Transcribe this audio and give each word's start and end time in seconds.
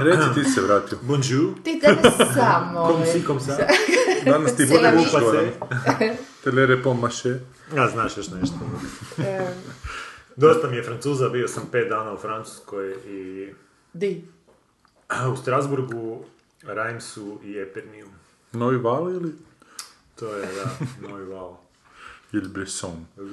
Reci 0.00 0.34
ti 0.34 0.44
se 0.44 0.60
vratio. 0.60 0.98
Bonjour. 1.02 1.54
Ti 1.64 1.80
danas 1.82 2.16
sam, 2.34 2.74
Kom 2.76 3.06
si, 3.06 3.24
kom 3.24 3.40
sa? 3.40 3.56
Danas 4.24 4.56
ti 4.56 4.66
bude 4.66 4.90
mi- 4.90 5.02
uškoran. 5.02 5.46
Telere 6.44 6.82
pom 6.82 7.00
maše. 7.00 7.38
Ja, 7.76 7.88
znaš 7.88 8.16
još 8.16 8.28
nešto. 8.30 8.54
Dosta 10.36 10.68
mi 10.68 10.76
je 10.76 10.82
Francuza, 10.82 11.28
bio 11.28 11.48
sam 11.48 11.62
pet 11.72 11.88
dana 11.88 12.12
u 12.12 12.18
Francuskoj 12.18 12.90
i 13.06 13.48
Di? 13.92 14.24
u 15.32 15.36
Strasburgu, 15.36 16.24
Reimsu 16.62 17.40
i 17.44 17.58
Eperniju. 17.58 18.06
Novi 18.52 18.76
val 18.76 19.10
ili? 19.10 19.32
To 20.14 20.34
je, 20.34 20.46
da, 20.46 20.86
novi 21.08 21.24
val. 21.24 21.56
Ili 22.32 22.48
Bresson. 22.48 23.06
Luc 23.16 23.30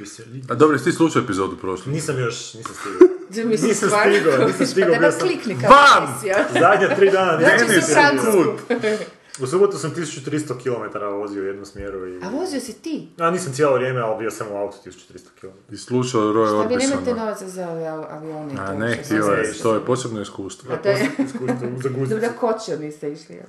Besson- 0.00 0.42
A 0.48 0.54
dobro, 0.54 0.74
jesi 0.74 0.84
ti 0.84 0.92
slušao 0.92 1.22
epizodu 1.22 1.56
prošlu? 1.56 1.92
Nisam 1.92 2.18
još, 2.18 2.54
nisam 2.54 2.74
stigao. 2.74 3.08
Mislim, 3.46 3.68
Nisam 3.68 3.88
stvarno, 3.88 4.14
stigao, 4.14 4.46
nisam 4.46 4.66
stigao, 4.66 4.94
Pa 4.94 5.00
da 5.00 5.10
klikni 5.10 5.56
kao 5.60 5.70
Van! 5.70 6.08
emisija. 6.10 6.36
Zadnja 6.52 6.96
tri 6.96 7.10
dana 7.10 7.38
nisam 7.38 7.58
Znači 7.58 7.78
u 7.78 7.82
stigao. 7.82 8.02
Francusku. 8.02 9.04
U 9.40 9.46
subotu 9.46 9.78
sam 9.78 9.90
1300 9.90 10.46
km 10.54 10.98
vozio 11.00 11.42
u 11.42 11.46
jednom 11.46 11.64
smjeru 11.66 12.08
i... 12.08 12.20
A 12.22 12.28
vozio 12.30 12.60
si 12.60 12.72
ti? 12.74 13.08
A 13.18 13.30
nisam 13.30 13.52
cijelo 13.52 13.74
vrijeme, 13.74 14.00
ali 14.00 14.18
bio 14.18 14.30
sam 14.30 14.46
u 14.52 14.56
autu 14.56 14.76
1300 14.84 14.92
km. 15.40 15.74
I 15.74 15.76
slušao 15.76 16.22
Roy 16.22 16.46
Šta 16.48 16.68
vi 16.68 16.76
nemate 16.76 16.94
Orbisona. 16.94 17.16
novaca 17.16 17.48
za 17.48 17.62
avione? 18.10 18.54
A 18.58 18.74
ne, 18.74 18.94
što 18.94 19.02
htio 19.04 19.24
je, 19.24 19.38
mislila. 19.38 19.62
to 19.62 19.74
je 19.74 19.84
posebno 19.86 20.20
iskustvo. 20.20 20.72
A 20.72 20.76
to 20.76 20.88
je... 20.88 21.08
Iskustvo 21.18 21.46
za 21.82 21.88
guzicu. 21.88 22.14
Dobro, 22.14 22.28
kočio 22.40 22.76
niste 22.78 23.12
išli, 23.12 23.34
jel? 23.34 23.46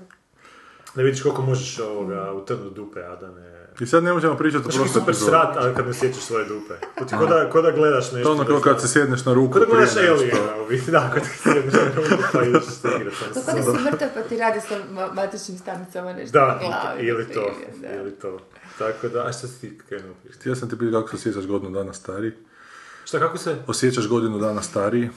Da 0.96 1.02
vidiš 1.02 1.22
koliko 1.22 1.42
možeš 1.42 1.80
ovoga, 1.80 2.34
utrnut 2.34 2.74
dupe, 2.74 3.00
a 3.02 3.16
da 3.16 3.28
ne... 3.28 3.59
I 3.80 3.86
sad 3.86 4.04
ne 4.04 4.14
možemo 4.14 4.36
pričati 4.36 4.68
o 4.70 4.72
super 4.72 5.02
epizodu. 5.04 5.26
srat, 5.28 5.58
ali 5.58 5.76
kad 5.76 5.88
ne 5.88 5.94
sjećaš 5.94 6.24
svoje 6.24 6.46
dupe. 6.46 6.74
Ko 7.10 7.26
da, 7.26 7.50
ko 7.50 7.62
da 7.62 7.72
gledaš 7.72 8.12
nešto. 8.12 8.24
To 8.24 8.32
ono 8.32 8.46
kao 8.46 8.60
kad 8.60 8.82
se 8.82 8.88
sjedneš 8.88 9.26
na 9.26 9.34
ruku 9.34 9.54
Ko 9.54 9.60
da 9.60 9.66
gledaš 9.66 9.96
Aliena, 9.98 10.38
biti, 10.70 10.92
da, 10.92 11.12
kad 11.14 11.24
se 11.24 11.30
sjedneš 11.44 11.74
na 11.74 11.80
ruku 11.96 12.24
pa 12.34 12.44
ideš 12.44 12.64
se 12.64 12.88
igrat 12.92 13.14
sam 13.16 13.28
To 13.28 13.40
sa 13.42 13.46
kao 13.46 13.56
da 13.56 13.64
sobom. 13.64 13.78
si 13.78 13.84
mrtav 13.84 14.10
pa 14.16 14.22
ti 14.22 14.38
radi 14.38 14.60
sa 14.62 14.76
ma- 14.92 15.14
matičnim 15.14 15.58
stanicama 15.58 16.14
nešto 16.14 16.40
na 16.40 16.46
Da, 16.46 16.60
glavi. 16.60 17.08
ili 17.08 17.26
to, 17.26 17.52
ili 17.96 18.12
to. 18.12 18.40
Tako 18.78 19.08
da, 19.08 19.26
a 19.26 19.32
šta 19.32 19.48
si 19.48 19.62
ti 19.62 19.80
krenuo? 19.90 20.14
Htio 20.32 20.56
sam 20.56 20.70
ti 20.70 20.78
pitati 20.78 20.94
kako 20.94 21.10
se 21.10 21.16
osjećaš 21.16 21.46
godinu 21.46 21.72
dana 21.72 21.94
stariji. 21.94 22.32
Šta, 23.06 23.20
kako 23.20 23.38
se? 23.38 23.56
Osjećaš 23.68 24.08
godinu 24.08 24.40
dana 24.40 24.62
stariji? 24.62 25.10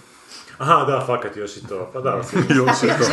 Aha, 0.59 0.85
da, 0.85 1.05
fakat 1.07 1.37
još 1.37 1.57
i 1.57 1.67
to. 1.67 1.91
Pa 1.93 2.01
da. 2.01 2.11
Još 2.51 2.83
je 2.83 2.89
to. 2.91 3.05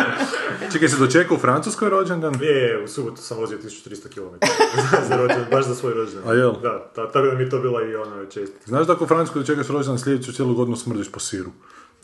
Čekaj, 0.72 0.88
se 0.88 0.96
dočekao 0.96 1.36
u 1.36 1.40
Francuskoj 1.40 1.90
rođendan? 1.90 2.34
Je, 2.40 2.48
je, 2.58 2.84
u 2.84 2.88
subotu 2.88 3.16
sam 3.16 3.38
vozio 3.38 3.58
1300 3.58 4.08
km. 4.08 4.46
za 5.08 5.16
rođendan, 5.16 5.46
baš 5.50 5.64
za 5.64 5.74
svoj 5.74 5.94
rođendan. 5.94 6.30
A 6.30 6.34
jel? 6.34 6.52
Da, 6.52 6.86
ta- 6.86 7.06
tako 7.06 7.20
da 7.20 7.34
mi 7.34 7.42
je 7.42 7.50
to 7.50 7.58
bila 7.58 7.82
i 7.82 7.94
ono 7.94 8.26
čest. 8.26 8.52
Znaš 8.64 8.86
da 8.86 8.92
ako 8.92 9.04
u 9.04 9.08
Francuskoj 9.08 9.40
dočekaš 9.40 9.68
rođendan 9.68 9.98
sljedeću 9.98 10.32
cijelu 10.32 10.54
godinu 10.54 10.76
smrdiš 10.76 11.12
po 11.12 11.20
siru? 11.20 11.50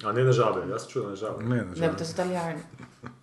A 0.04 0.12
ne 0.12 0.24
na 0.24 0.32
žabe, 0.32 0.60
ja 0.70 0.78
sam 0.78 0.90
čuo 0.90 1.08
na 1.08 1.16
žabe. 1.16 1.44
Ne, 1.44 1.56
ne, 1.56 1.64
Ne, 1.64 1.74
želim. 1.76 1.96
to 1.96 2.04
su 2.04 2.12
italijani. 2.12 2.60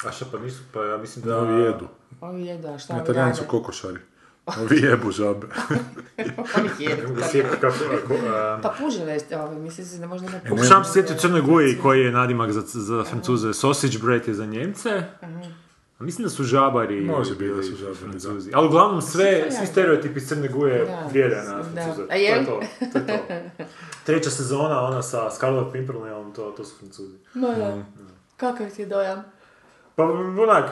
A 0.05 0.11
šta 0.11 0.25
pa 0.31 0.39
nisu, 0.39 0.61
pa 0.73 0.83
ja 0.83 0.97
mislim 0.97 1.25
da... 1.25 1.37
Ovi 1.37 1.61
jedu. 1.61 1.87
Ovi 2.21 2.45
jedu, 2.45 2.67
a 2.67 2.77
šta 2.79 2.93
ovi 2.93 3.03
Italijani 3.03 3.29
rade? 3.29 3.41
su 3.41 3.47
kokošari. 3.47 3.99
Ovi 4.45 4.81
jebu 4.81 5.11
žabe. 5.11 5.47
Oni 6.57 6.69
jedu. 6.79 7.07
Pa 8.61 8.73
ovi, 9.43 9.55
mislim 9.59 9.87
se 9.87 9.97
da 9.97 10.07
možda 10.07 10.29
ne 10.29 10.41
Pokušavam 10.49 10.85
se 10.85 10.93
sjetiti 10.93 11.13
u 11.13 11.17
Crnoj 11.17 11.41
Guji 11.41 11.77
koji 11.81 12.01
je 12.01 12.11
nadimak 12.11 12.51
za, 12.51 12.61
za 12.61 13.03
Francuze, 13.03 13.53
sausage 13.53 13.97
bread 13.97 14.27
je 14.27 14.33
za 14.33 14.45
Njemce. 14.45 15.03
A 15.99 16.03
mislim 16.03 16.23
da 16.23 16.29
su 16.29 16.43
žabari 16.43 17.01
Može 17.01 17.35
biti 17.35 17.53
da 17.53 17.63
su 17.63 17.75
žabari, 17.75 17.95
Francuzi. 17.95 18.51
Ali 18.53 18.67
uglavnom 18.67 19.01
sve, 19.01 19.51
svi 19.51 19.67
stereotipi 19.67 20.19
iz 20.19 20.27
Crne 20.27 20.47
Guje 20.47 20.85
Da. 20.85 21.07
vrijede 21.09 21.35
na. 21.35 21.63
Francuze. 21.63 22.03
A 22.03 22.07
To 22.07 22.13
je? 22.15 22.45
to, 22.45 22.59
to 22.93 22.97
je 22.97 23.05
to. 23.07 23.63
Treća 24.05 24.29
sezona, 24.29 24.81
ona 24.81 25.01
sa 25.01 25.31
Scarlet 25.31 25.71
Pimpernelom, 25.71 26.33
to, 26.33 26.53
to 26.57 26.65
su 26.65 26.77
Francuzi. 26.77 27.17
Ma 27.33 27.47
da. 27.47 27.85
Kakav 28.37 28.69
ti 28.75 28.81
je 28.81 28.85
dojam? 28.85 29.23
Pa 29.95 30.03
onak, 30.03 30.69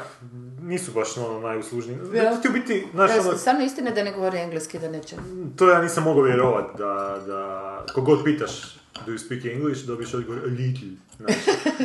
nisu 0.62 0.92
baš 0.92 1.18
ono 1.18 1.40
najuslužniji. 1.40 1.98
Ja. 2.14 2.42
Ti 2.42 2.48
u 2.50 2.52
biti, 2.52 2.88
znaš, 2.94 3.12
ono, 3.20 3.38
Stvarno 3.38 3.64
istina 3.64 3.92
da 3.92 4.04
ne 4.04 4.12
govori 4.12 4.38
engleski, 4.38 4.80
da 4.80 4.90
neće. 4.90 5.16
to 5.56 5.70
ja 5.70 5.82
nisam 5.82 6.04
mogao 6.04 6.24
vjerovat 6.24 6.66
da, 6.78 7.22
da 7.28 7.86
kogod 7.94 8.24
pitaš 8.24 8.76
do 9.06 9.12
you 9.12 9.18
speak 9.18 9.46
English, 9.46 9.86
dobiješ 9.86 10.14
odgovor 10.14 10.42
a 10.44 10.48
little. 10.48 10.88
Znaš. 11.18 11.36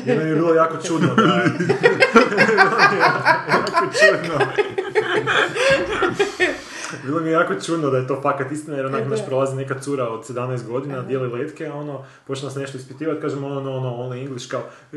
Jer 0.07 0.19
meni 0.19 0.31
je 0.31 0.35
bilo 0.35 0.55
jako 0.55 0.77
čudno 0.83 1.15
da... 1.15 1.23
jako 3.53 3.87
čudno. 3.87 4.39
Bilo 7.05 7.21
mi 7.21 7.29
je 7.29 7.33
jako 7.33 7.55
čudno 7.57 7.91
da 7.91 7.99
je 7.99 8.07
to 8.07 8.21
fakat 8.23 8.53
istina, 8.53 8.77
jer 8.77 8.87
onak 8.87 9.07
naš 9.07 9.27
prolazi 9.27 9.57
neka 9.57 9.81
cura 9.81 10.05
od 10.05 10.21
17 10.27 10.65
godina, 10.65 11.03
dijeli 11.03 11.29
letke, 11.31 11.67
a 11.67 11.75
ono, 11.75 12.05
počne 12.27 12.47
nas 12.47 12.55
nešto 12.57 12.77
ispitivati, 12.79 13.21
kažemo 13.21 13.47
ono, 13.47 13.61
no, 13.63 13.81
no, 13.81 13.91
only 13.91 14.21
English, 14.21 14.49
kao, 14.49 14.63
e, 14.93 14.97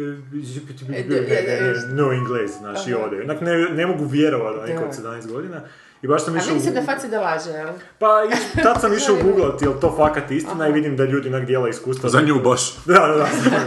no 1.87 2.11
English, 2.13 2.57
znaš, 2.57 2.87
i 2.87 2.93
ode. 2.95 3.21
Onak 3.21 3.41
ne, 3.41 3.57
ne 3.57 3.87
mogu 3.87 4.05
vjerovati 4.05 4.59
da 4.59 4.65
neko 4.65 4.83
od 4.83 4.95
17 4.95 5.27
godina. 5.27 5.61
I 6.01 6.07
baš 6.07 6.25
sam 6.25 6.33
A 6.33 6.37
išao 6.37 6.53
vidi 6.53 6.65
se 6.65 6.71
da 6.71 6.83
faci 6.83 7.07
da 7.07 7.21
laže, 7.21 7.49
jel? 7.49 7.69
pa 7.99 8.07
iš- 8.25 8.63
tad 8.63 8.81
sam 8.81 8.93
išao 8.97 9.15
googlati 9.23 9.65
jel 9.65 9.73
to 9.73 9.93
fakat 9.97 10.31
istina 10.31 10.67
i 10.67 10.71
vidim 10.71 10.97
da 10.97 11.05
ljudi 11.05 11.29
onak 11.29 11.45
dijela 11.45 11.69
iskustva. 11.69 12.09
Za 12.09 12.21
nju 12.21 12.35
baš. 12.35 12.75
Da, 12.85 12.93
da, 12.93 13.07
da. 13.07 13.25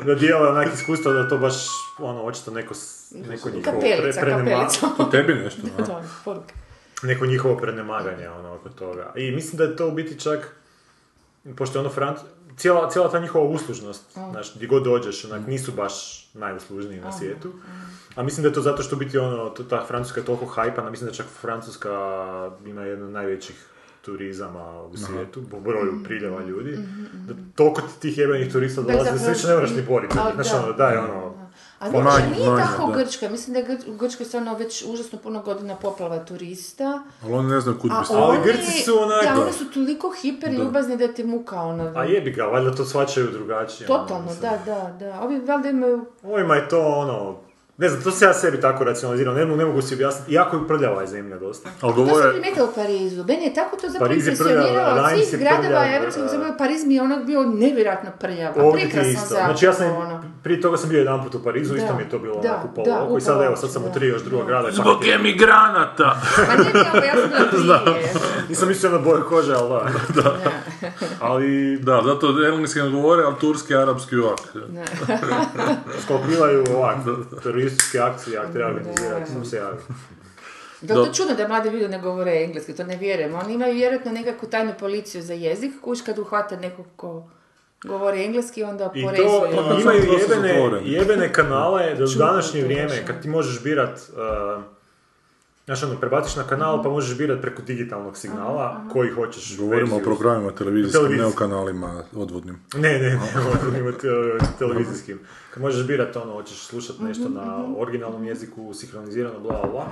Da 0.06 0.16
dijela 0.16 0.50
onak 0.50 0.68
iskustva 0.74 1.14
da 1.14 1.30
to 1.30 1.38
baš, 1.38 1.54
ono, 2.00 2.24
očito 2.24 2.52
neko, 2.52 2.74
s- 2.74 3.12
neko 3.12 3.50
njihovo 3.50 3.80
pre, 3.80 4.12
prenema-. 4.22 4.68
To 4.98 5.04
tebi 5.04 5.34
nešto, 5.34 5.62
a? 5.80 5.84
To, 5.86 6.02
poruke. 6.26 6.54
Neko 7.04 7.26
njihovo 7.26 7.58
prenemaganje, 7.58 8.30
ono, 8.30 8.54
oko 8.56 8.70
toga. 8.70 9.12
I 9.16 9.32
mislim 9.32 9.58
da 9.58 9.64
je 9.64 9.76
to 9.76 9.88
u 9.88 9.92
biti 9.92 10.20
čak, 10.20 10.56
pošto 11.56 11.78
je 11.78 11.82
ono 11.82 11.90
Franc... 11.90 12.20
Cijela, 12.58 12.90
cijela 12.90 13.12
ta 13.12 13.20
njihova 13.20 13.46
uslužnost, 13.46 14.04
znaš, 14.32 14.56
gdje 14.56 14.68
god 14.68 14.84
dođeš, 14.84 15.26
onak, 15.26 15.48
nisu 15.48 15.72
baš 15.72 15.94
najuslužniji 16.34 17.00
na 17.00 17.12
svijetu. 17.12 17.54
A 18.16 18.24
mislim 18.24 18.42
da 18.42 18.48
je 18.48 18.54
to 18.54 18.62
zato 18.62 18.84
što 18.84 18.96
biti 18.96 19.18
ono, 19.18 19.50
to- 19.50 19.64
ta 19.64 19.86
Francuska 19.88 20.20
je 20.20 20.26
toliko 20.26 20.46
hajpana, 20.46 20.90
mislim 20.90 21.10
da 21.10 21.16
čak 21.16 21.26
Francuska 21.42 21.90
ima 22.66 22.82
jedan 22.82 23.06
od 23.06 23.12
najvećih 23.12 23.66
turizama 24.02 24.82
u 24.84 24.98
svijetu, 24.98 25.42
po 25.52 25.60
broju 25.60 26.04
priljeva 26.04 26.42
ljudi, 26.42 26.78
da 27.28 27.34
toliko 27.56 27.82
ti 27.82 28.00
tih 28.00 28.18
jebenih 28.18 28.52
turista 28.52 28.82
Da, 28.82 28.92
dolazi 28.92 29.12
da 29.12 29.18
se 29.18 29.30
više 29.30 29.48
ne 29.48 29.54
moraš 29.54 29.72
ni 29.72 29.82
boriti. 29.82 30.16
Ali 30.20 30.34
Znaš, 30.34 30.52
da. 30.52 30.64
ono, 30.64 30.74
daj, 30.74 30.98
ono, 30.98 31.43
A 31.84 31.90
ne, 31.90 32.04
manje, 32.04 32.26
nije 32.30 32.50
manje, 32.50 32.64
tako 32.64 32.84
u 32.84 32.92
da. 32.92 32.98
Grčkoj. 32.98 33.30
Mislim 33.30 33.54
da 33.54 33.60
je 33.62 33.78
u 33.88 33.94
Grčkoj 33.94 34.26
stvarno 34.26 34.54
već 34.56 34.84
užasno 34.84 35.20
puno 35.20 35.42
godina 35.42 35.76
poplava 35.76 36.20
turista. 36.20 37.02
Ali 37.24 37.34
oni 37.34 37.50
ne 37.50 37.62
znaju 37.62 37.80
kud 37.80 37.92
bi. 37.92 37.96
Ali 38.12 38.38
Grci 38.44 38.72
su 38.80 38.92
onak- 38.94 39.36
Da, 39.36 39.42
oni 39.42 39.54
su 39.54 39.66
toliko 39.66 40.12
hiper 40.12 40.54
ljubazni 40.54 40.98
da 40.98 41.08
ti 41.08 41.24
muka 41.26 41.62
ono. 41.62 41.92
a 41.96 42.04
jebi 42.04 42.32
ga, 42.32 42.44
valjda 42.44 42.72
to 42.72 42.86
shvaćaju 42.86 43.28
drugačije. 43.28 43.88
ono, 43.90 44.00
Totalno, 44.00 44.26
mislim. 44.26 44.42
da, 44.42 44.60
da, 44.66 44.98
da. 45.00 45.22
Ovi 45.22 45.40
valjda 45.40 45.70
imaju... 45.70 46.06
Ovima 46.24 46.56
je 46.56 46.70
to 46.70 46.82
ono, 46.82 47.36
ne 47.78 47.90
znam, 47.90 48.04
to 48.04 48.12
se 48.12 48.26
ja 48.26 48.34
sebi 48.34 48.62
tako 48.62 48.84
racionalizirao, 48.84 49.34
ne, 49.34 49.46
ne 49.46 49.66
mogu 49.66 49.82
si 49.82 49.94
objasniti, 49.94 50.34
jako 50.34 50.56
je 50.58 50.68
prljava 50.68 51.02
je 51.02 51.08
zemlja 51.08 51.38
dosta. 51.38 51.70
Ali 51.82 51.94
To 51.94 51.98
sam 51.98 52.06
govore... 52.08 52.32
primijetila 52.32 52.68
u 52.68 52.76
Parizu. 52.76 53.24
Meni 53.24 53.46
je 53.46 53.54
tako 53.54 53.76
to 53.76 53.90
zapravo 53.90 54.10
Pariz 54.10 54.28
je 54.28 54.32
impresioniralo 54.32 55.02
od 55.04 55.10
svih 55.10 55.34
je 55.34 55.40
gradova 55.40 55.86
evropskog 55.96 56.24
da. 56.24 56.30
zapravo 56.30 56.56
Pariz 56.58 56.86
mi 56.86 56.96
je 56.96 57.02
onak 57.02 57.26
bio 57.26 57.44
nevjerojatno 57.44 58.10
prljav. 58.20 58.60
A 58.60 58.64
Ovdje 58.64 58.80
ti 58.80 58.86
je 58.88 58.92
prekrasan 58.92 59.12
isto. 59.14 59.28
zapravo, 59.28 59.48
Znači 59.48 59.66
ja 59.66 59.74
sam, 59.74 59.96
ono. 59.96 60.24
prije 60.44 60.62
toga 60.62 60.78
sam 60.78 60.90
bio 60.90 61.00
jedan 61.00 61.24
put 61.24 61.36
u 61.36 61.44
Parizu, 61.44 61.76
isto 61.76 61.88
Da, 61.88 61.94
mi 61.96 62.02
je 62.02 62.10
to 62.10 62.20
bilo 62.20 62.36
da, 62.42 62.50
onako 62.50 62.68
polo 62.76 62.86
da, 62.86 63.04
oko 63.04 63.18
i 63.18 63.22
sad 63.22 63.42
evo, 63.42 63.56
sad 63.56 63.72
sam 63.72 63.84
da. 63.84 63.90
u 63.90 63.94
tri 63.94 64.08
još 64.08 64.22
drugog 64.24 64.48
grada. 64.48 64.72
Zbog 64.72 64.98
emigranata! 65.08 66.22
Pa 66.48 66.56
nije 66.64 66.74
mi 66.74 66.80
ovo, 66.80 67.06
ja 67.06 67.14
sam 67.22 67.30
bila 67.30 67.80
prije. 67.86 68.14
Nisam 68.50 68.68
mislio 68.68 68.92
na 68.92 68.98
boju 68.98 69.24
kože, 69.30 69.54
ali 69.54 69.92
da. 70.24 70.36
Ali 71.22 71.78
Da, 71.78 72.02
zato 72.06 72.28
engleski 72.54 72.80
ne 72.80 72.90
govore, 72.90 73.24
ali 73.24 73.36
turski, 73.42 73.76
arapski 73.76 74.18
ovak. 74.18 74.40
skalpilaju 76.04 76.64
ovak, 76.76 76.98
terorističke 77.64 78.00
akcije, 78.00 78.34
jak 78.34 78.54
treba 78.54 78.70
organizirati, 78.70 79.32
sam 79.32 79.46
se 79.46 79.56
javio. 79.58 79.80
Da, 80.82 80.94
to 80.94 81.06
je 81.06 81.14
čudno 81.14 81.36
da 81.36 81.48
mladi 81.48 81.70
ljudi 81.70 81.88
ne 81.88 82.00
govore 82.00 82.44
engleski, 82.44 82.76
to 82.76 82.84
ne 82.84 82.98
vjerujem. 82.98 83.36
Oni 83.36 83.54
imaju 83.54 83.74
vjerojatno 83.74 84.12
nekakvu 84.12 84.50
tajnu 84.50 84.74
policiju 84.80 85.22
za 85.22 85.34
jezik, 85.34 85.72
kuš 85.82 86.02
kad 86.02 86.20
uhvate 86.20 86.58
nekog 86.58 86.86
ko 86.96 87.30
govori 87.84 88.26
engleski, 88.26 88.64
onda 88.64 88.92
I 88.96 89.02
to 89.16 89.48
imaju 89.82 90.04
jebene, 90.20 90.82
jebene 90.84 91.34
kanale 91.34 91.96
da 91.96 92.04
u 92.04 92.18
današnje 92.18 92.64
vrijeme, 92.64 93.06
kad 93.08 93.22
ti 93.22 93.30
možeš 93.30 93.64
birat 93.64 94.00
uh, 94.00 94.64
Znaš, 95.66 95.84
ono, 95.84 96.00
prebaciš 96.00 96.36
na 96.36 96.44
kanal 96.44 96.84
pa 96.84 96.90
možeš 96.90 97.18
birati 97.18 97.42
preko 97.42 97.62
digitalnog 97.62 98.18
signala 98.18 98.82
koji 98.92 99.10
hoćeš 99.12 99.58
Govorimo 99.58 99.82
o 99.86 99.98
verziju. 99.98 100.04
programima 100.06 100.52
televizijskim, 100.52 101.18
ne 101.18 101.26
o 101.26 101.32
kanalima 101.32 102.04
odvodnim. 102.16 102.60
Ne, 102.76 103.00
ne, 103.00 103.10
ne, 103.74 103.90
o 103.90 103.92
te- 103.92 104.46
televizijskim. 104.60 105.20
Kad 105.54 105.64
možeš 105.64 105.88
birati 105.88 106.18
ono, 106.18 106.34
hoćeš 106.34 106.58
slušati 106.60 107.04
nešto 107.04 107.30
na 107.30 107.66
originalnom 107.78 108.26
jeziku, 108.26 108.74
sinhronizirano, 108.74 109.40
bla, 109.40 109.60
bla, 109.62 109.72
bla. 109.72 109.86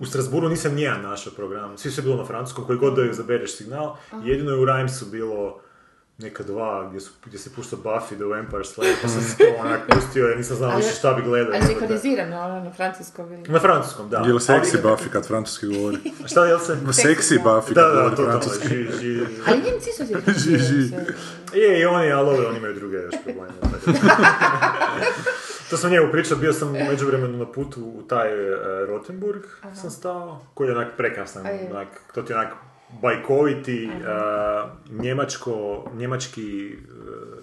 U 0.00 0.06
Strasburu 0.06 0.48
nisam 0.48 0.74
nijedan 0.74 1.02
našao 1.02 1.32
program, 1.32 1.78
svi 1.78 1.90
su 1.90 2.02
bilo 2.02 2.16
na 2.16 2.24
francuskom, 2.24 2.64
koji 2.64 2.78
god 2.78 2.94
da 2.96 3.04
izabereš 3.04 3.56
signal. 3.56 3.96
Jedino 4.24 4.50
je 4.50 4.58
u 4.58 4.64
Rhymesu 4.64 5.10
bilo 5.10 5.60
neka 6.18 6.42
dva 6.42 6.88
gdje, 6.88 7.00
su, 7.00 7.12
gdje 7.26 7.38
se 7.38 7.54
pušta 7.54 7.76
Buffy 7.76 8.14
the 8.16 8.24
Vampire 8.24 8.64
Slayer, 8.64 8.94
pa 9.02 9.08
sam 9.08 9.20
se 9.20 9.36
to 9.36 9.44
onak 9.58 9.80
pustio 9.88 10.26
jer 10.26 10.36
nisam 10.36 10.56
znao 10.56 10.76
više 10.76 10.90
šta 10.90 11.14
bi 11.14 11.22
gledao. 11.22 11.54
Ali 11.54 11.66
sinhronizirano, 11.66 12.40
ono, 12.40 12.60
na 12.64 12.72
francuskom 12.72 13.32
ili... 13.32 13.42
Na 13.48 13.60
francuskom, 13.60 14.08
da. 14.08 14.18
Je 14.18 14.32
li 14.32 14.40
seksi 14.40 14.76
Buffy 14.76 15.08
kad 15.12 15.26
francuski 15.26 15.66
govori? 15.66 15.98
Šta 16.30 16.46
je 16.46 16.58
se? 16.58 16.76
Seksi 16.92 17.38
Buffy 17.44 17.74
Da, 17.74 17.82
kad 17.82 17.94
da, 17.94 17.94
govori 17.94 18.16
to, 18.16 18.22
to, 18.22 18.30
francuski. 18.30 18.68
ži, 18.68 18.88
ži, 19.00 19.26
Ali 19.46 19.62
njemci 19.62 19.90
su 19.92 20.04
Ži, 20.42 20.58
ži. 20.58 20.94
Je, 21.54 21.80
i 21.80 21.84
oni, 21.84 22.12
ali 22.12 22.28
ovi, 22.28 22.46
oni 22.46 22.58
imaju 22.58 22.74
druge 22.74 22.96
još 22.96 23.14
probleme. 23.24 23.52
to 25.70 25.76
sam 25.76 25.90
njemu 25.90 26.12
pričao, 26.12 26.38
bio 26.38 26.52
sam 26.52 26.68
u 26.68 26.78
međuvremenu 26.90 27.38
na 27.38 27.52
putu 27.52 27.80
u 27.84 28.02
taj 28.02 28.28
e, 28.28 28.56
Rotenburg, 28.86 29.42
sam 29.74 29.90
stao, 29.90 30.40
koji 30.54 30.68
je 30.68 30.76
onak 30.76 30.88
prekrasan, 30.96 31.46
A 31.46 31.50
onak, 31.70 31.88
to 32.14 32.22
ti 32.22 32.32
je 32.32 32.36
onak 32.36 32.52
bajkoviti 33.02 33.84
e, 33.84 33.90
njemačko, 34.90 35.84
njemački 35.94 36.68
e, 36.68 36.76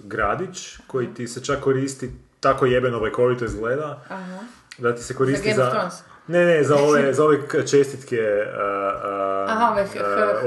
gradić, 0.03 0.77
koji 0.87 1.13
ti 1.13 1.27
se 1.27 1.43
čak 1.43 1.59
koristi, 1.59 2.11
tako 2.39 2.65
jebeno 2.65 2.99
bajkovito 2.99 3.45
izgleda, 3.45 4.03
Aha. 4.09 4.39
da 4.77 4.95
ti 4.95 5.03
se 5.03 5.15
koristi 5.15 5.53
za... 5.53 5.69
Thrones? 5.69 5.93
Ne, 6.27 6.45
ne, 6.45 6.63
za 6.63 6.75
ove, 6.75 7.13
za 7.17 7.25
ove 7.25 7.41
čestitke, 7.67 8.17
uh, 8.17 8.55
uh, 9.45 9.51
Aha, 9.51 9.71
ove 9.71 9.87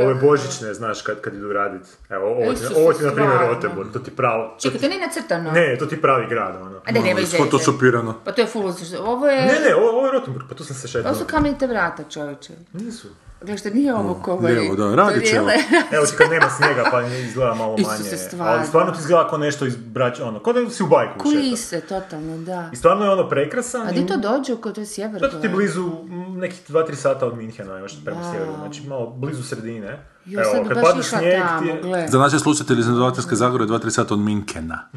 ove 0.05 0.15
božićne, 0.15 0.75
znaš, 0.75 1.03
kad, 1.03 1.21
kad 1.21 1.35
idu 1.35 1.53
radit. 1.53 1.83
Evo, 2.09 2.27
ovo, 2.27 2.53
ti, 2.53 2.61
ovo 2.77 2.93
ti 2.93 3.05
na 3.05 3.13
primjer. 3.13 3.39
Rotenburg, 3.41 3.93
to 3.93 3.99
ti 3.99 4.11
pravo... 4.11 4.49
to 4.49 4.61
Čekaj, 4.61 4.81
to 4.81 4.89
nije 4.89 5.01
nacrtano? 5.07 5.53
Ne, 5.53 5.77
to 5.79 5.87
ti 5.87 6.01
pravi 6.01 6.27
grad, 6.29 6.57
ono. 6.57 6.81
A 6.85 6.93
ne, 6.93 7.01
nema 7.01 7.21
veze. 7.21 7.37
Fotosopirano. 7.37 8.15
Pa 8.25 8.33
to 8.33 8.41
je 8.41 8.47
full 8.47 8.73
Ovo 9.01 9.27
je... 9.27 9.41
Ne, 9.41 9.61
ne, 9.69 9.75
ovo, 9.75 9.89
ovo 9.89 10.07
je 10.07 10.13
Rotenburg, 10.13 10.47
pa 10.49 10.55
tu 10.55 10.65
sam 10.65 10.77
se 10.77 10.89
šetao. 10.89 11.11
Ovo 11.11 11.21
su 11.21 11.27
kamenite 11.27 11.67
vrata, 11.67 12.05
čovječe. 12.11 12.53
Nisu. 12.73 13.09
Gledaj, 13.47 13.59
što 13.59 13.71
nije 13.71 13.95
ovo 13.95 14.15
ko 14.15 14.33
ovaj... 14.33 14.53
lijevo, 14.53 14.77
da, 14.77 14.95
Radićevo. 14.95 15.49
Evo 15.97 16.07
ti 16.07 16.13
kad 16.19 16.31
nema 16.31 16.51
snijega, 16.51 16.89
pa 16.91 17.03
ne 17.03 17.21
izgleda 17.21 17.55
malo 17.55 17.75
Isuse, 17.79 18.03
manje. 18.03 18.17
stvarno. 18.17 18.53
Ali 18.53 18.67
stvarno 18.67 18.93
ti 18.93 18.99
izgleda 19.01 19.29
kao 19.29 19.39
nešto 19.39 19.67
iz 19.67 19.77
braća, 19.77 20.27
ono, 20.27 20.39
kao 20.39 20.53
da 20.53 20.71
si 20.71 20.83
u 20.83 20.87
bajku. 20.87 21.19
Kulise, 21.19 21.81
totalno, 21.81 22.39
da. 22.39 22.71
I 22.73 22.77
stvarno 22.77 23.05
je 23.05 23.11
ono 23.11 23.29
prekrasan. 23.29 23.89
A 23.89 23.93
di 23.93 24.07
to 24.07 24.17
dođe, 24.17 24.57
to 24.75 24.81
je 24.81 24.87
sjever? 24.87 25.21
To 25.21 25.29
ti 25.29 25.49
blizu, 25.49 25.91
nekih 26.37 26.71
2-3 26.71 26.95
sata 26.95 27.27
od 27.27 27.37
Minhena, 27.37 27.79
još 27.79 28.05
prema 28.05 28.31
sjeveru, 28.33 28.53
znači 28.61 28.83
malo 28.89 29.11
blizu 29.11 29.43
sredine. 29.43 30.07
Jo, 30.25 30.41
sad 30.45 30.69
bi 30.69 30.75
baš 30.75 31.07
išla 31.07 31.19
tamo, 31.19 31.73
gle. 31.83 32.07
Za 32.09 32.19
naše 32.19 32.39
slušatelje 32.39 32.81
iz 32.81 32.89
Nedolatinske 32.89 33.35
Zagore 33.35 33.65
2-3 33.65 33.91
sata 33.91 34.15
od 34.15 34.21
Minkena. 34.21 34.89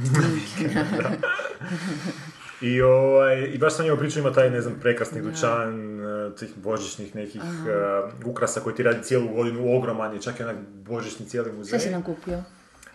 I, 2.61 2.81
ovaj, 2.81 3.43
I 3.53 3.57
baš 3.57 3.75
sam 3.75 3.85
njemu 3.85 3.97
pričao, 3.97 4.19
ima 4.19 4.33
taj, 4.33 4.49
ne 4.49 4.61
znam, 4.61 4.75
prekrasni 4.81 5.21
dućan, 5.21 5.99
eh, 5.99 6.35
tih 6.35 6.49
božićnih 6.55 7.15
nekih 7.15 7.41
eh, 7.41 8.25
ukrasa 8.25 8.59
koji 8.59 8.75
ti 8.75 8.83
radi 8.83 9.03
cijelu 9.03 9.27
godinu, 9.27 9.77
ogroman 9.77 10.13
je, 10.13 10.21
čak 10.21 10.39
i 10.39 10.43
onak 10.43 10.55
božićni 10.85 11.25
cijeli 11.25 11.51
muzej. 11.51 11.79
Šta 11.79 11.87
si 11.87 11.91
nam 11.91 12.03
kupio? 12.03 12.43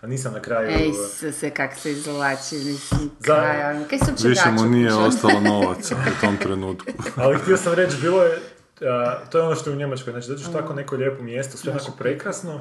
A 0.00 0.06
nisam 0.06 0.32
na 0.32 0.40
kraju... 0.40 0.68
Ej, 0.68 0.90
eh, 1.28 1.32
se, 1.32 1.50
kak 1.50 1.74
se 1.76 1.92
izvlači, 1.92 2.54
mislim, 2.54 3.10
Za- 3.18 3.34
kraja. 3.34 3.86
Kaj 3.88 3.98
se 3.98 4.04
uopće 4.10 4.28
Više 4.28 4.50
mu 4.50 4.64
nije 4.64 4.94
ostalo 4.94 5.40
novaca 5.50 5.96
u 5.96 6.20
tom 6.20 6.36
trenutku. 6.36 6.92
Ali 7.22 7.38
htio 7.38 7.56
sam 7.56 7.74
reći, 7.74 7.96
bilo 8.00 8.22
je, 8.22 8.38
a, 8.80 9.18
to 9.30 9.38
je 9.38 9.44
ono 9.44 9.54
što 9.54 9.70
je 9.70 9.76
u 9.76 9.78
Njemačkoj, 9.78 10.12
znači 10.12 10.28
dođeš 10.28 10.46
u 10.46 10.52
tako 10.52 10.74
neko 10.74 10.96
lijepo 10.96 11.22
mjesto, 11.22 11.56
sve 11.56 11.72
onako 11.72 11.92
prekrasno, 11.98 12.60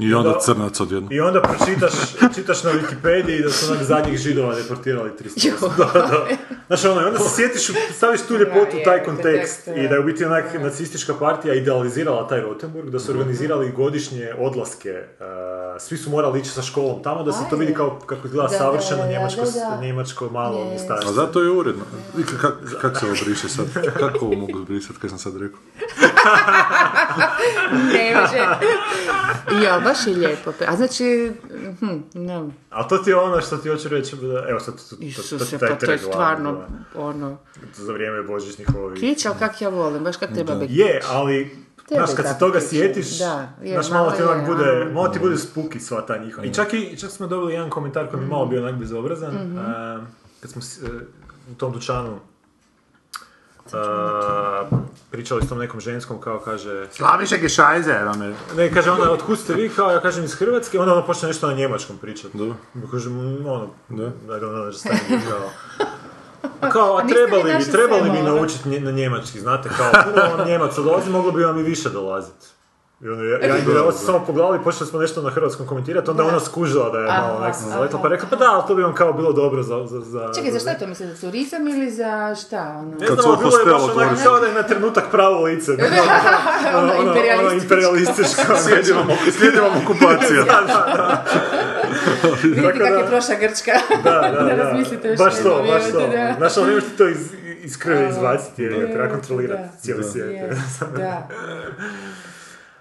I 0.00 0.14
onda 0.14 0.28
Da. 0.28 0.38
crnac 0.40 0.80
odjedno. 0.80 1.08
i 1.12 1.20
onda 1.20 1.42
pročitaš, 1.42 1.92
čitaš 2.34 2.64
na 2.64 2.70
Wikipediji 2.70 3.42
da 3.42 3.50
su 3.50 3.72
onak 3.72 3.82
zadnjih 3.82 4.18
židova 4.18 4.54
deportirali 4.54 5.10
300 5.10 5.68
da, 5.78 5.84
da. 5.94 6.26
Znaš 6.66 6.84
ono, 6.84 7.00
i 7.00 7.04
onda 7.04 7.18
se 7.18 7.36
sjetiš, 7.36 7.62
staviš 7.92 8.20
tu 8.22 8.36
ljepotu 8.36 8.76
u 8.76 8.84
taj 8.84 9.04
kontekst 9.04 9.66
i 9.68 9.88
da 9.88 9.94
je 9.94 10.00
u 10.00 10.04
biti 10.04 10.24
onak 10.24 10.44
nacistička 10.54 11.14
partija 11.14 11.54
idealizirala 11.54 12.28
taj 12.28 12.40
Rotenburg, 12.40 12.90
da 12.90 12.98
su 12.98 13.10
organizirali 13.12 13.72
godišnje 13.72 14.32
odlaske, 14.38 14.90
a, 15.20 15.76
svi 15.78 15.96
su 15.96 16.10
morali 16.10 16.40
ići 16.40 16.50
sa 16.50 16.62
školom 16.62 17.02
tamo 17.02 17.22
da 17.22 17.32
se 17.32 17.40
to 17.50 17.56
vidi 17.56 17.74
kao 17.74 17.98
kako 17.98 18.26
izgleda 18.26 18.48
Da, 18.48 18.52
da, 18.52 18.58
savršeno 18.58 19.06
njemačko, 19.06 19.40
njemačko 19.80 20.28
malo 20.28 20.58
Je. 20.58 20.64
mjestarstvo. 20.64 21.10
A 21.10 21.14
zato 21.14 21.42
je 21.42 21.50
uredno. 21.50 21.84
I 22.18 22.22
ka- 22.22 22.40
kak, 22.40 22.54
kak 22.80 22.98
se 22.98 23.06
ovo 23.06 23.14
briše 23.24 23.48
sad? 23.48 23.66
Kako 23.94 24.24
ovo 24.24 24.34
mogu 24.34 24.58
brisati, 24.58 24.98
kaj 24.98 25.10
sam 25.10 25.18
sad 25.18 25.32
rekao? 25.36 25.58
Ne 27.92 28.16
može. 28.16 28.46
Baš 29.88 30.06
je 30.06 30.16
lijepo. 30.16 30.52
A 30.66 30.76
znači, 30.76 31.32
hm, 31.80 31.86
ne. 32.14 32.50
Ali 32.70 32.88
to 32.88 32.98
ti 32.98 33.10
je 33.10 33.16
ono 33.16 33.40
što 33.40 33.56
ti 33.56 33.68
hoću 33.68 33.88
reći, 33.88 34.16
da, 34.16 34.44
evo 34.48 34.60
sad 34.60 34.74
to, 34.74 34.82
to, 34.90 34.96
to, 34.96 35.02
Isuse, 35.04 35.58
taj 35.58 35.68
pa 35.68 35.74
to 35.76 35.92
je 35.92 35.98
stvarno, 35.98 36.60
ono, 36.94 37.38
za 37.74 37.92
vrijeme 37.92 38.22
božićnih 38.22 38.68
ovih. 38.78 39.00
kić, 39.00 39.26
ali 39.26 39.36
kak 39.38 39.60
ja 39.60 39.68
volim, 39.68 40.04
baš 40.04 40.16
kak 40.16 40.32
treba 40.34 40.54
biti. 40.54 40.74
Je, 40.74 41.00
ali, 41.10 41.56
Treba 41.88 42.06
znaš, 42.06 42.16
kad 42.16 42.26
se 42.26 42.38
toga 42.38 42.58
kić, 42.58 42.68
sjetiš, 42.68 43.18
da, 43.18 43.52
je, 43.62 43.72
znaš, 43.72 43.90
malo 43.90 44.10
ti 44.10 44.22
onak 44.22 44.48
je, 44.48 44.54
bude, 44.54 44.86
a. 44.90 44.92
malo 44.92 45.08
ti 45.08 45.18
bude 45.18 45.36
spuki 45.36 45.80
sva 45.80 46.06
ta 46.06 46.18
njihova. 46.18 46.46
I 46.46 46.54
čak, 46.54 46.72
i 46.74 46.96
čak 46.96 47.10
smo 47.10 47.26
dobili 47.26 47.52
jedan 47.52 47.70
komentar 47.70 48.10
koji 48.10 48.20
mi 48.20 48.26
je 48.26 48.30
malo 48.30 48.46
bio 48.46 48.62
onak 48.62 48.74
bezobrazan, 48.74 49.34
Mhm. 49.34 49.58
a, 49.58 50.00
kad 50.40 50.50
smo 50.50 50.62
e, 50.88 50.90
u 51.52 51.54
tom 51.54 51.72
dućanu 51.72 52.18
a, 53.74 54.64
pričali 55.10 55.42
s 55.46 55.48
tom 55.48 55.58
nekom 55.58 55.80
ženskom, 55.80 56.20
kao 56.20 56.38
kaže, 56.38 56.86
Slaviše 56.92 57.38
gešajze, 57.38 57.92
vam 57.92 58.22
je. 58.22 58.34
ne, 58.56 58.72
kaže 58.74 58.90
ona, 58.90 59.10
otkud 59.10 59.38
ste 59.38 59.54
vi, 59.54 59.68
kao 59.68 59.90
ja 59.90 60.00
kažem 60.00 60.24
iz 60.24 60.34
Hrvatske, 60.34 60.78
onda 60.80 60.92
ona 60.92 61.02
počne 61.02 61.28
nešto 61.28 61.46
na 61.46 61.52
njemačkom 61.54 61.96
pričati. 61.98 62.38
Ja 62.74 62.90
kažem, 62.90 63.12
mm, 63.12 63.46
ono, 63.46 63.68
Da. 63.88 64.04
I 64.06 64.40
don't 64.40 64.56
understand 64.62 64.98
you, 65.10 65.18
kao. 65.30 65.50
A 66.60 66.68
Kao, 66.70 66.96
a 66.96 67.06
trebali 67.06 67.54
bi, 67.58 67.70
trebali 67.72 68.10
bi 68.10 68.18
ono? 68.18 68.34
naučiti 68.34 68.80
na 68.80 68.90
njemački, 68.90 69.40
znate, 69.40 69.68
kao, 69.76 69.90
puno 70.04 70.36
vam 70.36 70.48
njemaca 70.48 70.82
dolazi, 70.82 71.10
moglo 71.10 71.32
bi 71.32 71.44
vam 71.44 71.58
i 71.58 71.62
više 71.62 71.90
dolaziti. 71.90 72.46
I 73.00 73.04
ja, 73.06 73.12
ja, 73.12 73.46
ja, 73.48 73.56
ja 73.86 73.92
sam 73.92 74.06
samo 74.06 74.24
pogledali, 74.26 74.58
počeli 74.64 74.86
smo 74.90 75.00
nešto 75.00 75.22
na 75.22 75.30
hrvatskom 75.30 75.66
komentirati, 75.66 76.10
onda 76.10 76.22
je 76.22 76.28
ona 76.28 76.40
skužila 76.40 76.90
da 76.90 76.98
je 76.98 77.08
Aha, 77.08 77.26
malo 77.26 77.40
nek 77.40 77.54
sam 77.54 77.70
zaletila, 77.70 78.02
pa 78.02 78.08
rekla, 78.08 78.28
pa 78.30 78.36
da, 78.36 78.44
ali 78.52 78.62
to 78.66 78.74
bi 78.74 78.82
vam 78.82 78.94
kao 78.94 79.12
bilo 79.12 79.32
dobro 79.32 79.62
za... 79.62 79.86
za, 79.86 80.00
za 80.00 80.32
Čekaj, 80.34 80.50
za 80.52 80.58
šta 80.58 80.70
je 80.70 80.78
to 80.78 80.86
misli, 80.86 81.06
za 81.06 81.20
turizam 81.20 81.68
ili 81.68 81.90
za 81.90 82.34
šta, 82.34 82.74
ono? 82.78 82.90
Ne 83.00 83.06
znam, 83.06 83.38
bilo 83.38 83.58
je 83.58 83.64
baš 83.64 83.82
onak 83.96 84.22
kao 84.24 84.40
da 84.40 84.46
je 84.46 84.54
na 84.54 84.62
trenutak 84.62 85.04
pravo 85.10 85.42
lice. 85.44 85.72
ono, 86.74 86.92
ono, 86.92 86.92
ono, 86.98 87.12
ono 87.38 87.52
imperialističko. 87.52 88.42
Slijedimo, 88.64 89.00
slijedimo 89.38 89.66
okupacija. 89.84 90.44
Vidite 92.42 92.62
Tako 92.62 92.78
kak 92.78 92.88
da- 92.92 92.98
je 92.98 93.06
prošla 93.06 93.34
Grčka. 93.40 93.72
Da, 94.04 94.10
da, 94.10 94.42
Da 94.42 94.54
da. 94.56 94.62
razmislite 94.62 95.08
još 95.08 95.18
baš 95.18 95.34
to, 95.42 95.64
baš 95.68 95.82
to. 95.92 95.98
da. 95.98 96.34
Znaš, 96.38 96.56
ali 96.56 96.66
ne 96.66 96.74
možeš 96.74 96.88
ti 96.90 96.96
to 96.96 97.08
iz, 97.08 97.32
iz 97.62 97.78
krve 97.78 98.08
izbaciti 98.10 98.62
jer 98.62 98.92
treba 98.92 99.08
kontrolirati 99.08 99.62
da. 99.62 99.80
cijeli 99.80 100.02
Da. 100.02 100.08
svijet. 100.08 100.30
Je, 100.30 100.50
da. 100.96 101.28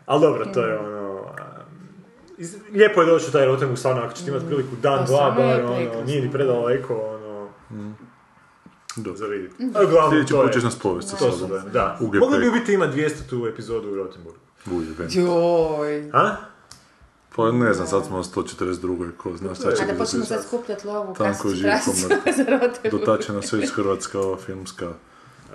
Ali 0.08 0.22
dobro, 0.22 0.46
to 0.46 0.62
je 0.62 0.80
ono... 0.80 1.20
a, 1.38 1.62
iz- 2.38 2.56
Lijepo 2.72 3.02
je 3.02 3.08
doći 3.08 3.26
u 3.26 3.32
taj 3.32 3.46
Rotenburg, 3.46 3.78
stvarno, 3.78 4.02
ako 4.02 4.14
ćete 4.14 4.32
imati 4.32 4.46
priliku 4.46 4.76
dan, 4.76 5.00
Pa, 5.00 5.06
dva, 5.06 5.32
bar, 5.32 5.62
ono, 5.62 6.04
nije 6.06 6.22
ni 6.22 6.32
predaleko, 6.32 6.96
ono, 6.96 7.50
Dobro. 8.96 9.16
za 9.16 9.26
vidjeti. 9.26 9.56
A 9.66 9.84
uglavnom, 9.84 10.12
Sljedeći 10.12 10.34
put 10.36 10.54
ćeš 10.54 10.64
nas 10.64 10.80
povesti 10.80 11.12
sa 11.12 11.18
to 11.18 11.32
su, 11.32 11.38
sobom. 11.40 11.62
da. 11.74 11.98
Mogli 12.02 12.40
bi 12.42 12.52
biti 12.52 12.74
imati 12.74 12.98
200 12.98 13.30
tu 13.30 13.48
epizodu 13.48 13.90
u 13.90 13.96
Rotenburgu. 13.96 14.40
Ujeben. 14.68 15.08
Joj. 15.12 16.10
A? 16.14 16.36
Pa 17.36 17.52
ne 17.52 17.74
znam, 17.74 17.88
sad 17.88 18.06
smo 18.06 18.18
na 18.18 18.24
142. 18.24 19.12
ko 19.14 19.32
zna 19.36 19.56
šta 19.56 19.64
će 19.66 19.70
A 19.74 19.86
da 19.86 19.86
biti. 19.86 19.98
počnemo 19.98 20.26
sad 20.26 20.44
skupljati 20.44 20.88
lovu, 20.88 21.14
Tanko 21.16 21.44
kasicu 21.64 22.08
na- 22.10 22.32
za 22.34 22.44
Rotenburg. 22.52 22.92
Dotačena 23.00 23.42
sve 23.42 23.60
iz 23.60 23.72
Hrvatska, 23.72 24.20
ova 24.20 24.38
filmska 24.38 24.88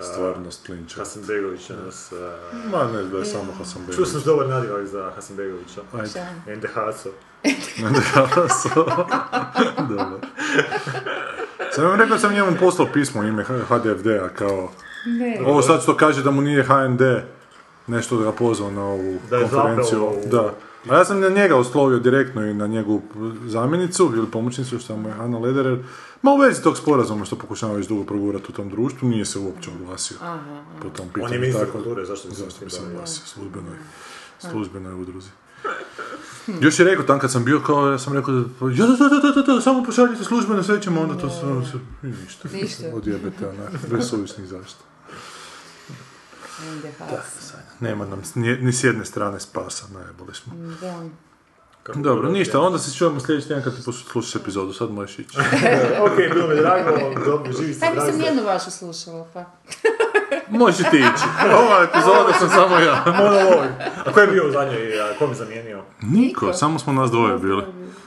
stvarnost 0.01 0.65
klinča. 0.65 0.95
Hasanbegović 0.97 1.69
je 1.69 1.75
nas... 1.77 2.11
Ma 2.65 2.83
ne, 2.85 3.03
da 3.03 3.17
je 3.17 3.25
samo 3.25 3.53
Hasan 3.57 3.81
Čuo 3.95 4.05
sam 4.05 4.21
dobar 4.21 4.47
nadivak 4.47 4.85
za 4.85 5.11
Hasanbegovića. 5.15 5.81
Ajde. 5.93 6.25
NDH-co. 6.55 7.09
Dobro. 9.89 10.19
Sam 11.71 11.85
vam 11.85 11.99
rekao 11.99 12.17
sam 12.17 12.33
njemu 12.33 12.51
poslao 12.59 12.87
pismo 12.87 13.21
u 13.21 13.25
ime 13.25 13.43
HDFD-a 13.43 14.29
kao... 14.29 14.69
Ne. 15.07 15.39
Ovo 15.45 15.61
sad 15.61 15.81
što 15.81 15.97
kaže 15.97 16.23
da 16.23 16.31
mu 16.31 16.41
nije 16.41 16.63
HND 16.63 17.01
nešto 17.87 18.17
da 18.17 18.23
ga 18.23 18.31
pozvao 18.31 18.71
na 18.71 18.83
ovu 18.83 19.17
Da 19.29 19.37
je 19.37 19.43
konferenciju. 19.43 19.99
zapeo 19.99 20.03
u- 20.03 20.27
Da. 20.27 20.53
A 20.89 20.95
ja 20.95 21.05
sam 21.05 21.19
na 21.19 21.29
njega 21.29 21.55
oslovio 21.55 21.99
direktno 21.99 22.45
i 22.45 22.53
na 22.53 22.67
njegovu 22.67 23.01
zamjenicu 23.45 24.11
ili 24.15 24.31
pomoćnicu 24.31 24.79
što 24.79 24.97
mu 24.97 25.09
je 25.09 25.15
Ana 25.19 25.39
Lederer. 25.39 25.83
Ma 26.21 26.31
u 26.31 26.37
vezi 26.37 26.63
tog 26.63 26.77
sporazuma 26.77 27.25
što 27.25 27.35
pokušava 27.35 27.73
već 27.73 27.87
dugo 27.87 28.03
progurati 28.03 28.45
u 28.49 28.51
tom 28.51 28.69
društvu, 28.69 29.09
nije 29.09 29.25
se 29.25 29.39
uopće 29.39 29.69
oglasio 29.81 30.17
po 30.81 30.89
tom 30.89 31.07
pitanju. 31.07 31.25
On 31.25 31.33
je 31.33 31.39
ministar 31.39 31.65
tako 31.65 31.77
da- 31.77 31.83
kulture, 31.83 32.05
zašto 32.05 32.29
Zašto 32.29 32.65
bi 32.65 32.71
se 32.71 32.81
oglasio 32.91 33.25
službenoj, 33.25 33.77
službenoj 34.39 34.93
udruzi. 34.93 35.29
Još 36.61 36.79
je 36.79 36.85
rekao, 36.85 37.05
tam 37.05 37.19
kad 37.19 37.31
sam 37.31 37.45
bio, 37.45 37.59
kao, 37.59 37.91
ja 37.91 37.99
sam 37.99 38.13
rekao, 38.13 38.33
da, 38.33 38.43
pa, 38.59 38.65
ja, 38.65 38.85
da, 38.85 39.09
da, 39.09 39.19
da, 39.19 39.41
da, 39.41 39.53
da, 39.53 39.61
samo 39.61 39.83
pošaljite 39.83 40.23
službeno, 40.23 40.63
sve 40.63 40.81
ćemo 40.81 41.01
onda 41.01 41.17
to 41.17 41.29
sve, 41.29 41.79
i 42.03 42.13
ništa. 42.23 42.49
Ništa. 42.53 42.83
Odjebete, 42.93 43.47
onak, 43.47 43.71
bez 43.91 44.09
suvisnih 44.09 44.47
zašto. 44.47 44.83
House. 46.99 47.53
Nema 47.83 48.05
nam 48.05 48.23
s- 48.23 48.35
ni, 48.35 48.73
s 48.73 48.83
jedne 48.83 49.05
strane 49.05 49.39
spasa, 49.39 49.85
najbolje 49.89 50.33
smo. 50.33 50.53
Da. 50.81 51.03
Dobro, 51.95 52.29
ništa, 52.29 52.59
onda 52.59 52.79
se 52.79 52.97
čujemo 52.97 53.19
sljedeći 53.19 53.47
tjedan 53.47 53.63
kad 53.63 53.75
ti 53.75 53.81
poslušaš 53.85 54.35
epizodu, 54.35 54.73
sad 54.73 54.91
možeš 54.91 55.19
ići. 55.19 55.37
ok, 56.05 56.15
bilo 56.33 56.47
mi 56.47 56.55
drago, 56.55 56.89
dobro, 57.25 57.51
živi 57.53 57.73
se, 57.73 57.79
Pa 57.79 57.85
zdravi 57.87 58.07
nisam 58.07 58.25
jednu 58.25 58.43
vašu 58.43 58.71
slušala, 58.71 59.27
pa. 59.33 59.45
Možeš 60.49 60.77
ti 60.91 60.97
ići. 60.97 61.25
Ova 61.57 61.83
epizoda 61.83 62.33
sam 62.39 62.49
samo 62.49 62.79
ja. 62.79 63.03
Monolog. 63.05 63.65
A 64.05 64.11
ko 64.11 64.19
je 64.19 64.27
bio 64.27 64.47
u 64.47 64.51
zadnjoj, 64.51 65.01
a 65.01 65.17
ko 65.19 65.27
mi 65.27 65.35
zamijenio? 65.35 65.81
Niko, 66.01 66.53
samo 66.53 66.79
smo 66.79 66.93
nas 66.93 67.11
dvoje 67.11 67.37
bili. 67.37 67.63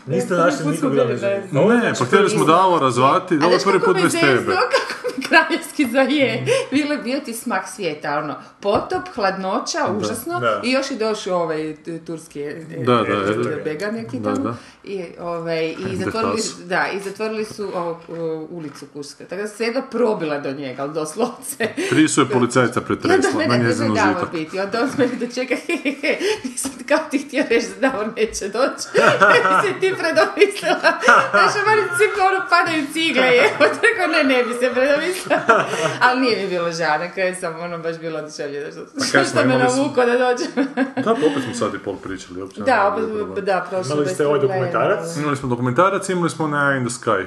Niste 0.07 0.35
našli 0.35 0.67
nikog 0.67 0.95
da 0.95 1.05
me 1.05 1.17
želi. 1.17 1.43
Ne, 1.53 1.93
pa 1.99 2.05
htjeli 2.05 2.31
smo 2.31 2.45
Davora 2.45 2.91
zvati, 2.91 3.39
ovo 3.45 3.53
je 3.53 3.61
prvi 3.65 3.81
put 3.81 4.03
bez 4.03 4.13
tebe. 4.13 4.45
kako 4.45 5.09
mi 5.17 5.25
kraljevski 5.25 5.87
zaje. 5.91 6.47
Bilo 6.71 6.93
je 6.93 6.99
bio 6.99 7.21
ti 7.21 7.33
smak 7.35 7.69
svijeta, 7.69 8.19
ono, 8.19 8.35
potop, 8.61 9.03
hladnoća, 9.15 9.79
užasno, 9.99 10.41
da. 10.41 10.61
i 10.65 10.71
još 10.71 10.91
je 10.91 10.97
došao 10.97 11.43
ovaj 11.43 11.77
turski 12.07 12.41
e, 12.43 12.65
Da, 12.79 12.95
da, 12.95 13.33
e, 13.33 13.35
da. 13.35 13.65
Bega 13.65 13.91
neki 13.91 14.19
Da, 14.19 14.35
tamo. 14.35 14.45
da. 14.45 14.55
I, 14.85 15.05
ovaj, 15.21 15.67
i, 15.93 15.97
zatvorili, 15.97 16.43
da, 16.65 16.87
i 16.95 17.01
zatvorili 17.01 17.45
su 17.45 17.71
ovo, 17.75 18.01
ulicu 18.51 18.87
Kurska. 18.93 19.25
Tako 19.25 19.43
da 19.43 19.49
se 19.49 19.65
jedva 19.65 19.83
probila 19.83 20.39
do 20.39 20.53
njega, 20.53 20.83
ali 20.83 20.95
doslovce. 20.95 21.69
Su 22.17 22.23
je 22.23 22.29
policajca 22.29 22.81
pretresla 22.81 23.47
na 23.49 23.57
njezinu 23.57 23.89
ne 23.89 24.01
Davor 24.01 24.15
žitak. 24.15 24.33
biti, 24.33 24.61
onda 24.61 24.77
on 24.81 24.91
da 25.19 25.27
čeka, 25.29 25.55
hehehe, 25.67 26.13
nisam 26.45 26.71
kao 26.89 26.99
ti 27.11 27.19
htio 27.19 27.45
reći 27.51 27.67
da 27.71 27.89
Davor 27.89 28.07
neće 28.17 28.49
doći. 28.49 28.85
se 29.63 29.71
ti 29.81 29.89
predomislila. 30.01 30.81
Znaš, 31.31 31.55
mani 31.67 31.83
cigle, 31.99 32.23
ono 32.27 32.41
padaju 32.51 32.83
cigle, 32.93 33.27
je. 33.29 33.45
Tako 33.59 34.03
ne, 34.13 34.25
ne 34.27 34.45
bi 34.45 34.53
se 34.55 34.71
predomislila. 34.75 35.39
Ali 36.01 36.21
nije 36.21 36.37
mi 36.39 36.49
bilo 36.49 36.73
žao, 36.73 36.99
na 36.99 37.11
kraju 37.11 37.35
sam 37.41 37.61
ono 37.61 37.79
baš 37.79 37.99
bilo 37.99 38.19
oduševljena 38.19 38.67
što, 38.73 39.25
što, 39.25 39.45
me 39.45 39.59
navuko 39.59 40.01
da 40.03 40.15
dođem. 40.19 40.51
Da, 40.97 41.03
pa 41.05 41.27
opet 41.27 41.43
smo 41.45 41.55
sad 41.55 41.75
i 41.75 41.79
pol 41.79 41.97
pričali. 41.97 42.41
Uopće 42.41 42.61
da, 42.61 42.87
opet, 42.89 43.45
da, 43.45 43.67
prošlo 43.71 43.95
Imali 43.95 44.09
ste 44.09 44.27
ovaj 44.27 44.41
dokumentarac? 44.41 44.99
ali- 45.07 45.21
Imali 45.21 45.37
smo 45.37 45.49
dokumentarac, 45.49 46.09
imali 46.09 46.31
smo 46.31 46.47
na 46.49 46.77
In 46.77 46.85
the 46.85 46.95
Sky. 46.95 47.25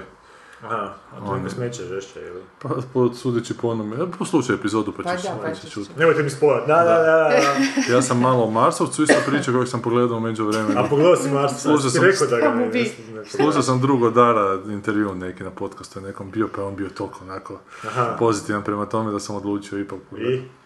Aha, 0.63 0.94
a 1.16 1.25
to 1.25 1.36
neko 1.36 1.50
smeće 1.50 1.84
žešće, 1.84 2.20
ili? 2.20 2.42
Pa, 2.62 2.70
po, 2.94 3.13
sudeći 3.13 3.58
po 3.58 3.68
onome, 3.68 3.96
e, 3.96 4.00
poslušaj 4.20 4.56
epizodu 4.56 4.94
pa 4.98 5.04
Pa 5.04 5.16
ćeš, 5.18 5.24
da, 5.24 5.38
pa 5.42 5.54
ćeš 5.54 5.72
čuti. 5.72 5.89
Nemojte 5.98 6.24
mi 6.24 6.30
spojati. 6.30 6.68
Da, 6.68 6.75
da, 6.75 6.84
da. 6.84 7.94
Ja 7.94 8.01
sam 8.01 8.20
malo 8.20 8.44
o 8.44 8.51
Marsovcu 8.51 9.04
isto 9.04 9.16
pričao 9.28 9.54
kojeg 9.54 9.68
sam 9.68 9.82
pogledao 9.82 10.18
u 10.18 10.20
međuvremenu. 10.20 10.80
A 10.80 10.84
pogledao 10.89 11.16
si 11.16 11.30
Mars, 11.30 11.62
Slušao 11.62 11.89
ti 11.89 11.98
sam- 11.98 12.04
rekao 12.04 12.28
da 12.28 12.38
ga 12.38 12.50
ne... 12.56 13.25
Slušao 13.25 13.62
sam 13.62 13.82
drugo 13.82 14.10
Dara 14.10 14.60
intervju 14.68 15.16
neki 15.16 15.44
na 15.44 15.51
podcastu 15.51 16.00
je 16.00 16.04
nekom 16.04 16.32
bio, 16.32 16.48
pa 16.56 16.62
je 16.62 16.68
on 16.68 16.75
bio 16.75 16.89
toliko 16.89 17.20
onako 17.24 17.60
Aha. 17.88 18.16
pozitivan 18.20 18.63
prema 18.63 18.86
tome 18.86 19.12
da 19.12 19.20
sam 19.20 19.36
odlučio 19.36 19.80
ipak 19.80 20.00
pogledati. 20.10 20.59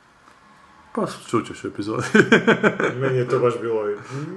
Pa 0.95 1.07
čućeš 1.29 1.63
u 1.63 1.67
epizodi. 1.67 2.03
meni 3.01 3.17
je 3.17 3.27
to 3.29 3.39
baš 3.39 3.53
bilo... 3.61 3.83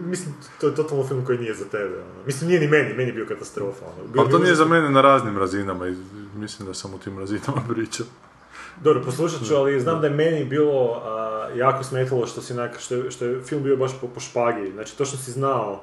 Mislim, 0.06 0.34
to 0.60 0.66
je 0.66 0.74
totalno 0.74 1.06
film 1.06 1.24
koji 1.24 1.38
nije 1.38 1.54
za 1.54 1.64
tebe. 1.64 1.94
Ono. 1.94 2.24
Mislim, 2.26 2.48
nije 2.48 2.60
ni 2.60 2.68
meni, 2.68 2.94
meni 2.94 3.08
je 3.08 3.12
bio 3.12 3.26
katastrofa. 3.26 3.84
Ono. 3.84 4.08
Bio 4.12 4.22
Ali 4.22 4.30
to 4.30 4.38
nije 4.38 4.54
za 4.54 4.64
mene 4.64 4.90
na 4.90 5.00
raznim 5.00 5.38
razinama 5.38 5.88
i 5.88 5.94
mislim 6.36 6.68
da 6.68 6.74
sam 6.74 6.94
u 6.94 6.98
tim 6.98 7.18
razinama 7.18 7.62
pričao. 7.74 8.06
Dobro, 8.82 9.02
poslušat 9.04 9.46
ću, 9.48 9.54
ali 9.54 9.80
znam 9.80 10.00
da 10.00 10.06
je 10.06 10.14
meni 10.14 10.44
bilo 10.44 11.02
a, 11.04 11.48
jako 11.54 11.84
smetalo 11.84 12.26
što, 12.26 12.40
si 12.40 12.54
što, 12.78 12.94
je, 12.94 13.10
što 13.10 13.24
je 13.24 13.42
film 13.42 13.62
bio 13.62 13.76
baš 13.76 14.00
po, 14.00 14.08
po 14.08 14.20
špagi. 14.20 14.72
Znači, 14.72 14.98
točno 14.98 15.18
si 15.18 15.32
znao 15.32 15.82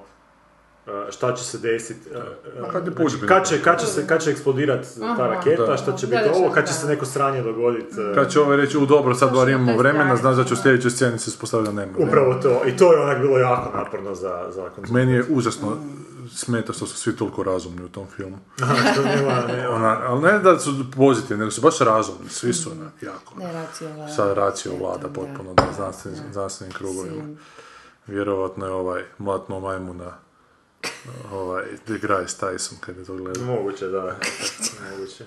šta 1.10 1.36
će 1.36 1.44
se 1.44 1.58
desiti. 1.58 2.10
a, 2.16 2.20
Ma 2.62 2.68
kad 2.68 2.88
je 2.88 2.94
znači, 2.94 3.28
kad, 3.28 3.48
će, 3.48 3.62
kad, 3.62 3.80
će 3.80 3.86
se, 3.86 4.08
kad 4.08 4.24
će 4.24 4.32
eksplodirat 4.32 4.86
ta 5.00 5.06
Aha. 5.06 5.28
raketa, 5.28 5.66
Da. 5.66 5.78
šta 5.78 5.96
će 5.98 6.08
Da, 6.08 6.18
biti 6.18 6.30
da, 6.30 6.36
ovo, 6.36 6.52
kad 6.52 6.66
će 6.66 6.74
da. 6.74 6.78
se 6.80 6.88
neko 6.88 7.06
sranje 7.06 7.42
dogoditi. 7.42 7.96
Kad 8.16 8.32
će 8.32 8.40
ovaj 8.40 8.58
reći, 8.58 8.78
u 8.78 8.86
dobro, 8.86 9.16
sad 9.16 9.34
bar 9.34 9.50
imamo 9.50 9.78
vremena, 9.78 10.16
znaš 10.16 10.36
da 10.36 10.44
će 10.44 10.54
u 10.54 10.58
sljedećoj 10.58 10.92
sceni 10.92 11.20
se 11.20 11.30
uspostaviti 11.30 11.72
da 11.74 11.86
nema. 11.86 11.92
Upravo 11.98 12.34
to. 12.34 12.62
I 12.68 12.78
to 12.78 12.94
je 12.94 13.00
onak 13.00 13.22
bilo 13.22 13.38
jako 13.38 13.78
naporno 13.78 14.16
za, 14.16 14.46
za 14.50 14.70
konzument. 14.70 14.90
Meni 14.92 15.12
je 15.14 15.26
užasno 15.30 15.78
smeta 16.36 16.74
što 16.74 16.86
su 16.86 16.98
svi 16.98 17.16
toliko 17.16 17.44
razumni 17.44 17.84
u 17.84 17.90
tom 17.90 18.08
filmu. 18.16 18.38
Nema, 18.60 19.48
nema. 19.48 19.70
Ona, 19.70 19.98
ali 20.06 20.22
ne 20.22 20.40
da 20.40 20.60
su 20.60 20.72
pozitivni, 20.98 21.40
nego 21.40 21.52
su 21.52 21.62
baš 21.62 21.80
razumni, 21.80 22.30
svi 22.30 22.54
su 22.54 22.72
onak 22.72 22.94
jako. 23.02 23.34
Ne, 23.40 23.54
racionalno. 23.54 24.14
Sa 24.14 24.34
racio 24.34 24.72
vlada 24.80 25.08
Da. 25.08 25.14
potpuno 25.14 25.54
na 25.58 25.74
znanstvenim, 25.76 26.20
znanstvenim 26.34 26.74
krugovima. 26.76 27.24
Vjerovatno 28.08 28.66
je 28.66 28.72
ovaj 28.72 29.04
mlatno 29.18 29.60
majmuna 29.60 30.18
ovaj 31.34 31.64
DeGrasse 31.88 32.38
Tyson 32.38 32.80
kad 32.80 32.98
je 32.98 33.06
to 33.06 33.14
gledao. 33.14 33.44
Moguće, 33.46 33.88
da. 33.88 34.02
Moguće. 34.92 35.24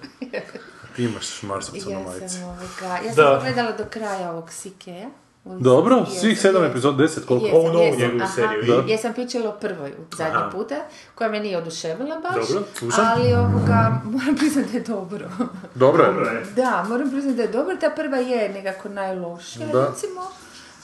Ti 0.96 1.04
imaš 1.04 1.42
Marsovca 1.42 1.86
na 1.86 1.92
Ja 1.92 1.98
majici. 2.00 2.28
sam, 2.28 2.42
ovoga, 2.44 2.64
ja 2.98 3.02
Da. 3.06 3.12
sam 3.14 3.36
pogledala 3.36 3.72
do 3.72 3.84
kraja 3.84 4.30
ovog 4.30 4.50
Sikeja. 4.52 5.08
Dobro, 5.44 5.96
Jesam, 5.96 6.14
svih 6.14 6.40
sedam 6.40 6.64
epizod, 6.64 6.96
deset, 6.96 7.24
koliko? 7.26 7.46
Jesam, 7.46 7.60
Ovu 7.60 7.68
novu 7.68 7.84
jesam, 7.84 8.00
njegovu 8.02 8.30
seriju? 8.34 8.62
Da. 8.76 8.82
Jesam 8.86 9.12
pričala 9.12 9.48
o 9.48 9.52
prvoj 9.52 9.92
zadnji 10.16 10.36
Aha. 10.36 10.50
puta, 10.50 10.74
koja 11.14 11.30
me 11.30 11.40
nije 11.40 11.58
oduševila 11.58 12.20
baš. 12.20 12.48
Dobro, 12.48 12.62
slušam. 12.74 13.04
Ali 13.06 13.34
ovoga, 13.34 14.00
moram 14.04 14.36
priznati 14.36 14.68
da 14.72 14.78
je 14.78 14.84
dobro. 14.84 15.28
Dobro 15.74 16.04
je. 16.04 16.44
Da, 16.56 16.84
moram 16.88 17.10
priznati 17.10 17.36
da 17.36 17.42
je 17.42 17.48
dobro. 17.48 17.76
Ta 17.76 17.90
prva 17.90 18.16
je 18.16 18.48
nekako 18.48 18.88
najlošija, 18.88 19.66
Da. 19.66 19.88
recimo. 19.88 20.20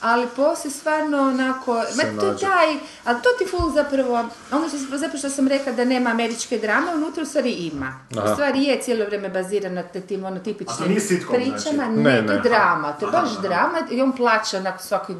Ali 0.03 0.27
poslije 0.35 0.71
stvarno 0.71 1.21
onako, 1.21 1.73
ma 1.73 2.21
to 2.21 2.27
nađe. 2.27 2.45
taj, 2.45 2.75
ali 3.03 3.21
to 3.21 3.29
ti 3.37 3.45
ful 3.51 3.71
zapravo, 3.73 4.25
ono 4.51 4.67
što, 4.67 4.77
zapravo 4.77 5.17
što 5.17 5.29
sam 5.29 5.47
rekla 5.47 5.71
da 5.71 5.85
nema 5.85 6.09
američke 6.09 6.57
drame, 6.57 6.95
unutra 6.95 7.23
u 7.23 7.25
stvari 7.25 7.51
ima. 7.51 7.99
Aha. 8.17 8.31
U 8.31 8.33
stvari 8.33 8.63
je 8.63 8.81
cijelo 8.81 9.05
vrijeme 9.05 9.29
bazirana 9.29 9.83
na 9.93 10.01
tim 10.01 10.25
ono 10.25 10.39
tipičnim 10.39 10.89
nije 10.89 10.99
sitcom, 10.99 11.35
pričama, 11.35 11.61
znači? 11.61 11.91
ne, 11.91 12.21
Ne, 12.21 12.27
to 12.27 12.33
je 12.33 12.41
drama, 12.41 12.91
to 12.91 13.05
je 13.05 13.11
baš 13.11 13.29
drama 13.41 13.77
i 13.91 14.01
on 14.01 14.11
plaća 14.11 14.59
na 14.59 14.77
svakoj, 14.77 15.15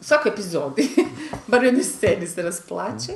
svakoj 0.00 0.32
epizodi, 0.32 0.88
bar 1.46 1.60
u 1.60 1.64
jednoj 1.64 1.84
sceni 1.84 2.26
se 2.26 2.42
rasplače. 2.42 3.12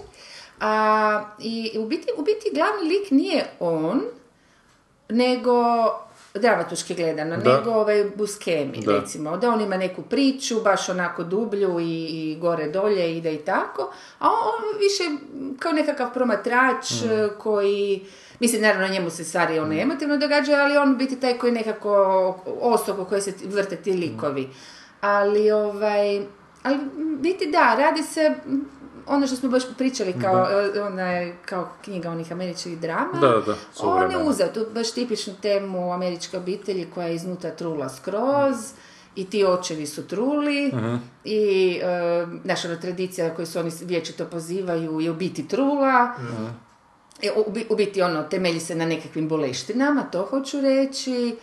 A, 0.61 1.25
I 1.38 1.78
u 1.78 1.87
biti, 1.87 2.09
u 2.16 2.23
biti 2.23 2.50
glavni 2.54 2.88
lik 2.88 3.11
nije 3.11 3.47
on, 3.61 4.02
nego 5.09 5.62
dramatuški 6.38 6.95
gledano, 6.95 7.37
Da. 7.37 7.57
nego 7.59 7.71
ovaj 7.71 8.05
Buskemi, 8.16 8.83
Da. 8.85 8.93
recimo, 8.93 9.37
da 9.37 9.50
on 9.50 9.61
ima 9.61 9.76
neku 9.76 10.02
priču, 10.02 10.61
baš 10.61 10.88
onako 10.88 11.25
dublju 11.25 11.81
i, 11.81 11.85
i 12.05 12.38
gore 12.40 12.69
dolje 12.69 13.16
ide 13.16 13.35
i 13.35 13.38
tako, 13.38 13.83
a 14.19 14.28
on, 14.28 14.35
on 14.37 14.78
više 14.78 15.02
kao 15.59 15.73
nekakav 15.73 16.12
promatrač 16.14 16.90
Mm. 16.90 17.11
eh, 17.11 17.28
koji, 17.38 18.05
mislim, 18.40 18.62
naravno 18.62 18.88
njemu 18.88 19.11
se 19.11 19.25
stvari 19.25 19.59
ono 19.59 19.75
emotivno 19.75 20.16
događaju, 20.16 20.59
ali 20.59 20.76
on 20.76 20.97
biti 20.97 21.21
taj 21.21 21.38
koji 21.38 21.52
nekako 21.52 21.90
osoba 22.61 23.05
koje 23.05 23.21
se 23.21 23.33
vrte 23.45 23.76
ti 23.76 23.93
likovi. 23.93 24.49
Ali 25.00 25.50
ovaj, 25.50 26.21
ali 26.62 26.78
biti 27.21 27.47
da, 27.47 27.75
radi 27.78 28.02
se 28.02 28.31
mm, 28.47 28.61
ono 29.06 29.26
što 29.26 29.36
smo 29.36 29.48
baš 29.48 29.62
pričali 29.78 30.14
kao, 30.20 30.48
eh, 30.50 30.82
onaj, 30.82 31.32
kao 31.44 31.68
knjiga 31.84 32.10
onih 32.10 32.32
američkih 32.32 32.78
drama. 32.78 33.18
Da, 33.20 33.28
da, 33.28 33.54
On 33.80 34.10
je 34.10 34.18
uzeo 34.18 34.48
tu 34.48 34.66
baš 34.75 34.92
tipičnu 34.92 35.34
temu 35.42 35.92
američke 35.92 36.38
obitelji 36.38 36.90
koja 36.94 37.06
je 37.06 37.14
iznutra 37.14 37.50
trula 37.50 37.88
skroz 37.88 38.56
i 39.16 39.25
ti 39.25 39.44
očevi 39.44 39.86
su 39.86 40.06
truli 40.06 40.72
i 41.25 41.78
e, 41.82 42.26
naša 42.44 42.76
tradicija 42.76 43.34
koju 43.34 43.46
su 43.46 43.58
oni 43.58 43.70
vječito 43.80 44.25
pozivaju 44.25 45.00
je 45.00 45.10
u 45.10 45.14
biti 45.14 45.48
trula. 45.48 46.14
E, 47.22 47.30
u, 47.36 47.54
u 47.70 47.76
biti 47.76 48.02
ono 48.02 48.22
temelji 48.22 48.60
se 48.60 48.75
na 48.75 48.86
nekakvim 48.86 49.28
boleštinama, 49.28 50.02
to 50.02 50.22
hoću 50.22 50.60
reći. 50.60 51.36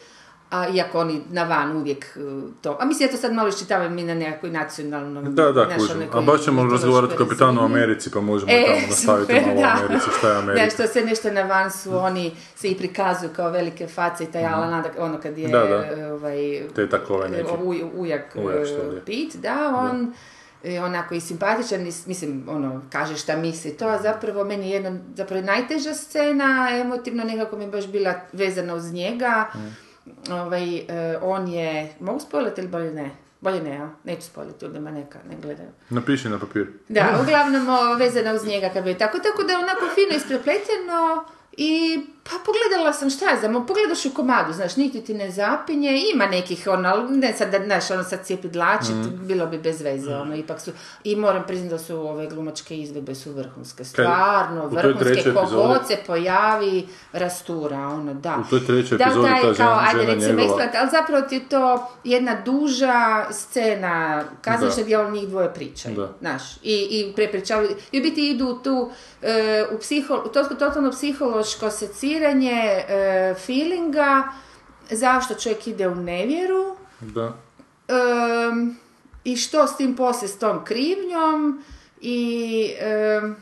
A, 0.53 0.67
iako 0.69 0.99
oni 0.99 1.21
na 1.29 1.43
van 1.43 1.71
uvijek 1.73 2.05
e, 2.07 2.19
to... 2.61 2.77
A 2.79 2.85
mislim, 2.85 3.07
ja 3.07 3.11
to 3.11 3.17
sad 3.17 3.33
malo 3.33 3.49
iščitavam 3.49 3.97
i 3.97 4.03
na 4.03 4.13
nekakvoj 4.15 4.51
nacionalnom... 4.51 5.35
Da, 5.35 5.51
da, 5.51 5.67
kužim. 5.67 6.07
A 6.13 6.21
baš 6.21 6.41
ćemo 6.41 6.63
razgovarati 6.63 7.15
kapitanu 7.17 7.61
u. 7.61 7.65
Americi, 7.65 8.11
pa 8.11 8.21
možemo 8.21 8.51
E, 8.51 8.63
tamo 8.65 8.87
nastaviti 8.87 9.33
super, 9.33 9.43
malo 9.47 9.61
da. 9.61 9.67
o 9.73 9.85
Americi, 9.85 10.07
šta 10.17 10.27
je 10.27 10.33
Da, 10.33 10.39
Amerika. 10.39 10.69
što 10.69 10.87
se 10.87 11.01
nešto 11.01 11.31
na 11.31 11.41
van 11.43 11.71
su, 11.71 11.97
oni 11.97 12.31
se 12.55 12.67
i 12.67 12.77
prikazuju 12.77 13.29
kao 13.31 13.49
velike 13.49 13.87
face 13.87 14.23
i 14.23 14.27
taj 14.27 14.45
Alan 14.45 14.73
Adak, 14.73 14.91
ono 14.97 15.19
kad 15.19 15.37
je 15.37 15.43
Mhm. 15.43 15.51
Da, 15.51 15.59
da. 15.59 16.13
ovaj, 16.13 16.61
Te 16.75 16.89
takove 16.89 17.29
neki. 17.29 17.49
uj- 17.55 17.89
ujak, 17.95 18.35
Ujak, 18.37 18.59
e, 18.59 18.65
što 18.65 18.77
li 18.79 18.95
je. 18.95 19.01
Pete, 19.01 19.37
da, 19.39 19.73
on 19.79 20.13
je 20.63 20.83
onako 20.83 21.15
i 21.15 21.21
simpatičan, 21.21 21.81
mislim, 22.05 22.43
ono, 22.47 22.81
kaže 22.89 23.17
šta 23.17 23.37
misli 23.37 23.71
to, 23.71 23.87
a 23.87 23.99
zapravo 23.99 24.43
meni 24.43 24.65
je 24.65 24.73
jedna, 24.73 24.99
zapravo 25.15 25.41
najteža 25.43 25.93
scena, 25.93 26.47
emotivno 26.73 27.23
nekako 27.25 27.55
mi 27.57 27.63
je 27.63 27.69
baš 27.69 27.87
bila 27.87 28.13
vezana 28.33 28.75
uz 28.75 28.93
njega, 28.93 29.49
Mhm. 29.55 29.67
Ovaj, 30.31 30.77
e, 30.77 31.17
on 31.21 31.47
je, 31.47 31.93
mogu 31.99 32.19
spojliti 32.19 32.61
ili 32.61 32.67
bolje 32.67 32.93
ne? 32.93 33.11
Bolje 33.41 33.63
ne, 33.63 33.77
a? 33.77 33.89
Neću 34.03 34.21
spojliti, 34.21 34.65
ljudima 34.65 34.91
neka, 34.91 35.19
ne 35.29 35.35
gledaju. 35.41 35.69
Napiši 35.89 36.29
na 36.29 36.39
papir. 36.39 36.67
Da, 36.89 37.19
uglavnom 37.23 37.67
vezana 37.99 38.33
uz 38.33 38.45
njega 38.45 38.69
kad 38.73 38.83
bi 38.83 38.97
tako, 38.97 39.19
tako 39.19 39.43
da 39.43 39.51
je 39.53 39.57
onako 39.57 39.85
fino 39.95 40.17
isprepleteno 40.17 41.25
i 41.57 42.01
Pa 42.23 42.31
pogledala 42.37 42.93
sam, 42.93 43.09
šta 43.09 43.25
znam, 43.39 43.65
pogledaš 43.65 44.05
u 44.05 44.11
komadu, 44.11 44.53
znaš, 44.53 44.75
niti 44.75 45.01
ti 45.01 45.13
ne 45.13 45.31
zapinje, 45.31 45.91
ima 46.13 46.25
nekih, 46.27 46.67
ono, 46.67 47.07
ne 47.09 47.33
sad, 47.33 47.49
da, 47.49 47.59
znaš, 47.59 47.91
ono 47.91 48.03
sad 48.03 48.25
cijepi 48.25 48.47
dlači, 48.49 48.91
Mhm. 48.91 49.27
bilo 49.27 49.45
bi 49.45 49.57
bez 49.59 49.81
veze, 49.81 50.09
ono, 50.11 50.35
ipak 50.35 50.61
su, 50.61 50.71
i 51.03 51.15
moram 51.15 51.43
priznati 51.43 51.69
da 51.69 51.79
su 51.79 51.95
ove 51.97 52.27
glumačke 52.27 52.77
izvedbe 52.77 53.15
su 53.15 53.31
vrhunske, 53.31 53.83
stvarno, 53.85 54.61
toj 54.63 54.81
vrhunske, 54.83 55.33
kogod 55.33 55.87
se 55.87 55.97
pojavi, 56.07 56.83
rastura, 57.13 57.77
ono, 57.79 58.13
da. 58.13 58.37
U 58.37 58.49
toj 58.49 58.65
trećoj 58.65 58.97
Da, 58.97 59.03
epizodi 59.03 59.27
ta 59.27 59.35
žena- 59.43 59.53
kao, 59.55 59.79
ajde, 59.79 60.01
žena 60.01 60.13
recimo, 60.15 60.39
njegova- 60.39 60.69
ali 60.73 60.89
zapravo 60.91 61.21
ti 61.21 61.35
je 61.35 61.49
to 61.49 61.63
jedna 62.03 62.41
duža 62.41 63.25
scena 63.31 64.23
kazališta 64.41 64.77
Da. 64.77 64.83
gdje 64.83 64.99
on 64.99 65.11
njih 65.11 65.27
dvoje 65.27 65.53
pričaju, 65.53 65.95
Da. 65.95 66.09
znaš, 66.19 66.41
i, 66.55 66.73
i 66.91 67.13
prepričavaju, 67.15 67.69
i 67.91 67.99
u 67.99 68.03
biti 68.03 68.29
idu 68.29 68.59
tu, 68.59 68.91
e, 69.21 69.65
u 69.71 69.79
psiho, 69.79 70.23
u 70.25 70.29
to 70.29 70.43
totalno 70.45 70.91
psihološko 70.91 71.69
seciranje 72.13 72.51
e, 72.79 73.35
feelinga, 73.35 74.23
zašto 74.91 75.35
čovjek 75.35 75.67
ide 75.67 75.87
u 75.87 75.95
nevjeru, 75.95 76.75
Da. 77.01 77.33
em, 77.87 78.77
i 79.23 79.37
što 79.37 79.67
s 79.67 79.77
tim 79.77 79.95
poslije 79.95 80.29
s 80.29 80.39
tom 80.39 80.65
krivnjom, 80.65 81.63
i... 82.01 82.71
em, 82.79 83.35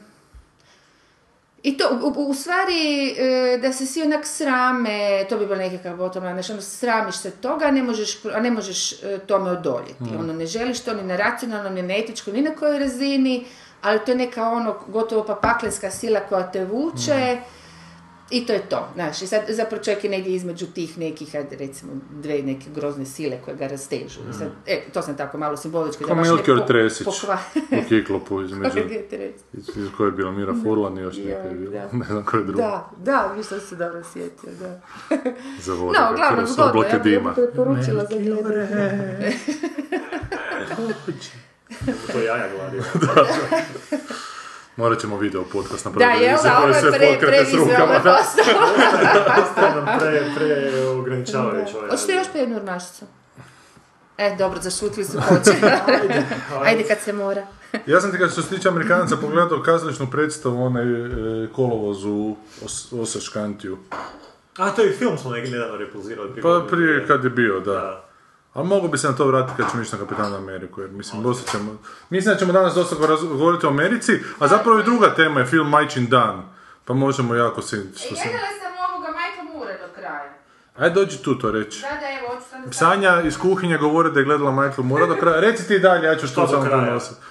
i 1.63 1.77
to, 1.77 1.85
u, 2.03 2.29
u- 2.29 2.33
stvari, 2.33 3.09
e, 3.09 3.57
da 3.57 3.73
se 3.73 3.85
svi 3.85 4.01
onak 4.01 4.25
srame, 4.25 4.89
to 5.29 5.37
bi 5.37 5.45
bilo 5.45 5.57
nekakav 5.57 5.97
bottom 5.97 6.23
line, 6.23 6.33
znači 6.33 6.51
ono, 6.51 6.61
sramiš 6.61 7.15
se 7.15 7.31
toga, 7.31 7.65
a 7.65 7.71
ne 7.71 7.83
možeš, 7.83 8.25
a 8.25 8.39
ne 8.39 8.51
možeš 8.51 8.93
e, 8.93 9.19
tome 9.19 9.51
odoljeti. 9.51 10.15
Ono, 10.19 10.33
ne 10.33 10.45
želiš 10.45 10.79
to 10.79 10.93
ni 10.93 11.03
na 11.03 11.15
racionalno, 11.15 11.69
ni 11.69 11.81
na 11.81 11.93
etičkoj, 11.95 12.33
ni 12.33 12.41
na 12.41 12.51
kojoj 12.51 12.79
razini, 12.79 13.45
ali 13.81 13.99
to 13.99 14.11
je 14.11 14.17
neka 14.17 14.43
ono, 14.43 14.75
gotovo 14.87 15.23
pa 15.23 15.35
paklenska 15.35 15.91
sila 15.91 16.19
koja 16.19 16.51
te 16.51 16.65
vuče, 16.65 17.37
i 18.31 18.45
to 18.45 18.53
je 18.53 18.61
to, 18.61 18.88
znaš, 18.95 19.21
i 19.21 19.27
sad 19.27 19.41
zapravo 19.50 19.83
čovjek 19.83 20.03
je 20.03 20.09
negdje 20.09 20.33
između 20.33 20.65
tih 20.67 20.97
nekih, 20.97 21.35
ajde 21.35 21.55
recimo, 21.57 21.91
dve 22.11 22.41
neke 22.41 22.65
grozne 22.71 23.05
sile 23.05 23.38
koje 23.38 23.57
ga 23.57 23.67
rastežu. 23.67 24.19
I 24.21 24.33
sad, 24.33 24.47
e, 24.67 24.81
to 24.93 25.01
sam 25.01 25.17
tako 25.17 25.38
malo 25.38 25.57
simbolički. 25.57 26.03
Kao 26.03 26.15
Melchior 26.15 26.59
po- 26.59 26.65
Tresić. 26.65 27.07
pokva- 27.07 27.38
U 27.55 27.89
Kiklopu 27.89 28.41
između... 28.41 28.79
Iz 29.53 29.88
koje 29.97 30.07
je 30.07 30.11
bila 30.11 30.31
Mira 30.31 30.53
Furlan 30.63 30.97
i 30.97 31.01
još 31.01 31.17
neka 31.17 31.29
je 31.39 31.53
bila. 31.53 31.71
da. 31.73 31.89
Ne 31.97 32.05
znam 32.05 32.25
koja 32.25 32.39
je 32.39 32.45
druga. 32.45 32.61
Da, 32.61 32.89
da, 33.00 33.33
vi 33.33 33.43
što 33.43 33.59
se 33.59 33.75
dobro 33.75 34.01
sjetio, 34.03 34.50
da. 34.53 34.81
Zavode 35.61 36.00
No, 36.00 36.05
ga 36.05 36.11
uglavnom, 36.13 36.45
kroz 36.45 36.59
oblake 36.59 36.89
ja 36.89 37.00
bih 37.00 37.13
dima. 37.13 37.33
preporučila 37.33 38.05
za 38.05 38.17
gledanje. 38.17 38.67
To 42.07 42.19
je 42.19 42.25
jaja 42.25 42.45
gladio. 42.50 42.83
Morat 44.81 45.00
ćemo 45.00 45.17
video 45.17 45.43
podcast 45.43 45.83
Da, 45.83 45.89
napraviti. 45.89 46.23
jel 46.23 46.38
za 46.38 46.43
da, 46.43 46.57
ovo 46.57 46.67
je 46.67 46.73
sve 46.73 46.91
pre, 46.91 47.17
da. 48.00 48.17
postalo. 49.35 49.85
pre, 50.00 50.23
pre 50.35 50.71
ograničavajuće. 50.88 51.77
ovaj 51.77 51.89
Hoćete 51.89 52.13
još 52.13 52.27
po 52.31 52.38
jednu 52.38 52.55
urmašicu? 52.57 53.05
E, 54.17 54.35
dobro, 54.35 54.59
zašutili 54.61 55.05
su 55.05 55.17
koče. 55.19 55.57
Ajde 56.65 56.83
kad 56.83 56.97
se 57.00 57.13
mora. 57.13 57.47
Ja 57.85 58.01
sam 58.01 58.11
ti 58.11 58.17
kad 58.17 58.31
što 58.31 58.41
se 58.41 58.50
tiče 58.50 58.69
Amerikanaca 58.69 59.17
pogledao 59.17 59.61
kazališnu 59.61 60.07
predstavu, 60.11 60.63
onaj 60.63 60.83
e, 60.83 61.07
kolovoz 61.47 62.05
u 62.05 62.35
Os- 62.63 63.01
Osaškantiju. 63.01 63.77
A, 64.57 64.69
to 64.69 64.81
je 64.81 64.91
film 64.91 65.17
smo 65.17 65.31
neki 65.31 65.51
nedavno 65.51 65.77
repulzirali. 65.77 66.41
Pa 66.41 66.65
prije 66.69 67.07
kad 67.07 67.23
je 67.23 67.29
bio, 67.29 67.59
da. 67.59 67.71
Da. 67.73 68.03
A 68.53 68.63
mogu 68.63 68.88
bi 68.88 68.98
se 68.98 69.08
na 69.08 69.15
to 69.15 69.27
vratiti 69.27 69.58
kad 69.58 69.72
ćemo 69.72 69.84
ići 69.84 69.91
na 69.96 70.00
Kapitana 70.00 70.38
Ameriku, 70.38 70.81
jer 70.81 70.89
mislim, 70.91 71.24
dosta 71.24 71.51
ćemo... 71.51 71.77
Mislim 72.10 72.34
da 72.34 72.39
ćemo 72.39 72.53
danas 72.53 72.74
dosta 72.74 72.96
govoriti 73.22 73.65
o 73.65 73.70
Americi, 73.70 74.20
a 74.39 74.48
zapravo 74.48 74.79
i 74.79 74.84
druga 74.84 75.15
tema 75.15 75.39
je 75.39 75.46
film 75.46 75.70
Majčin 75.70 76.08
dan. 76.08 76.43
Pa 76.86 76.93
možemo 76.93 77.36
jako 77.36 77.62
se... 77.62 77.84
Što 77.96 78.15
se... 78.15 78.24
sam 78.62 78.91
ovoga 78.91 79.08
Michael 79.08 79.58
Moore 79.58 79.77
do 79.77 79.93
kraja. 79.96 80.34
Ajde, 80.77 80.96
dođi 80.96 81.17
tu 81.17 81.39
to 81.39 81.51
reći. 81.51 81.81
Da, 81.81 81.88
da, 81.88 82.08
evo, 82.20 82.41
sam 82.50 82.74
Sanja 82.74 83.22
iz 83.22 83.38
kuhinje 83.38 83.77
govori 83.77 84.12
da 84.12 84.20
je 84.20 84.25
gledala 84.25 84.51
Michael 84.51 84.84
Moore 84.84 85.08
do 85.08 85.15
kraja. 85.15 85.39
Reci 85.39 85.67
ti 85.67 85.79
dalje, 85.79 86.08
ja 86.08 86.15
ću 86.15 86.27
što 86.27 86.41
do 86.41 86.48
samo 86.48 86.63
kraja? 86.65 86.81
prenositi. 86.81 87.22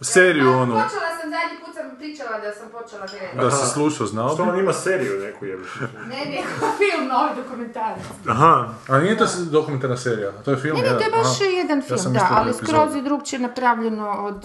Seriju 0.00 0.52
onu, 0.52 0.72
Počela 0.72 1.10
sam, 1.20 1.30
zadnji 1.30 1.58
put 1.64 1.74
sam 1.74 1.77
pričala 1.98 2.38
da 2.38 2.52
sam 2.52 2.68
počela 2.70 3.06
gledati. 3.08 3.36
da 3.38 3.50
si 3.50 3.70
slušao, 3.70 4.06
znao 4.06 4.28
Što 4.28 4.42
on 4.42 4.58
ima 4.58 4.72
seriju 4.72 5.20
neku 5.20 5.46
jebi. 5.46 5.64
Ne, 6.02 6.24
ne, 6.26 6.42
film, 6.78 7.08
novi 7.08 7.30
dokumentarac. 7.36 7.98
Aha. 8.28 8.68
A 8.88 8.98
nije 8.98 9.18
to 9.18 9.24
dokumentarna 9.42 9.96
serija, 9.96 10.32
to 10.34 10.50
je 10.50 10.56
film, 10.56 10.76
Ne, 10.76 10.82
ne, 10.82 10.88
to 10.90 11.04
je 11.04 11.10
baš 11.12 11.26
aha. 11.32 11.44
jedan 11.46 11.82
film, 11.82 12.12
da, 12.12 12.28
ali 12.30 12.54
skroz 12.54 12.96
je 12.96 13.02
drugčije 13.02 13.38
napravljeno 13.38 14.10
od... 14.12 14.44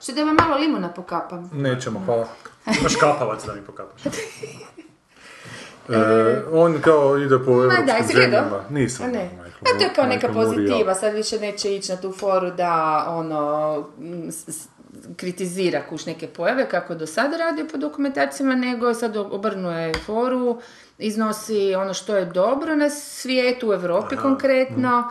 Što 0.00 0.12
da 0.12 0.24
vam 0.24 0.36
malo 0.36 0.56
limuna 0.56 0.88
pokapam. 0.88 1.50
Nećemo, 1.54 2.00
hvala. 2.00 2.26
Imaš 2.80 2.96
kapavac 2.96 3.44
da 3.44 3.54
mi 3.54 3.60
pokapaš. 3.62 4.02
E, 5.88 5.96
on 6.52 6.80
kao 6.80 7.18
ide 7.18 7.38
po 7.38 7.50
europskim 7.52 7.86
gledao? 7.86 8.06
zemljama. 8.40 8.64
Nisam. 8.70 9.06
A 9.06 9.08
ne. 9.08 9.24
Michael 9.24 9.74
A 9.74 9.78
to 9.78 9.84
je 9.84 9.90
kao 9.94 10.04
neka 10.06 10.28
pozitiva, 10.30 10.94
sad 10.94 11.14
više 11.14 11.38
neće 11.38 11.76
ići 11.76 11.92
na 11.92 11.98
tu 11.98 12.12
foru 12.12 12.50
da 12.50 12.72
ono 13.08 13.76
m, 14.00 14.32
s- 14.32 14.48
s- 14.48 14.68
kritizira 15.16 15.82
kuš 15.88 16.06
neke 16.06 16.26
pojave 16.26 16.68
kako 16.68 16.94
do 16.94 17.06
sada 17.06 17.36
radio 17.36 17.66
po 17.72 17.78
dokumentarcima, 17.78 18.54
nego 18.54 18.94
sad 18.94 19.16
obrnuje 19.16 19.92
foru, 20.06 20.60
iznosi 20.98 21.74
ono 21.74 21.94
što 21.94 22.16
je 22.16 22.24
dobro 22.24 22.76
na 22.76 22.90
svijetu, 22.90 23.68
u 23.68 23.72
Europi 23.72 24.16
konkretno, 24.16 25.10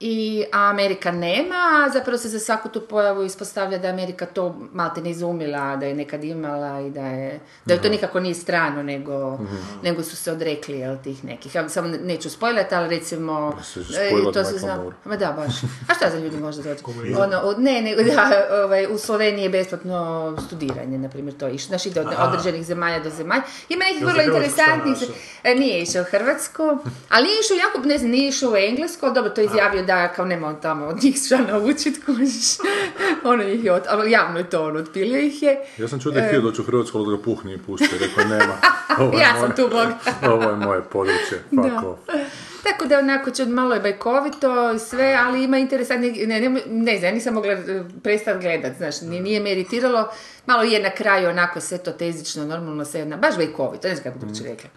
i, 0.00 0.44
a 0.52 0.60
Amerika 0.60 1.10
nema, 1.10 1.54
a 1.78 1.92
zapravo 1.92 2.18
se 2.18 2.28
za 2.28 2.38
svaku 2.38 2.68
tu 2.68 2.80
pojavu 2.80 3.24
ispostavlja 3.24 3.78
da 3.78 3.86
je 3.86 3.92
Amerika 3.92 4.26
to 4.26 4.58
malte 4.72 5.00
ne 5.00 5.10
izumila, 5.10 5.76
da 5.76 5.86
je 5.86 5.94
nekad 5.94 6.24
imala 6.24 6.80
i 6.80 6.90
da 6.90 7.00
je, 7.02 7.40
da 7.64 7.74
je 7.74 7.82
to 7.82 7.88
nikako 7.88 8.20
nije 8.20 8.34
strano, 8.34 8.82
nego, 8.82 9.38
nego 9.82 10.02
su 10.02 10.16
se 10.16 10.32
odrekli 10.32 10.78
jel, 10.78 10.96
tih 10.98 11.24
nekih. 11.24 11.54
Ja 11.54 11.68
samo 11.68 11.88
ne- 11.88 11.98
neću 11.98 12.30
spojlati, 12.30 12.74
ali 12.74 12.88
recimo... 12.90 13.58
se 13.64 13.80
e, 13.80 14.08
spojlat 14.08 14.34
to 14.34 14.44
se 14.44 14.58
zna. 14.58 14.68
Ma 15.04 15.16
da, 15.16 15.32
baš. 15.32 15.54
A 15.88 15.94
šta 15.96 16.10
za 16.10 16.18
ljudi 16.18 16.36
možda 16.36 16.62
doći? 16.64 16.82
ono, 17.18 17.38
od- 17.38 17.60
ne, 17.60 17.82
nego 17.82 18.02
da, 18.04 18.30
ovaj, 18.64 18.86
u 18.86 18.98
Sloveniji 18.98 19.42
je 19.42 19.48
besplatno 19.50 19.98
studiranje, 20.46 20.98
na 20.98 21.08
primjer, 21.08 21.36
to 21.36 21.48
išlo. 21.48 21.68
Znaš, 21.68 21.86
ide 21.86 22.00
od 22.00 22.06
određenih 22.18 22.66
zemalja 22.66 23.00
do 23.00 23.10
zemalja. 23.10 23.42
Ima 23.68 23.84
nekih 23.84 24.06
vrlo 24.06 24.22
interesantnih... 24.24 24.96
E, 25.44 25.54
Nije 25.54 25.82
išao 25.82 26.02
u 26.02 26.10
Hrvatsku, 26.10 26.62
ali 27.08 27.24
nije 27.24 27.36
išao 27.40 27.56
jako, 27.56 27.88
ne 27.88 27.98
znam, 27.98 28.10
nije 28.10 28.28
išao 28.28 28.52
u 28.52 28.56
Englesku, 28.56 29.06
ali 29.06 29.14
dobro, 29.14 29.30
to 29.30 29.40
je 29.40 29.44
izjavio 29.44 29.82
da 29.88 30.08
kao 30.08 30.24
nema 30.24 30.46
on 30.48 30.60
tamo 30.60 30.86
od 30.86 31.02
njih 31.02 31.16
šta 31.16 31.38
naučit, 31.38 32.04
kužiš. 32.04 32.58
ono 33.24 33.42
ih 33.44 33.64
je, 33.64 33.72
od, 33.72 33.82
ali 33.88 34.10
javno 34.10 34.38
je 34.38 34.50
to 34.50 34.64
on, 34.64 34.76
otpilio 34.76 35.20
ih 35.20 35.42
je. 35.42 35.56
Ja 35.78 35.88
sam 35.88 36.00
čuo 36.00 36.12
da 36.12 36.20
je 36.20 36.26
htio 36.28 36.40
doći 36.40 36.60
u 36.60 36.64
Hrvatsku, 36.64 36.98
ali 36.98 37.06
da 37.06 37.16
ga 37.16 37.22
puhni 37.22 37.54
i 37.54 37.58
pusti. 37.58 37.88
Rekao, 38.00 38.24
nema. 38.26 38.54
Ovo 39.00 39.18
Ja 39.18 39.32
moje- 39.32 39.40
sam 39.40 39.56
tu 39.56 39.62
bog. 39.64 39.88
Ovo 40.32 40.42
je 40.42 40.56
moje 40.56 40.82
područje. 40.82 41.42
Fuck. 41.50 41.98
Tako 42.64 42.84
da 42.84 42.98
onako 42.98 43.30
će 43.30 43.44
malo 43.46 43.74
je 43.74 43.80
bajkovito 43.80 44.48
sve, 44.80 45.18
ali 45.18 45.44
ima 45.44 45.58
interesantni, 45.58 46.26
ne, 46.26 46.40
ne, 46.40 46.62
ne 46.66 46.98
znam, 46.98 47.14
nisam 47.14 47.34
mogla 47.34 47.52
eh, 47.52 47.60
prestat 48.02 48.40
gledat, 48.40 48.76
znaš, 48.76 49.00
ni- 49.00 49.20
nije 49.20 49.40
me 49.40 49.52
iritiralo, 49.52 50.08
malo 50.46 50.62
je 50.62 50.82
na 50.82 50.90
kraju 50.90 51.28
onako 51.28 51.60
sve 51.60 51.78
to 51.78 51.92
tezično, 51.92 52.44
normalno 52.44 52.84
sve 52.84 53.00
jedna, 53.00 53.16
baš 53.16 53.36
bajkovito, 53.36 53.88
ne 53.88 53.94
znam 53.94 54.04
kako 54.04 54.26
bi 54.26 54.32
to 54.34 54.44
rekla. 54.44 54.70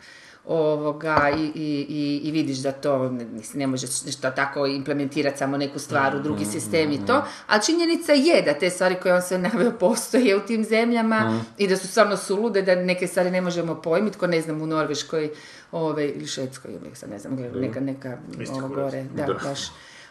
Ovoga, 0.48 1.32
i, 1.38 1.42
i, 1.56 1.86
i, 1.90 2.22
i 2.24 2.32
vidiš 2.32 2.58
da 2.58 2.72
to 2.72 3.10
ne, 3.10 3.26
ne 3.54 3.68
možeš 3.68 4.04
nešto 4.06 4.32
tako 4.32 4.66
implementirati 4.66 5.38
samo 5.38 5.58
neku 5.58 5.80
stvar 5.80 6.16
u 6.16 6.20
drugi 6.20 6.46
sistem 6.46 6.92
i 6.92 7.06
to, 7.06 7.24
ali 7.48 7.64
činjenica 7.64 8.14
je 8.14 8.42
da 8.42 8.54
te 8.54 8.70
stvari 8.70 8.96
koje 9.02 9.14
on 9.16 9.22
sve 9.22 9.38
naveo 9.38 9.72
postoje 9.80 10.36
u 10.38 10.40
tim 10.40 10.64
zemljama 10.64 11.16
i 11.58 11.68
da 11.68 11.78
su 11.78 11.88
stvarno 11.88 12.18
sulude, 12.18 12.62
da 12.62 12.76
neke 12.76 13.08
stvari 13.08 13.32
ne 13.32 13.42
možemo 13.42 13.76
pojmiti, 13.82 14.18
ko 14.18 14.28
ne 14.28 14.42
znam 14.42 14.62
u 14.62 14.66
Norveškoj 14.68 15.30
ove, 15.72 16.10
ili 16.10 16.28
Švedskoj, 16.28 16.72
ili 16.72 16.96
sad 16.96 17.10
ne 17.10 17.20
znam, 17.20 17.36
neka, 17.56 17.80
neka 17.80 18.18
ovo 18.52 18.68
gore, 18.68 19.04
da, 19.16 19.26
Da. 19.26 19.34
baš 19.34 19.60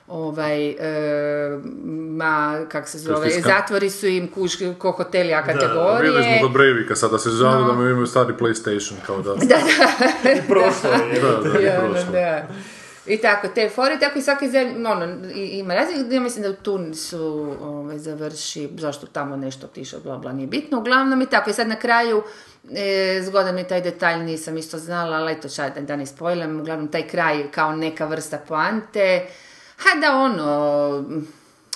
ovaj, 0.08 0.68
e, 0.68 1.58
ma, 2.10 2.36
kak 2.68 2.88
se 2.88 2.98
zove, 2.98 3.30
zatvori 3.32 3.90
su 3.90 4.06
im 4.06 4.28
kuš 4.28 4.52
ko 4.78 4.90
hoteli 4.92 5.34
A 5.34 5.42
Bili 5.42 5.52
smo 5.52 5.60
kategorije. 5.60 6.40
kod 6.42 6.52
Breivika 6.52 6.96
sada 6.96 7.18
se 7.18 7.30
žali 7.30 7.66
da 7.66 7.72
mi 7.74 7.90
imaju 7.90 8.06
stari 8.06 8.32
PlayStation 8.34 8.94
kao 9.06 9.18
da. 9.18 9.34
I 10.34 10.48
prošlo 10.48 10.90
je. 10.90 11.20
Da, 11.22 11.50
da, 11.50 11.58
Ja, 11.60 11.80
prošlo. 11.80 12.12
da. 12.12 12.42
I 13.06 13.16
tako, 13.16 13.48
te 13.48 13.68
fore, 13.68 13.98
tako 13.98 14.18
i 14.18 14.22
svake 14.22 14.48
zemlje, 14.48 14.88
ono, 14.88 15.04
i- 15.26 15.48
ima 15.48 15.74
raznih, 15.74 15.98
ja 16.10 16.20
mislim 16.20 16.42
da 16.42 16.50
u 16.50 16.54
Tunisu 16.54 17.20
ovaj, 17.62 17.98
završi, 17.98 18.68
zašto 18.72 19.06
tamo 19.06 19.36
nešto 19.36 19.66
otišao, 19.66 20.00
bla, 20.00 20.18
bla, 20.18 20.32
nije 20.32 20.46
bitno, 20.46 20.78
uglavnom 20.78 21.22
i 21.22 21.26
tako, 21.26 21.50
i 21.50 21.54
sad 21.54 21.68
na 21.68 21.76
kraju, 21.76 22.22
e, 22.70 23.20
zgodan 23.22 23.54
mi 23.54 23.64
taj 23.64 23.80
detalj, 23.80 24.18
nisam 24.18 24.56
isto 24.56 24.78
znala, 24.78 25.16
ali 25.16 25.32
eto, 25.32 25.48
čaj, 25.48 25.70
da, 25.70 25.80
da 25.80 25.96
ne 25.96 26.06
spojlam, 26.06 26.60
uglavnom 26.60 26.88
taj 26.88 27.02
kraj 27.04 27.50
kao 27.50 27.72
neka 27.72 28.06
vrsta 28.06 28.38
poante, 28.38 29.26
ha 29.82 30.00
da 30.00 30.16
ono, 30.16 30.44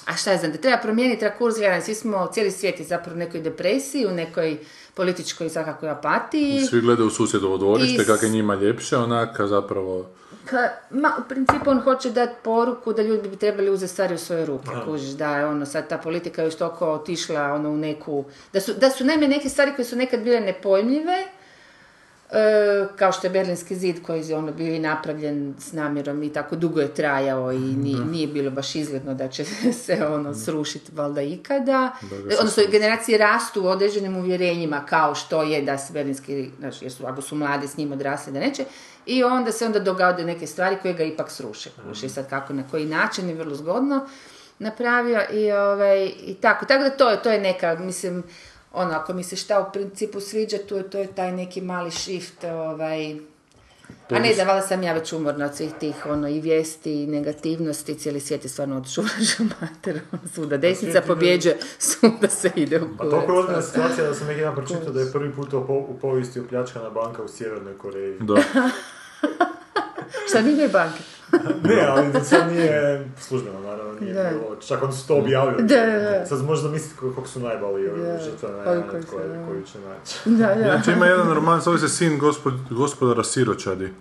a 0.06 0.16
šta 0.16 0.32
je 0.32 0.38
znam, 0.38 0.52
da 0.52 0.58
treba 0.58 0.78
promijeniti 0.82 1.20
treba 1.20 1.36
kurs 1.36 1.56
gledanja, 1.56 1.80
svi 1.80 1.94
smo, 1.94 2.28
cijeli 2.32 2.50
svijet 2.50 2.80
je 2.80 2.86
zapravo 2.86 3.16
u 3.16 3.18
nekoj 3.18 3.40
depresiji, 3.40 4.06
u 4.06 4.10
nekoj 4.10 4.58
političkoj 4.94 5.50
svakakoj 5.50 5.90
apatiji. 5.90 6.66
Svi 6.66 6.80
gledaju 6.80 7.06
u 7.06 7.10
susjedovo 7.10 7.58
dvorište, 7.58 8.02
I 8.02 8.06
kako 8.06 8.24
je 8.24 8.30
njima 8.30 8.54
ljepše, 8.54 8.96
onaka 8.96 9.46
zapravo... 9.46 10.06
Pa, 10.50 10.56
ma, 10.90 11.12
u 11.18 11.28
principu 11.28 11.70
on 11.70 11.80
hoće 11.80 12.10
dati 12.10 12.34
poruku 12.42 12.92
da 12.92 13.02
ljudi 13.02 13.28
bi 13.28 13.36
trebali 13.36 13.70
uzeti 13.70 13.92
stvari 13.92 14.14
u 14.14 14.18
svoje 14.18 14.46
ruke, 14.46 14.68
kužiš, 14.84 15.10
da 15.10 15.36
je 15.36 15.46
ono, 15.46 15.66
sad 15.66 15.88
ta 15.88 15.98
politika 15.98 16.42
još 16.42 16.54
toliko 16.54 16.92
otišla 16.92 17.42
ono, 17.42 17.70
u 17.70 17.76
neku, 17.76 18.24
da 18.52 18.60
su, 18.60 18.72
da 18.72 18.90
su 18.90 19.04
naime 19.04 19.28
neke 19.28 19.48
stvari 19.48 19.72
koje 19.76 19.84
su 19.84 19.96
nekad 19.96 20.20
bile 20.20 20.40
nepojmljive, 20.40 21.24
kao 22.96 23.12
što 23.12 23.26
je 23.26 23.30
Berlinski 23.30 23.76
zid 23.76 24.02
koji 24.02 24.28
je 24.28 24.36
ono 24.36 24.52
bio 24.52 24.74
i 24.74 24.78
napravljen 24.78 25.54
s 25.58 25.72
namjerom 25.72 26.22
i 26.22 26.32
tako 26.32 26.56
dugo 26.56 26.80
je 26.80 26.94
trajao 26.94 27.52
i 27.52 27.58
ni- 27.58 28.04
nije 28.10 28.26
bilo 28.26 28.50
baš 28.50 28.74
izgledno 28.74 29.14
da 29.14 29.28
će 29.28 29.44
se 29.84 30.06
ono 30.06 30.34
srušiti 30.34 30.92
valjda 30.94 31.22
ikada. 31.22 31.92
Odnosno 32.40 32.62
generacije 32.70 33.18
rastu 33.18 33.62
u 33.62 33.66
određenim 33.66 34.16
uvjerenjima 34.16 34.86
kao 34.86 35.14
što 35.14 35.42
je 35.42 35.62
da 35.62 35.78
se 35.78 35.92
Berlinski, 35.92 36.50
znači 36.58 36.84
jer 36.84 36.92
su, 36.92 37.06
ako 37.06 37.22
su 37.22 37.36
mladi 37.36 37.68
s 37.68 37.76
njim 37.76 37.92
odrasli 37.92 38.32
da 38.32 38.40
neće, 38.40 38.64
i 39.06 39.24
onda 39.24 39.52
se 39.52 39.66
onda 39.66 39.78
dogode 39.78 40.24
neke 40.24 40.46
stvari 40.46 40.76
koje 40.82 40.94
ga 40.94 41.04
ipak 41.04 41.30
sruše. 41.30 41.70
Kuži 41.88 42.08
sad 42.08 42.30
kako, 42.30 42.52
na 42.52 42.62
koji 42.70 42.84
način 42.86 43.28
je 43.28 43.34
vrlo 43.34 43.54
zgodno 43.54 44.06
napravio 44.58 45.20
i, 45.32 45.52
ovaj, 45.52 46.12
i 46.26 46.34
tako. 46.34 46.66
Tako 46.66 46.82
da 46.82 46.90
to 46.90 47.10
je, 47.10 47.22
to 47.22 47.30
je 47.30 47.40
neka, 47.40 47.74
mislim, 47.74 48.22
ono, 48.74 48.94
ako 48.94 49.12
mi 49.12 49.24
se 49.24 49.37
šta 49.37 49.60
u 49.60 49.72
principu 49.72 50.20
sviđa, 50.20 50.58
to 50.68 50.76
je, 50.76 50.90
to 50.90 50.98
je 50.98 51.06
taj 51.06 51.32
neki 51.32 51.60
mali 51.60 51.90
shift, 51.90 52.44
ovaj, 52.44 53.16
a 54.10 54.18
ne 54.18 54.34
da, 54.34 54.44
valjda 54.44 54.66
sam 54.66 54.82
ja 54.82 54.92
već 54.92 55.12
umorna 55.12 55.44
od 55.46 55.56
svih 55.56 55.70
tih 55.80 56.06
ono, 56.06 56.28
i 56.28 56.40
vijesti 56.40 57.02
i 57.02 57.06
negativnosti, 57.06 57.94
cijeli 57.94 58.20
svijet 58.20 58.44
je 58.44 58.50
stvarno 58.50 58.76
od 58.76 58.88
šuraža 58.90 59.44
mater, 59.60 60.00
ono, 60.12 60.22
svuda 60.34 60.56
desnica 60.56 61.00
pobjeđuje, 61.00 61.58
svuda 61.78 62.28
se 62.28 62.50
ide 62.56 62.80
u 62.80 62.88
Pa 62.88 63.04
kurac. 63.04 63.10
toliko 63.10 63.32
je 63.32 63.38
ozbiljna 63.38 63.62
situacija 63.62 64.06
da 64.06 64.14
sam 64.14 64.26
neki 64.26 64.40
dan 64.40 64.54
pročitao 64.54 64.92
da 64.92 65.00
je 65.00 65.12
prvi 65.12 65.32
put 65.32 65.52
u, 65.52 65.66
po- 65.66 65.87
u 65.88 65.98
povijesti 66.00 66.40
opljačkana 66.40 66.90
banka 66.90 67.22
u 67.22 67.28
Sjevernoj 67.28 67.78
Koreji. 67.78 68.16
Da. 68.20 68.34
Šta 70.28 70.40
nije 70.40 70.68
banke? 70.68 70.98
Ne, 71.68 71.86
ali 71.88 72.24
sad 72.24 72.52
nije 72.52 73.04
službeno, 73.18 73.60
naravno, 73.60 73.92
nije 74.00 74.14
Da. 74.14 74.30
bilo. 74.30 74.56
Čak 74.56 74.82
oni 74.82 74.92
su 74.92 75.08
to 75.08 75.16
objavili. 75.16 75.62
Da, 75.62 75.86
da, 75.86 75.98
da. 76.00 76.26
Sad 76.26 76.44
možda 76.44 76.68
misliti 76.68 76.96
koliko 76.96 77.28
su 77.28 77.40
najbali 77.40 77.88
ovi 77.88 78.02
Da, 78.02 78.18
žrtve 78.18 78.48
na 78.48 78.64
koju, 78.64 79.02
koju 79.48 79.62
će 79.62 79.78
naći. 79.80 80.18
Da, 80.24 80.46
da. 80.46 80.60
Inače 80.66 80.92
ima 80.92 81.06
jedan 81.06 81.34
roman, 81.34 81.60
zove 81.60 81.78
se 81.78 81.88
Sin 81.88 82.18
gospod, 82.18 82.54
gospodara 82.70 83.24
Siročadi. 83.24 83.92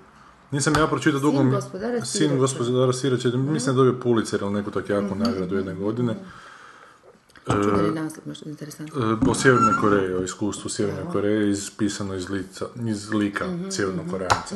Nisam 0.51 0.73
ja 0.79 0.87
pročitao 0.87 1.19
dugo... 1.19 1.43
gospodara 1.43 2.01
Sin 2.01 2.05
Siročadi. 2.05 2.39
gospodara 2.39 2.93
Siročadi. 2.93 3.37
Mislim 3.37 3.75
da 3.75 3.81
je 3.81 3.85
dobio 3.85 4.01
Pulitzer 4.01 4.41
ili 4.41 4.53
neku 4.53 4.71
tako 4.71 4.93
jaku 4.93 5.15
nagradu 5.15 5.55
jedne 5.55 5.73
godine. 5.73 6.13
Čudani 6.13 6.29
naslov, 7.93 8.23
možda 8.25 8.49
interesantno. 8.49 9.17
E, 9.17 9.29
O 9.29 9.36
Sjevernoj 9.36 9.73
Koreji, 9.82 10.13
o 10.13 10.21
iskustvu 10.21 10.69
Sjeverne 10.69 11.12
Koreje, 11.12 11.49
ispisano 11.49 12.15
iz, 12.15 12.29
lica, 12.29 12.65
iz 12.82 13.12
lika 13.12 13.45
Mhm, 13.47 13.69
Sjevernog 13.69 14.06
Korejanca. 14.08 14.56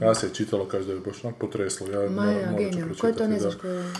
Ja 0.00 0.14
se 0.14 0.26
je 0.26 0.34
čitalo, 0.34 0.64
kaže 0.64 0.86
da 0.86 0.92
je 0.92 1.00
baš 1.00 1.24
onako 1.24 1.38
potreslo. 1.38 1.86
Ja 1.88 2.10
Maja, 2.10 2.32
genijalno. 2.48 2.70
pročitati. 2.86 3.00
Ko 3.00 3.06
je 3.06 3.14
to, 3.14 3.26
ne 3.26 3.34
da. 3.34 3.40
znaš 3.40 3.54
ko 3.54 3.66
je? 3.66 3.92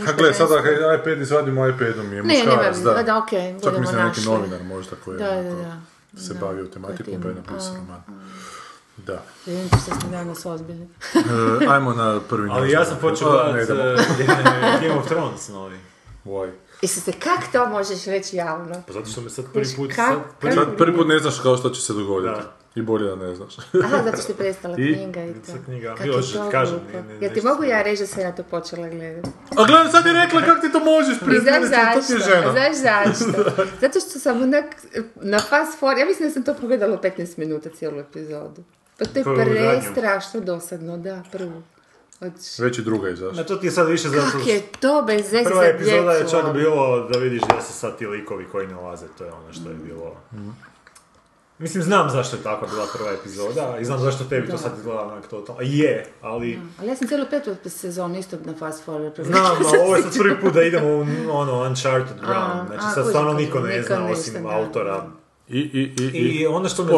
Ha, 0.00 0.12
gle, 0.12 0.34
sada 0.34 0.62
hej, 0.62 0.74
iPad 0.96 1.20
izvadimo 1.20 1.68
iPadom 1.68 2.06
je 2.06 2.22
Ne, 2.22 2.34
muškarac, 2.34 2.76
nema, 2.76 2.92
da. 2.92 3.02
da, 3.02 3.18
okej, 3.18 3.52
Čak 3.52 3.62
budemo 3.62 3.80
mislim 3.80 4.04
neki 4.04 4.20
novinar 4.22 4.62
možda 4.64 4.96
koji 4.96 5.18
Da, 5.18 5.30
da, 5.32 5.50
da. 5.52 5.80
se 6.18 6.34
Da. 6.34 6.40
bavio 6.40 6.64
tematikom 6.66 7.22
pa 7.22 7.28
je 7.28 7.34
napisao 7.36 7.74
roman. 7.76 8.02
Da. 8.98 9.22
Vidite 9.46 9.76
što 9.78 10.00
smo 10.00 10.10
danas 10.10 10.46
ozbiljni. 10.46 10.88
E, 11.14 11.18
ajmo 11.68 11.92
na 11.92 12.20
prvi 12.20 12.48
Ali 12.52 12.70
ja 12.70 12.84
sam 12.84 12.98
počeo 13.00 13.28
A, 13.28 13.46
ne 13.46 13.64
gledat 13.66 13.76
idemo. 14.10 14.32
eh, 14.40 14.78
Game 14.82 14.94
of 14.94 15.06
Thrones 15.06 15.48
novi. 15.48 15.76
Why? 16.26 16.50
Isuse, 16.82 17.12
kak 17.12 17.52
to 17.52 17.66
možeš 17.68 18.04
reći 18.04 18.36
javno? 18.36 18.82
Pa 18.86 18.92
zato 18.92 19.06
što 19.06 19.20
me 19.20 19.30
sad 19.30 19.44
prvi 19.52 19.66
put... 19.76 19.90
Kak- 19.90 19.94
Sad, 20.08 20.18
prvi, 20.40 20.52
Sad 20.54 20.76
prvi 20.76 20.96
put 20.96 21.06
ne 21.08 21.18
znaš 21.18 21.40
kao 21.40 21.56
što 21.56 21.70
će 21.70 21.80
se 21.80 21.92
dogoditi. 21.92 22.34
Da. 22.34 22.52
I 22.74 22.82
bolje 22.82 23.06
da 23.06 23.16
ne 23.16 23.34
znaš. 23.34 23.56
Aha, 23.84 24.02
zato 24.04 24.16
što 24.16 24.32
je 24.32 24.36
prestala 24.36 24.74
I? 24.78 24.94
knjiga 24.94 25.22
i 25.22 25.32
to. 25.34 25.52
Knjiga. 25.64 25.94
Kak 25.94 26.02
Bilo 26.02 26.16
je 26.16 26.22
što 26.22 26.38
to 26.38 26.50
kažem, 26.50 26.80
ne- 26.94 27.02
ne- 27.04 27.26
Ja 27.26 27.32
ti 27.32 27.40
mogu 27.42 27.64
ja 27.64 27.82
reći 27.82 28.02
da 28.02 28.06
sam 28.06 28.20
ja 28.22 28.32
to 28.32 28.42
počela 28.44 28.88
gledati. 28.88 29.28
A 29.50 29.64
gledaj, 29.64 29.88
sad 29.88 30.06
je 30.06 30.12
rekla 30.14 30.40
kako 30.42 30.60
ti 30.60 30.72
to 30.72 30.80
možeš 30.80 31.16
I 31.16 31.24
priznati, 31.24 31.66
znaš 31.66 31.94
to 31.94 32.00
ti 32.00 32.12
je 32.12 32.18
zašto? 32.18 32.32
žena. 32.32 32.52
Znaš 32.52 32.76
zašto? 32.76 33.42
Zato 33.80 34.00
što 34.00 34.18
sam 34.18 34.42
onak 34.42 34.64
na 35.14 35.38
fast 35.40 35.80
forward, 35.80 35.98
ja 35.98 36.06
mislim 36.06 36.28
da 36.28 36.32
sam 36.32 36.42
to 36.42 36.54
pogledala 36.54 36.94
u 36.94 36.98
15 36.98 37.38
minuta 37.38 37.68
cijelu 37.70 37.98
epizodu. 37.98 38.62
Pa 38.98 39.04
to 39.04 39.18
je 39.18 39.24
prestrašno 39.36 40.40
dosadno, 40.42 40.96
da, 40.98 41.22
prvu. 41.32 41.62
Od... 42.20 42.32
Već 42.58 42.78
i 42.78 42.82
druga 42.82 43.08
izašla. 43.08 43.32
Na 43.32 43.44
to 43.44 43.56
ti 43.56 43.66
je 43.66 43.70
sad 43.70 43.88
više 43.88 44.08
zato 44.08 44.38
Kak 44.38 44.46
je 44.46 44.62
to 44.80 45.04
bez 45.06 45.32
veze 45.32 45.44
Prva 45.44 45.64
epizoda 45.64 46.12
je 46.12 46.28
čak 46.28 46.44
ono. 46.44 46.52
bilo 46.52 47.08
da 47.08 47.18
vidiš 47.18 47.42
da 47.42 47.60
se 47.60 47.72
sad 47.72 47.98
ti 47.98 48.06
likovi 48.06 48.46
koji 48.52 48.66
ne 48.66 48.74
laze, 48.74 49.06
to 49.18 49.24
je 49.24 49.32
ono 49.32 49.52
što 49.52 49.68
je 49.68 49.74
bilo. 49.74 50.16
Mislim, 51.58 51.82
znam 51.82 52.10
zašto 52.10 52.36
je 52.36 52.42
tako 52.42 52.66
bila 52.66 52.86
prva 52.96 53.10
epizoda 53.10 53.78
i 53.80 53.84
znam 53.84 54.00
zašto 54.00 54.24
tebi 54.24 54.48
to 54.48 54.58
sad 54.58 54.72
izgleda 54.78 55.00
onak 55.00 55.26
totalno. 55.26 55.60
Je, 55.64 56.06
ali... 56.22 56.60
Ali 56.78 56.88
ja 56.88 56.96
sam 56.96 57.08
cijelu 57.08 57.26
petu 57.30 57.56
sezonu 57.66 58.18
isto 58.18 58.36
na 58.44 58.54
fast 58.54 58.86
forward. 58.86 59.24
Znam, 59.24 59.44
ali 59.66 59.78
ovo 59.80 59.96
je 59.96 60.02
sad 60.02 60.18
prvi 60.18 60.40
put 60.40 60.54
da 60.54 60.62
idemo 60.62 60.88
u 60.88 61.30
ono 61.30 61.62
Uncharted 61.62 62.20
ground. 62.20 62.66
Znači 62.66 62.84
a, 62.86 62.90
sad 62.94 63.06
stvarno 63.08 63.32
niko 63.32 63.60
ne 63.60 63.76
niko 63.76 63.86
zna 63.86 64.06
osim 64.06 64.42
da. 64.42 64.48
autora. 64.48 65.06
I, 65.48 65.58
i, 65.58 65.92
i, 66.02 66.18
I 66.18 66.46
ono 66.46 66.68
što 66.68 66.84
me, 66.84 66.92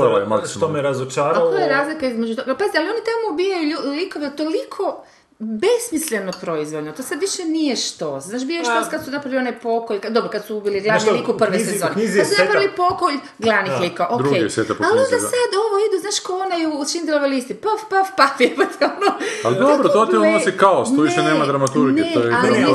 što 0.47 0.69
me 0.69 0.79
A 0.79 0.83
razočaralo... 0.83 1.51
koja 1.51 1.61
je 1.63 1.69
razlika 1.69 2.07
između 2.07 2.37
toga? 2.37 2.55
Pazi, 2.55 2.71
ali 2.77 2.89
oni 2.89 2.99
tamo 3.05 3.35
ubijaju 3.35 3.69
lju- 3.71 3.91
likove 3.91 4.37
toliko 4.37 5.05
besmisleno 5.41 6.33
proizvoljno. 6.41 6.93
To 6.93 7.03
sad 7.03 7.21
više 7.21 7.45
nije 7.47 7.77
što. 7.77 8.21
Znaš, 8.21 8.45
bio 8.45 8.57
je 8.57 8.65
što 8.65 8.73
Pa- 8.75 8.89
kad 8.89 9.05
su 9.05 9.11
napravili 9.11 9.39
onaj 9.39 9.61
pokolj, 9.61 9.99
kad- 9.99 10.13
dobro, 10.13 10.31
kad 10.31 10.45
su 10.45 10.57
ubili 10.57 10.81
glavni 10.81 11.11
lik 11.11 11.29
u 11.29 11.37
prve 11.37 11.51
knjizi- 11.53 11.73
sezone. 11.73 11.93
knjizi 11.93 12.19
je 12.19 12.25
Kad 12.25 12.33
su 12.33 12.43
napravili 12.43 12.73
pokolj 12.77 13.15
glavnih 13.39 13.73
Da. 13.73 13.79
lika, 13.79 14.03
je 14.05 14.73
u 14.73 14.85
Ali 14.85 14.99
onda 14.99 15.17
da. 15.17 15.29
sad 15.29 15.51
ovo 15.59 15.77
idu, 15.81 15.97
znaš, 16.01 16.21
ko 16.21 16.33
onaj 16.39 16.63
u 16.69 16.85
Schindlerove 16.85 17.29
listi. 17.29 17.55
Paf, 17.57 17.81
paf, 17.91 18.09
paf, 18.17 18.41
jebate, 18.47 18.85
ono. 18.87 19.11
Ali 19.45 19.57
dobro, 19.57 19.89
to 19.89 20.07
ti 20.07 20.17
unosi 20.19 20.53
kaos, 20.55 20.89
tu 20.89 21.01
više 21.03 21.23
nema 21.23 21.47
dramaturgije, 21.47 22.07
ne, 22.07 22.13
to 22.15 22.21
je 22.21 22.35
ali 22.35 22.59
je 22.59 22.67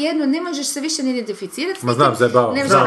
jedno, 0.00 0.26
ne 0.26 0.40
možeš 0.40 0.66
se 0.66 0.80
više 0.80 1.02
ni 1.02 1.10
identificirati. 1.10 1.80
s 1.80 1.82
Ma 1.82 1.92
znam, 1.92 2.14
zajebavam 2.14 2.54
Ne 2.54 2.66
Znam, 2.66 2.80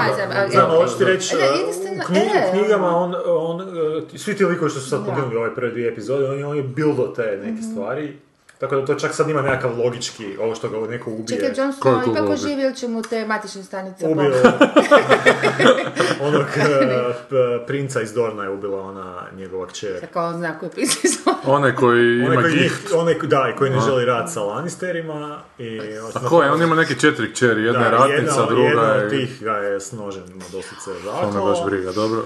znam, 0.51 0.69
hoću 0.71 0.97
ti 0.97 1.03
reći, 1.05 1.35
Da, 1.35 1.43
jednostavno, 1.43 2.03
u, 2.05 2.37
e, 2.37 2.51
knjigama 2.51 2.97
on, 2.97 3.15
on, 3.27 3.55
uh, 3.61 3.67
svi 4.15 4.37
ti 4.37 4.45
likovi 4.45 4.71
što 4.71 4.79
su 4.79 4.89
sad 4.89 4.99
Da. 4.99 5.05
poginuli 5.05 5.35
ove 5.37 5.55
prve 5.55 5.71
dvije 5.71 5.87
epizode, 5.89 6.25
on 6.25 6.39
je, 6.39 6.57
je 6.57 6.63
bildo 6.63 7.07
te 7.07 7.37
neke 7.37 7.51
Mhm. 7.53 7.71
stvari. 7.71 8.17
Tako 8.59 8.75
da 8.75 8.85
to 8.85 8.95
čak 8.95 9.13
sad 9.13 9.29
ima 9.29 9.41
nekakav 9.41 9.79
logički, 9.79 10.37
ovo 10.37 10.55
što 10.55 10.69
ga 10.69 10.87
neko 10.87 11.11
ubije. 11.11 11.27
Čekaj, 11.27 11.49
je 11.49 11.55
Snow 11.55 12.11
ipak 12.11 12.29
oživi 12.29 12.61
ili 12.61 12.75
će 12.75 12.87
mu 12.87 13.01
te 13.01 13.25
matične 13.25 13.63
stanice 13.63 14.07
Ubio 14.07 14.31
onog 16.27 16.41
uh, 16.41 17.67
princa 17.67 18.01
iz 18.01 18.13
Dorna 18.13 18.43
je 18.43 18.49
ubila 18.49 18.81
ona 18.81 19.27
njegova 19.35 19.67
kćer. 19.67 19.99
Kako 19.99 20.19
on 20.19 20.37
zna 20.37 20.59
koji 20.59 20.71
pisao. 20.75 21.26
Onaj 21.45 21.75
koji 21.75 22.19
ima 22.19 22.41
koji, 22.41 22.53
gift. 22.53 22.83
njih, 22.83 22.99
onaj, 22.99 23.13
koji- 23.19 23.29
da, 23.29 23.51
i 23.53 23.57
koji 23.57 23.71
ne 23.71 23.79
želi 23.79 24.05
rad 24.05 24.33
sa 24.33 24.41
Lannisterima. 24.41 25.39
I, 25.57 25.79
A 26.15 26.27
ko 26.29 26.43
je? 26.43 26.51
On 26.51 26.61
ima 26.61 26.75
neke 26.75 26.95
četiri 26.95 27.33
kćeri, 27.33 27.63
jedna 27.63 27.85
je 27.85 27.91
ratnica, 27.91 28.15
jedna, 28.15 28.45
druga 28.45 28.67
jedna 28.67 28.83
je... 28.83 29.03
od 29.03 29.09
tih 29.09 29.43
ga 29.43 29.51
je 29.51 29.79
s 29.79 29.91
nožem 29.91 30.23
doslice 30.51 30.91
To 31.21 31.31
me 31.31 31.41
baš 31.41 31.65
briga, 31.65 31.91
dobro. 31.91 32.21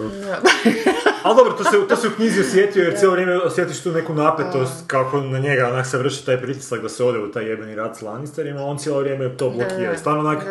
Ali 1.24 1.36
dobro, 1.36 1.54
to 1.54 1.64
se, 1.64 1.88
to 1.90 1.96
se 1.96 2.08
u 2.08 2.12
knjizi 2.12 2.42
osjetio 2.42 2.84
jer 2.84 2.98
cijelo 2.98 3.14
vrijeme 3.14 3.38
osjetiš 3.38 3.84
tu 3.84 3.92
neku 3.92 4.14
napetost 4.14 4.74
kako 4.88 5.22
na 5.22 5.40
njega 5.40 5.68
onak 5.68 5.86
se 5.88 5.98
vrši 5.98 6.26
taj 6.26 6.42
pritisak 6.42 6.82
da 6.82 6.90
se 6.90 7.04
ode 7.04 7.20
u 7.20 7.32
taj 7.32 7.46
jebeni 7.50 7.76
rat 7.76 7.98
s 7.98 8.02
Lannisterima, 8.02 8.62
on 8.62 8.78
cijelo 8.78 9.00
vrijeme 9.00 9.38
to 9.38 9.50
blokira. 9.50 9.98
Stvarno 9.98 10.20
onak, 10.20 10.44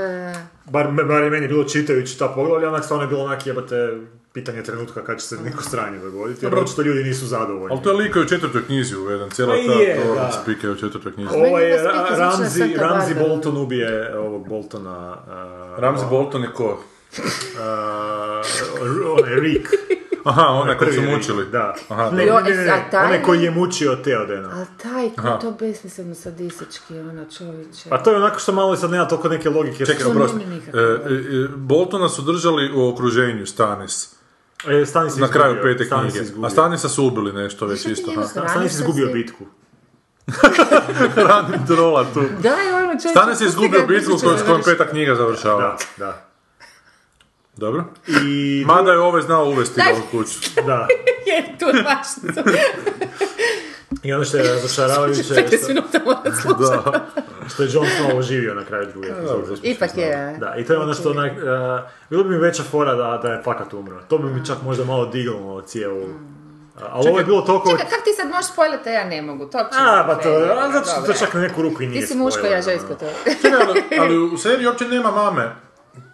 bar, 0.64 0.86
bar 1.08 1.22
je 1.22 1.30
meni 1.30 1.48
bilo 1.48 1.64
čitajući 1.64 2.18
ta 2.18 2.28
poglavlja, 2.28 2.68
onak 2.68 2.84
stvarno 2.84 3.04
je 3.04 3.08
bilo 3.08 3.24
onak 3.24 3.46
jebate 3.46 3.98
pitanje 4.32 4.62
trenutka 4.62 5.04
kad 5.04 5.20
će 5.20 5.26
se 5.26 5.36
neko 5.44 5.62
stranje 5.62 5.98
dogoditi, 5.98 6.44
jer 6.44 6.50
Dobro. 6.50 6.64
očito 6.64 6.82
ljudi 6.82 7.04
nisu 7.04 7.26
zadovoljni. 7.26 7.68
Ali 7.70 7.82
to 7.82 7.90
je 7.90 7.96
lik 7.96 8.12
koji 8.12 8.20
je 8.20 8.26
u 8.26 8.28
četvrtoj 8.28 8.66
knjizi 8.66 8.96
uveden, 8.96 9.30
cijela 9.30 9.52
Pa 9.52 9.72
ta 9.72 9.80
je, 9.80 10.02
to 10.02 10.42
spike 10.42 10.66
je 10.66 10.70
u 10.70 10.76
četvrtoj 10.76 11.12
knjizi. 11.12 11.30
Ovaj 11.34 11.70
je 11.70 11.82
Ramzi, 12.18 12.74
Ramzi. 12.76 13.14
Bolton 13.14 13.56
ubije 13.56 14.18
ovog 14.18 14.48
Boltona. 14.48 15.16
Uh, 15.26 15.82
Ramsey 15.82 16.10
Bolton 16.10 16.42
je 16.42 16.52
ko? 16.52 16.64
Uh, 16.64 17.20
onaj 19.18 19.34
Rick. 19.34 19.68
Aha, 20.24 20.42
onaj 20.42 20.78
koji 20.78 20.92
su 20.92 21.02
mučili. 21.02 21.46
Da. 21.52 21.74
Aha, 21.88 22.10
ne, 22.10 22.26
dobro. 22.26 22.40
ne, 22.40 22.56
ne, 22.56 22.64
ne, 22.64 22.70
A 22.70 22.90
taj 22.90 23.06
onaj 23.06 23.22
koji 23.22 23.42
je 23.42 23.50
mučio 23.50 23.96
Theodena. 23.96 24.50
Ali 24.54 24.66
taj, 24.82 25.10
Aha. 25.16 25.38
ko 25.38 25.40
to 25.40 25.50
besmisleno 25.50 26.14
sadistički, 26.14 26.98
ono 26.98 27.24
čovječe. 27.38 27.88
Pa 27.88 28.02
to 28.02 28.10
je 28.10 28.16
onako 28.16 28.38
što 28.38 28.52
malo 28.52 28.76
sad 28.76 28.90
nema 28.90 29.08
toliko 29.08 29.28
neke 29.28 29.50
logike. 29.50 29.86
Čekaj, 29.86 30.04
To 30.04 30.10
oprosti. 30.10 30.38
E, 30.38 30.78
e, 30.78 30.82
e, 30.82 31.48
Boltona 31.56 32.08
su 32.08 32.22
držali 32.22 32.72
u 32.74 32.88
okruženju 32.88 33.46
Stanis. 33.46 34.19
E, 34.68 34.86
Stanis 34.86 35.16
je 35.16 35.20
Na 35.20 35.28
kraju 35.28 35.56
pete 35.62 35.88
knjige. 35.88 36.20
A 36.44 36.50
Stanisa 36.50 36.88
su 36.88 37.06
ubili 37.06 37.32
nešto 37.32 37.66
već 37.66 37.86
isto. 37.86 38.12
Stanis 38.48 38.72
izgubio 38.72 39.06
bitku. 39.12 39.44
Ranim 41.28 41.66
trola 41.66 42.06
tu. 42.14 42.20
Daj, 42.42 42.72
ono 42.72 42.86
čovječe. 42.86 43.08
Stanis 43.08 43.40
je 43.40 43.46
pusti 43.46 43.60
izgubio 43.60 43.86
bitku 43.86 44.18
s 44.18 44.42
kojom 44.46 44.62
peta 44.64 44.88
knjiga 44.88 45.14
završava. 45.14 45.60
Da, 45.60 45.76
da. 46.04 46.30
Dobro. 47.56 47.84
I... 48.06 48.64
Mada 48.66 48.92
je 48.92 48.98
ovaj 48.98 49.22
znao 49.22 49.44
uvesti 49.44 49.80
ga 49.80 49.98
u 49.98 50.10
kuću. 50.10 50.38
Da. 50.66 50.86
Je, 51.30 51.58
tu 51.58 51.66
mašnicu. 51.66 52.40
I 54.02 54.12
ono 54.12 54.24
što 54.24 54.36
je 54.36 54.52
razočaravajuće 54.52 55.20
je 55.34 55.46
15 55.48 55.58
što, 55.58 55.68
minuta. 55.68 56.00
Da. 56.58 57.08
što 57.48 57.62
je 57.62 57.68
Jon 57.72 57.86
Snow 57.86 58.18
oživio 58.18 58.54
na 58.54 58.64
kraju 58.64 58.86
druge 58.92 59.08
epizode. 59.08 59.60
Ipak 59.62 59.96
je. 59.96 60.36
Da, 60.40 60.54
i 60.56 60.64
to 60.64 60.72
je 60.72 60.78
ono 60.78 60.94
što 60.94 61.10
onak, 61.10 61.32
uh, 61.32 61.90
bilo 62.10 62.24
bi 62.24 62.30
mi 62.30 62.38
veća 62.38 62.62
fora 62.62 62.94
da, 62.94 63.20
da 63.22 63.28
je 63.28 63.42
fakat 63.42 63.74
umro. 63.74 64.00
To 64.08 64.18
bi 64.18 64.30
mi 64.30 64.46
čak 64.46 64.56
možda 64.64 64.84
malo 64.84 65.06
diglo 65.06 65.60
cijelu... 65.60 66.04
A, 66.80 66.84
ali 66.90 67.08
ovo 67.08 67.18
je 67.18 67.24
bilo 67.24 67.40
toliko... 67.40 67.70
Čekaj, 67.70 67.86
kak 67.86 68.04
ti 68.04 68.10
sad 68.16 68.30
možeš 68.30 68.52
spojlati, 68.52 68.88
a 68.88 68.92
ja 68.92 69.04
ne 69.04 69.22
mogu, 69.22 69.46
to 69.46 69.58
uopće 69.58 69.76
A, 69.78 70.04
pa 70.06 70.14
to, 70.14 70.40
zato 70.72 70.90
što 70.90 71.12
to 71.12 71.18
čak 71.18 71.34
na 71.34 71.40
neku 71.40 71.62
ruku 71.62 71.82
i 71.82 71.86
nije 71.86 72.00
Ti 72.00 72.06
si 72.06 72.16
muško, 72.16 72.46
ja 72.46 72.62
žensko 72.62 72.86
ono. 72.86 72.96
to. 72.96 73.06
Čekaj, 73.42 73.98
ali 74.00 74.18
u 74.18 74.38
seriji 74.38 74.66
uopće 74.66 74.84
nema 74.84 75.10
mame. 75.10 75.56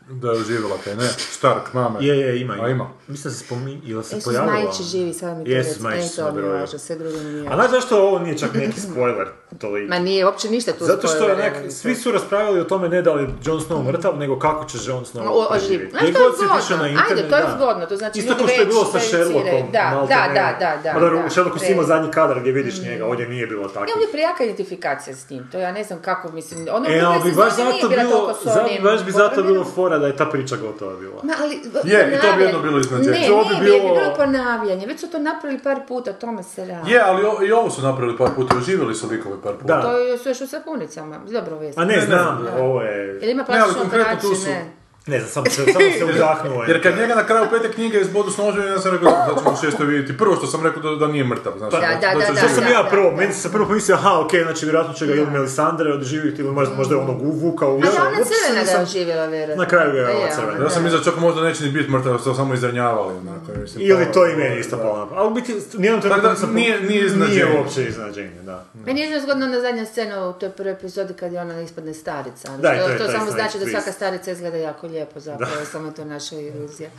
Da 0.08 0.28
je 0.28 0.40
oživjela 0.40 0.76
kaj 0.84 0.94
ne? 0.94 1.08
Stark, 1.30 1.72
mame. 1.72 1.98
Je, 2.00 2.18
je, 2.18 2.40
ima. 2.40 2.56
A 2.60 2.68
ima. 2.68 2.90
Mislim 3.08 3.32
da 3.32 3.38
se 3.38 3.44
spominje, 3.44 3.80
ili 3.84 4.04
se 4.04 4.16
Jesu 4.16 4.24
pojavila. 4.24 4.52
Zmajići 4.52 4.82
živi, 4.84 5.14
sad 5.14 5.38
mi 5.38 5.44
to 5.44 5.50
Jesu 5.50 5.68
reci. 5.68 5.80
Zmajići 5.80 6.04
E, 6.04 6.08
su 6.08 6.16
to 6.16 6.22
na 6.22 6.30
mi 6.30 6.38
je 6.38 6.42
broju. 6.42 6.60
važno, 6.60 6.78
sve 6.78 6.96
drugo 6.96 7.18
mi 7.18 7.24
nije 7.24 7.48
A 7.48 7.54
znaš 7.54 7.70
zašto 7.70 7.98
ovo 7.98 8.18
nije 8.18 8.38
čak 8.38 8.54
neki 8.54 8.80
spoiler 8.80 9.28
toliko? 9.60 9.90
Ma 9.90 9.98
nije 9.98 10.26
uopće 10.26 10.50
ništa 10.50 10.72
tu 10.72 10.84
Zato 10.84 11.08
što 11.08 11.28
nema 11.28 11.70
svi 11.70 11.94
su 11.94 12.12
raspravljali 12.12 12.60
o 12.60 12.64
tome 12.64 12.88
ne 12.88 13.02
da 13.02 13.12
li 13.12 13.22
je 13.22 13.28
Jon 13.44 13.60
Snow 13.60 13.84
mrtav, 13.84 14.18
nego 14.18 14.38
kako 14.38 14.64
će 14.64 14.78
Jon 14.86 15.04
Snow 15.04 15.20
O, 15.20 15.46
oživi. 15.50 15.66
preživjeti. 15.68 15.90
Znaš, 15.90 16.02
to 16.02 16.06
je 16.06 16.30
zgodno. 16.36 16.76
na 16.76 16.88
internet, 16.88 17.10
Ajde, 17.10 17.28
to 17.30 17.36
je 17.36 17.44
zgodno, 17.56 17.86
to 17.86 17.96
znači 17.96 18.18
Isto 18.18 18.34
kao 18.34 18.48
što 18.48 18.60
je 18.60 18.66
bilo 18.66 18.84
sa. 18.84 19.00
Sherlockom. 19.00 19.42
Da, 19.72 20.06
da, 20.08 20.28
da, 20.28 20.56
da, 20.60 20.82
da. 20.82 20.92
Pa 20.92 21.00
dobro, 21.00 21.18
da, 21.18 21.26
u 21.26 21.30
Sherlocku 21.30 21.58
si 21.58 21.72
imao 21.72 21.84
zadnji 21.84 22.10
kadar 22.10 22.40
gdje 22.40 22.52
vidiš 22.52 22.80
njega, 22.80 23.06
ovdje 23.06 23.28
nije 23.28 23.46
bilo 23.46 23.62
Ja 23.62 23.68
tako. 23.68 23.92
ovdje 23.94 24.08
prijaka 24.12 24.44
identifikacija 24.44 25.16
s 25.16 25.30
njim, 25.30 25.48
to 25.52 25.58
ja 25.58 25.72
ne 25.72 25.84
znam 25.84 26.02
kako 26.02 26.32
mislim, 26.32 26.66
ono 26.70 26.86
E, 26.88 27.02
baš 27.36 27.52
zato 27.52 27.88
bilo, 27.88 28.34
baš 28.82 29.04
bi 29.04 29.12
zato 29.12 29.42
bilo 29.42 29.44
Boromirom. 29.44 29.64
Fora 29.96 29.98
da 29.98 30.06
je 30.06 30.16
ta 30.16 30.26
priča 30.26 30.56
gotova 30.58 30.96
bila. 30.96 31.20
Ma, 31.22 31.32
ali, 31.40 31.54
Je, 31.84 32.08
i 32.08 32.20
to 32.20 32.36
bi 32.36 32.42
jedno 32.42 32.60
bilo 32.60 32.78
iznenađenje. 32.80 33.18
Ne, 33.20 33.26
To 33.26 33.44
bi 33.44 33.54
ne, 33.54 33.60
bi, 33.60 33.66
bi 33.66 33.70
bilo- 33.72 33.94
bilo 33.94 34.14
ponavljanje, 34.16 34.86
već 34.86 35.00
su 35.00 35.08
to 35.08 35.18
napravili 35.20 35.60
par 35.60 35.78
puta, 35.88 36.10
o 36.10 36.14
tome 36.14 36.42
se 36.44 36.64
radi. 36.64 36.90
Je, 36.90 37.00
ali 37.00 37.22
o- 37.24 37.42
i 37.42 37.52
ovo 37.52 37.70
su 37.70 37.82
napravili 37.82 38.18
par 38.18 38.28
puta, 38.36 38.56
oživjeli 38.56 38.94
su 38.94 39.08
likove 39.08 39.36
par 39.42 39.54
puta. 39.54 39.76
Da. 39.76 39.82
To 39.82 40.18
su 40.18 40.28
još 40.28 40.40
u 40.40 40.46
sapunicama, 40.46 41.16
dobro 41.26 41.56
vezi. 41.56 41.74
A 41.76 41.84
ne, 41.84 42.00
znam, 42.00 42.46
ovo 42.58 42.82
je... 42.82 43.18
Jel 43.22 43.30
ima 43.30 43.42
Ne, 43.42 43.48
ali 43.48 43.58
plastičnu 43.58 43.80
konkretno 43.80 44.12
tu 44.12 44.26
operaciju, 44.26 44.34
su- 44.36 44.50
ne? 44.50 44.72
Ne 45.06 45.18
znam, 45.20 45.30
samo 45.30 45.46
se, 45.46 45.72
samo 45.72 45.90
se 45.92 46.04
udahnuo. 46.12 46.62
je. 46.62 46.68
Jer 46.68 46.82
kad 46.82 46.96
njega 46.96 47.14
na 47.14 47.26
kraju 47.26 47.46
pete 47.50 47.72
knjige 47.72 48.00
izbodu 48.00 48.30
s 48.30 48.36
nožem, 48.36 48.62
ja 48.64 48.78
sam 48.78 48.92
rekao 48.92 49.10
da 49.10 49.34
ćemo 49.38 49.50
u 49.52 49.60
šestoj 49.62 49.86
vidjeti. 49.86 50.18
Prvo 50.18 50.36
što 50.36 50.46
sam 50.46 50.62
rekao 50.62 50.82
da, 50.84 50.96
da 50.96 51.06
nije 51.06 51.24
mrtav, 51.24 51.52
znaš. 51.58 51.70
Da, 51.72 51.80
da, 51.80 51.86
da, 52.10 52.26
To 52.26 52.32
živ- 52.32 52.54
sam 52.54 52.64
da, 52.64 52.70
ja 52.70 52.82
da, 52.82 52.88
prvo, 52.88 53.10
da. 53.10 53.16
meni 53.16 53.32
se 53.34 53.52
prvo 53.52 53.66
pomislio, 53.66 53.96
aha, 53.96 54.20
okej, 54.20 54.42
znači 54.42 54.64
vjerojatno 54.64 54.94
će 54.94 55.06
ga 55.06 55.14
ili 55.14 55.26
Melisandre 55.28 55.92
odživjeti, 55.92 56.42
ili 56.42 56.52
možda, 56.52 56.74
možda 56.74 56.94
je 56.94 57.00
onog 57.00 57.22
uvukao 57.22 57.70
u 57.70 57.76
A 57.76 57.80
da, 57.80 57.86
ona 57.86 58.10
crvena 58.22 58.24
da 58.44 58.58
je 58.60 58.60
nisam- 58.60 58.82
oživjela, 58.82 59.26
vjerojatno. 59.26 59.62
Na 59.62 59.68
kraju 59.68 59.92
ga 59.92 59.98
je 59.98 60.04
Da 60.04 60.12
ova 60.12 60.28
crvena. 60.30 60.64
Ja 60.64 60.70
sam 60.70 60.82
da. 60.82 60.84
mislio 60.84 61.04
čak 61.04 61.16
možda 61.18 61.42
neće 61.42 61.64
ni 61.64 61.70
biti 61.70 61.90
mrtav, 61.90 62.18
što 62.18 62.34
samo 62.34 62.54
izranjavali, 62.54 63.14
onako. 63.16 63.60
Mislim, 63.60 63.84
Ili 63.84 64.04
pa- 64.04 64.12
to 64.12 64.26
i 64.26 64.36
meni 64.36 64.58
isto 64.58 64.76
palo 64.78 64.98
na 64.98 65.06
pamet. 65.06 65.18
Ali 65.18 65.28
u 65.28 65.34
biti, 65.34 65.52
nijednom 65.74 66.00
da 66.00 66.08
trenutku 66.08 66.30
nisam... 66.30 66.54
nije- 66.54 66.80
nije 66.82 67.06
iznenađenje. 67.06 67.44
Nije 67.44 67.58
uopće 67.58 67.84
iznenađenje, 67.84 68.42
da. 68.42 68.64
Meni 68.76 69.00
je 69.00 69.20
zgodno 69.20 69.46
na 69.46 69.60
zadnja 69.60 69.84
scena 69.86 70.28
u 70.28 70.32
toj 70.32 70.50
prvoj 70.50 70.72
epizodi 70.72 71.14
kad 71.14 71.32
je 71.32 71.40
ona 71.40 71.60
ispadne 71.60 71.94
starica. 71.94 72.48
Da, 72.52 72.68
to 72.70 72.88
je 72.88 72.98
to 72.98 73.04
taj 73.04 73.14
samo 73.14 73.30
znači 73.30 73.58
da 73.58 73.66
svaka 73.66 73.92
starica 73.92 74.30
izgleda 74.30 74.56
jako 74.58 74.86
lijepo 74.96 75.20
zapravo, 75.20 75.64
samo 75.72 75.90
to 75.90 76.04
naša 76.04 76.40
iluzija. 76.40 76.90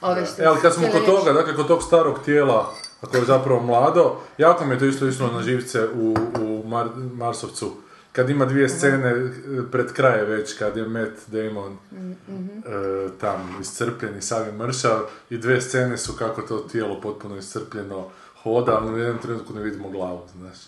Ove 0.00 0.26
što 0.26 0.42
E, 0.42 0.46
ali 0.46 0.60
kad 0.60 0.74
smo 0.74 0.86
kod 0.92 1.04
toga, 1.04 1.32
dakle 1.32 1.56
kod 1.56 1.66
tog 1.66 1.82
starog 1.82 2.18
tijela, 2.24 2.74
koje 3.00 3.20
je 3.20 3.24
zapravo 3.24 3.60
mlado, 3.60 4.20
jako 4.38 4.64
mi 4.64 4.74
je 4.74 4.78
to 4.78 4.84
isto 4.84 5.06
išlo 5.06 5.32
na 5.32 5.42
živce 5.42 5.88
u, 5.94 6.16
u 6.40 6.62
Mar- 6.68 7.12
Marsovcu. 7.14 7.72
Kad 8.12 8.30
ima 8.30 8.44
dvije 8.44 8.68
scene 8.68 9.10
eh, 9.10 9.30
pred 9.72 9.92
kraje 9.92 10.24
već, 10.24 10.58
kad 10.58 10.76
je 10.76 10.84
Matt 10.88 11.12
Damon 11.26 11.72
eh, 11.72 13.08
tam 13.20 13.56
iscrpljen 13.60 14.18
i 14.18 14.22
sav 14.22 14.46
je 14.46 14.52
mršav, 14.52 15.00
i 15.30 15.38
dvije 15.38 15.60
scene 15.60 15.98
su 15.98 16.12
kako 16.18 16.42
to 16.42 16.58
tijelo 16.58 17.00
potpuno 17.00 17.36
iscrpljeno 17.36 18.06
hoda, 18.42 18.78
ali 18.80 18.94
u 18.94 18.98
jednom 18.98 19.18
trenutku 19.18 19.54
ne 19.54 19.60
vidimo 19.60 19.90
glavu, 19.90 20.20
znaš. 20.36 20.58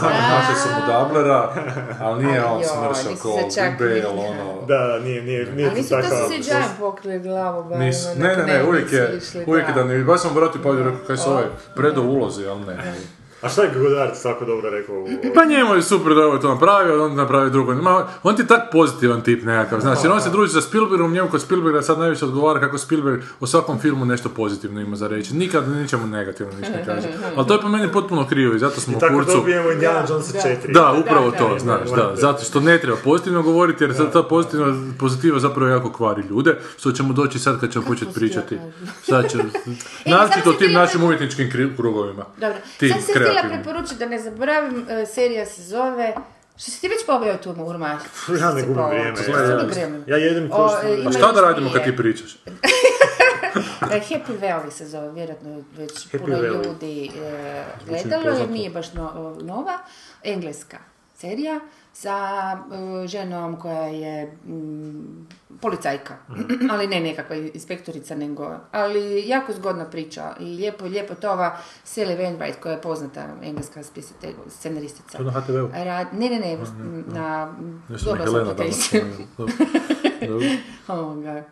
Tako 0.00 0.14
našli 0.30 0.54
su 0.54 0.68
mu 0.68 0.86
dablera, 0.86 1.54
ali 2.00 2.24
nije 2.24 2.44
on 2.44 2.62
se 2.94 3.60
čak 3.60 3.78
Bale, 3.78 4.06
ono... 4.06 4.66
Da, 4.66 4.98
nije, 4.98 5.22
nije, 5.22 5.52
nije 5.52 5.68
Ali 5.68 5.88
to 5.88 5.96
nisu 5.96 6.10
to 6.10 6.28
se 6.28 6.42
CGI 6.42 6.80
pokrili 6.80 7.18
glavu, 7.20 7.64
ba, 7.68 7.78
Nisu, 7.78 8.08
ono, 8.10 8.20
ne, 8.20 8.36
ne, 8.36 8.44
ne, 8.44 8.64
uvijek 8.64 8.92
je, 8.92 9.20
uvijek 9.46 9.68
je 9.68 9.74
da. 9.74 9.84
ne, 9.84 10.04
baš 10.04 10.20
sam 10.20 10.30
obratio 10.30 10.60
pažnju, 10.62 10.84
rekao 10.84 11.06
kaj 11.06 11.16
su 11.16 11.30
ovaj 11.30 11.44
predo 11.76 12.02
ulozi, 12.02 12.46
ali 12.46 12.60
ne. 12.60 12.94
A 13.42 13.48
šta 13.48 13.62
je 13.62 13.70
Godard 13.76 14.12
tako 14.22 14.44
dobro 14.44 14.70
rekao? 14.70 14.96
u- 14.96 15.08
Pa 15.34 15.44
njemu 15.44 15.74
je 15.74 15.82
super 15.82 16.14
da 16.14 16.22
je 16.22 16.40
to 16.40 16.48
napravio, 16.48 17.04
on 17.04 17.14
napravi 17.14 17.50
drugo. 17.50 17.74
Ma, 17.74 17.92
on 18.22 18.36
ti 18.36 18.42
je 18.42 18.46
tak 18.46 18.60
pozitivan 18.72 19.20
tip 19.20 19.42
nekakav, 19.44 19.80
znaš, 19.80 19.98
jer 20.02 20.12
on 20.12 20.20
se 20.20 20.30
druži 20.30 20.52
sa 20.52 20.60
Spielbergom, 20.60 21.12
njemu 21.12 21.28
kod 21.28 21.40
Spielberga 21.42 21.82
sad 21.82 21.98
najviše 21.98 22.24
odgovara 22.24 22.60
kako 22.60 22.78
Spielberg 22.78 23.20
o 23.40 23.46
svakom 23.46 23.78
filmu 23.78 24.04
nešto 24.04 24.28
pozitivno 24.28 24.80
ima 24.80 24.96
za 24.96 25.08
reći. 25.08 25.34
Nikad 25.34 25.68
ničemu 25.70 26.06
negativno 26.06 26.52
ništa 26.52 26.72
ne 26.72 26.84
kaže. 26.86 27.08
Ali 27.36 27.46
to 27.46 27.54
je 27.54 27.60
po 27.60 27.68
meni 27.68 27.88
potpuno 27.88 28.26
krivo 28.26 28.54
i 28.54 28.58
zato 28.58 28.80
smo 28.80 28.92
I 28.92 28.96
u 28.96 29.00
tako 29.00 29.14
kurcu... 29.14 29.32
dobijemo 29.32 29.70
Indiana 29.70 30.04
Jonesa 30.08 30.38
4. 30.38 30.72
Da, 30.72 30.94
upravo 30.94 31.30
Da, 31.30 31.36
to, 31.38 31.48
da, 31.48 31.58
znaš, 31.58 31.90
da. 31.90 32.12
zato 32.16 32.44
što 32.44 32.60
ne 32.60 32.78
treba 32.78 32.96
pozitivno 32.98 33.42
govoriti, 33.42 33.84
jer 33.84 33.94
sad 33.94 34.12
ta 34.12 34.22
pozitivna 34.22 34.66
pozitiva 34.98 35.38
zapravo 35.38 35.70
jako 35.70 35.92
kvari 35.92 36.22
ljude, 36.22 36.58
što 36.78 36.92
ćemo 36.92 37.12
doći 37.12 37.38
sad 37.38 37.60
kad 37.60 37.72
ćemo 37.72 37.84
početi 37.84 38.14
pričati. 38.14 38.58
Sad 39.02 39.30
će, 39.30 39.38
naročito 40.06 40.52
tim 40.52 40.72
našim 40.72 41.04
umjetničkim 41.04 41.50
krugovima. 41.76 42.24
Dobro, 42.36 42.56
Tim 42.78 42.88
sad 42.90 43.02
se 43.02 43.12
htjela 43.32 43.54
preporučiti 43.54 43.98
da 43.98 44.06
ne 44.06 44.18
zaboravim, 44.18 44.86
e, 44.88 45.06
serija 45.06 45.46
se 45.46 45.62
zove... 45.62 46.14
Što 46.56 46.70
si 46.70 46.80
ti 46.80 46.88
već 46.88 47.06
pobio 47.06 47.36
tu 47.36 47.50
urma? 47.58 47.98
Ja 48.40 48.52
ne 48.52 48.62
gubim 48.62 48.84
vrijeme. 49.66 49.98
Ja, 50.06 50.16
ja, 50.16 50.16
jedem 50.16 50.48
O, 50.52 50.56
ko 50.56 50.68
što... 50.68 50.88
e, 50.88 51.06
A 51.06 51.12
šta 51.12 51.32
da 51.32 51.40
radimo 51.40 51.70
kad 51.72 51.84
ti 51.84 51.96
pričaš? 51.96 52.36
E, 53.82 54.00
Happy 54.00 54.40
Valley 54.40 54.70
se 54.70 54.86
zove, 54.86 55.12
vjerojatno 55.12 55.50
je 55.50 55.64
već 55.76 55.92
Happy 56.08 56.18
puno 56.18 56.36
Valley. 56.36 56.64
ljudi 56.64 57.10
e, 57.16 57.64
gledalo, 57.86 58.30
jer 58.30 58.50
nije 58.50 58.70
baš 58.70 58.92
no- 58.92 59.36
nova. 59.42 59.78
Engleska 60.22 60.78
serija 61.16 61.60
sa 61.92 62.58
e, 63.02 63.06
ženom 63.06 63.56
koja 63.56 63.86
je 63.86 64.36
mm, 64.46 65.26
policajka, 65.60 66.16
ali 66.72 66.86
ne 66.86 67.00
nekakva 67.00 67.36
inspektorica, 67.36 68.14
nego, 68.14 68.56
ali 68.72 69.28
jako 69.28 69.52
zgodna 69.52 69.84
priča 69.84 70.34
i 70.40 70.44
lijepo, 70.44 70.84
lijepo 70.84 71.14
to 71.14 71.32
ova 71.32 71.58
Sally 71.84 72.16
Wainwright 72.16 72.60
koja 72.60 72.72
je 72.72 72.80
poznata 72.80 73.28
engleska 73.42 73.80
scenaristica. 74.48 75.18
To 75.18 75.24
na 75.24 75.30
HTV-u? 75.30 75.68
Rad, 75.72 76.06
ne, 76.12 76.30
ne, 76.30 76.38
ne, 76.38 76.58
na, 77.06 77.54
Nešto 77.88 78.16
sam 78.16 78.18
Helena. 78.18 78.54
spomenula. 78.72 79.26
Dobro. 79.38 79.54
Dobro. 80.28 80.46
Ovoga, 80.88 81.42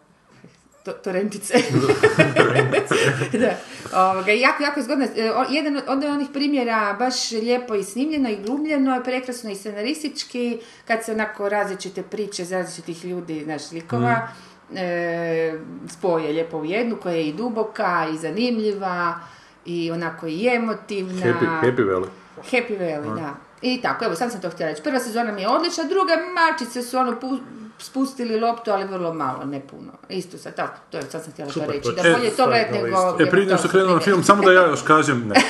to, 0.84 0.92
torentice. 0.94 1.54
da. 3.32 3.54
Ovoga, 4.02 4.32
jako, 4.32 4.62
jako 4.62 4.82
zgodno. 4.82 5.04
E, 5.06 5.10
Jedan 5.50 5.80
od 5.88 6.04
onih 6.04 6.28
primjera 6.32 6.96
baš 6.98 7.30
lijepo 7.30 7.74
i 7.74 7.84
snimljeno 7.84 8.28
i 8.28 8.36
glumljeno, 8.36 8.96
i 8.96 9.04
prekrasno 9.04 9.50
i 9.50 9.56
scenaristički, 9.56 10.58
kad 10.86 11.04
se 11.04 11.12
onako 11.12 11.48
različite 11.48 12.02
priče 12.02 12.42
iz 12.42 12.52
različitih 12.52 13.04
ljudi, 13.04 13.44
znaš, 13.44 13.70
likova, 13.72 14.28
e, 14.76 15.54
spoje 15.88 16.32
lijepo 16.32 16.58
u 16.58 16.64
jednu, 16.64 16.96
koja 16.96 17.14
je 17.14 17.26
i 17.26 17.32
duboka, 17.32 18.06
i 18.14 18.18
zanimljiva, 18.18 19.20
i 19.64 19.90
onako 19.90 20.26
i 20.26 20.48
emotivna. 20.48 21.22
Happy, 21.22 21.62
happy 21.62 21.84
Valley. 21.84 22.06
Happy 22.50 22.78
Valley, 22.80 23.14
da. 23.14 23.34
I 23.62 23.80
tako, 23.82 24.04
evo, 24.04 24.14
sam 24.14 24.30
sam 24.30 24.40
to 24.40 24.50
htjela 24.50 24.70
reći. 24.70 24.82
Prva 24.82 24.98
sezona 25.00 25.32
mi 25.32 25.42
je 25.42 25.48
odlična, 25.48 25.84
druga 25.84 26.12
mačice 26.34 26.82
su 26.82 26.98
ono 26.98 27.12
pu- 27.12 27.38
spustili 27.80 28.40
loptu, 28.40 28.70
ali 28.70 28.84
vrlo 28.86 29.12
malo, 29.14 29.44
ne 29.44 29.60
puno. 29.60 29.92
Isto 30.08 30.38
sad, 30.38 30.56
tako, 30.56 30.78
to 30.90 30.96
je, 30.96 31.02
sad 31.02 31.22
sam 31.22 31.32
htjela 31.32 31.48
to 31.48 31.52
Super, 31.54 31.68
reći. 31.68 31.82
to 31.82 31.92
Da 31.92 32.02
bolje 32.02 32.28
to 32.28 32.34
staviti 32.34 32.48
gledati 32.70 32.72
nego... 32.74 33.16
E, 33.20 33.30
prije 33.30 33.46
nego 33.46 33.58
što 33.58 33.68
krenemo 33.68 33.94
na 33.94 34.00
film, 34.00 34.22
samo 34.22 34.42
da 34.42 34.52
ja 34.52 34.66
još 34.68 34.82
kažem, 34.82 35.28
ne. 35.28 35.34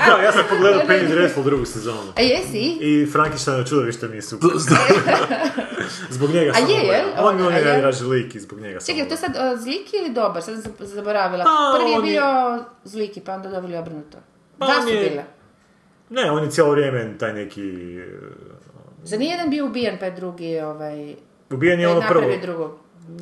Da, 0.00 0.16
ja 0.16 0.32
sam 0.32 0.42
pogledao 0.48 0.80
Penny 0.80 1.08
Dreadful 1.08 1.42
drugu 1.42 1.64
sezonu. 1.64 2.12
A 2.16 2.20
jesi? 2.20 2.78
I 2.80 3.06
Frankenstein 3.06 3.64
čudovište 3.64 4.08
mi 4.08 4.16
je 4.16 4.22
super. 4.22 4.48
zbog 6.10 6.30
njega 6.30 6.50
A 6.50 6.54
sam 6.54 6.62
je, 6.64 6.76
gledao. 6.76 6.92
jel? 6.92 7.06
On 7.20 7.36
mi 7.36 7.42
A 7.42 7.46
on 7.46 7.52
je? 7.52 7.58
je 7.58 7.64
najdraži 7.64 8.04
lik 8.04 8.34
i 8.34 8.40
zbog 8.40 8.60
njega 8.60 8.80
sam 8.80 8.94
Čekaj, 8.94 9.08
to 9.08 9.16
sad 9.16 9.30
uh, 9.30 9.60
zliki 9.60 9.96
ili 9.96 10.10
dobar? 10.10 10.42
Sad 10.42 10.62
sam 10.62 10.72
zaboravila. 10.78 11.44
Pa, 11.44 11.78
Prvi 11.78 11.90
je 11.90 11.96
je- 11.96 12.02
bio 12.02 12.24
zliki, 12.84 13.20
pa 13.20 13.32
onda 13.32 13.48
dobili 13.50 13.76
obrnuto. 13.76 14.18
Pa, 14.58 14.66
Dva 14.66 14.74
on 14.76 14.82
su 14.82 14.88
je- 14.88 15.10
bile. 15.10 15.24
Ne, 16.10 16.30
on 16.30 16.44
je 16.44 16.50
cijelo 16.50 16.70
vrijeme 16.70 17.18
taj 17.18 17.32
neki... 17.32 17.62
e, 17.98 18.06
Za 19.04 19.16
nijedan 19.16 19.50
bio 19.50 19.66
ubijen, 19.66 19.96
pa 19.98 20.04
je 20.04 20.10
drugi 20.10 20.60
ovaj... 20.60 21.14
Ubijen 21.50 21.80
je 21.80 21.88
ono 21.88 22.02
prvo. 22.08 22.22
drugog. 22.42 22.70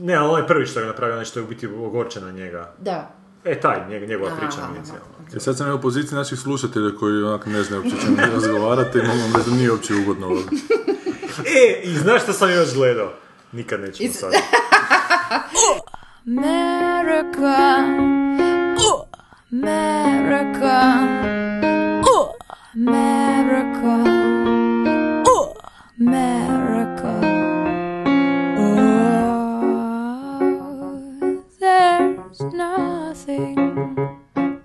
Ne, 0.00 0.14
ali 0.14 0.28
onaj 0.28 0.46
prvi 0.46 0.66
što 0.66 0.80
je 0.80 0.86
napravio, 0.86 1.14
onaj 1.14 1.24
što 1.24 1.38
je 1.40 1.44
u 1.44 1.48
biti 1.48 1.66
ogorčen 1.66 2.24
na 2.24 2.30
njega. 2.30 2.72
Da. 2.78 3.10
E, 3.44 3.60
taj, 3.60 3.76
njeg- 3.88 4.08
njegova 4.08 4.30
Aha, 4.30 4.40
priča 4.40 4.68
nije 4.72 4.84
cijela. 4.84 5.00
E 5.36 5.40
sad 5.40 5.56
sam 5.56 5.66
ja 5.66 5.74
u 5.74 5.80
poziciji 5.80 6.16
naših 6.16 6.38
slušatelja 6.38 6.90
koji 7.00 7.22
onak 7.22 7.46
ne 7.46 7.62
znaju 7.62 7.82
uopće 7.82 7.96
čemu 8.04 8.16
razgovarate 8.32 8.98
i 8.98 9.02
mogu 9.02 9.44
da 9.50 9.56
nije 9.56 9.72
uopće 9.72 9.94
ugodno 9.94 10.26
ovo. 10.26 10.40
E, 11.38 11.80
i 11.82 11.94
znaš 11.94 12.22
što 12.22 12.32
sam 12.32 12.50
još 12.50 12.74
gledao? 12.74 13.12
Nikad 13.52 13.80
nećemo 13.80 14.12
sad. 14.12 14.32
America. 16.26 17.56
America. 19.52 20.92
America. 22.74 24.27
America. 26.00 27.20
Oh, 28.56 29.82
there's 31.58 32.40
nothing 32.52 33.96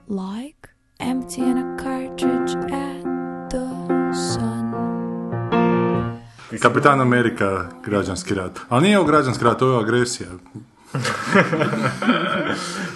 like 0.07 0.69
emptying 0.99 1.57
a 1.57 1.75
cartridge 1.83 2.53
at 2.71 3.03
the 3.49 4.13
sun. 4.13 4.73
Kapitan 6.61 7.01
Amerika, 7.01 7.69
građanski 7.85 8.33
rat. 8.33 8.59
Ali 8.69 8.83
nije 8.83 8.97
ovo 8.99 9.07
građanski 9.07 9.43
rat, 9.43 9.61
ovo 9.61 9.73
je 9.73 9.79
agresija. 9.79 10.29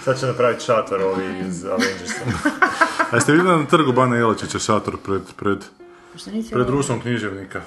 Sad 0.04 0.20
će 0.20 0.26
napraviti 0.26 0.64
šator 0.64 1.02
ovi 1.02 1.24
iz 1.48 1.64
Avengersa. 1.64 2.20
A 3.12 3.16
jeste 3.16 3.32
vidjeli 3.32 3.58
na 3.58 3.66
trgu 3.66 3.92
Bana 3.92 4.16
Jelačića 4.16 4.58
šator 4.58 4.96
pred, 4.96 5.22
pred, 5.36 5.58
pred 6.50 6.68
rusom 6.68 7.00
književnika? 7.00 7.60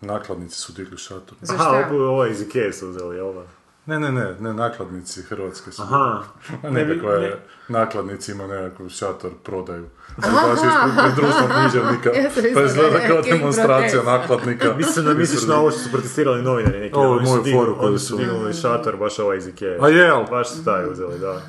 Nakladnici 0.00 0.56
su 0.56 0.72
digli 0.72 0.98
šator. 0.98 1.34
Za 1.40 1.54
Aha, 1.54 1.84
ovo, 1.90 2.08
ovo 2.08 2.26
iz 2.26 2.42
Ikea 2.42 2.72
su 2.72 2.88
uzeli, 2.88 3.16
da? 3.16 3.42
Ne, 3.86 4.00
ne, 4.00 4.12
ne, 4.12 4.34
ne, 4.40 4.54
nakladnici 4.54 5.22
Hrvatske 5.22 5.72
su. 5.72 5.82
Aha. 5.82 6.22
Ne 6.62 6.70
ne- 6.84 7.22
je, 7.22 7.38
nakladnici 7.68 8.32
ima 8.32 8.46
nekakav 8.46 8.88
šator, 8.88 9.30
prodaju. 9.44 9.86
Baš 10.16 10.26
ispred 10.54 10.92
pred 10.98 11.14
društvom 11.14 11.48
književnika. 11.50 12.10
Pa 12.54 12.62
izgleda 12.62 12.98
kao 13.08 13.22
demonstracija 13.22 14.02
protest. 14.02 14.06
nakladnika. 14.06 14.74
Mislim 14.76 15.04
da 15.04 15.14
misliš 15.14 15.42
na 15.42 15.56
ovo 15.56 15.70
što 15.70 15.80
su 15.80 15.90
protestirali 15.90 16.42
novinari 16.42 16.78
neki. 16.80 16.94
Ovo 16.96 17.14
je 17.14 17.22
moju 17.22 17.42
foru 17.52 17.78
koju 17.78 17.88
Oni 17.88 17.98
su- 17.98 18.16
dignuli 18.16 18.54
šator, 18.54 18.96
baš 18.96 19.18
ovaj 19.18 19.38
iz 19.38 19.46
Ikea. 19.48 19.76
A 19.80 19.88
jel? 19.88 20.24
Baš 20.30 20.48
su 20.50 20.64
taj 20.64 20.90
uzeli, 20.90 21.18
da. 21.18 21.40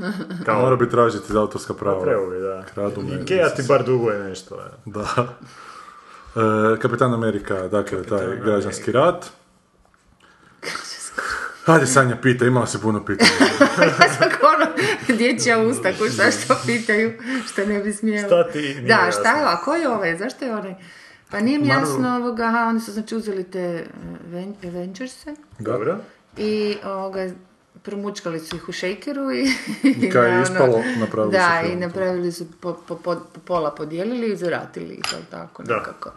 Kao, 0.46 0.62
Mora 0.62 0.76
bi 0.76 0.90
tražiti 0.90 1.34
za 1.34 1.40
autorska 1.42 1.74
prava. 1.74 2.04
trebao 2.04 2.30
bi, 2.30 2.40
da. 2.40 2.64
Kradu 2.74 3.02
me. 3.02 3.22
Ikea 3.22 3.50
ti 3.50 3.64
bar 3.68 3.84
duguje 3.84 4.20
nešto. 4.20 4.58
Da. 4.86 5.06
E, 6.36 6.80
Kapitan 6.80 7.14
Amerika, 7.14 7.68
dakle, 7.68 8.04
taj 8.04 8.26
građanski 8.38 8.92
rat. 8.92 9.26
Hajde 11.66 11.86
Sanja 11.88 12.16
pita, 12.18 12.46
imala 12.46 12.68
si 12.68 12.78
puno 12.80 13.06
pitanja. 13.06 13.32
Tako 14.20 14.48
ono, 14.48 14.66
dječja 15.10 15.60
usta 15.60 15.90
šta 15.94 16.32
što 16.34 16.56
pitaju, 16.66 17.14
što 17.46 17.66
ne 17.66 17.80
bi 17.80 17.94
smjela. 17.94 18.28
Šta 18.28 18.50
ti 18.50 18.60
nije 18.60 18.82
Da, 18.82 18.94
jasno? 18.96 19.12
šta 19.14 19.32
je, 19.32 19.44
a 19.44 19.58
ko 19.58 19.76
je 19.76 19.90
ovaj, 19.90 20.18
zašto 20.18 20.46
je 20.46 20.56
onaj? 20.56 20.76
Pa 21.32 21.40
nije 21.40 21.60
mi 21.60 21.68
Marvel. 21.68 21.84
jasno 21.84 22.16
ovoga, 22.18 22.44
aha, 22.44 22.66
oni 22.66 22.80
su 22.80 22.92
znači 22.92 23.16
uzeli 23.16 23.44
te 23.44 23.86
Aven- 24.26 24.54
Avengerse 24.66 25.36
Dobro. 25.60 25.98
i 26.38 26.78
ovoga, 26.86 27.30
promučkali 27.84 28.40
su 28.40 28.56
ih 28.56 28.70
u 28.70 28.72
šejkeru 28.72 29.32
i... 29.32 29.52
I 29.84 30.10
kaj 30.10 30.36
je 30.36 30.42
ispalo, 30.42 30.84
napravili 31.00 31.34
su 31.34 31.40
Da, 31.40 31.62
i 31.74 31.76
napravili 31.76 32.32
su 32.32 32.46
po, 32.62 32.74
po, 32.88 32.96
po, 32.96 33.16
po 33.34 33.40
pola 33.46 33.72
podijelili 33.72 34.32
i 34.32 34.36
zaratili 34.36 34.94
ih, 34.94 35.06
jel 35.12 35.22
tako, 35.32 35.64
Da. 35.64 35.78
nekako. 35.78 36.12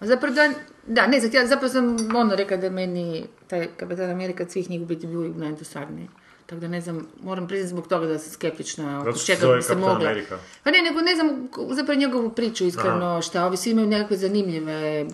A 0.00 0.06
Zapravo 0.06 0.34
da, 0.34 0.50
da, 0.86 1.06
ne, 1.06 1.20
zato 1.20 1.36
ja 1.36 1.46
zapravo 1.46 1.72
sam 1.72 2.16
ono 2.16 2.36
rekla 2.36 2.56
da 2.56 2.70
meni 2.70 3.26
taj 3.46 3.68
Kapitan 3.76 4.10
Amerika 4.10 4.42
od 4.42 4.50
svih 4.50 4.70
njih 4.70 4.82
u 4.82 4.86
biti 4.86 5.06
bio 5.06 5.32
najdosadniji. 5.36 6.08
Tako 6.46 6.60
da 6.60 6.68
ne 6.68 6.80
znam, 6.80 7.06
moram 7.22 7.48
priznati 7.48 7.68
zbog 7.68 7.88
toga 7.88 8.06
da 8.06 8.18
sam 8.18 8.32
skeptična 8.32 9.00
oko 9.00 9.12
čega 9.12 9.54
bi 9.56 9.62
se 9.62 9.74
mogla. 9.74 10.08
Amerika. 10.08 10.38
Pa 10.64 10.70
ne, 10.70 10.82
nego 10.82 11.00
ne 11.00 11.14
znam 11.14 11.48
zapravo 11.70 12.00
njegovu 12.00 12.30
priču 12.30 12.64
iskreno, 12.64 13.22
šta 13.22 13.46
ovi 13.46 13.56
svi 13.56 13.70
imaju 13.70 13.86
nekakve 13.86 14.16
zanimljive 14.16 15.06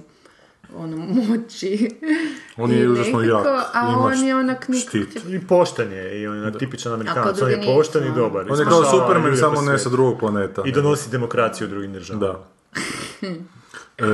ono, 0.76 0.96
moći. 0.96 1.90
On 2.56 2.70
je 2.70 2.82
I 2.82 2.88
užasno 2.88 3.22
jak, 3.22 3.46
A 3.72 3.88
ima 3.88 3.98
on 3.98 4.24
je 4.24 4.36
onak 4.36 4.66
štit. 4.86 5.24
I 5.28 5.46
pošten 5.46 5.92
je, 5.92 6.20
i 6.20 6.26
on 6.26 6.44
je 6.44 6.58
tipičan 6.58 6.92
Amerikanac. 6.92 7.42
On 7.42 7.50
je 7.50 7.62
pošten 7.76 8.04
i 8.04 8.08
no. 8.08 8.14
dobar. 8.14 8.46
On 8.50 8.58
je 8.58 8.64
kao 8.64 8.84
Superman, 8.84 9.36
samo 9.36 9.62
ne 9.62 9.78
sa 9.78 9.88
drugog 9.88 10.18
planeta. 10.18 10.62
I 10.66 10.72
donosi 10.72 11.10
demokraciju 11.10 11.66
u 11.66 11.70
drugim 11.70 11.92
državama. 11.92 12.26
Da. 12.26 12.44
E, 13.98 14.04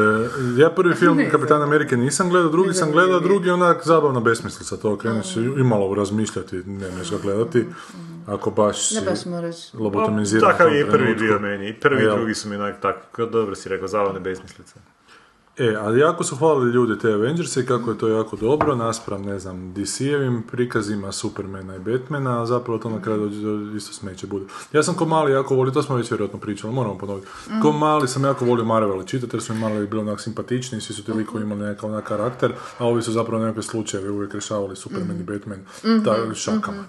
ja 0.57 0.71
prvi 0.71 0.95
film 0.95 1.19
Kapitan 1.31 1.63
Amerike 1.63 1.97
nisam 1.97 2.31
gledao, 2.31 2.51
drugi 2.51 2.75
sam 2.75 2.93
gledao, 2.93 3.21
drugi 3.21 3.51
onak 3.51 3.87
zabavna 3.87 4.21
besmislica, 4.21 4.77
to 4.77 4.97
kreneš 4.99 5.37
i 5.37 5.63
malo 5.63 5.95
razmišljati, 5.95 6.57
ne 6.57 6.91
možeš 6.91 7.11
ga 7.11 7.19
gledati, 7.23 7.67
ako 8.27 8.51
baš 8.51 8.91
Ne 8.91 9.17
si 9.17 9.29
lobotomiziran. 9.77 10.51
u 10.51 10.53
Takav 10.53 10.75
je 10.75 10.81
i 10.81 10.91
prvi 10.91 11.15
bio 11.15 11.39
meni. 11.39 11.81
Prvi 11.81 12.05
i 12.05 12.07
drugi 12.07 12.35
su 12.35 12.49
mi 12.49 12.57
onak 12.57 12.81
tak, 12.81 12.97
kao 13.13 13.27
dobro 13.27 13.55
si 13.55 13.69
rekao, 13.69 13.89
zabavne 13.89 14.21
besmislice. 14.21 14.75
E, 15.59 15.77
ali 15.81 16.01
jako 16.01 16.25
su 16.25 16.37
hvalili 16.37 16.73
ljudi 16.73 16.99
te 16.99 17.13
Avengerse 17.13 17.61
i 17.61 17.67
kako 17.67 17.91
je 17.91 17.99
to 17.99 18.09
jako 18.09 18.37
dobro, 18.37 18.75
naspram, 18.75 19.23
ne 19.23 19.39
znam, 19.39 19.75
DC-evim 19.75 20.43
prikazima 20.51 21.13
Supermana 21.13 21.77
i 21.77 21.79
Batmana, 21.79 22.43
a 22.43 22.47
zapravo 22.47 22.79
to 22.79 22.91
na 22.91 23.03
kraju 23.03 23.31
isto 23.77 23.93
smeće 23.93 24.27
bude. 24.27 24.45
Ja 24.73 24.83
sam 24.83 24.95
ko 24.95 25.05
mali 25.05 25.33
jako 25.33 25.55
volio, 25.55 25.73
to 25.73 25.83
smo 25.83 25.97
već 25.97 26.11
vjerojatno 26.11 26.39
pričali, 26.39 26.73
moramo 26.73 26.99
ponoviti. 26.99 27.27
Ko 27.63 27.73
mali 27.73 28.09
sam 28.09 28.25
jako 28.25 28.45
volio 28.45 28.65
Marvel 28.65 29.03
čitati 29.03 29.37
jer 29.37 29.43
su 29.43 29.55
mi 29.55 29.61
Marveli 29.61 29.87
bili 29.87 30.01
onak 30.03 30.21
simpatični, 30.21 30.81
svi 30.81 30.95
su 30.95 31.05
ti 31.05 31.13
likovi 31.13 31.45
imali 31.45 31.61
nekakav 31.61 31.91
onak 31.91 32.05
karakter, 32.05 32.53
a 32.79 32.87
ovi 32.87 33.03
su 33.03 33.13
zapravo 33.13 33.43
nekakve 33.43 33.63
slučajeve 33.63 34.11
uvijek 34.11 34.33
rješavali 34.33 34.77
Superman 34.77 35.21
i 35.21 35.23
Batman 35.23 35.59
ta, 36.05 36.35
šakama. 36.35 36.85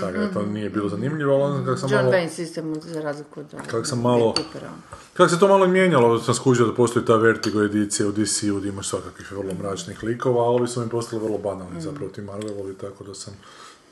Tako 0.00 0.18
da 0.18 0.30
to 0.32 0.42
nije 0.42 0.70
bilo 0.70 0.88
zanimljivo, 0.88 1.34
ali 1.34 1.42
onda 1.42 1.64
kako 1.64 1.76
sam 1.76 1.90
John 1.92 2.04
malo... 2.04 2.16
Wayne 2.16 2.28
sistem 2.28 2.74
za 2.80 3.00
razliku 3.00 3.40
od 3.40 3.46
Kako 3.66 3.84
sam 3.84 4.00
malo- 4.00 4.34
Coopera. 4.36 4.70
Kako 5.16 5.28
se 5.28 5.38
to 5.38 5.48
malo 5.48 5.66
mijenjalo, 5.66 6.18
sam 6.18 6.34
skužio 6.34 6.66
da 6.66 6.74
postoji 6.74 7.06
ta 7.06 7.16
Vertigo 7.16 7.62
edicija 7.62 8.08
u 8.08 8.12
DC-u 8.12 8.56
gdje 8.56 8.68
imaš 8.68 8.88
svakakvih 8.88 9.32
vrlo 9.32 9.54
mračnih 9.54 10.02
likova, 10.02 10.40
a 10.40 10.48
ovi 10.48 10.68
su 10.68 10.80
mi 10.80 10.88
postali 10.88 11.22
vrlo 11.22 11.38
banalni 11.38 11.80
zapravo 11.80 12.10
ti 12.10 12.20
Marvelovi, 12.20 12.74
tako 12.74 13.04
da 13.04 13.14
sam 13.14 13.34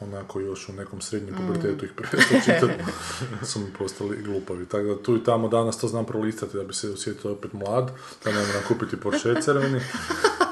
onako 0.01 0.41
još 0.41 0.69
u 0.69 0.73
nekom 0.73 1.01
srednjem 1.01 1.35
pubertetu 1.35 1.85
ih 1.85 1.93
prestao 1.97 2.41
čitati, 2.41 2.83
su 3.51 3.61
mi 3.61 3.73
postali 3.79 4.23
glupavi. 4.23 4.67
Tako 4.67 4.85
da 4.85 5.03
tu 5.03 5.17
i 5.17 5.25
tamo 5.25 5.49
danas 5.49 5.81
to 5.81 5.89
znam 5.89 6.07
prolistati 6.07 6.57
da 6.57 6.65
bi 6.65 6.75
se 6.75 6.91
osjetio 6.91 7.33
opet 7.33 7.53
mlad, 7.53 7.91
da 8.25 8.33
ne 8.33 8.47
moram 8.47 8.63
kupiti 8.69 8.97
Porsche 8.97 9.43
crveni. 9.43 9.81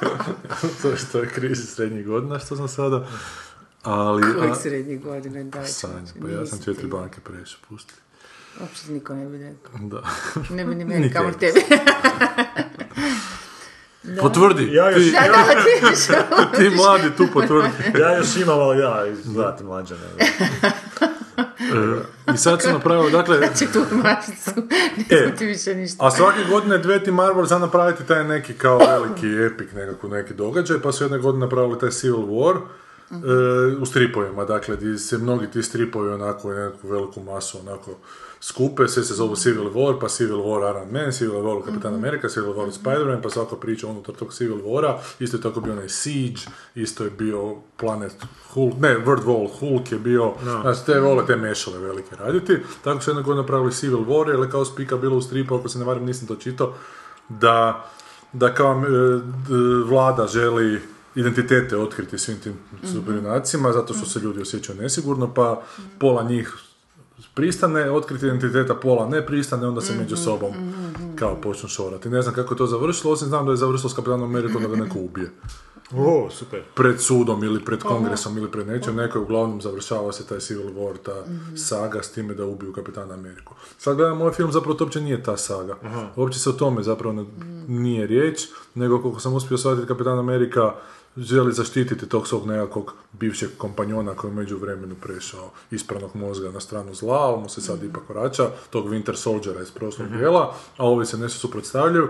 to, 0.83 0.89
je, 0.89 0.97
to 1.13 1.19
je 1.19 1.29
krizi 1.29 1.67
srednjih 1.67 2.07
godina 2.07 2.39
što 2.39 2.57
sam 2.57 2.69
sada. 2.69 3.09
Ali, 3.83 4.23
a, 4.51 4.55
srednjih 4.55 5.03
godina, 5.03 5.45
da. 5.45 5.67
Sanja, 5.67 6.13
pa 6.23 6.29
ja 6.29 6.47
sam 6.47 6.59
četiri 6.59 6.83
ti. 6.83 6.87
banke 6.87 7.21
prešao, 7.21 7.61
pusti. 7.69 7.95
Uopće 8.61 8.85
se 8.85 8.93
niko 8.93 9.15
ne 9.15 9.27
bi 9.27 9.39
rekao. 9.39 9.89
Da. 9.89 10.03
Ne 10.57 10.65
bi 10.65 10.75
ni 10.75 10.85
Ni 10.85 10.95
meni, 10.95 11.13
kamo 11.13 11.31
tebi. 11.33 11.53
tebi. 14.03 14.21
Potvrdi, 14.21 14.75
Ja 14.75 14.91
još, 14.91 15.05
ti, 15.05 15.13
Da, 15.13 15.21
da, 15.21 15.63
ti 15.63 15.71
još 15.83 16.07
ti 16.71 16.77
mladi 16.77 17.17
tu 17.17 17.27
potvrdi. 17.33 17.69
ja 18.01 18.17
još 18.17 18.37
imam, 18.37 18.61
ali 18.61 18.79
ja, 18.79 19.05
mlađa. 19.65 19.95
Ne. 19.95 20.27
I 22.35 22.37
sad 22.37 22.63
su 22.63 22.69
napravili, 22.69 23.13
dakle, 23.13 23.41
će 23.59 23.67
tu 23.73 23.85
mačicu. 23.93 24.51
E, 25.11 25.35
ti 25.37 25.47
više 25.47 25.75
ništa. 25.75 26.07
a 26.07 26.11
svake 26.11 26.39
godine 26.51 26.79
dve 26.79 27.05
ti 27.05 27.11
Marvel 27.11 27.45
za 27.45 27.59
napraviti 27.59 28.07
taj 28.07 28.25
neki 28.25 28.55
kao 28.55 28.79
veliki 28.79 29.27
epik, 29.27 29.73
nekako 29.73 30.09
neki 30.09 30.35
događaj, 30.35 30.81
pa 30.83 30.93
su 30.93 31.05
jedne 31.05 31.19
godine 31.19 31.41
napravili 31.41 31.79
taj 31.79 31.91
Civil 31.91 32.17
War, 32.17 32.57
e, 33.11 33.15
u 33.81 33.87
stripovima, 33.87 34.45
dakle, 34.45 34.77
gdje 34.77 34.99
se 34.99 35.19
mnogi 35.19 35.47
ti 35.51 35.63
stripovi 35.63 36.13
onako 36.13 36.49
u 36.49 36.53
nekakvu 36.53 36.91
veliku 36.91 37.21
masu 37.21 37.59
onako 37.61 37.91
skupe, 38.43 38.89
sve 38.89 39.05
se 39.05 39.15
zovu 39.15 39.37
Civil 39.37 39.71
War, 39.75 40.01
pa 40.01 40.09
Civil 40.09 40.37
War 40.37 40.71
Iron 40.71 40.89
Man, 40.91 41.13
Civil 41.13 41.35
War 41.35 41.65
Kapitan 41.65 41.95
Amerika, 41.95 42.29
Civil 42.29 42.53
War 42.53 42.73
Spider-Man, 42.73 43.23
pa 43.23 43.31
svaka 43.31 43.57
priča 43.57 43.87
unutar 43.87 44.15
tog 44.15 44.35
Civil 44.35 44.57
Wara, 44.57 44.99
isto 45.21 45.37
je 45.37 45.41
tako 45.41 45.61
bio 45.61 45.73
onaj 45.73 45.89
Siege, 45.89 46.41
isto 46.75 47.05
je 47.05 47.11
bio 47.11 47.57
Planet 47.77 48.13
Hulk, 48.49 48.75
ne, 48.81 48.99
World 48.99 49.25
War 49.25 49.49
Hulk 49.59 49.93
je 49.93 49.99
bio, 49.99 50.33
znači 50.63 50.81
te 50.87 51.01
vole 51.01 51.27
te 51.27 51.37
mešale 51.37 51.79
velike 51.79 52.17
raditi, 52.17 52.59
tako 52.85 53.01
su 53.01 53.11
jednog 53.11 53.25
godina 53.25 53.43
napravili 53.43 53.73
Civil 53.73 53.99
War, 53.99 54.29
jer 54.31 54.41
je 54.41 54.51
kao 54.51 54.65
spika 54.65 54.97
bilo 54.97 55.17
u 55.17 55.23
stripu, 55.23 55.55
ako 55.55 55.69
se 55.69 55.79
ne 55.79 55.85
varam 55.85 56.05
nisam 56.05 56.29
to 56.29 56.37
čitao, 56.37 56.75
da, 57.29 57.91
da 58.33 58.55
kao 58.55 58.73
e, 58.73 58.91
d- 59.49 59.85
vlada 59.87 60.27
želi 60.27 60.81
identitete 61.15 61.77
otkriti 61.77 62.19
svim 62.19 62.41
tim 62.41 62.55
superinacima, 62.93 63.73
zato 63.73 63.95
što 63.95 64.07
se 64.07 64.19
ljudi 64.19 64.43
osjećaju 64.43 64.79
nesigurno, 64.83 65.35
pa 65.35 65.63
pola 65.99 66.23
njih 66.23 66.57
pristane 67.35 67.91
otkriti 67.91 68.27
identiteta, 68.27 68.75
pola 68.75 69.09
ne 69.09 69.27
pristane, 69.27 69.67
onda 69.67 69.81
se 69.81 69.95
među 69.99 70.17
sobom 70.17 70.53
kao 71.17 71.41
počnu 71.41 71.69
šorati. 71.69 72.09
Ne 72.09 72.23
znam 72.23 72.35
kako 72.35 72.55
je 72.55 72.59
to 72.59 72.67
završilo, 72.67 73.13
osim 73.13 73.29
znam 73.29 73.47
da 73.47 73.53
je 73.53 73.57
završilo 73.57 73.91
s 73.91 73.95
Kapitanom 73.95 74.31
Amerikom 74.31 74.63
da 74.63 74.69
ga 74.69 74.77
neko 74.77 74.99
ubije. 74.99 75.31
O, 75.97 76.31
super. 76.31 76.63
Pred 76.75 77.01
sudom 77.01 77.45
ili 77.45 77.65
pred 77.65 77.83
kongresom 77.83 78.39
ili 78.39 78.51
pred 78.51 78.67
nečem, 78.67 78.97
neko 78.97 79.19
je 79.19 79.23
uglavnom 79.23 79.61
završava 79.61 80.13
se 80.13 80.27
taj 80.27 80.39
Civil 80.39 80.71
War, 80.71 80.97
ta 81.03 81.25
saga 81.57 82.03
s 82.03 82.13
time 82.13 82.35
da 82.35 82.45
ubiju 82.47 82.73
Kapitana 82.73 83.15
Ameriku. 83.15 83.55
Sad 83.79 83.97
gledam 83.97 84.21
ovaj 84.21 84.33
film, 84.33 84.53
zapravo 84.53 84.75
to 84.75 84.85
uopće 84.85 85.01
nije 85.01 85.23
ta 85.23 85.37
saga. 85.37 85.77
Uopće 86.17 86.39
se 86.39 86.51
o 86.51 86.53
tome 86.53 86.83
zapravo 86.83 87.15
ne- 87.15 87.27
nije 87.69 88.07
riječ, 88.07 88.41
nego 88.75 89.03
koliko 89.03 89.21
sam 89.21 89.35
uspio 89.35 89.59
shvatiti 89.59 89.89
Kapitan 89.89 90.19
Amerika 90.19 90.75
želi 91.17 91.53
zaštititi 91.53 92.09
tog 92.09 92.29
svog 92.29 92.47
nekakvog 92.47 92.95
bivšeg 93.13 93.51
kompanjona 93.59 94.15
koji 94.15 94.31
je 94.31 94.35
među 94.35 94.59
vremenu 94.59 94.95
prešao 95.03 95.51
ispranog 95.71 96.17
mozga 96.17 96.51
na 96.51 96.61
stranu 96.61 96.95
zla, 96.95 97.19
ali 97.19 97.41
mu 97.41 97.49
se 97.49 97.61
sad 97.61 97.83
ipak 97.83 98.09
vraća, 98.09 98.51
tog 98.71 98.89
Winter 98.89 99.15
Soldiera 99.15 99.63
iz 99.63 99.71
prošlog 99.71 100.09
dijela, 100.09 100.55
a 100.77 100.87
ovi 100.87 101.07
se 101.07 101.19
nešto 101.19 101.39
suprotstavljaju. 101.39 102.09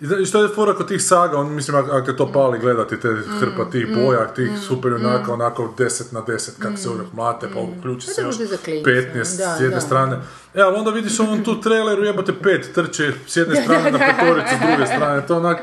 I 0.00 0.06
da- 0.06 0.24
što 0.24 0.42
je 0.42 0.48
fora 0.48 0.74
kod 0.74 0.88
tih 0.88 1.02
saga, 1.02 1.36
on, 1.36 1.54
mislim, 1.54 1.76
ak- 1.76 1.90
ako 1.90 2.06
te 2.06 2.16
to 2.16 2.32
pali 2.32 2.58
gledati, 2.58 3.00
te 3.00 3.08
hrpa 3.40 3.70
tih 3.70 3.86
boja, 3.96 4.26
tih 4.26 4.50
super 4.58 4.92
junaka, 4.92 5.32
onako 5.32 5.74
10 5.78 6.12
na 6.12 6.22
10, 6.22 6.50
kako 6.58 6.76
se 6.76 6.88
uvijek 6.88 7.12
mlate, 7.12 7.48
pa 7.54 7.60
uključi 7.60 8.06
Pa 8.06 8.12
se 8.12 8.20
da 8.20 8.26
još 8.28 8.36
bude 8.36 8.46
za 8.46 8.56
klince, 8.56 8.90
15 8.90 9.14
da, 9.38 9.56
s 9.56 9.60
jedne 9.60 9.74
da. 9.74 9.80
strane. 9.80 10.16
E, 10.54 10.60
ali 10.60 10.76
onda 10.76 10.90
vidiš 10.90 11.20
onom 11.20 11.44
tu 11.44 11.60
traileru, 11.60 12.04
jebate 12.04 12.32
pet 12.34 12.70
trče 12.74 13.12
s 13.26 13.36
jedne 13.36 13.62
strane 13.62 13.92
na 13.92 13.98
petoricu, 13.98 14.54
s 14.56 14.66
druge 14.66 14.86
strane, 14.86 15.26
to 15.26 15.36
onak, 15.36 15.58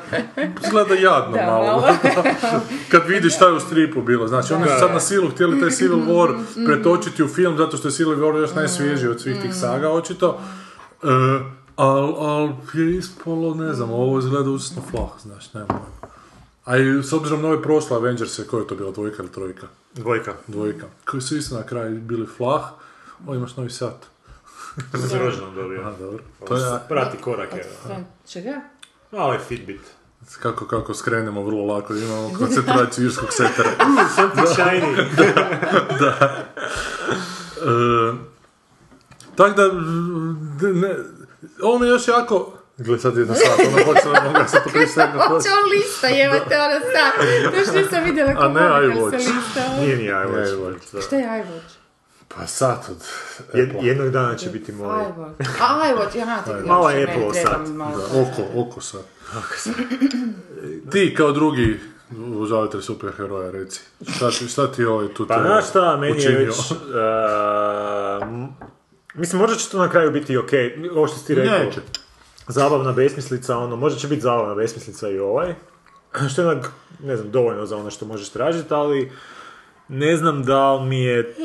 izgleda 0.65 0.93
jadno 0.93 1.37
malo. 1.37 1.83
Kad 2.91 3.01
vidiš 3.07 3.35
šta 3.35 3.45
je 3.47 3.53
u 3.53 3.59
stripu 3.59 4.01
bilo, 4.01 4.27
znači 4.27 4.53
oni 4.53 4.63
su 4.63 4.79
sad 4.79 4.91
na 4.93 4.99
silu 4.99 5.29
htjeli 5.29 5.59
taj 5.59 5.69
Civil 5.69 5.97
War 5.99 6.35
pretočiti 6.65 7.23
u 7.23 7.27
film, 7.27 7.57
zato 7.57 7.77
što 7.77 7.87
je 7.87 7.91
Civil 7.91 8.15
War 8.15 8.37
još 8.37 8.53
najsvježiji 8.55 9.09
od 9.09 9.21
svih 9.21 9.41
tih 9.41 9.55
saga, 9.55 9.89
očito. 9.91 10.39
E, 11.03 11.07
al, 11.77 12.15
al 12.19 12.49
je 12.73 12.97
ispalo, 12.97 13.53
ne 13.53 13.73
znam, 13.73 13.91
ovo 13.91 14.19
izgleda 14.19 14.49
užasno 14.49 14.81
flah, 14.91 15.09
znaš, 15.21 15.53
nema. 15.53 15.79
A 16.65 16.77
i 16.77 17.03
s 17.03 17.13
obzirom 17.13 17.41
na 17.41 17.47
ove 17.47 17.61
prošle 17.61 17.97
Avengers-e, 17.97 18.47
koja 18.47 18.61
je 18.61 18.67
to 18.67 18.75
bila, 18.75 18.91
dvojka 18.91 19.23
ili 19.23 19.31
trojka? 19.31 19.67
Dvojka. 19.93 20.33
Dvojka. 20.47 20.85
Koji 21.05 21.21
su 21.21 21.37
isto 21.37 21.55
na 21.55 21.63
kraju 21.63 22.01
bili 22.01 22.27
flah, 22.37 22.63
o 23.27 23.35
imaš 23.35 23.55
novi 23.57 23.69
sat. 23.69 24.05
Sam 24.91 25.09
se 25.09 25.19
rođenom 25.19 25.55
dobio. 25.55 25.81
Aha, 25.81 25.93
dobro. 25.99 26.23
To 26.47 26.55
je, 26.55 26.79
Prati 26.87 27.17
korake. 27.17 27.63
Čega? 28.27 28.61
Malo 29.11 29.33
je 29.33 29.39
Fitbit. 29.39 29.81
kako, 30.41 30.65
kako 30.65 30.93
skrenemo 30.93 31.43
vrlo 31.43 31.65
lako, 31.65 31.93
imamo 31.95 32.31
koncentraciju 32.37 33.05
irskog 33.05 33.29
setera. 33.31 33.69
Shiny. 34.55 35.05
E, 37.57 38.13
tako 39.35 39.61
da, 39.61 39.71
ne, 40.71 40.95
ovo 41.61 41.79
mi 41.79 41.85
je 41.85 41.89
još 41.89 42.07
jako... 42.07 42.53
Gle, 42.77 42.99
sad 42.99 43.17
jedna 43.17 43.35
sat, 43.35 43.59
ono 43.59 43.85
počela 43.93 44.21
mogu 44.23 44.49
se 44.49 44.57
popričati 44.63 44.99
jednu 44.99 45.19
Hoće 45.27 45.49
on 45.49 45.69
lista, 45.71 46.07
jebate, 46.07 46.55
ono 46.59 46.79
sad. 46.79 47.13
To 47.53 47.71
što 47.71 47.79
nisam 47.79 48.03
vidjela 48.03 48.29
ne 48.31 48.37
kako 48.37 48.49
iWatch. 48.99 49.09
se 49.09 49.31
lista. 49.33 49.81
Nije 49.81 49.97
ni 49.97 50.03
iWatch. 50.03 50.53
iWatch, 50.53 50.93
da. 50.93 51.01
Šta 51.01 51.15
je 51.15 51.23
iWatch? 51.23 51.73
Pa 52.35 52.47
sat 52.47 52.89
od 52.89 52.97
Jed- 53.53 53.69
Apple. 53.69 53.87
jednog 53.87 54.09
dana 54.09 54.35
će 54.35 54.49
biti 54.49 54.71
moj. 54.71 54.87
iWatch. 54.87 55.47
A, 55.61 55.93
iWatch, 55.93 56.15
još 56.65 56.91
je 56.91 57.05
meni 57.05 57.11
Apple 57.11 57.31
treba 57.33 57.49
sad. 57.57 57.69
malo. 57.75 57.97
Da, 57.97 58.21
oko, 58.21 58.61
oko 58.61 58.81
sad. 58.81 59.01
Ti 60.91 61.13
kao 61.17 61.31
drugi 61.31 61.79
užavitelj 62.35 62.81
superheroja, 62.81 63.51
reci. 63.51 63.81
Šta 64.15 64.29
ti, 64.31 64.47
šta 64.47 64.71
ti 64.71 64.85
ovaj 64.85 65.13
tu 65.13 65.27
Pa 65.27 65.35
te 65.35 65.41
znaš 65.41 65.69
šta, 65.69 65.97
meni 65.97 66.23
je 66.23 66.29
već... 66.37 66.55
uh, 66.71 66.77
mislim, 69.17 69.41
možda 69.41 69.55
će 69.55 69.69
to 69.69 69.77
na 69.77 69.89
kraju 69.89 70.11
biti 70.11 70.37
ok, 70.37 70.49
ovo 70.95 71.07
što 71.07 71.17
si 71.17 71.27
ti 71.27 71.35
rekao. 71.35 71.59
Neće. 71.59 71.81
Zabavna 72.47 72.91
besmislica, 72.91 73.57
ono, 73.57 73.75
možda 73.75 73.99
će 73.99 74.07
biti 74.07 74.21
zabavna 74.21 74.55
besmislica 74.55 75.09
i 75.09 75.19
ovaj. 75.19 75.55
Što 76.31 76.51
je 76.51 76.61
ne 77.03 77.17
znam, 77.17 77.31
dovoljno 77.31 77.65
za 77.65 77.77
ono 77.77 77.91
što 77.91 78.05
možeš 78.05 78.29
tražiti, 78.29 78.73
ali 78.73 79.11
ne 79.87 80.17
znam 80.17 80.43
da 80.43 80.79
mi 80.79 81.03
je... 81.03 81.35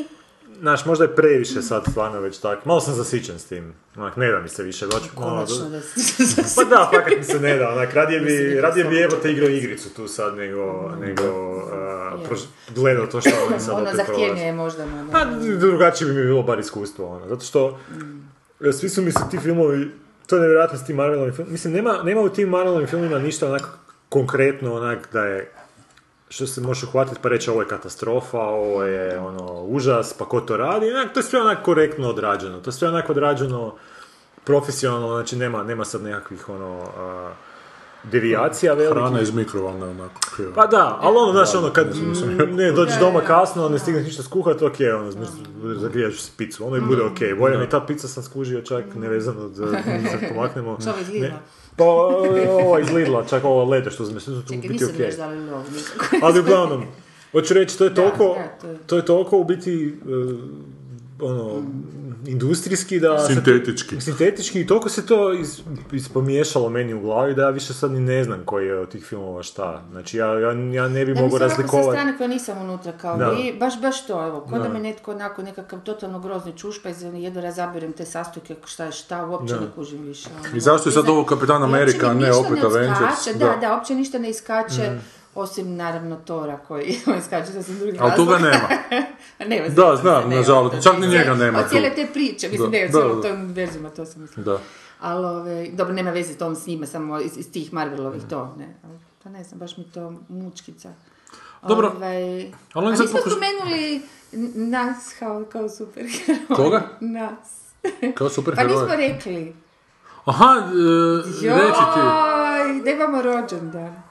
Znaš, 0.63 0.85
možda 0.85 1.03
je 1.03 1.15
previše 1.15 1.61
sad 1.61 1.83
stvarno 1.89 2.19
već 2.19 2.37
tak. 2.37 2.65
Malo 2.65 2.79
sam 2.79 2.93
zasićen 2.93 3.39
s 3.39 3.45
tim. 3.45 3.73
Onak, 3.97 4.17
ne 4.17 4.31
da 4.31 4.39
mi 4.39 4.49
se 4.49 4.63
više 4.63 4.85
doći. 4.85 5.09
ono, 5.15 5.29
Konačno 5.29 5.69
da. 5.69 5.79
Pa 6.55 6.63
da, 6.63 6.89
fakat 6.93 7.17
mi 7.17 7.23
se 7.23 7.39
ne 7.39 7.55
da, 7.55 7.69
onak, 7.69 7.93
radije 7.93 8.19
bi, 8.19 8.61
radije 8.61 8.85
bi 8.85 8.97
evo 8.97 9.15
te 9.21 9.31
igrao 9.31 9.49
igricu 9.49 9.93
tu 9.93 10.07
sad 10.07 10.37
nego, 10.37 10.91
nego 10.99 11.23
uh, 11.23 12.29
prož- 12.29 12.45
gledao 12.75 13.07
to 13.07 13.21
što 13.21 13.29
oni 13.49 13.59
sad 13.59 13.75
Ono 13.75 13.89
opet 13.89 14.37
je 14.37 14.53
možda 14.53 14.85
malo. 14.85 15.07
Pa 15.11 15.25
drugačije 15.59 16.07
bi 16.07 16.13
mi 16.19 16.25
bilo 16.25 16.43
bar 16.43 16.59
iskustvo, 16.59 17.07
ono, 17.07 17.27
zato 17.27 17.41
što 17.45 17.79
e, 18.61 18.71
svi 18.71 18.89
su 18.89 19.01
mi 19.01 19.11
se 19.11 19.19
ti 19.31 19.37
filmovi, 19.37 19.91
to 20.27 20.35
je 20.35 20.41
nevjerojatno 20.41 20.77
s 20.77 20.85
tim 20.85 20.95
Marvelovim 20.95 21.33
filmima, 21.33 21.51
mislim, 21.51 21.73
nema, 21.73 22.03
nema 22.03 22.21
u 22.21 22.29
tim 22.29 22.49
Marvelovim 22.49 22.87
filmima 22.87 23.19
ništa 23.19 23.47
onak 23.47 23.69
konkretno, 24.09 24.75
onak 24.75 25.09
da 25.13 25.25
je 25.25 25.51
što 26.33 26.47
se 26.47 26.61
može 26.61 26.85
uhvatiti 26.85 27.19
pa 27.21 27.29
reći 27.29 27.49
ovo 27.49 27.61
je 27.61 27.67
katastrofa, 27.67 28.39
ovo 28.39 28.83
je 28.83 29.19
ono 29.19 29.63
užas, 29.63 30.13
pa 30.13 30.25
ko 30.25 30.41
to 30.41 30.57
radi, 30.57 30.91
onak, 30.91 31.13
to 31.13 31.19
je 31.19 31.23
sve 31.23 31.41
onak 31.41 31.63
korektno 31.63 32.09
odrađeno, 32.09 32.59
to 32.59 32.69
je 32.69 32.73
sve 32.73 32.87
onak 32.87 33.09
odrađeno 33.09 33.75
profesionalno, 34.43 35.07
znači 35.07 35.35
nema, 35.35 35.63
nema 35.63 35.85
sad 35.85 36.03
nekakvih 36.03 36.49
ono 36.49 36.79
a, 36.97 37.33
devijacija 38.03 38.73
velikih. 38.73 38.93
Hrana 38.93 39.21
iz 39.21 39.33
mikrovalne, 39.33 39.85
onako. 39.85 40.21
krivo. 40.27 40.51
Pa 40.55 40.67
da, 40.67 40.97
ali 41.01 41.17
ono, 41.17 41.31
znaš, 41.33 41.55
ono, 41.55 41.69
kad 41.69 41.87
ne 42.49 42.71
dođeš 42.77 42.99
doma 42.99 43.21
kasno, 43.21 43.69
ne 43.69 43.79
stigneš 43.79 44.05
ništa 44.05 44.23
skuhat, 44.23 44.61
ok, 44.61 44.73
ono, 44.91 45.11
znaš, 45.11 45.27
zagrijaš 45.75 46.15
si 46.15 46.31
picu, 46.37 46.67
ono 46.67 46.77
i 46.77 46.81
bude 46.81 47.01
ok. 47.03 47.37
Bolje 47.39 47.57
mi 47.57 47.69
ta 47.69 47.79
pizza 47.81 48.07
sam 48.07 48.23
skužio 48.23 48.61
čak 48.61 48.85
nevezano 48.95 49.49
da 49.49 49.67
se 49.67 49.83
pomaknemo. 50.29 50.77
Što? 50.81 50.93
Ne, 51.13 51.33
Pa 51.75 51.83
ovo 51.83 52.79
iz 52.79 52.89
Lidla, 52.89 53.25
čak 53.25 53.43
ovo 53.43 53.65
lede 53.65 53.91
što 53.91 54.05
znam, 54.05 54.19
sve 54.19 54.33
tu 54.35 54.41
Čekaj, 54.43 54.57
biti 54.59 54.73
nisam 54.73 54.89
ok. 54.89 54.99
još 54.99 55.15
dali 55.15 55.39
lov 55.41 55.63
nikako. 55.67 56.15
Ali 56.25 56.39
uglavnom, 56.39 56.83
hoću 57.31 57.53
reći, 57.53 57.77
to 57.77 57.83
je 57.83 57.95
toliko, 57.95 58.23
da, 58.35 58.57
to 58.61 58.67
je- 58.67 58.77
to 58.79 58.95
je 58.95 59.05
toliko 59.05 59.37
u 59.37 59.43
biti, 59.43 59.99
eh, 60.01 60.35
ono, 61.21 61.63
industrijski 62.25 62.99
da... 62.99 63.19
se- 63.19 63.33
Sintetički. 63.33 64.01
Sintetički 64.01 64.61
i 64.61 64.67
toliko 64.67 64.89
se 64.89 65.05
to 65.05 65.33
is, 65.33 65.61
ispomiješalo 65.93 66.69
meni 66.69 66.93
u 66.93 67.01
glavi 67.01 67.35
da 67.35 67.41
ja 67.41 67.49
više 67.49 67.73
sad 67.73 67.91
ni 67.91 67.99
ne 67.99 68.23
znam 68.23 68.41
koji 68.45 68.67
je 68.67 68.79
od 68.79 68.89
tih 68.89 69.05
filmova 69.05 69.43
šta. 69.43 69.83
Znači 69.91 70.17
ja, 70.17 70.27
ja, 70.29 70.47
ja 70.49 70.87
ne 70.87 71.05
bi 71.05 71.11
Ja 71.13 71.29
sa 71.29 71.37
razlikovati. 71.37 71.89
strane 71.91 72.17
koja 72.17 72.27
nisam 72.27 72.57
unutra 72.59 72.91
kao 72.93 73.17
Da. 73.17 73.29
vi, 73.29 73.55
baš, 73.59 73.81
baš 73.81 74.07
to, 74.07 74.27
evo, 74.27 74.41
ko 74.41 74.51
da, 74.51 74.59
Da. 74.59 74.69
me 74.69 74.79
netko 74.81 75.11
onako 75.11 75.41
nekakav 75.43 75.79
totalno 75.81 76.19
grozni 76.19 76.53
čušpajz, 76.53 77.03
ono, 77.03 77.17
jedno 77.17 77.41
razabirem 77.41 77.93
te 77.93 78.05
sastojke, 78.05 78.55
šta 78.65 78.85
je 78.85 78.91
šta, 78.91 79.25
uopće 79.25 79.53
Da. 79.53 79.59
ne 79.59 79.67
kužim 79.75 80.01
više. 80.01 80.29
ono. 80.39 80.57
I 80.57 80.61
zašto 80.61 80.89
je 80.89 80.93
sad 80.93 81.09
ovo 81.09 81.25
Kapitan 81.25 81.61
i 81.61 81.65
Amerika, 81.65 82.13
ne 82.13 82.31
opet 82.33 82.51
ne 82.53 82.61
Avengers? 82.61 82.99
uskače, 83.19 83.37
Da, 83.39 83.57
da, 83.57 83.75
uopće 83.75 83.95
ništa 83.95 84.17
ne 84.19 84.29
iskače, 84.29 84.99
osim 85.35 85.75
naravno 85.75 86.15
Tora 86.17 86.57
koji 86.57 86.97
za 87.45 87.63
sam 87.63 87.75
drugih 87.75 88.01
Ali 88.01 88.11
tu 88.15 88.25
ga 88.25 88.31
razloga. 88.31 88.51
nema. 88.51 88.67
A 89.39 89.45
nema, 89.45 89.67
Da, 89.67 89.95
znam, 89.95 90.29
nažalost, 90.29 90.83
čak 90.83 90.99
ni 90.99 91.07
njega 91.07 91.33
nema 91.35 91.59
Od 91.59 91.69
cijele 91.69 91.89
te 91.89 92.07
priče, 92.07 92.49
mislim, 92.49 92.71
Da, 92.71 92.77
ne, 92.77 92.81
da, 92.81 92.91
cijelom 92.91 93.15
da. 93.15 93.21
tom 93.23 93.39
univerzima, 93.39 93.89
to 93.89 94.05
sam 94.05 94.21
mislila. 94.21 94.45
Da. 94.47 94.59
Ali, 94.99 95.25
ove, 95.27 95.67
dobro, 95.67 95.93
nema 95.93 96.11
veze 96.11 96.33
to 96.33 96.55
s 96.55 96.67
njima, 96.67 96.85
samo 96.85 97.19
iz, 97.19 97.37
iz 97.37 97.51
tih 97.51 97.73
Marvelovih 97.73 98.21
to, 98.23 98.55
ne. 98.57 98.75
Pa 99.23 99.29
ne 99.29 99.43
znam, 99.43 99.59
baš 99.59 99.77
mi 99.77 99.83
to 99.83 100.13
mučkica. 100.29 100.89
Dobro, 101.63 101.93
Ovaj, 101.97 102.41
ali 102.73 102.87
oni 102.87 102.91
nismo 102.91 103.05
pokuš- 103.07 103.31
spomenuli 103.31 104.01
nas 104.69 105.15
kao, 105.19 105.45
kao 105.45 105.69
superheroj. 105.69 106.37
Koga? 106.55 106.81
Nas. 107.17 107.61
Kao 108.15 108.27
Pa 108.27 108.33
superheroj. 108.33 108.71
nismo 108.71 108.95
rekli. 108.97 109.55
Aha, 110.25 110.45
e, 110.57 110.75
Joj, 111.41 111.57
reći 111.57 111.79
ti. 111.93 111.99
da 112.81 112.91
imamo 112.91 113.21
rođendan. 113.21 114.03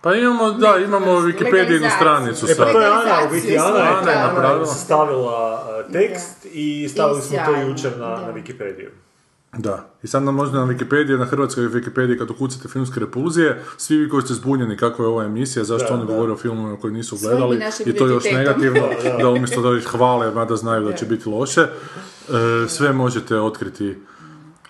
Pa 0.00 0.14
imamo, 0.14 0.50
da, 0.52 0.76
imamo 0.78 1.06
Wikipedijinu 1.12 1.90
stranicu 1.96 2.46
E 2.46 2.54
pa 2.56 2.64
sad. 2.64 2.72
to 2.72 2.80
je 2.80 2.86
Ana, 2.86 3.28
u 3.28 3.32
biti 3.32 3.58
Ana 3.58 3.78
je, 3.78 3.88
Ana 4.02 4.10
je 4.10 4.18
napravila. 4.18 4.60
je 4.60 4.74
stavila 4.74 5.54
uh, 5.86 5.92
tekst 5.92 6.46
i 6.52 6.88
stavili 6.88 7.22
smo 7.22 7.38
to 7.46 7.60
jučer 7.60 7.92
na, 7.98 8.06
na 8.08 8.32
Wikipediju. 8.34 8.88
Da. 9.52 9.86
I 10.02 10.06
sad 10.06 10.22
nam 10.22 10.34
možda 10.34 10.58
na 10.58 10.66
Wikipediji, 10.66 11.18
na 11.18 11.24
hrvatskoj 11.24 11.64
Wikipediji 11.64 12.18
kad 12.18 12.30
ukucate 12.30 12.68
filmske 12.68 13.00
repulzije, 13.00 13.62
svi 13.76 13.96
vi 13.96 14.08
koji 14.08 14.22
ste 14.22 14.34
zbunjeni 14.34 14.76
kakva 14.76 15.04
je 15.04 15.08
ova 15.08 15.24
emisija, 15.24 15.64
zašto 15.64 15.88
Da, 15.88 15.94
oni 15.94 16.06
da. 16.06 16.12
govore 16.14 16.32
o 16.32 16.36
filmovima 16.36 16.76
koji 16.76 16.92
nisu 16.92 17.16
gledali, 17.18 17.60
i 17.86 17.92
to 17.92 18.06
još 18.06 18.24
identitetom. 18.24 18.38
negativno, 18.38 18.88
da 19.22 19.28
umjesto 19.30 19.62
da 19.62 19.78
ih 19.78 19.84
hvale, 19.84 20.30
mada 20.30 20.56
znaju 20.56 20.84
da 20.84 20.92
će 20.92 21.06
biti 21.06 21.28
loše, 21.28 21.60
e, 21.60 21.68
sve 22.68 22.92
možete 22.92 23.36
otkriti. 23.38 23.98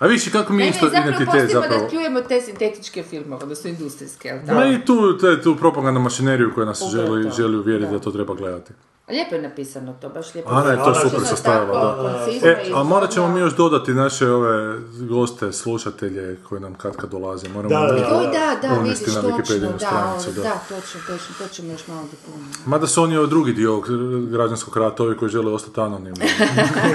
A 0.01 0.07
viši 0.07 0.31
kako 0.31 0.53
mi 0.53 0.59
Ne, 0.59 0.65
ne, 0.65 0.71
isto 0.71 0.87
zapravo 0.87 1.09
identitet 1.09 1.29
pustimo 1.35 1.61
zapravo. 1.61 1.83
da 1.83 1.89
pljujemo 1.89 2.21
te 2.21 2.41
sintetičke 2.41 3.03
filmove, 3.03 3.43
odnosno 3.43 3.71
industrijske, 3.71 4.29
jel 4.29 4.39
tako? 4.39 4.55
Ma 4.55 4.67
i 4.67 4.85
tu, 4.85 5.19
te, 5.19 5.43
tu 5.43 5.57
propagandnu 5.57 6.01
mašineriju 6.01 6.53
koja 6.55 6.67
nas 6.67 6.83
želi, 6.93 7.31
želi 7.37 7.57
uvjeriti 7.57 7.87
Da. 7.87 7.93
da. 7.93 7.99
to 7.99 8.11
treba 8.11 8.35
gledati. 8.35 8.73
Lijepo 9.11 9.35
je 9.35 9.43
napisano 9.43 9.95
to, 10.01 10.09
baš 10.09 10.35
lijepo. 10.35 10.51
Ana 10.51 10.71
je 10.71 10.77
to 10.77 10.83
Ana 10.83 10.95
super 10.95 11.21
sastavila, 11.27 11.97
tako 11.97 12.03
da. 12.03 12.49
E, 12.49 12.65
i 12.69 12.73
a 12.75 12.83
morat 12.83 13.11
ćemo 13.11 13.29
mi 13.29 13.41
još 13.41 13.57
dodati 13.57 13.95
naše 13.95 14.31
ove 14.31 14.79
goste, 15.01 15.53
slušatelje 15.53 16.37
koji 16.49 16.61
nam 16.61 16.75
kad 16.75 16.97
kad 16.97 17.11
dolaze. 17.11 17.49
Moramo 17.49 17.69
Da, 17.69 17.87
da, 17.87 17.93
da. 17.93 18.69
Da, 18.69 18.81
vidiš, 18.83 19.01
na 19.07 19.23
točno, 19.23 19.59
da, 19.59 19.79
stranicu, 19.79 20.31
da, 20.31 20.43
da. 20.43 20.61
točno, 20.69 21.01
točno, 21.07 21.35
to 21.39 21.49
ćemo 21.55 21.73
još 21.73 21.87
malo 21.89 22.01
dopuniti. 22.03 22.59
Mada 22.67 22.87
su 22.87 23.03
oni 23.03 23.17
ovaj 23.17 23.29
drugi 23.29 23.53
dio 23.53 23.73
ovog 23.73 23.87
građanskog 24.31 24.77
rata, 24.77 25.03
ovi 25.03 25.17
koji 25.17 25.31
žele 25.31 25.53
ostati 25.53 25.81
anonimni. 25.81 26.25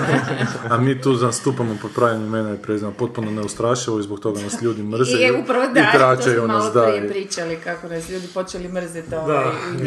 A 0.72 0.78
mi 0.78 1.02
tu 1.02 1.16
zastupamo 1.16 1.78
pod 1.82 1.92
pravim 1.96 2.26
imena 2.26 2.54
i 2.54 2.58
prezimenom 2.58 2.94
potpuno 2.94 3.32
neustrašivo 3.32 4.00
i 4.00 4.04
zbog 4.04 4.20
toga 4.20 4.42
nas 4.42 4.62
ljudi 4.62 4.84
mrze 4.84 5.18
I 5.18 5.22
je 5.22 5.42
upravo 5.42 5.68
da, 5.74 5.80
i 5.80 5.84
to 5.84 5.98
tračaju 5.98 6.40
smo 6.40 6.48
nas. 6.48 6.64
malo 6.64 6.74
Da, 6.74 6.82
prije 6.82 7.10
pričali 7.10 7.56
kako 7.64 7.88
nas 7.88 8.10
ljudi 8.10 8.28
počeli 8.34 8.68
mrziti 8.68 9.16
ovaj, 9.16 9.46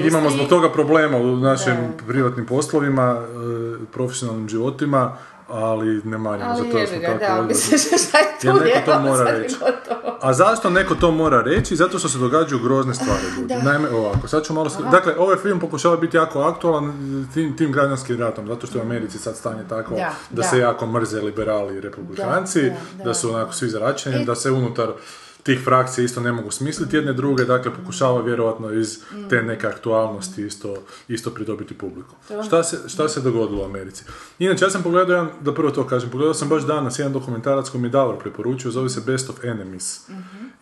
imamo 0.09 0.31
zbog 0.31 0.49
toga 0.49 0.72
problema 0.72 1.16
u 1.16 1.37
našim 1.37 1.74
privatnim 2.18 2.46
poslovima, 2.46 3.16
e, 3.16 3.86
profesionalnim 3.92 4.48
životima, 4.48 5.16
ali 5.48 6.00
ne 6.04 6.18
manjamo 6.18 6.54
za 6.54 6.62
Ali 6.62 6.70
to. 6.70 6.78
jebi 6.78 6.88
smo 6.88 7.00
ga, 7.00 7.18
tako 7.18 7.42
da, 7.42 7.48
mislim, 7.48 7.78
šta 7.98 8.18
je 8.18 8.24
tu 8.40 8.46
Jer 8.46 8.54
neko 8.56 8.92
to 8.92 9.00
mora 9.00 9.30
reći. 9.30 9.56
gotovo. 9.60 10.18
A 10.22 10.32
zašto 10.32 10.70
neko 10.70 10.94
to 10.94 11.10
mora 11.10 11.42
reći? 11.42 11.76
Zato 11.76 11.98
što 11.98 12.08
se 12.08 12.18
događaju 12.18 12.62
grozne 12.62 12.94
stvari 12.94 13.22
ljudi. 13.38 13.54
Naime, 13.64 13.88
ovako, 13.90 14.28
sad 14.28 14.44
ću 14.44 14.52
malo... 14.52 14.70
Dakle, 14.90 15.14
ovaj 15.18 15.36
film 15.36 15.60
pokušava 15.60 15.96
biti 15.96 16.16
jako 16.16 16.40
aktualan 16.40 16.92
tim, 17.34 17.56
tim 17.56 17.72
građanskim 17.72 18.18
ratom, 18.18 18.46
zato 18.46 18.66
što 18.66 18.78
je 18.78 18.82
u 18.82 18.86
Americi 18.86 19.18
sad 19.18 19.36
stanje 19.36 19.62
tako 19.68 19.90
da, 19.94 19.96
Da, 19.96 20.12
da. 20.30 20.42
se 20.42 20.58
jako 20.58 20.86
mrze 20.86 21.20
liberali 21.20 21.76
i 21.76 21.80
republikanci, 21.80 22.72
da. 23.04 23.14
su 23.14 23.30
onako 23.30 23.52
svi 23.52 23.68
zaračeni, 23.68 24.16
E. 24.16 24.24
da 24.24 24.34
se 24.34 24.50
unutar 24.50 24.88
tih 25.49 25.61
frakcija 25.64 26.05
isto 26.05 26.20
ne 26.20 26.32
mogu 26.32 26.51
smisliti 26.51 26.96
jedne 26.96 27.12
druge, 27.12 27.44
dakle 27.44 27.74
pokušava 27.74 28.22
vjerojatno 28.22 28.72
iz 28.72 28.99
te 29.30 29.42
neke 29.42 29.66
aktualnosti 29.66 30.46
isto, 30.46 30.74
isto 31.09 31.30
pridobiti 31.30 31.74
publiku. 31.74 32.14
Šta 32.46 32.62
se, 32.62 32.88
šta 32.88 33.09
se 33.09 33.20
dogodilo 33.20 33.62
u 33.62 33.64
Americi? 33.64 34.05
Inače, 34.38 34.64
ja 34.64 34.70
sam 34.70 34.82
pogledao 34.82 35.16
jedan, 35.16 35.30
da 35.40 35.55
prvo 35.55 35.70
to 35.70 35.86
kažem, 35.86 36.11
pogledao 36.11 36.34
sam 36.34 36.49
baš 36.49 36.62
danas 36.62 36.99
jedan 36.99 37.12
dokumentarac 37.12 37.68
koji 37.68 37.80
mi 37.80 37.88
je 37.88 37.92
Davor 37.92 38.18
preporučio, 38.18 38.70
zove 38.70 38.88
se 38.88 39.01
Best 39.07 39.30
of 39.30 39.44
Enemies. 39.44 40.09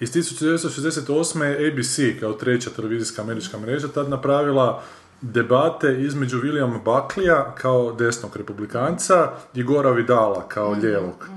Iz 0.01 0.13
1968. 0.13 1.43
je 1.43 1.69
ABC, 1.69 2.21
kao 2.21 2.33
treća 2.33 2.71
televizijska 2.71 3.23
američka 3.23 3.59
mreža, 3.59 3.89
tad 3.89 4.09
napravila 4.09 4.83
debate 5.21 6.03
između 6.03 6.41
Williama 6.41 6.83
Buckleya 6.85 7.55
kao 7.55 7.93
desnog 7.93 8.37
republikanca 8.37 9.31
i 9.55 9.63
Gora 9.63 9.91
Vidala 9.91 10.49
kao 10.49 10.71
lijevog. 10.71 11.36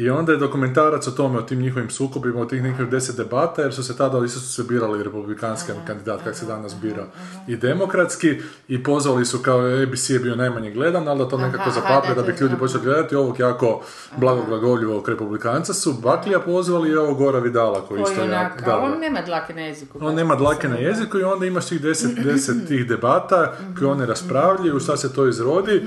I 0.00 0.10
onda 0.10 0.32
je 0.32 0.38
dokumentarac 0.38 1.06
o 1.06 1.10
tome, 1.10 1.38
o 1.38 1.42
tim 1.42 1.60
njihovim 1.60 1.90
sukobima, 1.90 2.40
o 2.40 2.44
tih 2.44 2.62
nekih 2.62 2.86
deset 2.86 3.16
debata, 3.16 3.62
jer 3.62 3.74
su 3.74 3.84
se 3.84 3.96
tada, 3.96 4.24
isto 4.24 4.40
su 4.40 4.52
se 4.52 4.62
birali 4.62 5.02
republikanski 5.02 5.72
kandidat, 5.86 6.20
kak 6.24 6.36
se 6.36 6.46
danas 6.46 6.76
bira, 6.82 7.04
i 7.46 7.56
demokratski, 7.56 8.38
i 8.68 8.82
pozvali 8.82 9.26
su 9.26 9.38
kao 9.38 9.58
ABC 9.58 10.10
je 10.10 10.18
bio 10.18 10.36
najmanje 10.36 10.70
gledan, 10.70 11.08
ali 11.08 11.18
da 11.18 11.28
to 11.28 11.38
nekako 11.38 11.70
zapaplja, 11.70 12.14
da, 12.14 12.22
bi 12.22 12.34
ljudi 12.40 12.56
počeli 12.58 12.84
gledati, 12.84 13.16
ovog 13.16 13.40
jako 13.40 13.82
blagoglagoljivog 14.16 15.08
republikanca 15.08 15.74
su 15.74 15.92
Baklija 15.92 16.40
pozvali 16.40 16.90
i 16.90 16.96
ovog 16.96 17.18
Gora 17.18 17.38
Vidala, 17.38 17.86
koji 17.88 18.02
isto 18.02 18.24
jako... 18.24 18.64
da, 18.64 18.78
on 18.78 18.98
nema 18.98 19.22
dlake 19.22 19.54
na 19.54 19.60
jeziku. 19.60 19.98
On 20.00 20.14
nema 20.14 20.34
dlake 20.34 20.68
na 20.68 20.76
jeziku 20.76 21.18
i 21.18 21.22
onda 21.22 21.46
imaš 21.46 21.66
tih 21.66 21.80
deset, 21.80 22.10
deset 22.24 22.68
tih 22.68 22.88
debata 22.88 23.52
koje 23.78 23.90
one 23.90 24.06
raspravljaju, 24.06 24.80
šta 24.80 24.96
se 24.96 25.14
to 25.14 25.28
izrodi. 25.28 25.82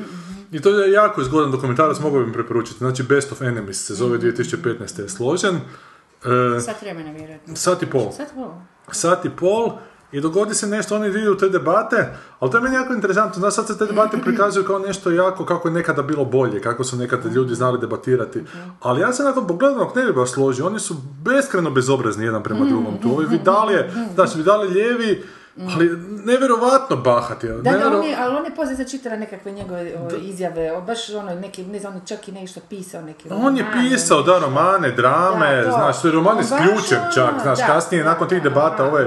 I 0.53 0.61
to 0.61 0.69
je 0.69 0.91
jako 0.91 1.23
zgodan 1.23 1.51
dokumentarac, 1.51 1.99
mogu 1.99 2.19
bi 2.19 2.23
im 2.23 2.33
preporučiti. 2.33 2.77
Znači 2.77 3.03
Best 3.03 3.31
of 3.31 3.41
Enemies 3.41 3.85
se 3.85 3.93
zove 3.93 4.19
2015. 4.19 5.01
je 5.01 5.09
složen. 5.09 5.55
E, 5.55 6.59
Sat 6.59 6.81
vremena, 6.81 7.11
vjerojatno. 7.11 7.55
sat 7.55 7.83
i 7.83 7.85
pol. 7.85 8.11
Sat 8.11 8.27
pol. 8.35 8.51
Sat 8.91 9.25
i 9.25 9.29
pol 9.29 9.71
i 10.11 10.21
dogodi 10.21 10.55
se 10.55 10.67
nešto, 10.67 10.95
oni 10.95 11.07
idu 11.07 11.31
u 11.31 11.37
te 11.37 11.49
debate, 11.49 12.13
ali 12.39 12.51
to 12.51 12.57
je 12.57 12.63
meni 12.63 12.75
jako 12.75 12.93
interesantno, 12.93 13.39
znaš, 13.39 13.53
sad 13.53 13.67
se 13.67 13.77
te 13.77 13.85
debate 13.85 14.17
prikazuju 14.17 14.65
kao 14.65 14.79
nešto 14.79 15.11
jako, 15.11 15.45
kako 15.45 15.67
je 15.67 15.73
nekada 15.73 16.01
bilo 16.01 16.25
bolje, 16.25 16.61
kako 16.61 16.83
su 16.83 16.97
nekada 16.97 17.29
ljudi 17.29 17.55
znali 17.55 17.79
debatirati, 17.79 18.43
ali 18.79 19.01
ja 19.01 19.13
se 19.13 19.23
nakon 19.23 19.47
pogledanog 19.47 19.91
ne 19.95 20.05
bi 20.05 20.13
baš 20.13 20.31
složio, 20.31 20.67
oni 20.67 20.79
su 20.79 20.95
beskreno 21.23 21.71
bezobrazni 21.71 22.25
jedan 22.25 22.43
prema 22.43 22.65
drugom, 22.65 22.97
tu 23.01 23.11
ovi 23.11 23.25
Vidal 23.25 23.71
je, 23.71 23.91
znači 24.13 24.37
Vidal 24.37 24.63
je 24.63 24.69
lijevi, 24.69 25.23
ali 25.67 25.89
nevjerovatno 26.25 26.95
bahati. 26.95 27.47
Da, 27.47 27.53
da, 27.53 27.71
nevjero- 27.71 27.97
on 27.97 28.03
je, 28.03 28.15
ali 28.19 28.35
on 28.35 28.45
je 28.45 28.55
poslije 28.55 28.75
začitala 28.77 29.15
nekakve 29.15 29.51
njegove 29.51 29.81
o, 29.97 30.15
izjave, 30.17 30.71
o, 30.71 30.81
baš 30.81 31.09
ono, 31.09 31.35
neki, 31.35 31.65
ne 31.65 31.79
znam, 31.79 31.93
on 31.93 31.99
je 31.99 32.07
čak 32.07 32.27
i 32.27 32.31
nešto 32.31 32.59
pisao, 32.61 33.01
neki 33.01 33.29
On 33.31 33.57
je 33.57 33.63
romane. 33.63 33.89
pisao, 33.89 34.21
da, 34.21 34.39
romane, 34.39 34.91
drame, 34.91 35.55
Da, 35.55 35.63
to. 35.63 35.71
znaš, 35.71 36.01
to 36.01 36.07
je 36.07 36.13
roman 36.13 36.37
On 36.37 36.43
s 36.43 36.49
ključem 36.51 36.97
ono, 36.99 37.11
čak, 37.11 37.33
znaš, 37.41 37.59
da, 37.59 37.65
kasnije, 37.65 38.03
da, 38.03 38.09
nakon 38.09 38.27
tih 38.27 38.37
da, 38.37 38.49
debata, 38.49 38.77
da, 38.77 38.89
ovaj 38.89 39.05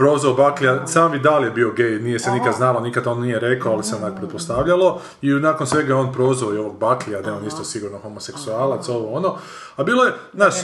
prozvao 0.00 0.34
Baklija, 0.34 0.86
sam 0.86 1.12
Vidal 1.12 1.44
je 1.44 1.50
bio 1.50 1.72
gej, 1.72 1.98
nije 1.98 2.18
se 2.18 2.30
nikad 2.30 2.54
znalo, 2.54 2.80
nikad 2.80 3.06
on 3.06 3.20
nije 3.20 3.40
rekao, 3.40 3.72
ali 3.72 3.84
se 3.84 3.96
onak 3.96 4.16
pretpostavljalo, 4.16 5.00
i 5.22 5.30
nakon 5.30 5.66
svega 5.66 5.96
on 5.96 6.12
prozvao 6.12 6.54
i 6.54 6.58
ovog 6.58 6.78
Baklija, 6.78 7.20
da 7.22 7.30
je 7.30 7.36
on 7.36 7.46
isto 7.46 7.64
sigurno 7.64 7.98
homoseksualac, 7.98 8.88
ovo 8.88 9.12
ono, 9.12 9.36
a 9.76 9.84
bilo 9.84 10.04
je, 10.04 10.12
znaš, 10.34 10.54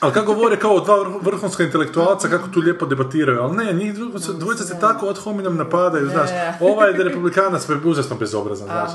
ali 0.00 0.12
kako 0.12 0.34
govore 0.34 0.56
kao 0.58 0.80
dva 0.80 0.96
vrh- 0.96 1.18
vrhunska 1.22 1.62
intelektualca, 1.62 2.28
kako 2.34 2.48
tu 2.48 2.60
lijepo 2.60 2.86
debatiraju, 2.86 3.40
ali 3.40 3.56
ne, 3.56 3.72
njih 3.72 3.94
dvojica 4.34 4.64
se- 4.64 4.80
tako 4.80 5.06
od 5.06 5.18
hominem 5.18 5.56
napadaju, 5.56 6.08
znaš, 6.08 6.30
ovaj 6.60 6.90
je 6.90 7.04
republikanac, 7.04 7.66
užasno 7.84 8.16
bezobrazan, 8.16 8.66
znaš, 8.66 8.90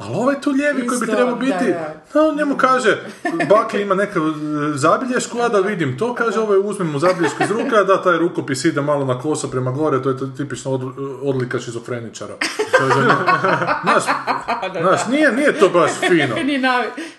ali 0.00 0.14
ovaj 0.14 0.40
tu 0.40 0.50
lijevi 0.50 0.86
koji 0.86 1.00
bi 1.00 1.06
trebao 1.06 1.34
biti, 1.36 1.74
on 2.16 2.36
njemu 2.36 2.56
kaže, 2.56 2.98
Bakli 3.48 3.82
ima 3.82 3.94
neku 3.94 4.18
e, 4.18 4.22
zabilješku, 4.74 5.38
a 5.40 5.48
da 5.48 5.58
vidim 5.60 5.98
to, 5.98 6.14
kaže, 6.14 6.40
ovaj 6.40 6.58
uzmem 6.60 6.90
mu 6.90 6.98
zabilješku 6.98 7.42
iz 7.42 7.50
ruka, 7.50 7.84
da 7.84 8.02
taj 8.02 8.18
rukopis 8.18 8.64
ide 8.64 8.80
malo 8.80 9.04
na 9.14 9.20
koso 9.20 9.48
prema 9.48 9.70
gore, 9.70 10.02
to 10.02 10.08
je 10.08 10.18
to 10.18 10.26
tipična 10.26 10.70
od, 10.70 10.82
odlika 11.22 11.58
šizofreničara. 11.60 12.34
Kaže, 12.78 13.02
znaš, 13.82 14.02
znaš, 14.82 15.00
nije, 15.08 15.32
nije 15.32 15.58
to 15.58 15.68
baš 15.68 15.90
fino. 16.08 16.34
ni 16.44 16.58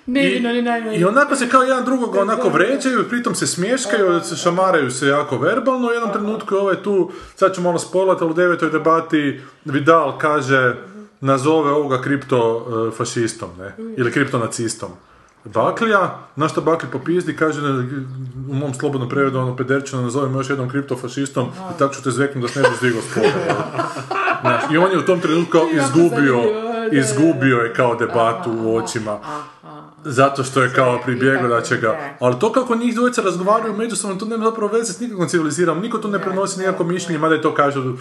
ne 0.05 0.29
vino, 0.29 0.49
ni 0.49 0.61
najmanje. 0.61 0.97
I 0.97 1.05
onako 1.05 1.35
se 1.35 1.49
kao 1.49 1.61
jedan 1.61 1.85
drugog 1.85 2.15
onako 2.15 2.49
vređaju, 2.49 3.01
i 3.01 3.09
pritom 3.09 3.35
se 3.35 3.47
smješkaju, 3.47 4.21
se 4.21 4.35
šamaraju 4.35 4.91
se 4.91 5.07
jako 5.07 5.37
verbalno, 5.37 5.87
u 5.87 5.91
jednom 5.91 6.11
trenutku 6.11 6.55
je 6.55 6.61
ovaj 6.61 6.83
tu, 6.83 7.11
sad 7.35 7.55
ću 7.55 7.61
malo 7.61 7.79
spojlati, 7.79 8.23
ali 8.23 8.31
u 8.31 8.35
devetoj 8.35 8.69
debati 8.69 9.41
Vidal 9.65 10.17
kaže, 10.17 10.75
nazove 11.21 11.71
ovoga 11.71 12.01
kripto 12.01 12.67
e, 12.67 12.95
fašistom, 12.97 13.49
ne, 13.57 13.75
ili 13.97 14.11
kriptonacistom. 14.11 14.89
Baklija, 15.45 16.19
na 16.35 16.47
što 16.47 16.61
Bakli 16.61 16.89
popizdi, 16.91 17.35
kaže 17.35 17.61
u 18.49 18.53
mom 18.53 18.73
slobodnom 18.73 19.09
prevodu 19.09 19.39
ono 19.39 19.55
pederčino 19.55 20.01
nazovem 20.01 20.35
još 20.35 20.49
jednom 20.49 20.69
kriptofašistom 20.69 21.47
i 21.75 21.79
tako 21.79 21.93
ću 21.93 22.03
te 22.03 22.11
zveknuti 22.11 22.41
da 22.41 22.47
se 22.47 22.61
ne 22.61 22.69
budeš 22.69 22.81
digao 22.81 23.01
poda, 23.13 23.43
jel? 23.45 23.55
Znaš, 24.41 24.63
I 24.71 24.77
on 24.77 24.91
je 24.91 24.97
u 24.97 25.05
tom 25.05 25.19
trenutku 25.19 25.57
izgubio, 25.71 26.39
izgubio 26.91 27.57
je 27.57 27.73
kao 27.73 27.95
debatu 27.95 28.51
u 28.51 28.75
očima. 28.75 29.19
Zato 30.05 30.43
što 30.43 30.61
je 30.61 30.73
kao 30.73 30.99
pribjegao 31.05 31.47
da 31.47 31.61
će 31.61 31.77
ga... 31.77 32.15
Ali 32.19 32.39
to 32.39 32.51
kako 32.51 32.75
njih 32.75 32.95
dvojica 32.95 33.21
razgovaraju 33.21 33.73
međusobno, 33.73 34.15
to 34.15 34.25
nema 34.25 34.45
zapravo 34.45 34.71
veze 34.73 34.93
s 34.93 34.99
nikakvom 34.99 35.27
civiliziranom. 35.27 35.83
Niko 35.83 35.97
tu 35.97 36.07
ne 36.07 36.19
prenosi 36.19 36.59
nikakvo 36.59 36.85
mišljenje, 36.85 37.19
mada 37.19 37.35
je 37.35 37.41
to 37.41 37.55
kažu... 37.55 37.93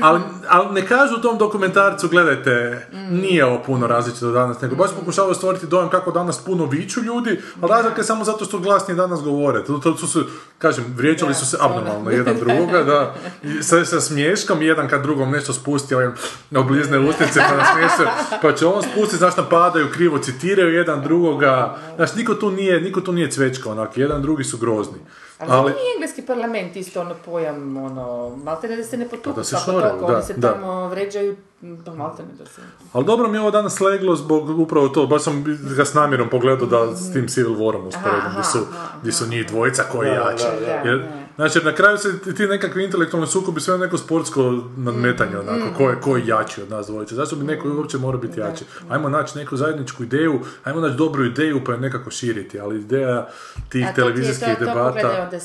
Ali, 0.00 0.20
ali 0.48 0.74
ne 0.74 0.86
kažu 0.86 1.14
u 1.14 1.22
tom 1.22 1.38
dokumentarcu, 1.38 2.08
gledajte, 2.08 2.86
nije 3.10 3.44
ovo 3.44 3.62
puno 3.66 3.86
različito 3.86 4.30
danas, 4.30 4.60
nego 4.60 4.76
baš 4.76 4.90
pokušavaju 5.00 5.34
stvoriti 5.34 5.66
dojam 5.66 5.88
kako 5.88 6.10
danas 6.10 6.38
puno 6.44 6.64
viču 6.66 7.00
ljudi, 7.02 7.40
ali 7.60 7.70
razlika 7.70 8.00
je 8.00 8.04
samo 8.04 8.24
zato 8.24 8.44
što 8.44 8.58
glasnije 8.58 8.96
danas 8.96 9.22
govore. 9.22 9.64
To, 9.64 9.78
to 9.78 9.96
su 9.96 10.06
se, 10.06 10.18
kažem, 10.58 10.84
vrijeđali 10.96 11.34
su 11.34 11.46
se 11.46 11.56
abnormalno 11.60 12.10
jedan 12.10 12.36
drugoga, 12.44 12.82
da, 12.82 13.14
sa, 13.62 13.84
sa 13.84 14.00
smješkom, 14.00 14.62
jedan 14.62 14.88
kad 14.88 15.02
drugom 15.02 15.30
nešto 15.30 15.52
spusti, 15.52 15.94
ovaj, 15.94 16.08
oblizne 16.56 16.98
usnice 16.98 17.40
pa 17.48 17.56
nasmiješe, 17.56 18.10
pa 18.42 18.52
će 18.52 18.66
on 18.66 18.82
spustiti, 18.82 19.16
znaš, 19.16 19.36
napadaju, 19.36 19.90
krivo 19.92 20.18
citiraju 20.18 20.74
jedan 20.74 21.02
drugoga, 21.30 21.76
znaš, 21.96 22.14
niko 22.14 22.34
tu 22.34 22.50
nije, 22.50 22.80
niko 22.80 23.00
tu 23.00 23.12
nije 23.12 23.30
cvečka, 23.30 23.70
onak, 23.70 23.96
jedan 23.96 24.22
drugi 24.22 24.44
su 24.44 24.58
grozni. 24.58 24.98
Ali, 25.38 25.50
ali... 25.52 25.72
nije 25.72 25.94
engleski 25.94 26.22
parlament 26.22 26.76
isto 26.76 27.00
ono 27.00 27.14
pojam, 27.24 27.76
ono, 27.76 28.36
malte 28.44 28.68
ne 28.68 28.76
da 28.76 28.84
se 28.84 28.96
ne 28.96 29.08
potuku 29.08 29.30
Pa 29.30 29.36
da 29.36 29.44
se 29.44 29.56
šoraju, 29.64 29.90
toliko, 29.90 30.06
da, 30.06 30.16
oni 30.16 30.24
se 30.24 30.34
da. 30.34 30.52
tamo 30.52 30.88
vređaju, 30.88 31.36
pa 31.84 31.94
malte 31.94 32.22
ne 32.22 32.32
da 32.38 32.46
se... 32.46 32.60
Ali 32.92 33.04
dobro 33.04 33.28
mi 33.28 33.36
je 33.36 33.40
ovo 33.40 33.50
danas 33.50 33.80
leglo 33.80 34.16
zbog 34.16 34.58
upravo 34.58 34.88
to, 34.88 35.06
baš 35.06 35.22
sam 35.22 35.44
ga 35.76 35.84
s 35.84 35.94
namjerom 35.94 36.28
pogledao 36.28 36.66
da 36.66 36.96
s 36.96 37.12
tim 37.12 37.28
Civil 37.28 37.54
Warom 37.54 37.86
usporedim, 37.86 38.30
gdje 38.32 38.44
su, 38.44 38.58
gdje 39.00 39.12
su 39.12 39.26
njih 39.26 39.46
dvojica 39.46 39.82
koji 39.82 40.08
jače. 40.08 40.46
Jer, 40.84 41.08
znači, 41.40 41.64
na 41.64 41.74
kraju 41.74 41.98
se 41.98 42.18
ti- 42.36 42.46
nekakvi 42.46 42.84
intelektualni 42.84 43.26
sukobi 43.26 43.60
sve 43.60 43.78
neko 43.78 43.98
sportsko 43.98 44.64
nadmetanje, 44.76 45.38
onako, 45.38 45.76
ko 45.78 45.90
je, 45.90 46.00
ko 46.00 46.16
je 46.16 46.26
jači 46.26 46.62
od 46.62 46.70
nas 46.70 46.86
dvojice. 46.86 47.14
Zašto 47.14 47.36
bi 47.36 47.44
neko 47.44 47.68
uopće 47.76 47.98
morao 47.98 48.20
biti 48.20 48.40
jači? 48.40 48.64
Ajmo 48.88 49.08
naći 49.08 49.38
neku 49.38 49.56
zajedničku 49.56 50.02
ideju, 50.02 50.40
ajmo 50.64 50.80
naći 50.80 50.96
dobru 50.96 51.24
ideju 51.24 51.64
pa 51.64 51.72
je 51.72 51.78
nekako 51.78 52.10
širiti, 52.10 52.60
ali 52.60 52.80
ideja 52.80 53.28
tih 53.68 53.86
A 53.86 53.88
to 53.88 53.94
ti 53.94 54.00
je, 54.00 54.04
televizijskih 54.04 54.48
to, 54.58 54.64
to 54.64 54.72
pogledaj 54.72 55.02
debata... 55.02 55.22
onda 55.22 55.38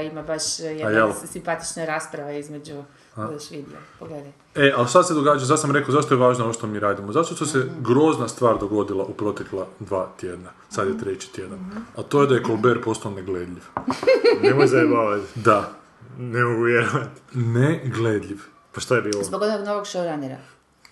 ima 0.00 0.22
baš 0.22 0.58
jedna 0.58 1.12
simpatična 1.32 1.84
rasprava 1.84 2.32
između, 2.32 2.82
budeš 3.18 3.50
vidio, 3.50 3.76
pogledaj. 3.98 4.32
E, 4.54 4.72
ali 4.76 4.88
šta 4.88 5.02
se 5.02 5.14
događa, 5.14 5.46
sad 5.46 5.60
sam 5.60 5.70
rekao 5.70 5.92
zašto 5.92 6.14
je 6.14 6.18
važno 6.18 6.44
ovo 6.44 6.52
što 6.52 6.66
mi 6.66 6.80
radimo. 6.80 7.12
Zato 7.12 7.34
što 7.34 7.46
se 7.46 7.68
grozna 7.80 8.28
stvar 8.28 8.58
dogodila 8.58 9.04
u 9.04 9.14
protekla 9.14 9.66
dva 9.80 10.08
tjedna. 10.20 10.50
Sad 10.70 10.88
je 10.88 10.98
treći 10.98 11.32
tjedan. 11.32 11.58
A 11.96 12.02
to 12.02 12.20
je 12.20 12.26
da 12.26 12.34
je 12.34 12.42
Colbert 12.44 12.84
postao 12.84 13.10
negledljiv. 13.10 13.62
Nemoj 14.42 14.66
zajebavati. 14.66 15.26
Da, 15.34 15.72
Ne 16.18 16.44
mogu 16.44 16.62
vjerovati. 16.62 17.20
negledljiv. 17.34 18.38
Pa 18.72 18.80
šta 18.80 18.96
je 18.96 19.02
bilo? 19.02 19.22
Zbog 19.24 19.42
onog 19.42 19.66
novog 19.66 19.84
showrunnera. 19.84 20.36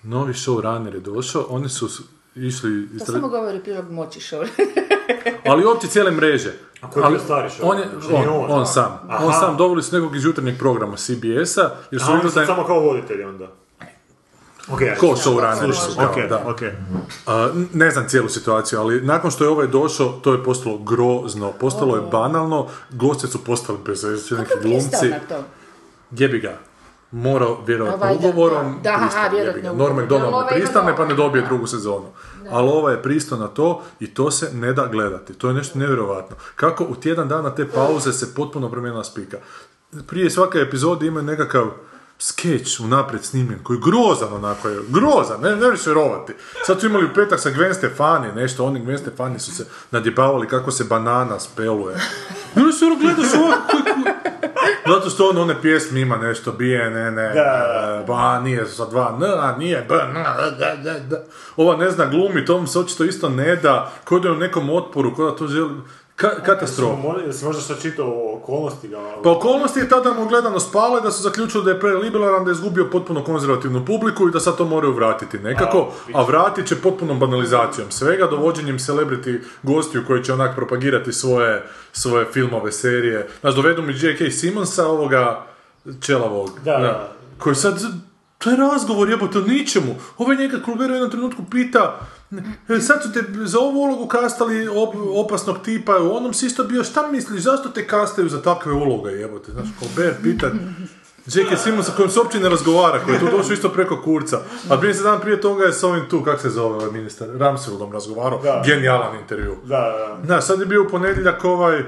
Novi 0.03 0.33
showrunner 0.33 0.95
je 0.95 1.01
došao, 1.01 1.47
oni 1.49 1.68
su 1.68 1.89
išli... 2.35 2.89
To 2.89 2.95
istra- 2.95 3.12
samo 3.12 3.29
govori 3.29 3.61
prilog 3.61 3.91
moći 3.91 4.20
show. 4.20 4.49
Ali 5.47 5.64
uopće 5.64 5.87
cijele 5.89 6.11
mreže. 6.11 6.53
A 6.83 7.09
je 7.09 7.18
stari? 7.20 7.49
On, 7.62 7.79
je, 7.79 7.85
Znači, 8.01 8.14
on, 8.29 8.45
on. 8.45 8.51
on 8.51 8.66
sam. 8.66 8.99
Aha. 9.09 9.27
On 9.27 9.33
sam 9.33 9.57
doveli 9.57 9.83
su 9.83 9.97
nekog 9.97 10.16
iz 10.16 10.24
jutarnjeg 10.24 10.59
programa 10.59 10.97
CBS-a, 10.97 11.70
jer 11.91 12.01
su 12.01 12.11
A 12.11 12.14
oni 12.14 12.22
su 12.22 12.41
samo 12.47 12.64
kao 12.64 12.81
voditelji 12.81 13.24
onda. 13.24 13.47
Ok, 14.68 14.81
ja 14.81 14.95
Ko 14.97 15.16
su, 15.16 15.37
kao, 15.37 16.07
ok, 16.07 16.29
da. 16.29 16.43
ok. 16.47 16.61
A, 17.27 17.51
n- 17.55 17.68
ne 17.72 17.91
znam 17.91 18.09
cijelu 18.09 18.29
situaciju, 18.29 18.81
ali 18.81 19.01
nakon 19.01 19.31
što 19.31 19.45
je 19.45 19.51
ovaj 19.51 19.66
došao, 19.66 20.09
to 20.09 20.33
je 20.33 20.45
postalo 20.45 20.79
grozno, 20.79 21.53
postalo 21.53 21.97
je 21.97 22.03
banalno, 22.03 22.66
gosti 22.91 23.27
su 23.27 23.45
postali 23.45 23.79
bez 23.87 24.05
neki 24.31 24.53
glumci. 24.62 25.12
Gdje 26.11 26.29
ga? 26.29 26.59
Morao 27.17 27.59
ugovorom, 28.14 28.79
da. 28.83 29.11
Da, 29.14 29.29
vjerojatno 29.33 29.62
ga. 29.62 29.73
ugovorom. 29.73 29.79
Norm 29.79 29.97
MacDonald 29.97 30.31
Da, 30.31 30.31
ne 30.31 30.37
ovaj 30.37 30.55
pristane 30.55 30.97
pa 30.97 31.05
ne 31.05 31.14
dobije 31.14 31.43
da. 31.43 31.49
drugu 31.49 31.67
sezonu. 31.67 32.07
Ali 32.51 32.69
ovaj 32.69 32.95
je 32.95 33.03
pristao 33.03 33.39
na 33.39 33.49
to 33.49 33.83
i 34.01 34.14
to 34.14 34.31
se 34.31 34.51
ne 34.55 34.73
da 34.73 34.87
gledati. 34.87 35.35
To 35.35 35.49
je 35.49 35.55
nešto 35.55 35.79
nevjerojatno. 35.79 36.37
Kako 36.57 36.85
u 36.85 36.95
tjedan 36.95 37.29
dana 37.29 37.55
te 37.55 37.69
pauze 37.69 38.12
se 38.12 38.35
potpuno 38.35 38.71
promijenila 38.71 39.05
spika. 39.05 39.39
Prije 40.07 40.31
svake 40.31 40.59
epizode 40.59 41.07
imaju 41.07 41.27
nekakav 41.27 41.67
skeč 42.19 42.81
unaprijed 42.81 43.25
snimljen, 43.25 43.59
koji 43.62 43.77
je 43.77 43.81
grozan 43.85 44.33
onako 44.33 44.69
je, 44.69 44.79
grozan, 44.89 45.41
ne, 45.41 45.57
ne 45.57 45.71
vjerovati. 45.85 46.33
Sad 46.67 46.81
su 46.81 46.87
imali 46.87 47.05
u 47.05 47.14
petak 47.14 47.41
sa 47.41 47.51
Gwen 47.51 47.75
Stefani, 47.75 48.33
nešto, 48.33 48.64
oni 48.64 48.81
Gwen 48.81 48.99
Stefani 48.99 49.39
su 49.39 49.55
se 49.55 49.67
nadjebavali 49.91 50.49
kako 50.49 50.71
se 50.71 50.85
banana 50.85 51.41
speluje. 51.41 51.97
I 52.57 52.61
onda 52.61 52.73
se 52.73 52.85
ono 52.85 52.97
gledaš 52.97 53.35
ovako, 53.35 53.77
zato 54.86 55.11
što 55.11 55.28
on 55.28 55.38
one 55.38 55.55
pjesme 55.62 56.01
ima 56.01 56.16
nešto, 56.16 56.53
bije, 56.53 56.90
ne, 56.90 57.11
ne, 57.11 57.32
Da. 57.34 58.05
ba, 58.07 58.40
nije 58.40 58.66
sa 58.66 58.86
dva, 58.86 59.16
n, 59.20 59.24
a 59.24 59.57
nije, 59.59 59.86
b, 59.88 59.94
n, 59.94 60.14
da, 60.59 60.76
da, 60.84 60.99
da. 60.99 61.22
Ova 61.57 61.76
ne 61.76 61.90
zna 61.90 62.07
glumi, 62.07 62.44
to 62.44 62.61
mu 62.61 62.66
se 62.66 62.78
očito 62.78 63.05
isto 63.05 63.28
ne 63.28 63.57
da, 63.57 63.92
kao 64.05 64.18
da 64.18 64.28
je 64.28 64.34
u 64.34 64.38
nekom 64.38 64.70
otporu, 64.70 65.14
kao 65.16 65.30
da 65.30 65.36
to 65.36 65.47
želi, 65.47 65.70
Ka- 66.17 66.43
katastrofa. 66.45 66.97
Jesi 67.27 67.45
možda 67.45 67.62
što 67.62 67.75
čitao 67.75 68.07
o 68.09 68.37
okolnosti 68.37 68.89
ga... 68.89 68.99
Pa 69.25 69.31
okolnosti 69.31 69.81
je 69.81 69.89
tada 69.89 70.12
mu 70.12 70.29
gledano 70.29 70.61
spale 70.61 71.01
da 71.01 71.11
su 71.11 71.23
zaključili 71.23 71.64
da 71.64 71.71
je 71.71 71.81
preliberalan, 71.81 72.45
da 72.45 72.51
je 72.51 72.55
izgubio 72.55 72.89
potpuno 72.93 73.25
konzervativnu 73.25 73.85
publiku 73.87 74.29
i 74.29 74.33
da 74.33 74.41
sad 74.41 74.57
to 74.57 74.64
moraju 74.64 74.93
vratiti 74.93 75.39
nekako, 75.39 75.93
a 76.14 76.23
vratit 76.23 76.67
će 76.67 76.77
potpunom 76.77 77.19
banalizacijom 77.21 77.91
svega, 77.91 78.27
dovođenjem 78.27 78.79
celebrity 78.79 79.41
gostiju 79.62 80.05
koji 80.07 80.25
će 80.25 80.33
onak 80.33 80.57
propagirati 80.57 81.12
svoje, 81.12 81.62
svoje 81.93 82.25
filmove, 82.25 82.73
serije. 82.73 83.29
Znaš, 83.41 83.55
dovedu 83.55 83.83
mi 83.83 83.93
J.K. 83.93 84.31
Simonsa, 84.31 84.87
ovoga 84.87 85.47
čelavog, 86.01 86.51
Da, 86.64 86.71
da. 86.73 87.12
koji 87.39 87.57
sad, 87.57 87.81
to 88.39 88.51
je 88.51 88.57
razgovor 88.57 89.11
jebote 89.11 89.39
o 89.39 89.43
ničemu. 89.43 89.95
Ovaj 90.19 90.37
njega 90.37 90.57
Kulbero 90.64 90.93
u 90.93 90.97
jednom 90.97 91.11
trenutku 91.11 91.43
pita, 91.51 92.01
"E, 92.01 92.16
sad 92.81 93.03
su 93.03 93.12
te 93.12 93.22
za 93.45 93.59
ovu 93.59 93.79
ulogu 93.79 94.07
kastali 94.07 94.68
op- 94.68 95.24
opasnog 95.24 95.59
tipa, 95.59 95.99
u 95.99 96.16
onom 96.16 96.35
si 96.35 96.47
isto 96.47 96.64
bio, 96.64 96.85
šta 96.85 97.07
misliš, 97.07 97.43
zašto 97.43 97.68
te 97.68 97.87
kastaju 97.87 98.29
za 98.29 98.43
takve 98.43 98.72
uloge, 98.72 99.11
jebote, 99.11 99.53
znaš, 99.53 99.66
Colbert 99.81 100.16
pita 100.22 100.47
J.K. 101.27 101.57
Simonsa 101.57 101.93
kojim 101.97 102.11
se 102.11 102.18
uopće 102.20 102.41
ne 102.41 102.49
razgovara, 102.49 103.01
koji 103.05 103.14
je 103.14 103.20
tu 103.20 103.27
došao 103.27 103.53
isto 103.53 103.68
preko 103.68 104.03
kurca. 104.03 104.39
A 104.70 104.77
prije 104.77 104.95
se 104.95 105.03
dan 105.03 105.20
prije 105.20 105.41
toga 105.41 105.64
je 105.64 105.72
s 105.72 105.83
ovim 105.83 106.05
tu, 106.11 106.22
kak 106.22 106.41
se 106.41 106.51
zove 106.51 106.74
ovaj 106.74 106.91
ministar, 106.91 107.29
Ramsfeldom 107.31 107.93
razgovarao, 107.93 108.41
Da. 108.43 108.62
genijalan 108.66 109.16
intervju. 109.16 109.57
Da, 109.64 109.77
da. 110.20 110.35
Da, 110.35 110.41
sad 110.41 110.61
je 110.61 110.66
bio 110.66 110.83
u 110.83 110.89
ponedjeljak 110.89 111.45
ovaj 111.45 111.83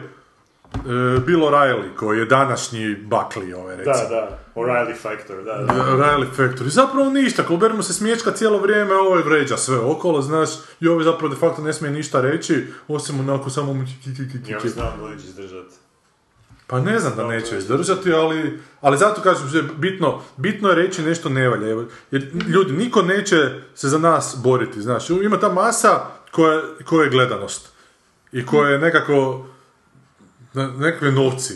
e, 0.74 1.20
Bill 1.26 1.42
O'Reilly, 1.42 1.94
koji 1.96 2.18
je 2.18 2.24
današnji 2.24 2.96
Buckley, 2.96 3.54
ovaj, 3.54 3.76
recimo. 3.76 3.94
Da, 3.94 4.08
da. 4.08 4.38
O'Reilly 4.54 4.94
Factor, 5.02 5.44
da, 5.44 5.54
da. 5.54 5.72
Riley 5.74 6.26
Factory. 6.36 6.68
Zapravo 6.68 7.10
ništa, 7.10 7.44
Colbert 7.48 7.74
mu 7.74 7.82
se 7.82 7.92
smječka 7.92 8.30
cijelo 8.32 8.58
vrijeme, 8.58 8.94
ovo 8.94 9.16
je 9.16 9.22
vređa 9.22 9.56
sve 9.56 9.78
okolo, 9.78 10.22
znaš, 10.22 10.48
i 10.80 10.88
ovaj 10.88 11.04
zapravo 11.04 11.34
de 11.34 11.40
facto 11.40 11.62
ne 11.62 11.72
smije 11.72 11.92
ništa 11.92 12.20
reći, 12.20 12.66
osim 12.88 13.20
onako 13.20 13.50
samo 13.50 13.72
mu 13.72 13.84
Ja 14.48 14.60
znam 14.68 15.00
da 15.00 15.08
neće 15.08 15.26
izdržati. 15.26 15.74
Pa 16.66 16.80
ne 16.80 16.98
znam 16.98 17.16
da 17.16 17.26
neće 17.26 17.58
izdržati, 17.58 18.12
ali, 18.12 18.60
ali 18.80 18.98
zato 18.98 19.22
kažem, 19.22 19.48
že 19.48 19.62
bitno, 19.76 20.22
bitno 20.36 20.68
je 20.68 20.74
reći 20.74 21.02
nešto 21.02 21.28
ne 21.28 21.48
valja. 21.48 21.70
Evo, 21.70 21.84
Jer 22.10 22.30
ljudi, 22.48 22.72
niko 22.72 23.02
neće 23.02 23.36
se 23.74 23.88
za 23.88 23.98
nas 23.98 24.36
boriti, 24.42 24.82
znaš. 24.82 25.10
Ima 25.10 25.40
ta 25.40 25.48
masa 25.48 26.00
koja, 26.32 26.62
koja 26.84 27.04
je 27.04 27.10
gledanost. 27.10 27.72
I 28.32 28.46
koja 28.46 28.70
je 28.70 28.78
nekako 28.78 29.46
nekakve 30.66 31.12
novci. 31.12 31.54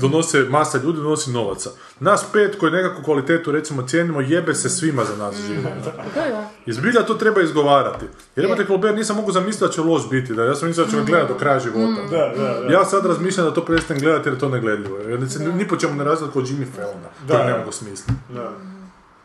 Donose, 0.00 0.46
masa 0.50 0.78
ljudi 0.78 0.98
donosi 0.98 1.30
novaca. 1.30 1.70
Nas 2.00 2.24
pet 2.32 2.56
koji 2.58 2.72
nekakvu 2.72 3.04
kvalitetu 3.04 3.52
recimo 3.52 3.86
cijenimo, 3.86 4.20
jebe 4.20 4.54
se 4.54 4.68
svima 4.68 5.04
za 5.04 5.16
nas. 5.16 5.36
Da, 5.62 5.92
da. 6.14 6.50
I 6.66 6.72
zbilja 6.72 7.02
to 7.02 7.14
treba 7.14 7.40
izgovarati. 7.42 8.04
Jer 8.36 8.46
imate 8.46 8.64
Colbert, 8.66 8.96
nisam 8.96 9.16
mogu 9.16 9.32
zamisliti 9.32 9.64
da 9.64 9.70
će 9.70 9.80
loš 9.80 10.10
biti. 10.10 10.34
Da, 10.34 10.44
ja 10.44 10.54
sam 10.54 10.68
mislio 10.68 10.84
da 10.84 10.90
ću 10.90 10.96
ga 10.96 11.02
gledati 11.02 11.32
do 11.32 11.38
kraja 11.38 11.60
života. 11.60 12.02
Da, 12.10 12.32
da, 12.42 12.60
da. 12.60 12.72
Ja 12.72 12.84
sad 12.84 13.06
razmišljam 13.06 13.46
da 13.46 13.54
to 13.54 13.64
prestanem 13.64 14.02
gledati 14.02 14.28
jer 14.28 14.34
je 14.34 14.40
to 14.40 14.48
negledljivo. 14.48 14.98
Jer 14.98 15.30
se 15.30 15.52
ni 15.52 15.68
po 15.68 15.76
čemu 15.76 15.94
ne 15.94 16.04
razlikuje 16.04 16.42
od 16.42 16.48
Jimmy 16.48 16.66
Fallona. 16.76 17.08
Da, 17.28 17.46
ne 17.46 17.58
mogu 17.58 17.72
smisliti. 17.72 18.12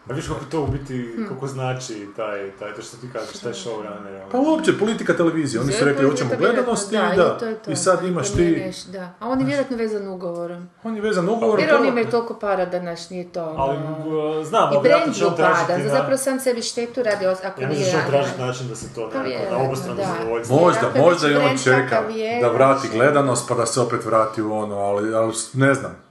Da. 0.05 0.13
A 0.13 0.15
viš 0.15 0.27
kako 0.27 0.45
to 0.45 0.61
u 0.61 0.67
biti, 0.67 1.15
koliko 1.27 1.47
znači 1.47 2.07
taj, 2.15 2.51
taj, 2.51 2.73
to 2.73 2.81
što 2.81 2.97
ti 2.97 3.07
kažeš, 3.13 3.33
taj 3.33 3.53
showrunner. 3.53 4.21
Pa 4.31 4.37
uopće, 4.39 4.79
politika 4.79 5.13
televizije. 5.13 5.61
Oni 5.61 5.71
su 5.73 5.85
rekli, 5.85 6.05
hoćemo 6.05 6.29
vjerojatno- 6.29 6.53
gledanosti 6.53 6.95
da, 6.97 7.13
i 7.13 7.17
da. 7.17 7.37
to 7.37 7.45
je 7.45 7.55
to. 7.55 7.71
I 7.71 7.75
sad 7.75 8.03
imaš 8.03 8.27
ti... 8.27 8.33
Promijeniš, 8.35 8.83
Da. 8.83 9.09
A 9.19 9.27
on 9.27 9.39
je 9.39 9.45
vjerojatno 9.45 9.77
vezan 9.77 10.07
ugovorom. 10.07 10.69
On 10.83 10.95
je 10.95 11.01
vezan 11.01 11.29
ugovor. 11.29 11.59
Jer 11.59 11.69
to- 11.69 11.75
oni 11.75 11.87
imaju 11.87 12.05
toliko 12.07 12.33
para 12.35 12.65
da 12.65 12.81
naš 12.81 13.09
nije 13.09 13.31
to. 13.31 13.55
Ali, 13.57 13.77
ono- 13.77 13.97
uh, 14.37 14.45
znam, 14.45 14.63
I 14.63 14.67
ali 14.67 14.83
vjerojatno 14.83 15.03
brand 15.03 15.15
će 15.15 15.25
on 15.25 15.35
tražiti 15.35 15.89
zapravo 15.89 16.17
sam 16.17 16.39
sebi 16.39 16.61
štetu 16.61 17.03
radi 17.03 17.25
ako 17.25 17.61
Ja 17.61 17.67
nije 17.67 17.79
mislim 17.79 17.91
da 17.91 17.97
on 17.97 18.03
radio. 18.03 18.11
tražiti 18.13 18.41
način 18.41 18.67
da 18.67 18.75
se 18.75 18.93
to 18.95 19.01
nekako 19.01 19.17
na 19.17 19.23
vjerojatno, 19.23 19.57
obostrano 19.59 19.95
da. 19.95 20.07
zadovoljstvo. 20.13 20.57
Možda, 20.57 20.91
možda 20.97 21.29
i 21.29 21.35
on 21.35 21.57
čeka 21.57 22.01
da 22.41 22.47
vrati 22.49 22.87
gledanost 22.89 23.47
pa 23.49 23.55
da 23.55 23.65
se 23.65 23.81
opet 23.81 24.05
vrati 24.05 24.41
u 24.41 24.53
ono, 24.53 24.75
ali, 24.75 25.15
ali 25.15 25.33
ne 25.53 25.73
znam. 25.73 26.02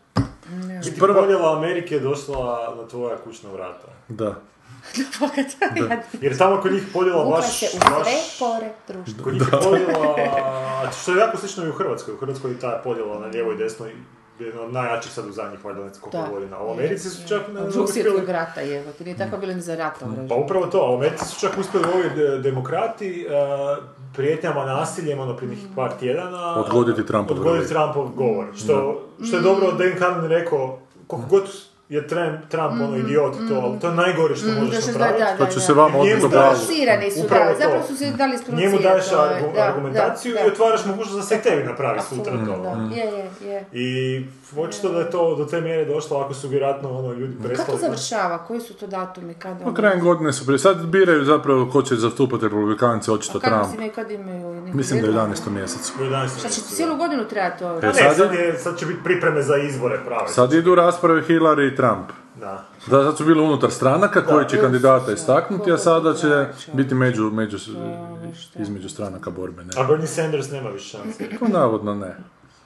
Biti 0.85 1.01
Prva- 1.01 1.14
podjela 1.14 1.57
Amerike 1.57 1.95
je 1.95 2.01
došla 2.01 2.37
na 2.76 2.89
tvoja 2.89 3.16
kućna 3.16 3.51
vrata. 3.51 3.89
Da. 4.09 4.35
Jer 6.20 6.39
tamo 6.39 6.61
kod 6.61 6.72
njih 6.72 6.83
podjela 6.93 7.24
baš... 7.26 7.59
se 7.59 7.66
u 7.66 7.70
sve 7.70 8.12
pore 8.39 8.70
društva. 8.89 9.24
Kod 9.24 9.33
njih 9.35 9.43
je 9.43 9.59
podjela, 9.61 10.16
što 10.93 11.12
je 11.12 11.18
jako 11.18 11.37
slično 11.37 11.64
i 11.64 11.68
u 11.68 11.72
Hrvatskoj. 11.72 12.14
U 12.14 12.18
Hrvatskoj 12.18 12.51
je 12.51 12.59
ta 12.59 12.80
podjela 12.85 13.20
na 13.20 13.26
lijevo 13.26 13.53
i 13.53 13.57
desno 13.57 13.87
jedna 14.39 14.62
od 14.62 14.72
najjačih 14.72 15.12
sad 15.12 15.26
u 15.26 15.33
zadnjih 15.33 15.64
valjda 15.64 15.80
ne 15.80 15.89
znam 15.89 16.01
koliko 16.03 16.18
Da. 16.20 16.28
godina. 16.30 16.57
A 16.57 16.64
u 16.64 16.70
Americi 16.70 17.11
su 17.11 17.28
čak 17.28 17.41
ne 17.49 17.61
drugog 17.61 17.91
svjetskog 17.91 18.28
rata, 18.28 18.62
evo. 18.62 18.93
To 18.93 19.05
nije 19.05 19.16
tako 19.16 19.37
bilo 19.37 19.55
ni 19.55 19.61
za 19.61 19.74
rata 19.74 20.07
Pa 20.28 20.35
upravo 20.35 20.66
to, 20.66 20.78
a 20.78 20.91
u 20.91 20.97
Americi 20.97 21.24
su 21.24 21.41
čak 21.41 21.59
uspjeli 21.59 21.87
ovi 21.95 22.11
de- 22.11 22.39
demokrati 22.41 23.26
uh, 23.26 23.85
prijetnjama 24.13 24.65
nasiljem, 24.67 25.21
ono 25.21 25.37
prije 25.37 25.51
nekih 25.51 25.67
par 25.77 25.91
tjedana... 25.93 26.55
Odgoditi 26.57 27.07
Trumpov 27.07 27.37
Odgoditi 27.37 27.65
govor. 27.65 27.93
Trumpov 27.93 28.09
govor. 28.17 28.47
Što, 28.55 28.75
što 29.23 29.37
je 29.37 29.43
dobro 29.43 29.73
Dan 29.73 29.93
Carlin 29.99 30.31
rekao, 30.31 30.79
koliko 31.07 31.29
god 31.29 31.43
je 31.89 32.09
Trump, 32.09 32.41
Trump 32.49 32.73
ono 32.73 32.97
idiot 32.99 33.35
i 33.37 33.49
to, 33.49 33.55
ali 33.57 33.81
to 33.81 33.89
je 33.89 33.95
najgore 33.95 34.37
što 34.37 34.47
možeš 34.49 34.59
Mm, 34.79 34.93
Da, 34.93 34.93
napraviti. 34.93 35.21
da, 35.21 35.31
da, 35.33 35.37
Pa 35.39 35.47
ću 35.47 35.55
da. 35.55 35.61
se 35.61 35.73
vama 35.73 35.89
Njemu 35.91 36.01
odbiti. 36.03 36.27
Sprovocirani 36.29 37.11
su, 37.11 37.21
da. 37.21 37.29
to. 37.29 37.55
Zapravo 37.61 37.83
su 37.83 37.97
se 37.97 38.11
dali 38.13 38.35
isprovocirati. 38.35 38.63
Njemu 38.69 38.83
daješ 38.83 39.05
to 39.07 39.25
je, 39.25 39.31
argu- 39.33 39.55
da, 39.55 39.63
argumentaciju 39.63 40.35
da, 40.35 40.41
i 40.41 40.47
otvaraš 40.47 40.85
mogućnost 40.87 41.17
da 41.17 41.23
se 41.23 41.37
i 41.37 41.41
tebi 41.41 41.63
napravi 41.65 42.01
sutra 42.03 42.33
to. 42.33 42.57
da. 42.59 42.95
Je, 42.95 43.07
je, 43.07 43.31
je. 43.45 43.65
I 43.75 43.87
očito 44.57 44.88
da 44.88 44.98
je 44.98 45.11
to 45.11 45.36
do 45.36 45.44
te 45.44 45.61
mjere 45.61 45.84
došlo 45.86 46.18
ako 46.18 46.34
su 46.34 46.48
vjerojatno 46.48 46.90
ono 46.90 47.12
ljudi 47.12 47.34
Kako 47.34 47.48
prestali... 47.48 47.70
to 47.70 47.76
završava? 47.78 48.38
Koji 48.38 48.61
su 48.61 48.74
to 48.74 48.86
datumi? 48.86 49.34
Kada 49.34 49.57
Pa 49.57 49.64
ono- 49.64 49.74
krajem 49.74 50.00
godine 50.00 50.32
su 50.32 50.46
prije. 50.46 50.59
Sad 50.59 50.86
biraju 50.86 51.24
zapravo 51.24 51.70
ko 51.70 51.82
će 51.82 51.94
zastupati 51.96 52.44
republikance, 52.44 53.12
očito 53.12 53.38
A 53.38 53.40
kada 53.40 53.57
Trump. 53.57 53.70
si 53.70 53.76
imaju, 53.76 53.92
kad 53.92 54.11
imaju 54.11 54.55
neku 54.57 54.76
Mislim 54.76 55.00
da 55.00 55.07
je 55.07 55.12
deadline? 55.12 55.34
11. 55.34 55.50
mjesecu. 55.50 55.92
U 55.94 56.03
11. 56.03 56.28
Šta 56.28 56.38
će 56.38 56.44
mjesecu, 56.44 56.74
cijelu 56.74 56.92
da. 56.92 56.98
godinu 56.98 57.24
trebati 57.24 57.64
ovo? 57.64 57.78
E, 57.78 57.82
Ne, 57.82 57.94
sad 57.94 58.16
sad, 58.16 58.34
je- 58.34 58.59
sad 58.59 58.78
će 58.78 58.86
biti 58.86 59.00
pripreme 59.05 59.42
za 59.42 59.57
izbore 59.59 60.00
prave. 60.07 60.28
Sad 60.28 60.53
idu 60.53 60.74
rasprave 60.74 61.22
Hillary 61.22 61.72
i 61.72 61.76
Trump. 61.76 62.11
Da. 62.36 62.64
Da, 62.86 63.05
sad 63.05 63.16
su 63.16 63.24
bili 63.24 63.40
unutar 63.40 63.70
stranaka 63.70 64.22
koji 64.22 64.46
će 64.46 64.61
kandidata 64.61 65.12
istaknuti, 65.12 65.72
a 65.72 65.78
sada 65.78 66.14
će 66.14 66.28
Koliko 66.28 66.53
biti 66.72 66.94
među, 66.94 67.22
među, 67.24 67.57
između 68.57 68.88
stranaka 68.88 69.30
borbe. 69.30 69.64
Ne. 69.64 69.70
A 69.76 69.84
Bernie 69.84 70.07
Sanders 70.07 70.50
nema 70.50 70.70
više 70.70 70.88
šanse. 70.88 71.24
Navodno 71.42 71.94
ne. 71.94 72.16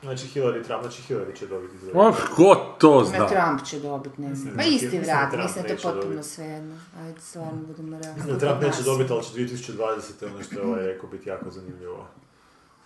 Znači 0.03 0.27
Hillary 0.27 0.65
Trump, 0.65 0.83
znači 0.83 1.03
Hillary 1.09 1.39
će 1.39 1.47
dobiti 1.47 1.75
izbore. 1.77 2.09
Oh, 2.09 2.17
ko 2.37 2.75
to 2.79 3.01
Ne, 3.01 3.07
zna? 3.07 3.27
Trump 3.29 3.65
će 3.65 3.81
dobiti, 3.81 4.21
ne 4.21 4.35
znam. 4.35 4.55
Pa 4.57 4.63
Mislim, 4.63 4.75
isti 4.75 4.99
vrat, 4.99 5.33
mislim 5.43 5.65
da 5.69 5.77
to 5.77 5.93
potpuno 5.93 6.23
svejedno. 6.23 6.75
Ajde, 7.01 7.21
stvarno 7.21 7.63
budemo 7.67 7.99
realni. 7.99 8.39
Trump 8.39 8.63
neće 8.63 8.83
dobiti, 8.83 9.13
ali 9.13 9.25
će 9.25 9.33
2020. 9.33 10.27
ono 10.35 10.43
što 10.43 10.61
je 10.61 10.67
ovaj 10.67 10.87
rekao 10.87 11.11
biti 11.11 11.29
jako 11.29 11.51
zanimljivo. 11.51 12.09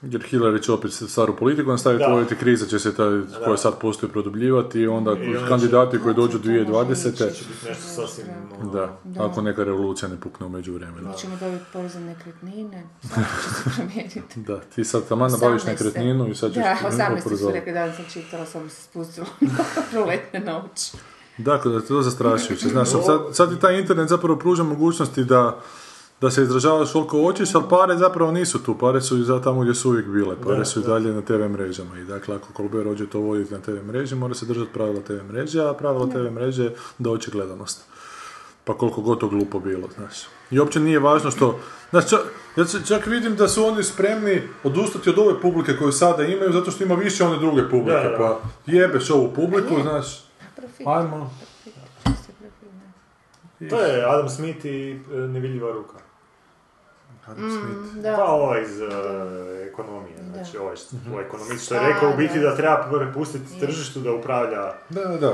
Jer 0.03 0.21
Hillary 0.23 0.63
će 0.63 0.73
opet 0.73 0.93
staru 0.93 1.37
politiku 1.37 1.71
nastaviti 1.71 2.05
Da. 2.05 2.13
voditi, 2.13 2.37
kriza 2.37 2.67
će 2.67 2.79
se 2.79 2.95
taj, 2.95 3.11
koja 3.45 3.57
sad 3.57 3.79
postoji 3.79 4.13
produbljivati 4.13 4.81
i 4.81 4.87
onda 4.89 5.13
I 5.13 5.49
kandidati 5.49 5.93
će- 5.93 6.03
koji 6.03 6.15
dođu 6.15 6.33
Će 6.33 6.39
2020. 6.41 7.11
biti 7.11 7.25
nešto 7.69 7.83
sasvim... 7.87 8.27
ono, 8.61 8.73
Da, 8.73 8.99
ako 9.21 9.43
neka 9.43 9.65
revolucija 9.65 10.09
ne 10.09 10.17
pukne 10.17 10.47
u 10.47 10.51
međuvremenu. 10.51 11.09
Mi 11.09 11.17
ćemo 11.17 11.37
dobiti 11.37 11.65
porez 11.73 11.95
na 11.95 12.01
nekretnine, 12.01 12.87
sve 13.05 13.23
će 13.45 13.55
se 13.55 13.71
promijeniti. 13.77 14.21
Da, 14.37 14.61
ti 14.61 14.85
sad 14.85 15.09
taman 15.09 15.31
nabaviš 15.33 15.63
18. 15.63 15.67
nekretninu 15.67 16.29
i 16.29 16.35
sad 16.35 16.53
ćeš 16.53 16.63
Da, 16.63 16.77
18. 16.85 17.39
su 17.39 17.51
rekli, 17.51 17.73
danas 17.73 17.97
sam 17.97 18.05
čitala, 18.07 18.47
samo 18.47 18.69
se 18.69 18.83
spustilo 18.83 19.27
proletne 19.91 20.41
noć. 20.53 20.93
Dakle, 21.39 21.71
da 21.71 21.77
je 21.77 21.87
to 21.87 22.03
zastrašujuće. 22.03 22.69
Znaš, 22.69 22.89
sad, 22.89 23.01
sad 23.33 23.53
i 23.53 23.59
taj 23.59 23.79
internet 23.79 24.09
zapravo 24.09 24.39
pruža 24.39 24.63
mogućnosti 24.63 25.25
da, 25.25 25.61
da 26.21 26.31
se 26.31 26.43
izražavaš 26.43 26.93
koliko 26.93 27.23
hoćeš, 27.23 27.55
ali 27.55 27.65
pare 27.71 27.97
zapravo 27.97 28.33
nisu 28.33 28.63
tu. 28.63 28.79
Pare 28.79 29.01
su 29.01 29.19
i 29.19 29.25
za 29.25 29.41
tamo 29.43 29.61
gdje 29.61 29.75
su 29.75 29.89
uvijek 29.89 30.07
bile. 30.07 30.37
Pare 30.47 30.65
su 30.65 30.81
i 30.81 30.83
dalje 30.83 31.13
na 31.13 31.23
TV 31.23 31.49
mrežama. 31.49 31.99
I 31.99 32.05
dakle, 32.05 32.37
ako 32.37 32.49
Colbert 32.57 32.85
rođe 32.85 33.07
to 33.07 33.21
voditi 33.21 33.55
na 33.55 33.61
TV 33.61 33.87
mreži, 33.87 34.15
mora 34.15 34.35
se 34.35 34.47
držati 34.47 34.73
pravila 34.73 35.01
TV 35.01 35.33
mreže, 35.33 35.63
a 35.63 35.75
pravila 35.75 36.07
TV 36.07 36.31
mreže 36.31 36.71
da 36.99 37.11
hoće 37.11 37.31
gledanost. 37.31 37.85
Pa 38.65 38.75
koliko 38.75 39.01
god 39.01 39.21
to 39.21 39.29
glupo 39.29 39.61
bilo, 39.61 39.89
znaš. 39.97 40.15
I 40.51 40.59
uopće 40.59 40.81
nije 40.81 40.99
važno 40.99 41.31
što... 41.31 41.61
Znaš, 41.91 42.11
čak, 42.11 42.21
ja 42.57 42.65
čak- 42.65 43.07
vidim 43.07 43.37
da 43.37 43.49
su 43.49 43.65
oni 43.65 43.83
spremni 43.83 44.43
odustati 44.65 45.11
od 45.11 45.19
ove 45.19 45.41
publike 45.41 45.77
koju 45.77 45.93
sada 45.93 46.25
imaju, 46.25 46.53
zato 46.53 46.71
što 46.71 46.85
ima 46.85 46.95
više 46.95 47.25
one 47.25 47.39
druge 47.39 47.63
publike. 47.71 48.03
Da, 48.03 48.09
da. 48.09 48.17
Pa 48.17 48.41
jebeš 48.67 49.11
ovu 49.11 49.33
publiku, 49.35 49.83
znaš, 49.83 50.25
ajmo. 50.87 51.31
To 53.71 53.81
je 53.81 54.05
Adam 54.05 54.29
Smith 54.29 54.65
i 54.65 55.01
e, 55.15 55.17
Nevidljiva 55.17 55.73
ruka. 55.73 56.10
Da. 57.95 58.17
Pa 58.17 58.25
ovaj 58.25 58.63
iz 58.63 58.81
e, 58.81 58.87
ekonomije, 59.65 60.17
znači 60.33 60.59
ovaj, 60.59 60.77
što- 60.77 60.97
ovaj 61.13 61.25
ekonomist 61.25 61.65
što 61.65 61.75
je 61.75 61.89
rekao 61.89 62.11
u 62.11 62.17
biti 62.17 62.41
da 62.41 62.57
treba 62.57 62.89
prepustiti 62.99 63.61
tržištu 63.61 64.01
da 64.01 64.13
upravlja 64.13 64.73
Da, 64.89 65.01
da, 65.03 65.17
da. 65.17 65.31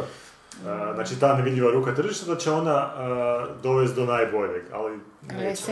Uh, 0.57 0.63
znači 0.95 1.21
ta 1.21 1.35
nevidljiva 1.35 1.71
ruka 1.71 1.95
tržišta 1.95 2.27
da 2.27 2.39
će 2.39 2.51
ona 2.51 2.87
uh, 2.87 3.63
dovesti 3.63 3.97
do 3.97 4.07
najboljeg, 4.07 4.63
ali 4.73 4.93
Ali 5.31 5.39
neće. 5.39 5.63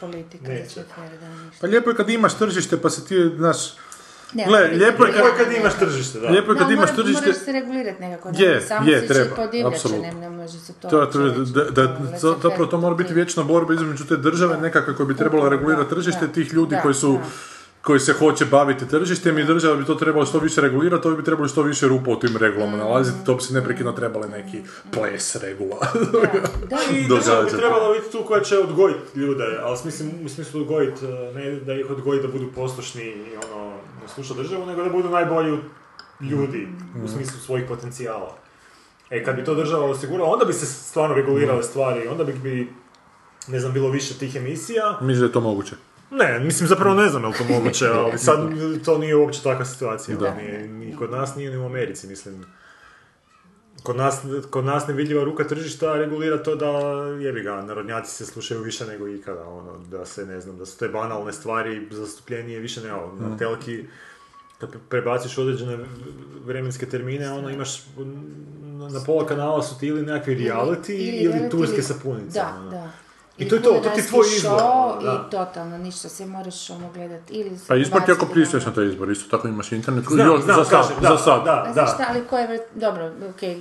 politika, 0.00 0.48
Neće. 0.48 0.80
da, 1.20 1.28
ništa. 1.28 1.58
Pa 1.60 1.66
lijepo 1.66 1.90
je 1.90 1.96
kad 1.96 2.10
imaš 2.10 2.38
tržište 2.38 2.82
pa 2.82 2.90
se 2.90 3.06
ti, 3.06 3.30
znaš, 3.36 3.56
Ne, 4.34 4.44
gle, 4.46 4.60
lijepo 4.60 5.04
je 5.04 5.12
kad, 5.12 5.36
kad 5.36 5.52
imaš 5.52 5.74
tržište, 5.74 6.20
da. 6.20 6.28
lijepo 6.28 6.52
je 6.52 6.58
kad 6.58 6.66
Da, 6.66 6.72
imaš 6.72 6.90
mora- 6.90 6.96
tržište, 6.96 7.22
Moraš 7.22 7.36
se 7.36 7.52
regulirati 7.52 8.00
nekako, 8.00 8.30
ne, 8.30 8.40
Je, 8.40 8.60
samo 8.60 8.90
je, 8.90 9.00
si 9.00 9.06
treba, 9.08 9.30
apsolutno. 9.66 10.02
ne, 10.02 10.12
ne 10.14 10.30
može 10.30 10.58
se 10.58 10.72
to... 10.72 10.88
to, 10.88 10.98
da, 10.98 11.64
da, 11.66 11.82
laissez 11.82 12.20
zapravo 12.42 12.66
to 12.66 12.78
mora 12.78 12.94
biti 12.94 13.14
vječna 13.14 13.42
borba 13.42 13.74
između 13.74 14.04
te 14.04 14.16
države 14.16 14.56
nekakve 14.58 14.94
koja 14.94 15.06
bi 15.06 15.16
trebala 15.16 15.44
Da, 15.44 15.48
regulirati 15.48 15.84
da, 15.84 15.90
tržište 15.90 16.26
da, 16.26 16.32
tih 16.32 16.52
ljudi 16.52 16.70
da, 16.70 16.82
koji 16.82 16.94
su 16.94 17.12
da. 17.12 17.18
koji 17.82 18.00
se 18.00 18.12
hoće 18.12 18.44
baviti 18.46 18.88
tržištem 18.88 19.38
i 19.38 19.44
država 19.44 19.76
bi 19.76 19.84
to 19.84 19.94
trebalo 19.94 20.26
što 20.26 20.38
više 20.38 20.60
regulirati, 20.60 21.02
to 21.02 21.10
bi 21.10 21.24
trebalo 21.24 21.48
što 21.48 21.62
više 21.62 21.88
rupa 21.88 22.10
u 22.10 22.18
tim 22.18 22.36
regulama 22.36 22.76
nalaziti, 22.76 23.24
to 23.26 23.34
bi 23.34 23.42
se 23.42 23.54
neprekidno 23.54 23.92
trebali 23.92 24.28
neki 24.28 24.62
ples 24.92 25.36
regula. 25.36 25.78
Da, 26.70 26.76
I 26.96 27.08
država 27.08 27.42
bi 27.42 27.50
trebala 27.50 27.92
biti 27.92 28.12
tu 28.12 28.24
koja 28.24 28.40
će 28.42 28.58
odgojiti 28.58 29.18
ljude, 29.18 29.44
ali 29.62 29.76
smislim, 29.76 30.10
u 30.24 30.28
smislu 30.28 30.60
odgojiti, 30.60 31.04
ne 31.34 31.50
da 31.56 31.74
ih 31.74 31.90
odgoji 31.90 32.22
da 32.22 32.28
budu 32.28 32.52
poslušni 32.52 33.02
i 33.02 33.24
ono, 33.46 33.72
sluša 34.08 34.34
državu, 34.34 34.66
nego 34.66 34.84
da 34.84 34.90
budu 34.90 35.08
najbolji 35.10 35.58
ljudi 36.20 36.68
u 37.04 37.08
smislu 37.08 37.40
svojih 37.40 37.64
potencijala. 37.68 38.36
E, 39.10 39.24
kad 39.24 39.36
bi 39.36 39.44
to 39.44 39.54
država 39.54 39.86
osigurala, 39.86 40.30
onda 40.30 40.44
bi 40.44 40.52
se 40.52 40.66
stvarno 40.66 41.14
regulirale 41.14 41.62
stvari, 41.62 42.08
onda 42.08 42.24
bi, 42.24 42.32
bi 42.32 42.72
ne 43.48 43.60
znam, 43.60 43.72
bilo 43.72 43.88
više 43.88 44.14
tih 44.14 44.36
emisija. 44.36 44.98
Mislim 45.00 45.20
da 45.20 45.26
je 45.26 45.32
to 45.32 45.40
moguće. 45.40 45.76
Ne, 46.10 46.40
mislim 46.40 46.68
zapravo 46.68 46.94
ne 46.94 47.08
znam 47.08 47.22
je 47.22 47.28
li 47.28 47.34
to 47.34 47.44
moguće, 47.44 47.88
ali 47.98 48.18
sad 48.18 48.38
to 48.84 48.98
nije 48.98 49.16
uopće 49.16 49.42
takva 49.42 49.64
situacija. 49.64 50.16
Da. 50.16 50.34
Nije, 50.34 50.68
ni 50.68 50.96
kod 50.96 51.10
nas 51.10 51.36
nije 51.36 51.50
ni 51.50 51.56
u 51.56 51.66
Americi, 51.66 52.06
mislim. 52.06 52.44
Kod 53.84 53.96
nas, 53.96 54.20
kod 54.50 54.64
nas 54.64 54.86
nevidljiva 54.86 55.24
ruka 55.24 55.44
tržišta 55.44 55.94
regulira 55.94 56.42
to 56.42 56.54
da, 56.56 56.66
jebi 57.20 57.42
ga, 57.42 57.62
narodnjaci 57.62 58.10
se 58.14 58.26
slušaju 58.26 58.60
više 58.62 58.86
nego 58.86 59.08
ikada, 59.08 59.44
ono, 59.48 59.78
da 59.90 60.04
se, 60.06 60.26
ne 60.26 60.40
znam, 60.40 60.58
da 60.58 60.66
su 60.66 60.78
te 60.78 60.88
banalne 60.88 61.32
stvari 61.32 61.88
zastupljenije 61.90 62.60
više 62.60 62.80
nego, 62.80 63.12
na 63.20 63.36
telki, 63.36 63.84
kad 64.58 64.70
prebaciš 64.88 65.38
određene 65.38 65.78
vremenske 66.44 66.86
termine, 66.86 67.30
ono, 67.32 67.50
imaš, 67.50 67.82
na 68.92 69.00
pola 69.06 69.26
kanala 69.26 69.62
su 69.62 69.78
ti 69.78 69.86
ili 69.86 70.02
nekakvi 70.02 70.36
reality 70.36 70.90
ili, 70.90 71.32
reality 71.32 71.50
turske 71.50 71.74
ili- 71.76 71.82
sapunice. 71.82 72.38
Da, 72.38 72.56
ono. 72.60 72.70
da. 72.70 72.90
I 73.38 73.48
to 73.48 73.54
je 73.54 73.62
to, 73.62 73.70
to 73.72 73.90
ti 73.90 74.00
je 74.00 74.06
tvoj 74.06 74.26
izbor, 74.28 74.52
ono, 74.54 74.98
da. 75.02 75.12
I 75.18 75.30
totalno, 75.30 75.78
ništa, 75.78 76.08
se 76.08 76.26
moraš 76.26 76.70
ono 76.70 76.92
gledati. 76.92 77.34
Ili 77.34 77.58
Pa 77.68 77.76
izbor 77.76 78.02
ti 78.02 78.12
ako 78.12 78.26
pristuješ 78.26 78.66
na- 78.66 78.72
taj 78.72 78.86
izbor, 78.86 79.10
isto 79.10 79.28
tako 79.30 79.48
imaš 79.48 79.72
internet. 79.72 80.04
Znam, 80.04 80.26
Još, 80.26 80.42
znam, 80.42 80.56
za 80.56 80.64
sad, 80.64 80.70
kažem, 80.72 80.96
da, 81.02 81.08
za 81.08 81.18
sad. 81.18 81.44
Da, 81.44 81.72
da. 81.74 81.86
šta, 81.86 82.06
ali 82.08 82.24
koje, 82.24 82.48
vre- 82.48 82.66
dobro, 82.74 83.10
okej, 83.30 83.56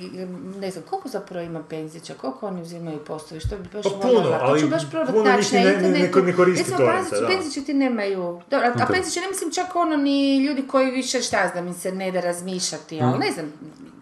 ne 0.57 0.71
znam, 0.71 0.84
koliko 0.84 1.07
zapravo 1.09 1.45
ima 1.45 1.63
penzića, 1.63 2.13
koliko 2.13 2.47
oni 2.47 2.61
uzimaju 2.61 2.99
postovi, 2.99 3.41
što 3.41 3.55
bi 3.57 3.63
baš 3.74 3.84
Pa 3.84 3.89
voljela, 3.89 4.24
puno, 4.24 4.38
to 4.38 4.38
ali 4.41 4.59
ću 4.59 4.67
baš 4.67 4.89
probat 4.91 5.11
puno 5.11 5.24
naći 5.26 5.55
na 5.55 5.59
ne- 5.59 5.65
ne- 5.65 5.71
ne- 5.74 5.88
internetu. 5.88 6.21
ne 6.21 6.34
koristi 6.34 6.71
Recimo, 6.71 6.78
to, 7.11 7.28
penzići- 7.28 7.65
ti 7.65 7.74
nemaju, 7.74 8.41
dobro, 8.49 8.67
a 8.76 8.86
penzići 8.88 9.19
ne 9.19 9.28
mislim 9.28 9.51
čak 9.51 9.76
ono 9.76 9.97
ni 9.97 10.38
ljudi 10.38 10.67
koji 10.67 10.91
više 10.91 11.21
šta 11.21 11.49
znam, 11.51 11.67
im 11.67 11.74
se 11.74 11.91
ne 11.91 12.11
da 12.11 12.19
razmišljati, 12.21 13.01
ali 13.01 13.19
ne 13.19 13.32
znam, 13.32 13.45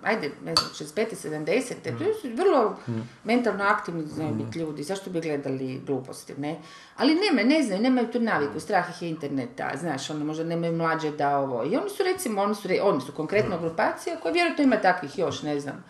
ajde, 0.04 0.32
ne 0.44 0.54
znam, 0.56 0.70
65. 0.72 1.06
70. 1.26 1.74
To 1.84 2.14
su 2.14 2.28
vrlo 2.36 2.78
mentalno 3.24 3.64
aktivni 3.64 4.06
znaju 4.06 4.34
biti 4.36 4.60
ljudi, 4.60 4.84
zašto 4.84 5.10
bi 5.10 5.22
gledali 5.22 5.82
gluposti, 5.86 6.34
ne? 6.38 6.60
Ali 6.98 7.16
nema, 7.16 7.44
ne 7.46 7.64
znaju, 7.64 7.82
nemaju 7.82 8.08
tu 8.08 8.20
naviku, 8.20 8.60
strah 8.60 8.90
ih 8.90 9.02
je 9.02 9.10
interneta, 9.10 9.72
znaš, 9.76 10.10
ono, 10.10 10.26
možda 10.26 10.44
nemaju 10.44 10.74
mlađe 10.74 11.12
da 11.12 11.38
ovo. 11.38 11.64
I 11.64 11.76
oni 11.76 11.90
su 11.90 12.04
recimo, 12.06 12.42
oni 12.42 12.56
su, 12.56 12.68
oni 12.82 13.02
su 13.02 13.12
konkretno 13.12 13.60
grupacija 13.60 14.16
koja 14.16 14.32
vjerojatno 14.32 14.64
ima 14.64 14.78
takvih 14.78 15.20
još, 15.20 15.42
ne 15.44 15.60
znam, 15.60 15.84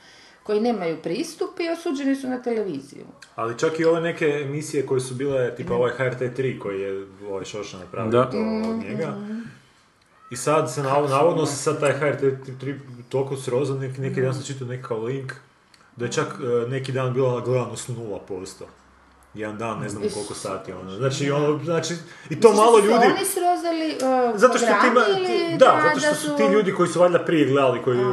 koji 0.44 0.62
nemaju 0.62 0.98
pristup 0.98 1.60
i 1.60 1.70
osuđeni 1.70 2.16
su 2.16 2.28
na 2.28 2.42
televiziju. 2.42 3.06
Ali 3.36 3.60
čak 3.60 3.80
i 3.80 3.86
ove 3.86 4.02
neke 4.02 4.26
emisije 4.26 4.86
koje 4.86 5.02
su 5.02 5.16
bile, 5.16 5.56
tipa 5.56 5.74
ovaj 5.74 5.92
HRT3 5.92 6.60
koji 6.60 6.82
je 6.82 7.06
ovaj 7.30 7.46
Šoša 7.46 7.78
napravio 7.78 8.12
Da. 8.12 8.30
to 8.30 8.38
od 8.70 8.78
njega. 8.80 9.14
I 10.32 10.36
sad 10.36 10.74
se 10.74 10.84
nav- 10.84 11.10
navodno 11.10 11.46
se 11.46 11.56
sad 11.56 11.80
taj 11.80 11.92
HRT3 11.92 12.80
toliko 13.12 13.36
srozao, 13.38 13.78
neki, 13.78 14.02
neki 14.02 14.22
dan 14.22 14.34
sam 14.34 14.44
čitao 14.44 14.68
neki 14.68 14.84
kao 14.84 15.04
link, 15.04 15.34
da 15.96 16.06
je 16.06 16.12
čak 16.12 16.28
e, 16.28 16.70
neki 16.70 16.92
dan 16.92 17.14
bila 17.14 17.42
gledanost 17.42 17.90
0%. 17.90 18.64
Jedan 19.34 19.58
dan, 19.58 19.80
ne 19.80 19.90
znam 19.90 20.04
koliko 20.14 20.34
sati, 20.34 20.72
ono. 20.72 20.92
Znači, 20.92 21.32
ono, 21.32 21.60
znači, 21.64 21.94
i 22.30 22.40
to 22.40 22.54
malo 22.54 22.80
ljudi... 22.80 22.94
oni 22.94 23.26
srozali 23.26 23.88
uh, 24.32 24.40
Zato 24.40 24.58
što 24.58 24.68
ti, 24.68 25.16
ti- 25.26 25.34
ili 25.34 25.58
da, 25.58 25.80
zato 25.84 26.00
što 26.00 26.16
su 26.16 26.28
su- 26.28 26.38
ti 26.38 26.44
ljudi 26.44 26.74
koji 26.74 26.90
su 26.90 27.00
valjda 27.00 27.20
prije 27.20 27.46
gledali, 27.48 27.82
koji, 27.84 28.00
e, 28.00 28.04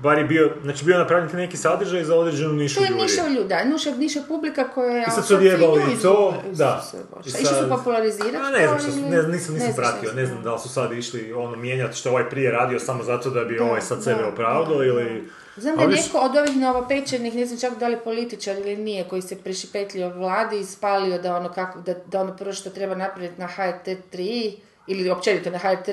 bar 0.00 0.18
je 0.18 0.24
bio, 0.24 0.50
znači 0.62 0.84
bio 0.84 0.98
napravljen 0.98 1.30
neki 1.34 1.56
sadržaj 1.56 2.04
za 2.04 2.16
određenu 2.16 2.52
nišu 2.52 2.74
To 2.74 2.84
je 2.84 2.90
ljudi. 2.90 3.02
niša 3.02 3.28
ljuda, 3.28 3.64
niša, 3.64 3.90
niša 3.90 4.20
publika 4.28 4.64
koja 4.64 4.92
je... 4.92 5.04
I 5.08 5.10
sad 5.10 5.26
su 5.26 5.34
odjebali 5.34 5.82
to, 6.02 6.34
da. 6.52 6.84
I 7.16 7.28
Išli 7.28 7.38
su 7.38 7.46
sad- 7.46 7.68
popularizirati 7.68 8.36
A 8.36 8.50
ne 8.50 8.66
znam 8.66 8.76
to 8.76 8.82
što, 8.82 8.92
su- 8.92 9.00
ne, 9.00 9.06
nisam, 9.06 9.30
nisam 9.30 9.56
znaš 9.56 9.76
pratio, 9.76 10.12
ne 10.12 10.26
znam 10.26 10.42
da 10.42 10.52
li 10.52 10.60
su 10.60 10.68
sad 10.68 10.92
išli 10.92 11.32
ono 11.32 11.56
mijenjati 11.56 11.96
što 11.96 12.10
ovaj 12.10 12.30
prije 12.30 12.50
radio 12.50 12.78
samo 12.78 13.02
zato 13.04 13.30
da 13.30 13.44
bi 13.44 13.56
Da, 13.56 13.64
ovaj 13.64 13.80
sad 13.80 14.04
sebe 14.04 14.22
da, 14.22 14.28
opravdao 14.28 14.78
da, 14.78 14.84
ili... 14.84 15.28
Znam 15.56 15.76
da 15.76 15.82
je 15.82 15.88
neko 15.88 16.18
od 16.18 16.36
ovih 16.36 16.56
novopečenih, 16.56 17.34
ne 17.34 17.46
znam 17.46 17.60
čak 17.60 17.78
da 17.78 17.88
li 17.88 17.96
političar 17.98 18.56
ili 18.56 18.76
nije, 18.76 19.04
koji 19.04 19.22
se 19.22 19.36
prišipetljio 19.36 20.08
vladi 20.10 20.58
i 20.58 20.64
spalio 20.64 21.18
da 21.18 21.36
ono, 21.36 21.48
kako, 21.48 21.80
da, 21.80 21.94
da 22.06 22.20
ono 22.20 22.36
prvo 22.36 22.52
što 22.52 22.70
treba 22.70 22.94
napraviti 22.94 23.40
na 23.40 23.48
HRT3 23.48 24.52
ili 24.90 25.10
općenito 25.10 25.50
na 25.50 25.58
HRT, 25.58 25.88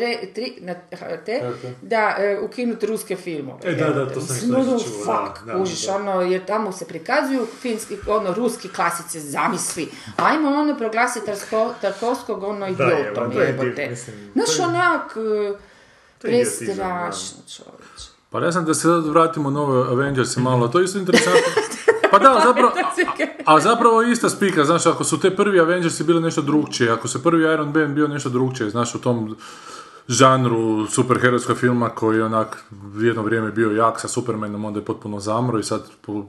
na 0.59 0.73
HRT, 0.91 1.29
da 1.81 2.15
e, 2.19 2.39
ukinuti 2.39 2.85
ruske 2.85 3.15
filmove. 3.15 3.59
E, 3.63 3.75
da, 3.75 3.89
da, 3.89 4.13
to 4.13 4.21
sam 4.21 4.35
Mislim, 4.35 4.59
isto 4.59 4.71
ono, 4.71 4.79
čuo, 4.79 5.05
da, 5.05 5.25
fuck, 5.25 5.45
da, 5.45 5.57
kužiš, 5.57 5.85
da. 5.85 5.95
ono, 5.95 6.21
jer 6.21 6.45
tamo 6.45 6.71
se 6.71 6.85
prikazuju 6.85 7.47
finski, 7.61 7.97
ono, 8.07 8.33
ruski 8.33 8.69
klasice, 8.69 9.19
zamisli. 9.19 9.89
Ajmo 10.15 10.49
ono 10.49 10.77
proglasiti 10.77 11.25
Tarsko- 11.27 11.73
Tarkovskog, 11.81 12.43
ono, 12.43 12.67
idiotom, 12.67 13.31
je 13.31 13.45
jebote. 13.45 13.95
Znaš, 14.33 14.59
onak, 14.59 15.17
e, 15.17 15.57
prestrašno, 16.21 17.37
čovječe. 17.55 18.17
Pa 18.29 18.39
ne 18.39 18.51
znam 18.51 18.65
da 18.65 18.73
se 18.73 18.81
sad 18.81 19.05
vratimo 19.05 19.49
na 19.49 19.61
ove 19.61 19.91
Avengers 19.91 20.37
malo, 20.37 20.67
to 20.67 20.79
je 20.79 20.85
isto 20.85 20.99
interesantno. 20.99 21.41
Pa 22.11 22.19
da, 22.19 22.41
zapravo, 22.45 22.71
a, 23.45 23.55
a 23.55 23.59
zapravo 23.59 24.03
ista 24.03 24.29
spika, 24.29 24.65
znaš, 24.65 24.85
ako 24.85 25.03
su 25.03 25.19
te 25.19 25.35
prvi 25.35 25.59
Avengersi 25.59 26.03
bili 26.03 26.21
nešto 26.21 26.41
drugčije, 26.41 26.91
ako 26.91 27.07
se 27.07 27.23
prvi 27.23 27.43
Iron 27.53 27.71
Man 27.75 27.95
bio 27.95 28.07
nešto 28.07 28.29
drugčije, 28.29 28.69
znaš, 28.69 28.95
u 28.95 28.99
tom 28.99 29.35
žanru 30.07 30.87
superherojskog 30.87 31.57
filma 31.57 31.89
koji 31.89 32.17
je 32.17 32.23
onak 32.23 32.63
jedno 33.01 33.21
vrijeme 33.21 33.51
bio 33.51 33.71
jak 33.71 33.99
sa 33.99 34.07
Supermanom, 34.07 34.65
onda 34.65 34.79
je 34.79 34.85
potpuno 34.85 35.19
zamro 35.19 35.59
i 35.59 35.63
sad 35.63 35.81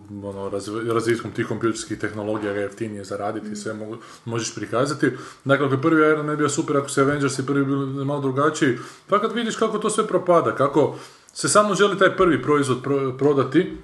ono, 0.09 0.51
razv- 0.51 0.93
razvitkom 0.93 1.31
tih 1.31 1.47
kompjuterskih 1.47 1.99
tehnologija 1.99 2.53
ga 2.53 2.59
je 2.59 2.65
jeftinije 2.65 3.05
zaraditi 3.05 3.53
i 3.53 3.57
sve 3.57 3.75
mogu, 3.75 3.97
možeš 4.25 4.55
prikazati. 4.55 5.11
Dakle, 5.45 5.67
ako 5.67 5.75
je 5.75 5.83
prvi 5.83 6.07
Iron 6.07 6.27
Man 6.27 6.37
bio 6.37 6.49
super, 6.49 6.77
ako 6.77 6.89
se 6.89 7.01
Avengersi 7.01 7.47
prvi 7.47 7.65
bili 7.65 8.05
malo 8.05 8.21
drugačiji, 8.21 8.79
pa 9.07 9.21
kad 9.21 9.33
vidiš 9.33 9.57
kako 9.57 9.79
to 9.79 9.91
sve 9.91 10.07
propada, 10.07 10.55
kako 10.55 10.97
se 11.33 11.49
samo 11.49 11.75
želi 11.75 11.99
taj 11.99 12.17
prvi 12.17 12.43
proizvod 12.43 12.83
pro- 12.83 13.17
prodati, 13.19 13.77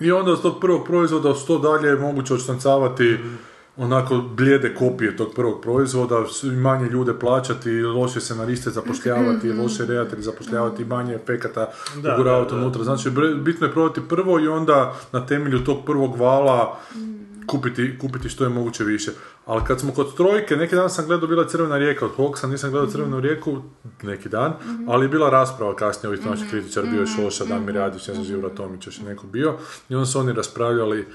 i 0.00 0.12
onda 0.12 0.32
od 0.32 0.42
tog 0.42 0.60
prvog 0.60 0.86
proizvoda 0.86 1.34
što 1.34 1.58
dalje 1.58 1.88
je 1.88 1.96
moguće 1.96 2.34
odštancavati 2.34 3.18
onako 3.76 4.18
blijede 4.36 4.74
kopije 4.74 5.16
tog 5.16 5.32
prvog 5.34 5.60
proizvoda, 5.62 6.24
manje 6.42 6.88
ljude 6.88 7.18
plaćati, 7.18 7.70
loše 7.70 8.20
se 8.20 8.34
na 8.34 8.44
liste 8.44 8.70
zapošljavati, 8.70 9.52
loše 9.52 9.86
redatelji 9.86 10.22
zapošljavati, 10.22 10.84
manje 10.84 11.14
efekata 11.14 11.68
Da, 12.02 12.14
uguravati 12.14 12.50
da, 12.50 12.56
da. 12.56 12.62
unutra. 12.62 12.84
Znači, 12.84 13.10
bitno 13.42 13.66
je 13.66 13.72
prodati 13.72 14.00
prvo 14.08 14.40
i 14.40 14.48
onda 14.48 14.94
na 15.12 15.26
temelju 15.26 15.64
tog 15.64 15.84
prvog 15.86 16.16
vala 16.16 16.78
kupiti, 17.48 17.98
kupiti 17.98 18.28
što 18.28 18.44
je 18.44 18.50
moguće 18.50 18.84
više. 18.84 19.10
Ali 19.46 19.64
kad 19.64 19.80
smo 19.80 19.92
kod 19.92 20.16
trojke, 20.16 20.56
neki 20.56 20.76
dan 20.76 20.90
sam 20.90 21.06
gledao 21.06 21.28
bila 21.28 21.48
Crvena 21.48 21.78
rijeka 21.78 22.04
od 22.04 22.16
Hawksa, 22.16 22.46
nisam 22.46 22.70
gledao 22.70 22.90
Crvenu 22.90 23.20
rijeku 23.20 23.62
neki 24.02 24.28
dan, 24.28 24.52
ali 24.88 25.04
je 25.04 25.08
bila 25.08 25.30
rasprava 25.30 25.76
kasnije 25.76 26.08
ovih 26.08 26.26
naših 26.26 26.50
kritičara, 26.50 26.86
bio 26.86 27.00
je 27.00 27.06
Šoša, 27.06 27.44
Damir 27.44 27.74
Radić, 27.74 28.08
ne 28.08 28.14
znam, 28.14 28.26
Živra 28.26 28.48
Tomić, 28.48 28.86
još 28.86 28.98
je 28.98 29.04
neko 29.04 29.26
bio, 29.26 29.56
i 29.88 29.94
onda 29.94 30.06
su 30.06 30.18
oni 30.18 30.32
raspravljali 30.32 31.06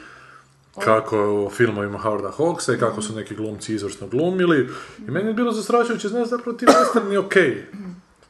kako 0.80 1.18
je 1.18 1.28
u 1.28 1.50
filmovima 1.50 2.00
Howarda 2.00 2.32
Hawksa 2.38 2.76
i 2.76 2.80
kako 2.80 3.02
su 3.02 3.16
neki 3.16 3.36
glumci 3.36 3.74
izvrsno 3.74 4.08
glumili. 4.08 4.70
I 5.08 5.12
meni 5.12 5.30
je 5.30 5.34
bilo 5.34 5.52
zastrašujuće, 5.52 6.08
znaš, 6.08 6.30
zapravo 6.30 6.58
ti 6.58 6.66
westerni 6.66 7.18
ok. 7.18 7.36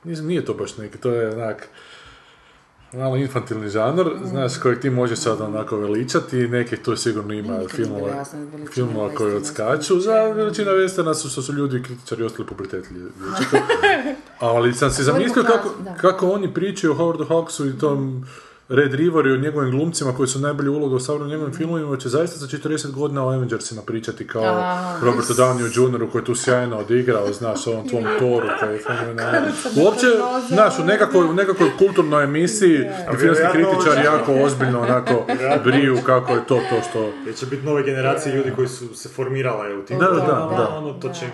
Nije, 0.03 0.21
nije 0.21 0.45
to 0.45 0.53
baš 0.53 0.77
neki, 0.77 0.97
to 0.97 1.11
je 1.11 1.35
onak 1.35 1.69
malo 2.93 3.15
infantilni 3.17 3.69
žanr, 3.69 4.09
znaš, 4.25 4.57
kojeg 4.57 4.79
ti 4.79 4.89
možeš 4.89 5.19
sad 5.19 5.41
onako 5.41 5.77
veličati 5.77 6.47
nekih 6.47 6.79
tu 6.79 6.95
sigurno 6.95 7.33
ima 7.33 7.57
Nikad 7.57 7.71
filmova, 7.75 8.09
jasno 8.09 8.39
filmova 8.73 9.09
koji 9.15 9.35
odskaču. 9.35 9.99
Za 9.99 10.13
veličina 10.13 10.71
westerna 10.71 11.13
su 11.13 11.29
što 11.29 11.41
su 11.41 11.53
ljudi 11.53 11.83
kritičari 11.83 12.23
ostali 12.23 12.47
pubertetli. 12.47 12.97
Ali 14.39 14.73
sam 14.73 14.91
si 14.91 15.03
zamislio 15.03 15.43
kako, 15.43 15.69
kako 16.01 16.31
oni 16.31 16.53
pričaju 16.53 16.93
o 16.93 16.95
Howardu 16.95 17.27
Hawksu 17.27 17.75
i 17.75 17.79
tom 17.79 18.25
Red 18.73 18.93
River 18.93 19.25
i 19.25 19.31
o 19.31 19.37
njegovim 19.37 19.71
glumcima 19.71 20.13
koji 20.13 20.27
su 20.27 20.39
najbolje 20.39 20.69
uloge 20.69 20.95
u 20.95 20.99
savremenim 20.99 21.31
njegovim 21.31 21.53
filmovima 21.53 21.97
će 21.97 22.09
zaista 22.09 22.37
za 22.37 22.47
40 22.47 22.91
godina 22.91 23.25
o 23.25 23.29
Avengersima 23.29 23.81
pričati 23.81 24.27
kao 24.27 24.43
A, 24.45 24.99
Robertu 25.01 25.33
Downey 25.33 25.61
Jr. 25.93 26.11
koji 26.11 26.21
je 26.21 26.25
tu 26.25 26.35
sjajno 26.35 26.77
odigrao, 26.77 27.33
znaš, 27.33 27.67
ovom 27.67 27.87
tvom 27.89 28.03
Toru 28.19 28.47
koji 28.59 28.73
je 28.73 28.79
fenomenalan. 28.79 29.43
Uopće, 29.83 30.07
znaš, 30.47 30.79
u 30.79 30.83
nekakvoj, 30.83 31.25
u 31.25 31.33
nekakvoj 31.33 31.69
kulturnoj 31.77 32.23
emisiji 32.23 32.79
i 33.13 33.17
filmski 33.17 33.63
ovo- 33.63 34.03
jako 34.05 34.33
ozbiljno 34.35 34.81
onako 34.81 35.25
briju 35.63 35.97
kako 36.05 36.33
je 36.33 36.45
to 36.47 36.55
to 36.69 36.89
što... 36.89 37.11
Jer 37.25 37.35
će 37.35 37.45
biti 37.45 37.65
nove 37.65 37.83
generacije 37.83 38.35
ljudi 38.35 38.51
koji 38.55 38.67
su 38.67 38.95
se 38.95 39.09
formirale 39.09 39.75
u 39.75 39.85
tim 39.85 39.99
Da, 39.99 40.05
da, 40.05 40.11
godinama, 40.11 40.57
da. 40.57 40.69
ono, 40.69 40.93
to 40.93 41.09
će 41.09 41.25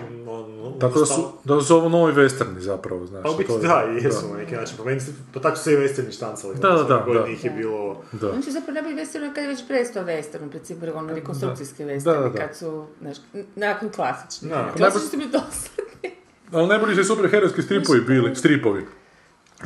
Tako 0.80 0.98
da 0.98 1.06
su, 1.06 1.28
da 1.44 1.60
su 1.60 1.76
ovo 1.76 1.88
novi 1.88 2.12
westerni 2.12 2.58
zapravo, 2.58 3.06
znaš. 3.06 3.22
Pa 3.22 3.30
u 3.30 3.36
biti 3.36 3.48
to 3.48 3.56
je- 3.56 3.62
da, 3.62 3.84
i 3.92 4.04
jesu 4.04 4.28
na 4.32 4.36
neki 4.36 4.54
način. 4.54 4.76
Pa, 4.76 4.84
meni 4.84 5.00
se, 5.00 5.12
pa 5.34 5.40
tako 5.40 5.56
su 5.56 5.62
se 5.62 5.72
i 5.72 5.76
westerni 5.76 6.12
štancali. 6.12 6.54
Da, 6.54 6.68
da, 6.68 6.76
svake 6.76 6.88
da, 6.88 7.02
godine 7.06 7.24
da. 7.24 7.28
ih 7.28 7.44
je 7.44 7.50
bilo... 7.50 8.02
Da. 8.12 8.30
Oni 8.30 8.42
su 8.42 8.50
zapravo 8.50 8.74
najbolji 8.74 8.96
western 8.96 9.34
kad 9.34 9.44
je 9.44 9.48
već 9.48 9.66
prestao 9.68 10.04
western, 10.04 10.46
u 10.46 10.50
principu 10.50 10.86
ono 10.94 11.14
rekonstrukcijski 11.14 11.84
Da, 11.84 11.90
western, 11.90 12.22
da, 12.22 12.28
da. 12.28 12.38
kad 12.38 12.56
su, 12.56 12.86
znaš, 13.00 13.16
nakon 13.56 13.88
klasični. 13.88 14.48
Da. 14.48 14.72
Klasični 14.76 15.08
su 15.08 15.16
bili 15.16 15.30
dosadni. 15.30 16.16
Ali 16.52 16.68
najbolji 16.68 16.96
su 16.96 17.04
superherojski 17.04 17.62
stripovi 17.62 18.00
bili, 18.00 18.36
stripovi. 18.36 18.86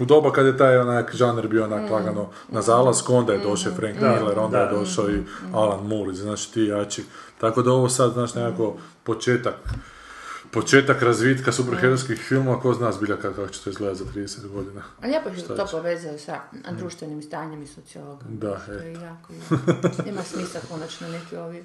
U 0.00 0.04
doba 0.04 0.32
kad 0.32 0.46
je 0.46 0.56
taj 0.56 0.78
onak 0.78 1.14
žanr 1.14 1.48
bio 1.48 1.64
onak 1.64 1.90
lagano 1.90 2.30
na 2.48 2.62
zalasku, 2.62 3.14
onda 3.14 3.32
je 3.32 3.38
došao 3.38 3.72
Frank 3.72 3.96
Miller, 4.00 4.38
onda 4.38 4.58
je 4.60 4.70
došao 4.70 5.10
i 5.10 5.22
Alan 5.52 5.86
Moore, 5.86 6.12
znači 6.12 6.52
ti 6.52 6.62
jači. 6.62 7.04
Tako 7.40 7.62
da 7.62 7.72
ovo 7.72 7.88
sad, 7.88 8.12
znaš, 8.12 8.34
nekako 8.34 8.74
početak 9.04 9.54
početak 10.54 11.02
razvitka 11.02 11.52
superherojskih 11.52 12.20
filmova, 12.20 12.60
ko 12.60 12.74
zna 12.74 12.92
zbilja 12.92 13.16
kako, 13.16 13.48
će 13.48 13.64
to 13.64 13.70
izgledati 13.70 13.98
za 13.98 14.04
30 14.04 14.48
godina. 14.48 14.82
A 15.00 15.06
lijepo 15.06 15.30
što 15.34 15.56
to 15.56 15.66
povezaju 15.70 16.18
sa 16.18 16.40
društvenim 16.70 17.22
stanjem 17.22 17.62
i 17.62 17.66
sociologom. 17.66 18.38
Da, 18.38 18.60
što 18.62 18.72
je 18.72 18.92
eto. 18.92 19.00
jako, 19.00 19.32
jako. 19.32 20.02
Ima 20.10 20.22
smisla 20.22 20.60
konačno 20.70 21.08
neki 21.08 21.36
ovi 21.36 21.64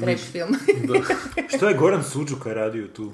trash 0.00 0.32
film. 0.32 0.54
Što 1.56 1.68
je 1.68 1.74
Goran 1.74 2.04
Suđuka 2.04 2.54
radio 2.54 2.88
tu? 2.88 3.12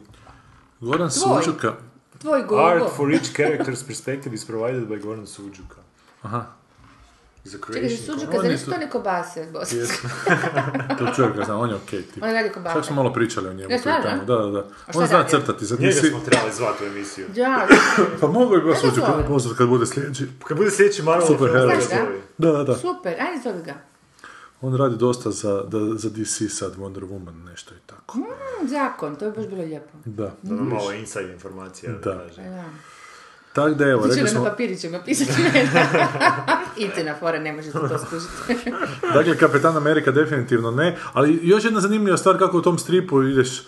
Goran 0.80 1.10
Tvoj. 1.10 1.42
Sučuka, 1.42 1.74
Tvoj 2.18 2.40
Art 2.40 2.48
Gogo. 2.48 2.90
for 2.96 3.12
each 3.12 3.32
character's 3.36 3.86
perspective 3.86 4.34
is 4.34 4.44
provided 4.46 4.88
by 4.88 5.02
Goran 5.02 5.26
Suđuka. 5.26 5.76
aha, 6.22 6.46
Is 7.48 7.54
a 7.54 7.72
Čekaj, 7.72 7.88
Suđuka, 7.90 8.30
On 8.30 8.36
zar 8.36 8.44
je 8.44 8.50
nisu 8.50 8.70
to 8.70 8.78
ne 8.78 8.90
kobase 8.90 9.46
bosanske? 9.52 10.08
to 10.98 11.06
čovjek 11.16 11.36
ga 11.36 11.44
zna, 11.44 11.58
on 11.58 11.70
je 11.70 11.76
okej 11.76 12.02
tip. 12.02 12.22
On 12.22 12.30
radi 12.30 12.48
kobase. 12.48 12.74
Čak 12.74 12.84
smo 12.84 12.96
malo 12.96 13.12
pričali 13.12 13.48
o 13.48 13.54
njemu. 13.54 13.70
Ja, 13.72 13.78
stvarno? 13.78 14.24
Da, 14.26 14.36
da, 14.36 14.46
da. 14.48 14.66
On 14.94 15.06
zna 15.06 15.16
radi? 15.18 15.30
crtati, 15.30 15.64
Njega 15.64 15.82
nisi... 15.86 16.08
smo 16.08 16.20
trebali 16.20 16.52
zvati 16.52 16.84
u 16.84 16.86
emisiju. 16.86 17.26
Da, 17.28 17.66
Pa 18.20 18.26
mogu 18.26 18.54
bi 18.56 18.74
Sučuka 18.76 19.06
zove? 19.06 19.26
pozvat 19.26 19.58
kad 19.58 19.68
bude 19.68 19.86
sljedeći. 19.86 20.26
Kad 20.46 20.56
bude 20.56 20.70
sljedeći 20.70 21.02
Marvel 21.02 21.26
Super 21.26 21.48
heroj. 21.48 21.66
da 21.66 21.74
Znaš 21.74 21.88
ga? 21.90 21.96
slovi. 21.96 22.20
Da, 22.38 22.52
da, 22.52 22.64
da. 22.64 22.74
super, 22.76 23.12
ajde 23.20 23.42
zove 23.44 23.62
ga. 23.62 23.74
On 24.60 24.76
radi 24.76 24.96
dosta 24.96 25.30
za, 25.30 25.62
da, 25.62 25.78
za 25.94 26.10
DC 26.10 26.48
sad, 26.50 26.76
Wonder 26.76 27.00
Woman, 27.02 27.44
nešto 27.44 27.74
i 27.74 27.78
tako. 27.86 28.18
Mm, 28.18 28.24
zakon, 28.66 29.16
to 29.16 29.24
je 29.24 29.30
baš 29.30 29.46
bilo 29.46 29.62
lijepo. 29.62 29.98
Da. 30.04 30.32
Da 30.42 30.54
nam 30.54 30.68
malo 30.68 30.92
inside 30.92 31.32
informacija 31.32 31.92
da, 31.92 31.98
Da. 32.00 32.18
kaže. 32.18 32.42
Da. 32.42 32.64
Tak 33.58 33.74
da 33.74 33.84
evo, 33.84 34.02
Ti 34.02 34.08
rekli 34.08 34.24
će 34.24 34.30
smo, 34.30 34.44
na 34.44 34.50
papiriću 34.50 34.90
ga 34.90 35.00
pisati. 35.04 35.32
Istina, 36.86 37.14
fora, 37.20 37.38
ne 37.38 37.52
možete 37.52 37.78
to 37.78 37.98
skužiti. 37.98 38.70
dakle, 39.14 39.36
Kapetan 39.36 39.76
Amerika 39.76 40.10
definitivno 40.10 40.70
ne, 40.70 40.96
ali 41.12 41.40
još 41.42 41.64
jedna 41.64 41.80
zanimljiva 41.80 42.16
stvar 42.16 42.38
kako 42.38 42.58
u 42.58 42.62
tom 42.62 42.78
stripu 42.78 43.22
ideš, 43.22 43.60
e, 43.60 43.64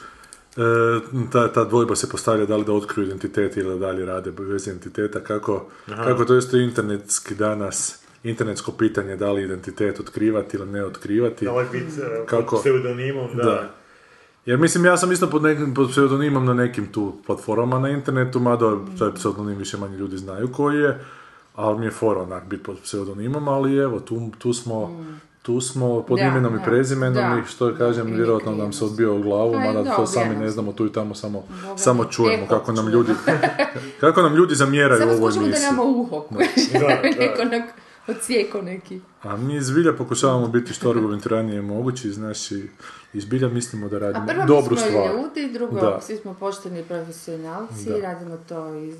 ta, 1.32 1.53
ta 1.53 1.64
dvojba 1.64 1.97
se 1.97 2.09
postavlja 2.09 2.47
da 2.47 2.57
li 2.57 2.64
da 2.64 2.72
otkriju 2.72 3.07
identitet 3.07 3.57
ili 3.57 3.78
da 3.78 3.86
dalje 3.86 4.07
rade 4.07 4.30
bez 4.30 4.66
identiteta, 4.66 5.20
kako, 5.20 5.66
kako 6.05 6.24
to 6.24 6.36
isto 6.36 6.57
internetski 6.57 7.34
danas, 7.34 7.99
internetsko 8.24 8.72
pitanje 8.72 9.16
da 9.16 9.32
li 9.32 9.45
identitet 9.45 10.01
otkrivati 10.01 10.57
ili 10.57 10.66
ne 10.66 10.84
otkrivati. 10.84 11.45
Da 11.45 11.64
bit 11.72 11.82
uh, 11.82 12.26
Kako? 12.26 12.51
pod 12.51 12.61
pseudonimom, 12.61 13.36
da. 13.36 13.43
Da. 13.43 13.80
Jer 14.47 14.59
mislim, 14.59 14.84
ja 14.84 14.97
sam 14.97 15.12
isto 15.12 15.30
pod, 15.30 15.43
nekim, 15.43 15.74
pod 15.74 15.91
pseudonimom 15.91 16.45
na 16.45 16.55
nekim 16.55 16.86
tu 16.86 17.12
platformama 17.26 17.78
na 17.78 17.88
internetu, 17.88 18.41
mada 18.41 18.76
taj 18.99 19.14
pseudonim 19.14 19.59
više 19.59 19.76
manje 19.76 19.97
ljudi 19.97 20.16
znaju 20.16 20.53
koji 20.53 20.78
je, 20.78 21.05
ali 21.55 21.78
mi 21.78 21.84
je 21.84 21.91
fora 21.91 22.22
onak 22.22 22.45
biti 22.47 22.62
pod 22.62 22.76
pseudonimom, 22.82 23.49
ali 23.49 23.76
evo, 23.76 24.01
tu, 24.01 24.30
tu 24.38 24.53
smo... 24.53 25.05
Tu 25.43 25.61
smo 25.61 26.03
pod 26.03 26.18
Da, 26.18 26.24
imenom 26.24 26.53
da, 26.53 26.61
i 26.61 26.64
prezimenom 26.64 27.14
da. 27.14 27.43
i 27.45 27.51
što 27.51 27.74
kažem, 27.74 28.07
vjerojatno 28.07 28.55
nam 28.55 28.72
se 28.72 28.84
odbio 28.84 29.16
u 29.16 29.22
glavu, 29.22 29.53
Pa 29.53 29.59
mada 29.59 29.82
da, 29.82 29.97
to 29.97 30.07
sami 30.07 30.34
ne 30.34 30.41
nam 30.41 30.51
znamo, 30.51 30.72
tu 30.72 30.86
i 30.86 30.93
tamo 30.93 31.14
samo, 31.14 31.45
Boga 31.62 31.78
samo 31.78 32.05
čujemo 32.05 32.45
eho 32.45 32.59
kako 32.59 32.72
nam 32.72 32.88
ljudi, 32.88 33.12
kako 34.01 34.22
nam 34.22 34.34
ljudi 34.34 34.55
zamjeraju 34.55 35.01
Samo 35.01 35.12
ovoj 35.12 35.32
skužimo 35.32 35.53
da 35.53 35.70
nama 35.70 35.82
uho. 35.82 36.24
Da, 36.30 36.78
da. 36.78 36.88
Neko 37.20 37.43
onak 37.43 37.64
odsijeko 38.09 38.62
neki. 38.62 39.01
A 39.22 39.36
mi 39.36 39.61
zbilja 39.61 39.93
pokušavamo 39.93 40.49
biti 40.49 40.72
što 40.72 40.91
argumentiranije 40.91 41.62
mogući, 41.62 42.11
znaš, 42.11 42.38
i 43.13 43.19
i 43.19 43.21
zbilja 43.21 43.49
mislimo 43.49 43.89
da 43.89 43.97
A 43.97 43.99
radimo 43.99 44.27
prvo 44.27 44.45
dobru 44.45 44.71
mi 44.71 44.81
smo 44.81 44.89
stvar. 44.89 45.11
ljudi, 45.11 45.53
drugo 45.53 45.81
Da. 45.81 46.01
svi 46.03 46.17
smo 46.17 46.35
pošteni 46.35 46.83
profesionalci, 46.83 47.85
Da. 47.85 48.01
radimo 48.03 48.37
to 48.49 48.75
iz 48.75 48.97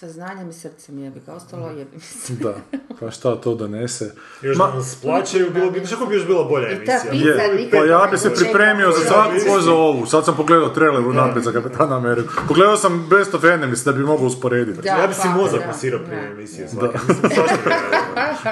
sa 0.00 0.08
znanjem 0.08 0.50
i 0.50 0.54
srcem 0.54 0.98
jebi 0.98 1.20
ga, 1.20 1.32
ostalo 1.32 1.68
jebi 1.68 1.90
mi 1.94 2.00
se. 2.00 2.32
Da, 2.34 2.54
pa 3.00 3.10
šta 3.10 3.36
to 3.36 3.54
donese. 3.54 4.12
Još 4.42 4.56
Ma- 4.56 4.66
da 4.66 4.74
nas 4.74 4.96
plaćaju, 4.96 5.50
bilo 5.50 5.70
bi, 5.70 5.80
kako 5.82 6.06
bi 6.06 6.14
još 6.14 6.26
bila 6.26 6.44
bolja 6.44 6.68
emisija? 6.68 6.98
Je, 7.12 7.70
pa 7.70 7.76
ja 7.76 8.08
bi 8.10 8.18
se 8.18 8.22
čekam. 8.24 8.38
pripremio 8.38 8.90
za 8.90 9.00
svaku 9.00 9.32
bi- 9.34 9.40
ko 9.46 9.60
za 9.60 9.72
ovu. 9.72 10.06
Sad 10.06 10.24
sam 10.24 10.36
pogledao 10.36 10.68
trailer 10.68 11.00
unaprijed 11.02 11.44
za 11.44 11.52
Kapetana 11.52 11.96
Ameriku. 11.96 12.32
Pogledao 12.48 12.76
sam 12.76 13.08
Best 13.08 13.34
of 13.34 13.44
Enemies 13.44 13.84
da 13.84 13.92
bi 13.92 14.00
mogao 14.00 14.26
usporediti. 14.26 14.82
Da, 14.82 14.88
Ja 14.90 15.06
bi 15.06 15.14
si 15.14 15.20
pa, 15.24 15.28
mozak 15.30 15.66
masirao 15.66 16.00
prije 16.00 16.26
emisije 16.28 16.68
svake. 16.68 16.98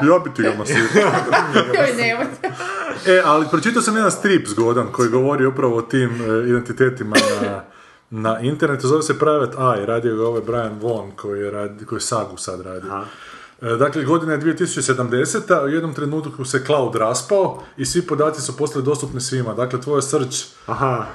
Ja 0.03 0.19
bi 0.19 0.31
ti 0.33 0.43
ga 0.43 0.53
masirao. 0.55 0.89
E, 3.07 3.23
ali 3.25 3.47
pročitao 3.51 3.83
sam 3.83 3.97
jedan 3.97 4.11
strip 4.11 4.49
zgodan 4.49 4.93
koji 4.93 5.09
govori 5.09 5.47
upravo 5.47 5.77
o 5.77 5.83
tim 5.83 6.11
e, 6.11 6.49
identitetima 6.49 7.17
na, 7.43 7.63
na 8.11 8.41
internetu. 8.41 8.89
Zove 8.89 9.03
se 9.03 9.19
Private 9.19 9.57
Eye, 9.57 9.87
radio 9.87 10.17
ga 10.17 10.27
ovaj 10.27 10.43
Brian 10.43 10.79
Vaughan 10.83 11.11
koji 11.13 11.41
je, 11.41 11.51
radi, 11.51 11.85
koji 11.85 11.97
je 11.97 12.01
Sagu 12.01 12.37
sad 12.37 12.61
radi. 12.61 12.87
E, 13.63 13.77
Dakle, 13.77 14.05
godina 14.05 14.33
je 14.33 14.41
2070. 14.41 15.65
U 15.65 15.69
jednom 15.69 15.95
trenutku 15.95 16.45
se 16.45 16.63
cloud 16.67 16.95
raspao 16.95 17.63
i 17.77 17.85
svi 17.87 18.03
podaci 18.03 18.43
su 18.43 18.57
postali 18.57 18.85
dostupni 18.85 19.21
svima. 19.21 19.55
Dakle, 19.55 19.81
tvoja 19.81 20.03
search 20.03 20.37
Aha, 20.67 21.07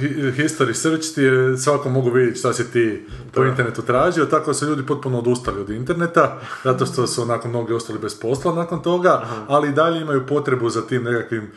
hi- 0.00 0.32
history 0.32 0.72
search 0.74 1.14
ti 1.14 1.22
je, 1.22 1.58
svako 1.58 1.88
mogu 1.88 2.10
vidjeti 2.10 2.38
šta 2.38 2.52
si 2.52 2.70
ti 2.72 3.06
po 3.34 3.44
internetu 3.44 3.82
tražio, 3.82 4.24
tako 4.24 4.54
su 4.54 4.66
ljudi 4.66 4.86
potpuno 4.86 5.18
odustali 5.18 5.60
od 5.60 5.70
interneta, 5.70 6.40
zato 6.64 6.86
što 6.86 7.06
su 7.06 7.22
onako 7.22 7.48
mnogi 7.48 7.72
ostali 7.72 7.98
bez 7.98 8.20
posla 8.20 8.54
nakon 8.54 8.82
toga, 8.82 9.22
ali 9.48 9.68
i 9.68 9.72
dalje 9.72 10.00
imaju 10.00 10.26
potrebu 10.26 10.70
za 10.70 10.82
tim 10.82 11.04
nekakvim 11.04 11.50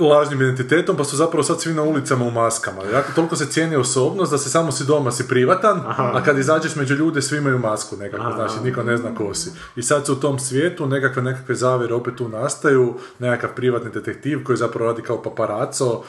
lažnim 0.00 0.42
identitetom, 0.42 0.96
pa 0.96 1.04
su 1.04 1.16
zapravo 1.16 1.42
sad 1.42 1.60
svi 1.60 1.74
na 1.74 1.82
ulicama 1.82 2.24
u 2.24 2.30
maskama. 2.30 2.82
Jako 2.92 3.12
toliko 3.14 3.36
se 3.36 3.46
cijeni 3.46 3.76
osobnost 3.76 4.32
da 4.32 4.38
se 4.38 4.50
samo 4.50 4.72
si 4.72 4.84
doma 4.84 5.12
si 5.12 5.28
privatan, 5.28 5.80
a 5.86 6.22
kad 6.24 6.38
izađeš 6.38 6.76
među 6.76 6.94
ljude 6.94 7.22
svi 7.22 7.38
imaju 7.38 7.58
masku 7.58 7.96
nekako, 7.96 8.32
znači 8.34 8.54
niko 8.64 8.82
ne 8.82 8.96
zna 8.96 9.14
ko 9.14 9.34
si. 9.34 9.50
I 9.76 9.82
sad 9.82 10.06
su 10.06 10.12
u 10.12 10.16
tom 10.16 10.38
svijetu 10.38 10.86
nekakve 10.86 11.22
nekakve 11.22 11.54
zavere 11.54 11.94
opet 11.94 12.16
tu 12.16 12.28
nastaju, 12.28 12.94
nekakav 13.18 13.50
privatni 13.56 13.90
detektiv 13.90 14.44
koji 14.44 14.58
zapravo 14.58 14.90
radi 14.90 15.02
kao 15.02 15.22
paparaco, 15.22 16.02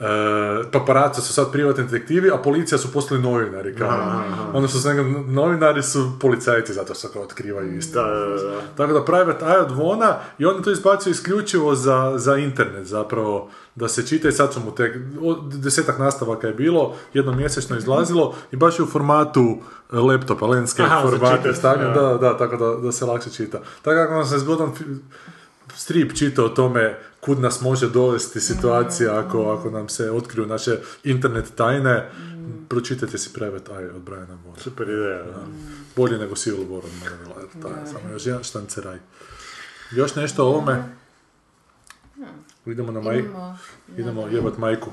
E, 0.00 0.70
paparaco 0.72 1.20
su 1.20 1.32
sad 1.32 1.52
privatni 1.52 1.84
detektivi, 1.84 2.30
a 2.30 2.36
policija 2.36 2.78
su 2.78 2.92
postali 2.92 3.22
novinari. 3.22 3.74
Kao. 3.74 4.22
Ono 4.52 4.68
što 4.68 4.78
su 4.78 4.88
novinari 5.26 5.82
su 5.82 6.12
policajci, 6.20 6.72
zato 6.72 6.94
što 6.94 7.08
kao 7.08 7.22
otkrivaju 7.22 7.76
isto. 7.76 8.02
da, 8.02 8.08
da. 8.08 8.60
Tako 8.76 8.92
da 8.92 9.04
Private 9.04 9.44
Eye 9.44 9.60
od 9.60 9.70
Vona 9.70 10.16
i 10.38 10.44
on 10.44 10.56
je 10.56 10.62
to 10.62 10.70
izbacio 10.70 11.10
isključivo 11.10 11.74
za, 11.74 12.12
za 12.16 12.36
internet 12.36 12.86
zapravo 12.86 13.50
da 13.74 13.88
se 13.88 14.06
čita 14.06 14.28
i 14.28 14.32
sad 14.32 14.54
su 14.54 14.60
mu 14.60 14.74
tek 14.74 14.96
desetak 15.42 15.98
nastavaka 15.98 16.46
je 16.46 16.54
bilo, 16.54 16.94
jedno 17.14 17.32
mjesečno 17.32 17.76
izlazilo 17.76 18.34
i 18.52 18.56
baš 18.56 18.78
je 18.78 18.82
u 18.82 18.86
formatu 18.86 19.58
e, 19.92 19.96
laptopa, 19.96 20.46
landscape 20.46 20.90
Aha, 20.90 21.00
za 21.04 21.10
format 21.10 21.32
je 21.32 21.38
čitat, 21.38 21.56
stavljen, 21.56 21.92
da. 21.94 22.18
da, 22.20 22.38
tako 22.38 22.56
da, 22.56 22.82
da 22.82 22.92
se 22.92 23.04
lakše 23.04 23.30
čita. 23.30 23.60
Tako 23.82 24.08
kako 24.08 24.24
se 24.24 24.38
zgodan 24.38 24.72
strip 25.74 26.14
čita 26.14 26.44
o 26.44 26.48
tome 26.48 26.98
kud 27.20 27.40
nas 27.40 27.60
može 27.60 27.88
dovesti 27.88 28.40
situacija 28.40 29.18
ako, 29.18 29.50
ako 29.50 29.70
nam 29.70 29.88
se 29.88 30.10
otkriju 30.10 30.46
naše 30.46 30.78
internet 31.04 31.52
tajne, 31.54 32.10
pročitajte 32.68 33.18
si 33.18 33.32
Private 33.32 33.72
Eye 33.72 33.96
od 33.96 34.02
Briana 34.02 34.38
Vona. 34.44 34.58
Super 34.58 34.88
ideja, 34.88 35.22
da. 35.22 35.46
Bolje 35.96 36.18
nego 36.18 36.34
Civil 36.34 36.64
War 36.64 36.82
od 37.36 37.62
taj, 37.62 37.86
samo 37.86 38.12
još 38.12 38.26
jedan 38.26 38.44
štanceraj. 38.44 38.98
Još 39.90 40.14
nešto 40.14 40.44
o 40.44 40.48
ovome? 40.48 40.84
Idemo 42.66 42.92
na 42.92 43.00
maj... 43.00 43.18
Imamo- 43.18 43.56
Idemo 43.98 44.26
jebat 44.26 44.58
majku. 44.58 44.90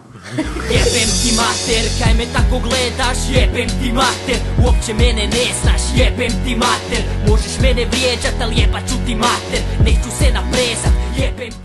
Jebem 0.72 1.10
ti 1.22 1.32
mater, 1.42 1.84
kaj 2.00 2.14
me 2.20 2.26
tako 2.34 2.60
gledaš 2.68 3.18
Jebem 3.36 3.70
ti 3.80 3.92
mater, 4.02 4.40
uopće 4.66 4.94
mene 4.94 5.28
ne 5.28 5.46
znaš 5.62 5.82
Jebem 6.00 6.34
ti 6.44 6.56
mater, 6.56 7.02
možeš 7.28 7.56
mene 7.62 7.86
vrijeđat 7.92 8.36
Al 8.42 8.52
jebat 8.60 8.84
ću 8.90 8.96
ti 9.06 9.16
mater, 9.16 9.62
neću 9.86 10.10
se 10.20 10.28
naprezat 10.38 10.96
Jebem 11.20 11.52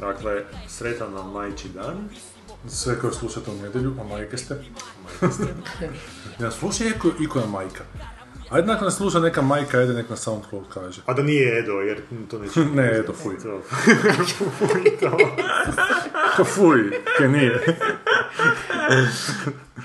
Dakle, 0.00 0.44
sretan 0.68 1.14
vam 1.14 1.30
majči 1.32 1.68
dan. 1.68 2.08
Sve 2.68 2.98
koje 2.98 3.12
slušate 3.12 3.50
u 3.50 3.62
nedjelju, 3.62 3.94
a 4.00 4.04
majke 4.04 4.36
ste. 4.36 4.54
ja, 6.40 6.50
slušaj 6.50 6.86
iko, 6.88 7.08
iko 7.20 7.38
je 7.38 7.46
majka. 7.46 7.84
Ajde 8.50 8.66
nakon 8.66 8.84
nas 8.84 8.96
sluša 8.96 9.20
neka 9.20 9.42
majka, 9.42 9.78
ajde 9.78 9.92
nek 9.94 10.10
na 10.10 10.16
Soundcloud 10.16 10.64
kaže. 10.74 11.00
A 11.06 11.12
da 11.14 11.22
nije 11.22 11.58
Edo, 11.58 11.72
jer 11.72 12.00
to 12.30 12.38
neće... 12.38 12.60
Ne, 12.64 12.98
Edo, 12.98 13.12
fuj. 13.12 13.38
To. 13.38 13.60
Ko 16.36 16.44
fuj, 16.44 16.90
ke 17.18 17.28
nije. 17.28 17.76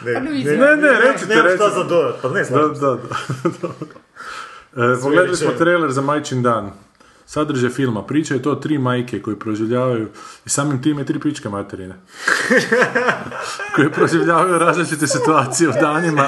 Ne, 0.05 0.19
Luiza. 0.21 0.51
Ne, 0.51 0.75
ne, 0.77 0.89
recite, 1.01 1.35
Nemam 1.35 1.55
šta 1.55 1.65
recite. 1.65 1.69
za 1.73 1.83
dodat, 1.83 2.15
pa 2.21 2.29
ne 2.29 2.39
Da, 2.39 2.45
slažem 2.45 2.75
se. 2.75 2.81
da, 2.81 2.95
da. 2.95 4.93
E, 4.93 5.01
pogledali 5.01 5.37
smo 5.37 5.47
rečeno. 5.47 5.65
trailer 5.65 5.91
za 5.91 6.01
Majčin 6.01 6.43
dan. 6.43 6.71
Sadržaj 7.31 7.69
filma. 7.69 8.03
Priča 8.03 8.33
je 8.33 8.41
to 8.41 8.51
o 8.51 8.55
tri 8.55 8.77
majke 8.77 9.21
koje 9.21 9.39
proživljavaju 9.39 10.07
i 10.45 10.49
samim 10.49 10.81
time 10.81 11.05
tri 11.05 11.19
pičke 11.19 11.49
materine. 11.49 11.95
koje 13.75 13.91
proživljavaju 13.91 14.59
različite 14.59 15.07
situacije 15.07 15.69
u 15.69 15.73
danima 15.81 16.27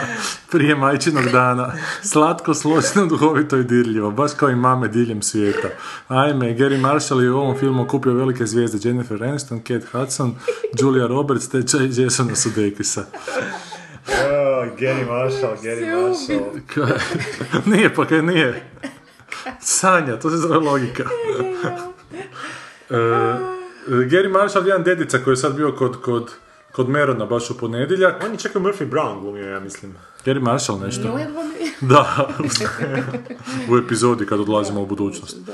prije 0.51 0.75
majčinog 0.75 1.25
dana. 1.25 1.73
Slatko, 2.01 2.53
složeno, 2.53 3.05
duhovito 3.05 3.57
i 3.57 3.63
dirljivo. 3.63 4.11
Baš 4.11 4.31
kao 4.33 4.49
i 4.49 4.55
mame 4.55 4.87
diljem 4.87 5.21
svijeta. 5.21 5.67
Ajme, 6.07 6.57
Gary 6.57 6.79
Marshall 6.79 7.23
je 7.23 7.31
u 7.31 7.37
ovom 7.37 7.57
filmu 7.57 7.83
okupio 7.83 8.13
velike 8.13 8.45
zvijezde. 8.45 8.89
Jennifer 8.89 9.23
Aniston, 9.23 9.59
Kate 9.59 9.85
Hudson, 9.91 10.35
Julia 10.79 11.07
Roberts 11.07 11.49
te 11.49 11.57
J- 11.57 12.03
Jasona 12.03 12.35
Sudeikisa. 12.35 13.05
Oh, 14.07 14.79
Gary 14.79 15.07
Marshall, 15.07 15.55
Gary 15.63 15.85
Marshall. 15.95 16.51
Nije, 17.75 17.95
pa 17.95 18.05
kaj 18.05 18.21
nije. 18.21 18.63
Sanja, 19.59 20.19
to 20.19 20.29
se 20.29 20.37
zove 20.37 20.57
logika. 20.57 21.03
E, 22.89 22.95
Gary 23.87 24.29
Marshall 24.31 24.65
je 24.65 24.69
jedan 24.69 24.83
dedica 24.83 25.17
koji 25.17 25.31
je 25.31 25.37
sad 25.37 25.55
bio 25.55 25.71
kod, 25.71 26.01
kod, 26.01 26.31
kod 26.71 26.89
Merona 26.89 27.25
baš 27.25 27.49
u 27.49 27.57
ponedjeljak. 27.57 28.23
On 28.25 28.31
je 28.31 28.37
čak 28.37 28.55
i 28.55 28.59
Murphy 28.59 28.89
Brown 28.89 29.19
glumio, 29.21 29.49
ja 29.49 29.59
mislim. 29.59 29.95
Gary 30.25 30.41
Marshall 30.41 30.79
nešto. 30.79 31.01
Glumio. 31.01 31.27
Da, 31.81 32.27
u 33.71 33.77
epizodi 33.77 34.25
kad 34.25 34.39
odlazimo 34.39 34.81
u 34.81 34.85
budućnost. 34.85 35.37
E, 35.37 35.51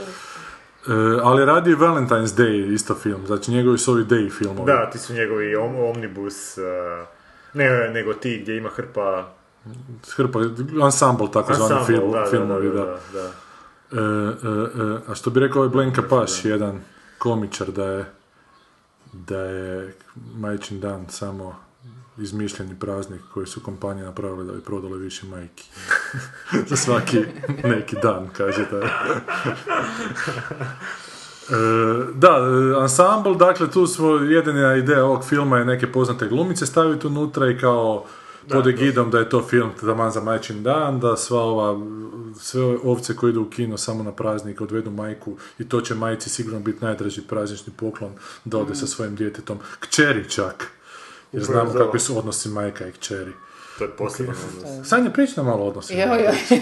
ali 1.23 1.45
radi 1.45 1.75
Valentine's 1.75 2.27
Day 2.37 2.73
isto 2.73 2.95
film, 2.95 3.27
znači 3.27 3.51
njegovi 3.51 3.77
su 3.77 3.91
ovi 3.91 4.03
day 4.03 4.31
filmovi. 4.37 4.65
Da, 4.71 4.89
ti 4.89 4.97
su 4.97 5.13
njegovi 5.13 5.55
om- 5.55 5.75
omnibus, 5.79 6.57
uh, 6.57 6.63
ne, 7.53 7.89
nego 7.89 8.13
ti 8.13 8.39
gdje 8.41 8.57
ima 8.57 8.69
hrpa... 8.69 9.31
Hrpa, 10.15 10.39
ensemble 10.83 11.27
takozvani 11.33 11.73
Ensemble, 11.73 11.85
film, 11.85 12.11
da, 12.11 12.19
da, 12.19 12.25
filmovi, 12.25 12.67
da, 12.67 12.73
da. 12.73 12.85
da, 12.85 13.21
da. 13.21 13.31
E, 13.91 13.95
e, 13.95 13.99
e, 13.99 15.11
a 15.11 15.15
što 15.15 15.29
bi 15.29 15.39
rekao 15.39 15.61
ovaj 15.61 15.69
Blenka 15.69 16.01
Paš, 16.09 16.45
jedan 16.45 16.81
komičar, 17.17 17.71
da 17.71 17.85
je 17.85 18.05
da 19.13 19.39
je 19.39 19.95
majčin 20.35 20.79
dan 20.79 21.05
samo 21.09 21.55
izmišljeni 22.17 22.79
praznik 22.79 23.21
koji 23.33 23.47
su 23.47 23.63
kompanije 23.63 24.05
napravile 24.05 24.43
da 24.45 24.53
bi 24.53 24.61
prodale 24.61 24.97
više 24.97 25.27
majki. 25.27 25.69
Za 26.69 26.75
svaki 26.75 27.25
neki 27.63 27.95
dan, 28.01 28.29
kaže 28.37 28.65
da 28.71 28.77
je. 28.77 28.91
E, 31.49 31.53
da, 32.13 32.37
ensemble, 32.81 33.35
dakle 33.35 33.71
tu 33.71 33.87
smo, 33.87 34.09
jedina 34.09 34.75
ideja 34.75 35.05
ovog 35.05 35.25
filma 35.25 35.57
je 35.57 35.65
neke 35.65 35.91
poznate 35.91 36.27
glumice 36.27 36.65
staviti 36.65 37.07
unutra 37.07 37.51
i 37.51 37.57
kao 37.57 38.05
pod 38.51 38.67
egidom 38.67 39.11
da 39.11 39.19
je 39.19 39.29
to 39.29 39.43
film 39.49 39.71
taman 39.79 40.11
za 40.11 40.21
majčin 40.21 40.63
dan, 40.63 40.99
da 40.99 41.17
sva 41.17 41.41
ova, 41.41 41.79
sve 42.39 42.63
ove 42.63 42.77
ovce 42.83 43.15
koje 43.15 43.29
idu 43.29 43.41
u 43.41 43.49
kino 43.49 43.77
samo 43.77 44.03
na 44.03 44.11
praznik 44.11 44.61
odvedu 44.61 44.91
majku 44.91 45.37
i 45.59 45.69
to 45.69 45.81
će 45.81 45.95
majci 45.95 46.29
sigurno 46.29 46.59
biti 46.59 46.85
najdraži 46.85 47.21
praznični 47.21 47.73
poklon 47.77 48.11
da 48.45 48.57
ode 48.57 48.75
sa 48.75 48.87
svojim 48.87 49.15
djetetom, 49.15 49.59
kćeri 49.79 50.29
čak. 50.29 50.67
Jer 51.31 51.43
Upravo 51.43 51.69
znamo 51.69 51.85
kakvi 51.85 51.99
su 51.99 52.17
odnosi 52.17 52.49
majka 52.49 52.87
i 52.87 52.91
kćeri. 52.91 53.31
To 53.77 53.83
je 53.83 53.89
poseban 53.89 54.35
odnos. 54.47 54.87
Sanja, 54.89 55.09
priča 55.09 55.33
nam 55.37 55.45
malo 55.45 55.63
o 55.63 55.67
odnosima. 55.67 56.01
Joj, 56.01 56.23
joj. 56.23 56.35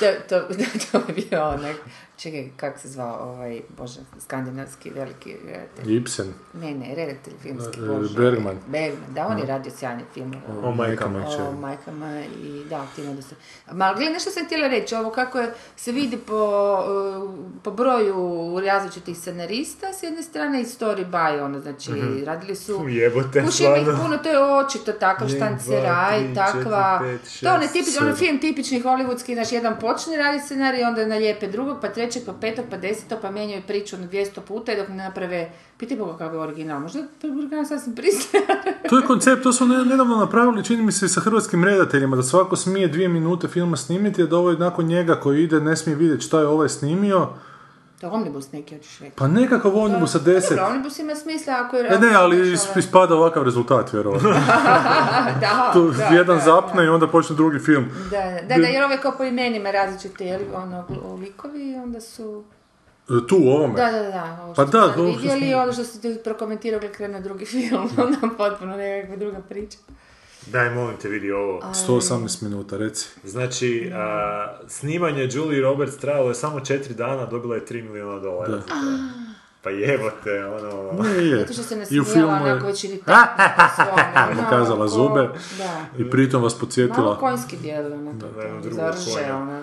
to, 0.00 0.06
to, 0.28 0.40
to 0.92 0.98
je 1.08 1.14
bio 1.14 1.44
onak, 1.44 1.76
čekaj, 2.20 2.48
kako 2.56 2.78
se 2.78 2.88
zvao 2.88 3.30
ovaj, 3.30 3.60
bože, 3.78 4.00
skandinavski 4.20 4.90
veliki 4.90 5.36
redatelj. 5.46 5.96
Ibsen. 5.96 6.32
Ne, 6.54 6.74
ne, 6.74 6.94
redatelj 6.94 7.34
filmski, 7.42 7.80
E, 7.80 7.86
bože. 7.86 8.14
Bergman. 8.18 8.58
Bergman, 8.66 9.14
da, 9.14 9.26
on 9.26 9.38
je 9.38 9.46
radio 9.46 9.72
sjajne 9.72 10.02
filmove. 10.14 10.40
O 10.62 10.74
majkama. 10.74 11.26
O 11.50 11.52
majkama 11.52 12.20
i 12.44 12.64
da, 12.70 12.86
tim 12.96 13.16
da 13.16 13.22
se... 13.22 13.34
Ma, 13.72 13.94
gledaj, 13.94 14.12
nešto 14.12 14.30
sam 14.30 14.46
htjela 14.46 14.68
reći, 14.68 14.94
ovo 14.94 15.10
kako 15.10 15.38
je, 15.38 15.54
se 15.76 15.92
vidi 15.92 16.16
po, 16.16 16.34
uh, 17.24 17.30
po 17.62 17.70
broju 17.70 18.60
različitih 18.64 19.18
scenarista, 19.18 19.92
s 19.92 20.02
jedne 20.02 20.22
strane 20.22 20.60
i 20.60 20.64
story 20.64 21.10
by, 21.10 21.44
ono, 21.44 21.60
znači, 21.60 21.90
radili 22.24 22.56
su... 22.56 22.88
Jebote, 22.88 23.44
Kuš 23.44 23.60
ima 23.60 23.76
ih 23.76 23.86
puno, 24.02 24.18
to 24.18 24.28
je 24.28 24.54
očito 24.54 24.92
takav 24.92 25.28
štanceraj, 25.28 26.34
takva... 26.34 26.98
četiri, 26.98 27.18
pet, 27.18 27.40
to 27.40 27.54
je 27.54 27.60
šest, 27.60 27.72
tipični, 27.72 28.06
ono 28.06 28.16
film 28.16 28.38
tipični 28.38 28.82
hollywoodski, 28.82 29.34
znaš, 29.34 29.52
jedan 29.52 29.78
počne 29.80 30.16
raditi 30.16 30.44
scenarij, 30.44 30.84
onda 30.84 31.06
nalijepe 31.06 31.46
drugog, 31.46 31.76
pa 31.80 31.88
trećeg, 32.10 32.26
pa 32.26 32.32
petog, 32.32 32.64
pa 32.70 32.76
desetog, 32.76 33.18
pa 33.22 33.30
mijenjaju 33.30 33.62
priču 33.66 33.96
na 33.96 34.06
200 34.08 34.40
puta 34.40 34.72
i 34.72 34.76
dok 34.76 34.88
ne 34.88 34.96
naprave... 34.96 35.52
Pitaj 35.78 35.96
Boga 35.96 36.18
kako 36.18 36.34
je 36.34 36.40
original, 36.40 36.80
možda 36.80 36.98
je 36.98 37.06
original 37.38 37.64
sasvim 37.64 37.94
pristojan. 37.94 38.46
To 38.90 38.98
je 38.98 39.06
koncept, 39.06 39.42
to 39.42 39.66
ne- 39.66 39.84
nedavno 39.84 40.16
napravili, 40.16 40.64
čini 40.64 40.82
mi 40.82 40.92
se, 40.92 41.08
sa 41.08 41.20
hrvatskim 41.20 41.64
redateljima, 41.64 42.16
da 42.16 42.22
svako 42.22 42.56
smije 42.56 42.88
dvije 42.88 43.08
minute 43.08 43.48
filma 43.48 43.76
snimiti, 43.76 44.22
a 44.22 44.26
da 44.26 44.36
ovaj 44.36 44.56
nakon 44.56 44.86
njega 44.86 45.14
koji 45.14 45.42
ide 45.42 45.60
ne 45.60 45.76
smije 45.76 45.96
vidjeti 45.96 46.24
šta 46.24 46.40
je 46.40 46.46
ovaj 46.46 46.68
snimio, 46.68 47.28
To 48.00 48.06
je 48.06 48.10
omnibus 48.12 48.52
neki, 48.52 48.76
hoćeš 48.76 48.98
reći. 48.98 49.12
pa 49.16 49.28
nekakav 49.28 49.76
omnibus 49.78 50.12
sa 50.12 50.18
Pa 50.18 50.24
deset. 50.24 50.50
Dobro, 50.50 50.66
omnibus 50.66 50.98
ima 50.98 51.14
smisla 51.14 51.54
ako 51.58 51.76
je... 51.76 51.94
E 51.94 51.98
ne, 51.98 52.14
ali 52.14 52.52
is- 52.52 52.76
ispada 52.76 53.14
ovakav 53.14 53.42
rezultat, 53.42 53.92
vjerovatno. 53.92 54.30
da, 55.40 55.70
Tu 55.72 55.90
da, 55.90 56.04
jedan 56.04 56.36
da, 56.36 56.44
zapne 56.44 56.84
i 56.84 56.88
onda 56.88 57.08
počne 57.08 57.36
drugi 57.36 57.58
film. 57.58 57.88
Da, 58.10 58.20
da, 58.48 58.60
da, 58.60 58.66
jer 58.66 58.84
ove 58.84 59.00
kao 59.00 59.12
po 59.18 59.24
imenima 59.24 59.70
različiti, 59.70 60.24
jel, 60.24 60.40
ono, 60.54 60.86
likovi, 61.20 61.74
onda 61.74 62.00
su... 62.00 62.44
E, 63.10 63.26
Tu, 63.28 63.36
u 63.36 63.48
ovome. 63.48 63.74
Da, 63.74 63.90
da, 63.90 64.02
da, 64.02 64.38
ovo 64.44 64.54
Pa 64.54 64.62
što 64.66 64.78
da, 64.78 64.84
ovo 64.84 64.92
što 64.92 65.02
vidjeli, 65.02 65.54
ono 65.54 65.72
što 65.72 65.84
ste 65.84 66.00
ti 66.00 66.20
prokomentirali 66.24 66.88
krene 66.88 67.20
drugi 67.20 67.46
film, 67.52 67.88
onda 67.96 68.28
potpuno 68.38 68.76
nekakva 68.76 69.16
druga 69.16 69.38
priča. 69.48 69.78
Daj, 70.46 70.74
molim 70.74 70.96
te, 70.96 71.08
vidi 71.08 71.32
ovo. 71.32 71.60
118 71.60 72.42
minuta, 72.42 72.76
reci. 72.76 73.08
Znači, 73.24 73.90
a, 73.94 74.58
snimanje 74.68 75.28
Julie 75.32 75.60
Roberts 75.60 75.96
trajalo 75.96 76.28
je 76.28 76.34
samo 76.34 76.60
četiri 76.60 76.94
dana, 76.94 77.26
dobila 77.26 77.54
je 77.54 77.64
3 77.64 77.82
milijuna 77.82 78.18
dolara. 78.18 78.56
Da. 78.56 78.62
Pa 79.62 79.70
jebote, 79.70 80.44
ono... 80.46 81.02
Ne, 81.02 81.26
je. 81.26 81.38
Zato 81.38 81.52
što 81.52 81.62
se 81.62 81.74
I 81.74 81.76
u 81.76 82.02
nasmijela 82.02 82.04
filmu 82.04 82.46
je 82.46 82.52
onako 82.52 82.66
već 82.66 82.84
iritantno 82.84 83.44
svome. 83.74 84.42
pokazala 84.44 84.76
Malo 84.76 84.88
zube 84.88 85.28
Da. 85.58 85.80
i 85.98 86.10
pritom 86.10 86.42
vas 86.42 86.52
Malo 86.52 86.60
podsjetila. 86.60 87.18
konjski 87.18 87.56
dijel, 87.56 87.86
ono, 87.86 88.12
da, 88.12 88.26
to, 88.26 88.40
jedno 88.40 88.56
to, 88.56 88.68
drugo 88.68 88.76
zarže, 88.76 89.10
konja. 89.12 89.36
ono. 89.36 89.62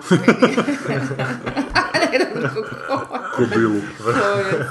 Ne, 2.02 2.18
drugo 2.34 2.68
konja. 2.88 3.22
Kobilu. 3.36 3.80
To 4.04 4.10
je 4.10 4.68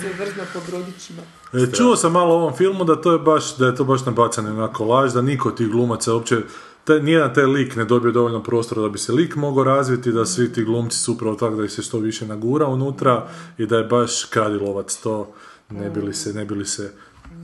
se 0.00 0.12
vrzno 0.18 0.42
po 0.52 0.60
brodićima. 0.70 1.22
E, 1.52 1.72
čuo 1.72 1.96
sam 1.96 2.12
malo 2.12 2.34
o 2.34 2.38
ovom 2.38 2.54
filmu 2.54 2.84
da 2.84 3.00
to 3.00 3.12
je 3.12 3.18
baš, 3.18 3.56
da 3.56 3.66
je 3.66 3.74
to 3.76 3.84
baš 3.84 4.06
nabacano 4.06 4.50
onako 4.50 4.84
laž, 4.84 5.12
da 5.12 5.22
niko 5.22 5.48
od 5.48 5.56
tih 5.56 5.68
glumaca 5.68 6.14
uopće, 6.14 6.36
taj, 6.84 7.00
nijedan 7.02 7.34
taj 7.34 7.44
lik 7.44 7.76
ne 7.76 7.84
dobije 7.84 8.12
dovoljno 8.12 8.42
prostora 8.42 8.82
da 8.82 8.88
bi 8.88 8.98
se 8.98 9.12
lik 9.12 9.36
mogao 9.36 9.64
razviti, 9.64 10.12
da 10.12 10.26
svi 10.26 10.52
ti 10.52 10.64
glumci 10.64 10.98
su 10.98 11.12
upravo 11.12 11.34
tako 11.34 11.56
da 11.56 11.64
ih 11.64 11.72
se 11.72 11.82
što 11.82 11.98
više 11.98 12.26
nagura 12.26 12.66
unutra 12.66 13.28
i 13.58 13.66
da 13.66 13.78
je 13.78 13.84
baš 13.84 14.24
kradilovac 14.24 14.96
to, 14.96 15.32
ne 15.70 15.90
bi 15.90 16.00
li 16.00 16.14
se, 16.14 16.32
ne 16.32 16.44
bi 16.44 16.54
li 16.54 16.66
se, 16.66 16.92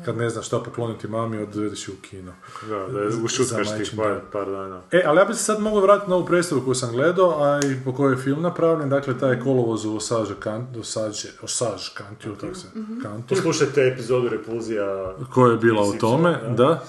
kad 0.04 0.16
ne 0.16 0.30
znaš 0.30 0.46
šta 0.46 0.58
pokloniti 0.58 1.08
mami, 1.08 1.42
odvedeš 1.42 1.88
u 1.88 1.92
kino. 2.02 2.32
Da, 2.68 2.92
da 2.92 3.00
je 3.00 3.08
ušutkaš 3.24 3.76
tih 3.76 3.92
par, 3.96 4.20
par 4.32 4.46
dana. 4.50 4.80
E, 4.90 5.02
ali 5.06 5.18
ja 5.18 5.24
bi 5.24 5.34
se 5.34 5.42
sad 5.42 5.60
mogao 5.60 5.80
vratiti 5.80 6.10
na 6.10 6.16
ovu 6.16 6.26
predstavu 6.26 6.60
koju 6.60 6.74
sam 6.74 6.92
gledao, 6.92 7.42
a 7.42 7.60
i 7.66 7.84
po 7.84 7.92
kojoj 7.92 8.12
je 8.12 8.16
film 8.16 8.42
napravljen, 8.42 8.88
dakle 8.88 9.18
taj 9.18 9.40
kolovoz 9.40 9.84
u 9.84 9.96
Osage 9.96 10.34
Kantu, 10.40 10.80
Osage, 10.80 11.28
Osage 11.42 11.82
Kantu, 11.94 12.34
tako 12.40 12.54
se, 12.54 12.66
Kantu. 13.02 13.34
Poslušajte 13.34 13.80
epizodu 13.80 14.28
Repulzija. 14.28 15.14
koja 15.34 15.52
je 15.52 15.58
bila 15.58 15.82
o 15.82 15.92
XY, 15.92 16.00
tome, 16.00 16.38
da. 16.56 16.84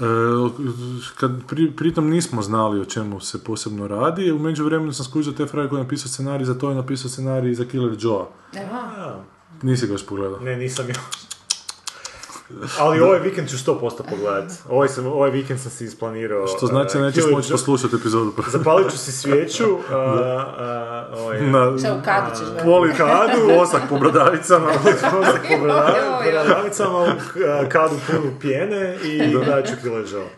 E, 0.00 0.04
kad 1.16 1.30
pri, 1.48 1.70
pritom 1.76 2.10
nismo 2.10 2.42
znali 2.42 2.80
o 2.80 2.84
čemu 2.84 3.20
se 3.20 3.44
posebno 3.44 3.88
radi, 3.88 4.32
u 4.32 4.38
međuvremenu 4.38 4.92
sam 4.92 5.04
skužio 5.04 5.32
te 5.32 5.46
fraje 5.46 5.68
koji 5.68 5.78
je 5.78 5.82
napisao 5.82 6.08
scenarij, 6.08 6.44
za 6.44 6.58
to 6.58 6.68
je 6.68 6.74
napisao 6.74 7.10
scenarij 7.10 7.54
za 7.54 7.64
Killer 7.64 7.96
Joe. 7.98 8.24
Nisi 9.62 9.86
ga 9.86 9.92
još 9.92 10.06
pogledao. 10.06 10.40
ne, 10.40 10.56
nisam 10.56 10.88
ja. 10.88 10.94
Ali 12.78 13.00
ovaj 13.00 13.18
vikend 13.20 13.48
ću 13.48 13.56
100% 13.56 14.02
pogledat. 14.10 14.52
Ovaj, 14.68 14.88
sam, 14.88 15.06
ovaj 15.06 15.30
vikend 15.30 15.60
sam 15.60 15.70
si 15.70 15.84
isplanirao. 15.84 16.46
Što 16.46 16.66
znači 16.66 16.94
da 16.94 17.00
uh, 17.00 17.06
nećeš 17.06 17.24
moći 17.30 17.50
poslušati 17.52 17.96
epizodu. 17.96 18.32
Zapalit 18.48 18.90
ću 18.90 18.98
si 18.98 19.12
svijeću. 19.12 19.64
Uh, 19.64 19.80
uh, 19.80 21.18
ovaj, 21.18 21.40
Na 21.40 21.78
Šta 21.78 21.94
u 21.94 22.04
kadu 22.04 22.30
ćeš 22.30 22.44
gledati? 22.44 22.64
poli 22.64 22.92
kadu, 22.96 23.60
osak 23.60 23.82
po 23.88 23.98
brodavicama. 23.98 24.66
Osak 25.20 25.42
po 25.48 25.64
bradavicama, 26.24 26.98
u 26.98 27.02
uh, 27.04 27.68
kadu 27.68 27.94
punu 28.06 28.32
pjene 28.40 28.98
i 29.04 29.36
daću 29.46 29.72
Killer 29.82 30.04
Joe. 30.12 30.28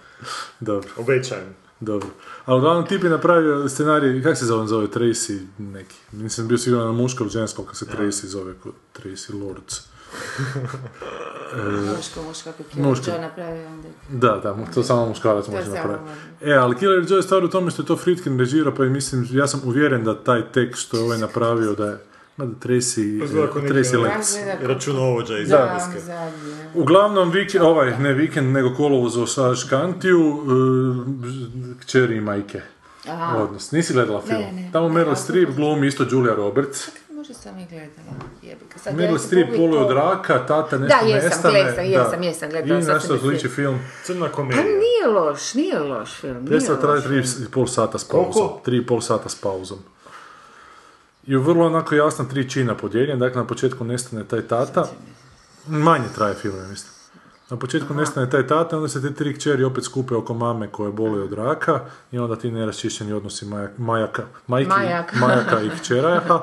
Dobro, 0.60 0.88
Obećajem. 0.96 1.54
dobro. 1.80 2.08
Ali 2.44 2.58
uglavnom 2.58 2.86
tip 2.86 3.04
je 3.04 3.10
napravio 3.10 3.68
scenarij, 3.68 4.22
kak 4.22 4.36
se 4.38 4.44
zove, 4.44 4.66
zove 4.66 4.86
Tracy 4.86 5.46
neki. 5.58 5.96
Nisam 6.12 6.48
bio 6.48 6.58
siguran 6.58 6.86
na 6.86 6.92
muško 6.92 7.24
ili 7.24 7.30
žensko, 7.30 7.62
kako 7.62 7.76
se 7.76 7.86
Tracy 7.86 8.26
zove, 8.26 8.54
Tracy 8.98 9.42
Lords. 9.44 9.90
Muško, 11.96 12.22
muško, 12.22 12.50
kako 12.50 12.62
je 12.78 12.84
Muško. 12.84 13.04
Killer 13.04 13.20
Joe 13.20 13.28
napravio 13.28 13.66
onda. 13.66 13.88
Da, 14.08 14.40
da, 14.42 14.72
to 14.74 14.82
samo 14.82 15.06
muškarac 15.06 15.46
To 15.46 15.52
može 15.52 15.68
napraviti. 15.70 16.04
E, 16.44 16.52
ali 16.52 16.76
Killer 16.76 17.04
Joe 17.08 17.18
je 17.18 17.22
stvar 17.22 17.44
u 17.44 17.48
tome 17.48 17.70
što 17.70 17.82
je 17.82 17.86
to 17.86 17.96
Friedkin 17.96 18.38
režirao, 18.38 18.74
pa 18.74 18.82
mislim, 18.84 19.28
ja 19.30 19.46
sam 19.46 19.60
uvjeren 19.64 20.04
da 20.04 20.22
taj 20.24 20.52
tekst 20.52 20.82
što 20.82 20.96
je 20.96 21.02
ovaj 21.02 21.18
napravio 21.18 21.74
da 21.74 21.86
je, 21.86 21.98
ma 22.36 22.44
da 22.44 22.52
Tracy, 22.68 23.20
neki 23.20 23.72
Tracy 23.74 24.02
Lenz. 24.02 24.36
Računovođa 24.62 25.38
iz 25.38 25.48
Da, 25.48 25.56
Engleske. 25.82 26.00
zadnje. 26.06 26.70
Uglavnom, 26.74 27.30
vikend, 27.30 27.64
ovaj, 27.64 27.98
ne 27.98 28.12
vikend, 28.12 28.52
nego 28.52 28.74
kolovoz 28.74 29.16
u 29.16 29.22
Osage 29.22 29.60
Kantiju, 29.70 30.28
uh, 30.28 30.46
kćeri 31.80 32.16
i 32.16 32.20
majke. 32.20 32.60
Aha. 33.08 33.36
Odnos. 33.36 33.72
Nisi 33.72 33.92
gledala 33.92 34.22
film? 34.22 34.40
Ne, 34.40 34.52
ne. 34.52 34.70
Tamo 34.72 34.88
Meryl 34.88 35.16
Streep 35.16 35.50
glumi 35.56 35.86
isto 35.86 36.06
Julia 36.10 36.34
Roberts. 36.34 36.88
Možda 37.30 37.42
sam 37.42 37.58
i 37.58 37.66
gledala, 37.66 38.12
jebika. 38.42 38.78
Sad 38.78 38.94
Meryl 38.94 39.12
ja 39.12 39.18
Streep 39.18 39.48
od 39.58 39.90
raka, 39.90 40.46
tata 40.46 40.78
nešto 40.78 40.96
Da, 40.96 41.06
jesam, 41.06 41.28
nestane. 41.28 41.52
gledam, 41.54 41.84
jesam, 41.84 42.22
jesam, 42.22 42.50
gledala, 42.50 42.78
I 42.78 42.82
sad 42.82 42.94
nešto 42.94 43.08
sam 43.08 43.18
što 43.18 43.26
liči 43.26 43.46
mislila. 43.46 43.54
film. 43.70 43.78
Crna 44.04 44.26
Pa 44.26 44.32
komedija. 44.32 44.64
nije 44.64 45.14
loš, 45.14 45.54
nije 45.54 45.78
loš 45.78 46.14
film, 46.14 46.34
nije 46.34 46.46
Predstava 46.46 46.80
traje 46.80 47.02
tri 47.02 47.18
i 47.18 47.50
pol 47.50 47.66
sata 47.66 47.98
s 47.98 48.04
pauzom. 48.04 48.32
Koliko? 48.32 48.60
Tri 48.64 48.76
i 48.76 48.86
pol 48.86 49.00
sata 49.00 49.28
s 49.28 49.34
pauzom. 49.34 49.78
I 51.26 51.36
u 51.36 51.42
vrlo 51.42 51.66
onako 51.66 51.94
jasna 51.94 52.24
tri 52.24 52.50
čina 52.50 52.74
podijeljen, 52.74 53.18
dakle 53.18 53.40
na 53.40 53.46
početku 53.46 53.84
nestane 53.84 54.24
taj 54.24 54.42
tata. 54.42 54.86
Manje 55.66 56.08
traje 56.14 56.34
film, 56.34 56.56
ja 56.56 56.66
mislim. 56.66 56.92
Na 57.50 57.56
početku 57.56 57.94
nestane 57.94 58.30
taj 58.30 58.46
tata, 58.46 58.76
onda 58.76 58.88
se 58.88 59.02
te 59.02 59.14
tri 59.14 59.34
kćeri 59.34 59.64
opet 59.64 59.84
skupe 59.84 60.14
oko 60.14 60.34
mame 60.34 60.68
koje 60.68 60.92
boli 60.92 61.22
od 61.22 61.32
raka 61.32 61.80
i 62.12 62.18
onda 62.18 62.36
ti 62.36 62.50
neraščišćeni 62.50 63.12
odnosi 63.12 63.46
majak, 63.46 63.70
majaka, 63.78 64.22
majki, 64.46 64.68
Majak. 64.68 65.14
majaka 65.14 65.62
i 65.62 65.70
kćeraja. 65.70 66.22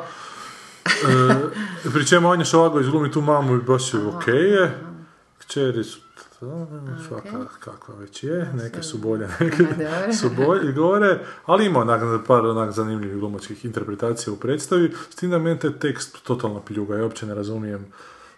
E, 0.88 1.89
pri 1.93 2.05
čemu 2.05 2.31
Anja 2.31 2.45
Šovagović 2.45 2.88
glumi 2.88 3.11
tu 3.11 3.21
mamu 3.21 3.55
i 3.55 3.61
baš 3.61 3.93
je 3.93 3.99
ok 3.99 4.27
je. 4.27 4.77
Kćeri 5.39 5.83
su 5.83 5.99
svaka 7.07 7.45
kakva 7.59 7.95
već 7.95 8.23
je, 8.23 8.51
neke 8.53 8.83
su 8.83 8.97
bolje, 8.97 9.27
neke 9.39 9.65
su 10.13 10.29
bolje, 10.29 10.71
gore, 10.71 11.19
ali 11.45 11.65
ima 11.65 11.79
onak 11.79 12.27
par 12.27 12.45
onak 12.45 12.71
zanimljivih 12.71 13.19
glumačkih 13.19 13.65
interpretacija 13.65 14.33
u 14.33 14.38
predstavi, 14.38 14.93
s 15.09 15.15
tim 15.15 15.29
da 15.29 15.39
meni 15.39 15.59
taj 15.59 15.79
tekst 15.79 16.23
totalna 16.23 16.59
pljuga, 16.59 16.95
ja 16.95 17.03
uopće 17.03 17.25
ne 17.25 17.35
razumijem, 17.35 17.85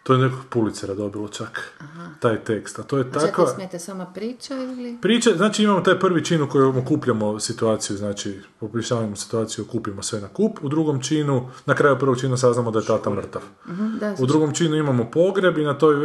to 0.04 0.14
je 0.14 0.20
nekog 0.20 0.40
pulicera 0.50 0.94
dobilo 0.94 1.28
čak, 1.28 1.74
taj 2.20 2.44
tekst, 2.44 2.80
a 2.80 2.84
to 2.84 2.98
je 2.98 3.12
Tako... 3.12 3.48
Smeta 3.48 3.80
sama 3.80 4.06
priča 4.06 4.54
ili? 4.56 4.98
Priča, 5.02 5.30
znači 5.38 5.64
imamo 5.64 5.82
taj 5.82 6.00
prvi 6.00 6.26
čin 6.26 6.42
u 6.42 6.50
kojem 6.50 6.78
okupljamo 6.78 7.40
situaciju, 7.40 7.98
znači 7.98 8.40
poprišavamo 8.60 9.16
situaciju, 9.16 9.66
okupimo 9.66 10.04
sve 10.04 10.22
na 10.22 10.28
kup, 10.28 10.60
u 10.62 10.70
drugom 10.70 11.02
činu, 11.02 11.50
na 11.66 11.76
kraju 11.76 12.00
prvog 12.00 12.20
čina 12.20 12.38
saznamo 12.38 12.72
da 12.72 12.80
je 12.80 12.86
tata 12.86 13.10
mrtav. 13.10 13.42
Mhm, 13.68 13.98
Da, 13.98 14.16
U 14.20 14.26
drugom 14.26 14.54
činu 14.54 14.76
imamo 14.76 15.12
pogreb 15.12 15.58
i 15.58 15.64
na 15.64 15.78
toj 15.78 15.96
e, 15.96 16.00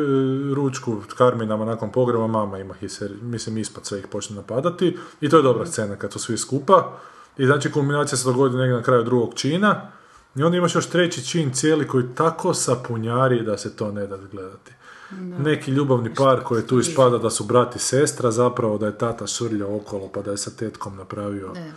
ručku 0.55 1.03
Karminama 1.17 1.65
nakon 1.65 1.93
pogreba 1.93 2.27
mama 2.27 2.59
ima 2.59 2.75
hiser, 2.75 3.13
mislim 3.23 3.59
ispod 3.59 3.87
sve 3.87 3.99
ih 3.99 4.07
počne 4.07 4.37
napadati 4.37 4.99
i 5.21 5.29
to 5.29 5.37
je 5.37 5.43
dobra 5.43 5.67
scena 5.67 5.97
kad 5.97 6.13
su 6.13 6.19
svi 6.19 6.39
skupa 6.39 6.99
i 7.39 7.47
znači 7.47 7.73
kulminacija 7.73 8.19
se 8.19 8.25
dogodi 8.25 8.57
negdje 8.57 8.77
na 8.77 8.83
kraju 8.83 9.03
drugog 9.03 9.35
čina 9.35 9.91
i 10.37 10.43
onda 10.43 10.59
imaš 10.59 10.75
još 10.75 10.87
treći 10.87 11.27
čin 11.27 11.51
cijeli 11.53 11.89
koji 11.89 12.05
tako 12.15 12.55
sapunjari 12.55 13.43
da 13.43 13.59
se 13.59 13.77
to 13.77 13.93
ne 13.93 14.07
da 14.07 14.17
gledati. 14.33 14.73
Neki 15.39 15.71
ljubavni 15.71 16.15
par 16.15 16.41
koji 16.45 16.67
tu 16.67 16.79
ispada 16.79 17.19
da 17.19 17.31
su 17.31 17.45
brat 17.45 17.77
i 17.77 17.79
sestra, 17.79 18.31
zapravo 18.31 18.79
da 18.79 18.87
je 18.87 18.99
tata 18.99 19.27
švrljao 19.27 19.77
okolo 19.77 20.09
pa 20.15 20.23
da 20.23 20.31
je 20.31 20.37
sa 20.37 20.51
tetkom 20.51 20.97
napravio 20.97 21.53
Ne. 21.55 21.73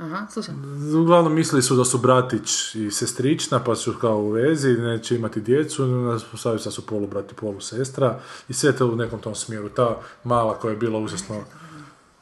Aha, 0.00 0.26
slušam. 0.30 0.54
Uglavnom 1.02 1.34
mislili 1.34 1.62
su 1.62 1.76
da 1.76 1.84
su 1.84 1.98
bratić 1.98 2.74
i 2.74 2.90
sestrična, 2.90 3.64
pa 3.64 3.74
su 3.76 3.94
kao 4.00 4.18
u 4.18 4.30
vezi, 4.30 4.68
neće 4.68 5.16
imati 5.16 5.40
djecu, 5.40 5.84
sad 6.36 6.72
su 6.72 6.86
polu 6.86 7.06
brat 7.06 7.32
i 7.32 7.34
polu 7.34 7.60
sestra 7.60 8.20
i 8.48 8.52
sve 8.52 8.76
to 8.76 8.86
u 8.86 8.96
nekom 8.96 9.20
tom 9.20 9.34
smjeru. 9.34 9.68
Ta 9.68 10.00
mala 10.24 10.58
koja 10.58 10.70
je 10.70 10.76
bila 10.76 10.98
užasno 10.98 11.44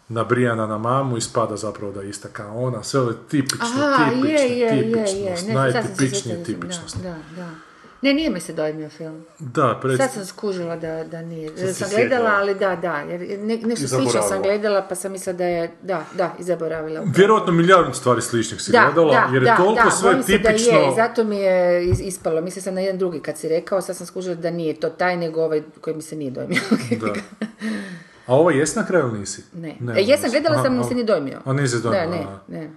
nabrijana 0.08 0.66
na 0.66 0.78
mamu 0.78 1.16
ispada 1.16 1.56
zapravo 1.56 1.92
da 1.92 2.02
je 2.02 2.08
ista 2.08 2.28
kao 2.28 2.58
ona. 2.58 2.82
Sve 2.82 3.00
ove 3.00 3.14
tipične, 3.28 3.84
Aha, 3.84 4.10
tipične, 4.10 4.48
je, 4.48 4.58
je, 4.58 4.82
tipičnost, 4.82 5.48
je. 5.48 5.54
Najtipičnije 5.54 6.44
tipičnost. 6.44 6.96
Da, 6.96 7.08
da, 7.08 7.16
da. 7.36 7.50
Ne, 8.02 8.14
nije 8.14 8.30
mi 8.30 8.40
se 8.40 8.52
dojmio 8.52 8.88
film. 8.88 9.24
Da, 9.38 9.78
pred... 9.82 9.96
Sad 9.96 10.10
sam 10.12 10.26
skužila 10.26 10.76
da, 10.76 11.04
da 11.04 11.22
nije. 11.22 11.56
Sad 11.56 11.76
sam 11.76 11.88
gledala, 11.90 12.30
ali 12.30 12.54
da, 12.54 12.76
da. 12.76 12.96
Jer 12.96 13.38
ne, 13.38 13.56
nešto 13.56 13.84
I 13.84 13.88
slično 13.88 14.22
sam 14.22 14.42
gledala, 14.42 14.86
pa 14.88 14.94
sam 14.94 15.12
mislila 15.12 15.36
da 15.36 15.44
je, 15.44 15.70
da, 15.82 16.04
da, 16.14 16.34
i 16.38 16.42
zaboravila. 16.42 17.02
Vjerojatno 17.16 17.52
milijardu 17.52 17.94
stvari 17.94 18.22
sličnih 18.22 18.62
si 18.62 18.72
Da, 18.72 18.84
gledala, 18.84 19.12
da, 19.12 19.34
jer 19.34 19.42
je 19.42 19.46
da, 19.50 19.56
toliko 19.56 19.84
da, 19.84 19.90
sve 19.90 20.22
se 20.22 20.38
da 20.38 20.48
tipično... 20.48 20.78
je, 20.78 20.88
i 20.88 20.94
zato 20.96 21.24
mi 21.24 21.36
je 21.36 21.84
is- 21.86 22.00
ispalo. 22.00 22.40
Mislila 22.40 22.62
sam 22.62 22.74
na 22.74 22.80
jedan 22.80 22.98
drugi 22.98 23.20
kad 23.20 23.38
si 23.38 23.48
rekao, 23.48 23.80
sad 23.80 23.96
sam 23.96 24.06
skužila 24.06 24.34
da 24.34 24.50
nije 24.50 24.80
to 24.80 24.88
taj, 24.88 25.16
nego 25.16 25.42
ovaj 25.42 25.62
koji 25.80 25.96
mi 25.96 26.02
se 26.02 26.16
nije 26.16 26.30
dojmio. 26.30 26.60
Da. 27.00 27.12
A 28.28 28.34
ovo 28.34 28.50
jesi 28.50 28.78
na 28.78 28.86
kraju 28.86 29.06
ili 29.06 29.18
nisi? 29.18 29.42
ne. 29.54 29.76
Ne, 29.80 29.92
e, 29.92 30.02
jesam 30.02 30.30
gledala, 30.30 30.62
sam 30.62 30.80
a- 30.80 30.84
se 30.84 30.94
nije 30.94 31.04
dojmio. 31.06 31.38
A 31.44 31.52
nisi 31.52 31.82
dojmio, 31.82 32.00
Da, 32.00 32.06
ne, 32.08 32.18
aha. 32.18 32.38
ne. 32.48 32.70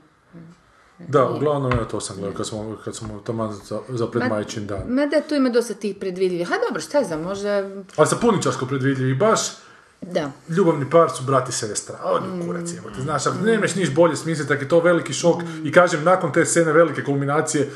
Da, 1.00 1.26
uglavnom 1.28 1.72
ja 1.72 1.86
to 1.86 2.00
sam 2.00 2.16
gledao 2.16 2.34
kad 2.34 2.48
smo, 2.48 2.78
kad 2.84 2.96
smo 2.96 3.20
taman 3.20 3.54
za, 3.56 3.80
za 3.90 4.08
pred 4.08 4.24
Ma- 4.24 4.30
majčin 4.30 4.68
dan. 4.68 4.80
Ma 4.88 5.06
da, 5.06 5.22
tu 5.22 5.36
ima 5.36 5.50
dosta 5.50 5.74
tih 5.74 5.96
predvidljivih. 5.96 6.48
Ha, 6.48 6.56
dobro, 6.68 6.82
šta 6.82 7.04
znam, 7.04 7.22
možda... 7.22 7.50
Ali 7.96 8.08
sa 8.08 8.16
puničarsko 8.18 8.66
predvidljivi 8.66 9.16
baš 9.16 9.40
Da. 10.04 10.32
ljubavni 10.50 10.90
par 10.90 11.10
su 11.10 11.24
brat 11.24 11.50
i 11.50 11.54
sestra. 11.54 11.96
Odi 12.06 12.28
Mm. 12.28 12.42
u 12.42 12.46
kurac 12.46 12.74
jebote, 12.74 13.02
znaš, 13.02 13.26
ako 13.28 13.38
nemaš 13.38 13.76
niš 13.76 13.94
bolje 13.94 14.16
smisliti, 14.16 14.48
tako 14.48 14.62
je 14.62 14.70
to 14.70 14.80
veliki 14.80 15.14
šok 15.14 15.36
i 15.64 15.72
kažem, 15.72 16.04
nakon 16.04 16.32
te 16.32 16.46
scene 16.46 16.74
velike 16.74 17.04
kulminacije 17.04 17.70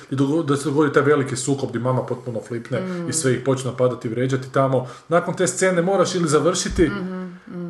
da 0.45 0.57
se 0.57 0.63
dogodi 0.65 0.93
taj 0.93 1.03
veliki 1.03 1.35
sukob 1.35 1.69
gdje 1.69 1.79
mama 1.81 2.03
potpuno 2.03 2.41
flipne 2.41 2.79
Mm. 2.81 3.09
i 3.09 3.13
sve 3.13 3.33
ih 3.33 3.41
počne 3.41 3.71
napadati 3.71 4.07
i 4.07 4.11
vrijeđati 4.11 4.51
tamo, 4.51 4.87
nakon 5.07 5.33
te 5.33 5.47
scene 5.47 5.81
moraš 5.81 6.15
ili 6.15 6.27
završiti 6.27 6.83
Mhm, 6.85 7.14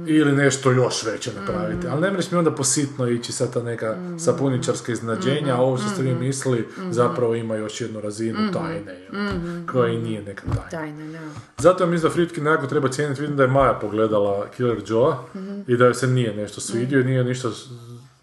ili 0.07 0.31
nešto 0.31 0.71
još 0.71 1.03
veće 1.03 1.31
napraviti. 1.39 1.87
Ali 1.87 2.01
ne 2.01 2.11
mreš 2.11 2.31
mi 2.31 2.37
onda 2.37 2.51
positno 2.51 3.07
ići 3.07 3.31
sad 3.31 3.53
ta 3.53 3.63
neka 3.63 3.95
Mhm. 3.99 4.17
sapuničarska 4.17 4.91
iznenađenja, 4.91 5.55
a 5.55 5.61
ovo 5.61 5.77
što 5.77 5.89
ste 5.89 6.01
vi 6.03 6.13
mislili 6.15 6.67
zapravo 6.91 7.35
ima 7.35 7.55
još 7.55 7.81
jednu 7.81 8.01
razinu 8.01 8.39
tajne, 8.53 8.95
koja 9.71 9.93
i 9.93 9.97
nije 9.97 10.21
neka 10.23 10.43
tajna. 10.47 10.69
Tajna, 10.69 11.11
da. 11.19 11.27
Zato 11.57 11.85
mislim 11.85 12.09
da 12.09 12.13
Fritkin 12.13 12.43
nekako 12.43 12.67
treba 12.67 12.87
cijeniti, 12.89 13.21
vidim 13.21 13.37
da 13.37 13.43
je 13.43 13.49
Maja 13.49 13.73
pogledala 13.81 14.47
Killer 14.57 14.77
Joe 14.87 15.13
i 15.67 15.77
da 15.77 15.85
joj 15.85 15.93
se 15.93 16.07
nije 16.07 16.35
nešto 16.35 16.61
svidio 16.61 16.99
i 16.99 17.03
nije 17.03 17.23
ništa 17.23 17.49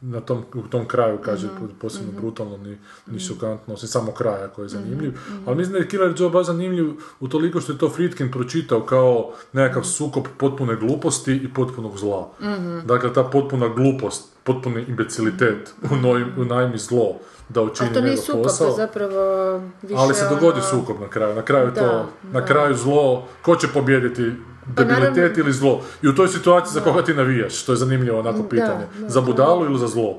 na 0.02 0.20
tom, 0.20 0.44
u 0.54 0.62
tom 0.62 0.86
kraju, 0.86 1.18
kaže, 1.18 1.46
Mhm. 1.48 1.66
posebno 1.72 2.12
brutalno, 2.12 2.56
ni, 2.56 2.78
ni 3.06 3.20
šokantno, 3.20 3.74
osim 3.74 3.88
samo 3.88 4.12
kraja 4.12 4.48
koji 4.48 4.64
je 4.64 4.68
Mhm. 4.68 4.76
zanimljiv. 4.78 5.12
Ali 5.46 5.56
mislim 5.56 5.72
da 5.72 5.78
je 5.78 5.88
Killer 5.88 6.14
Joe 6.16 6.30
baš 6.30 6.46
zanimljiv 6.46 6.86
u 7.20 7.28
toliko 7.28 7.60
što 7.60 7.72
je 7.72 7.78
to 7.78 7.88
Fritkin 7.88 8.30
pročitao 8.30 8.80
kao 8.82 9.12
nekakav 9.52 9.84
sukob 9.84 10.24
potpune 10.38 10.76
gluposti 10.76 11.32
i 11.34 11.48
potpunog 11.50 11.98
zla. 11.98 12.28
Mhm. 12.40 12.78
Dakle, 12.80 13.12
ta 13.12 13.22
potpuna 13.24 13.68
glupost, 13.68 14.32
potpuni 14.44 14.82
imbecilitet 14.82 15.74
u, 15.84 15.96
noj, 15.96 16.22
u 16.32 16.44
najmi 16.44 16.78
zlo 16.78 17.12
da 17.48 17.62
učini 17.62 17.90
A 17.90 17.92
to 17.92 18.00
nije 18.00 18.16
sukob, 18.16 18.42
posao. 18.42 18.68
to 18.68 18.76
zapravo 18.76 19.56
više 19.82 19.94
Ali 19.94 20.14
se 20.14 20.24
dogodi 20.26 20.46
ono- 20.52 20.62
sukob 20.62 21.00
na 21.00 21.08
kraju. 21.08 21.34
Na 21.34 21.42
kraju 21.42 21.66
Da, 21.66 21.80
to, 21.80 21.86
na 22.24 22.40
da. 22.40 22.46
kraju 22.46 22.74
zlo, 22.76 23.26
ko 23.42 23.56
će 23.56 23.68
pobijediti 23.68 24.32
debilitet 24.66 25.14
naravno- 25.14 25.38
ili 25.38 25.52
zlo. 25.52 25.80
I 26.02 26.08
u 26.08 26.14
toj 26.14 26.28
situaciji 26.28 26.72
za 26.72 26.80
koga 26.80 27.04
ti 27.04 27.14
navijaš, 27.14 27.54
što 27.54 27.72
je 27.72 27.76
zanimljivo 27.76 28.18
onako 28.20 28.42
pitanje. 28.42 28.86
da, 28.98 29.08
za 29.08 29.20
budalu 29.20 29.64
ili 29.64 29.78
za 29.78 29.86
zlo? 29.86 30.14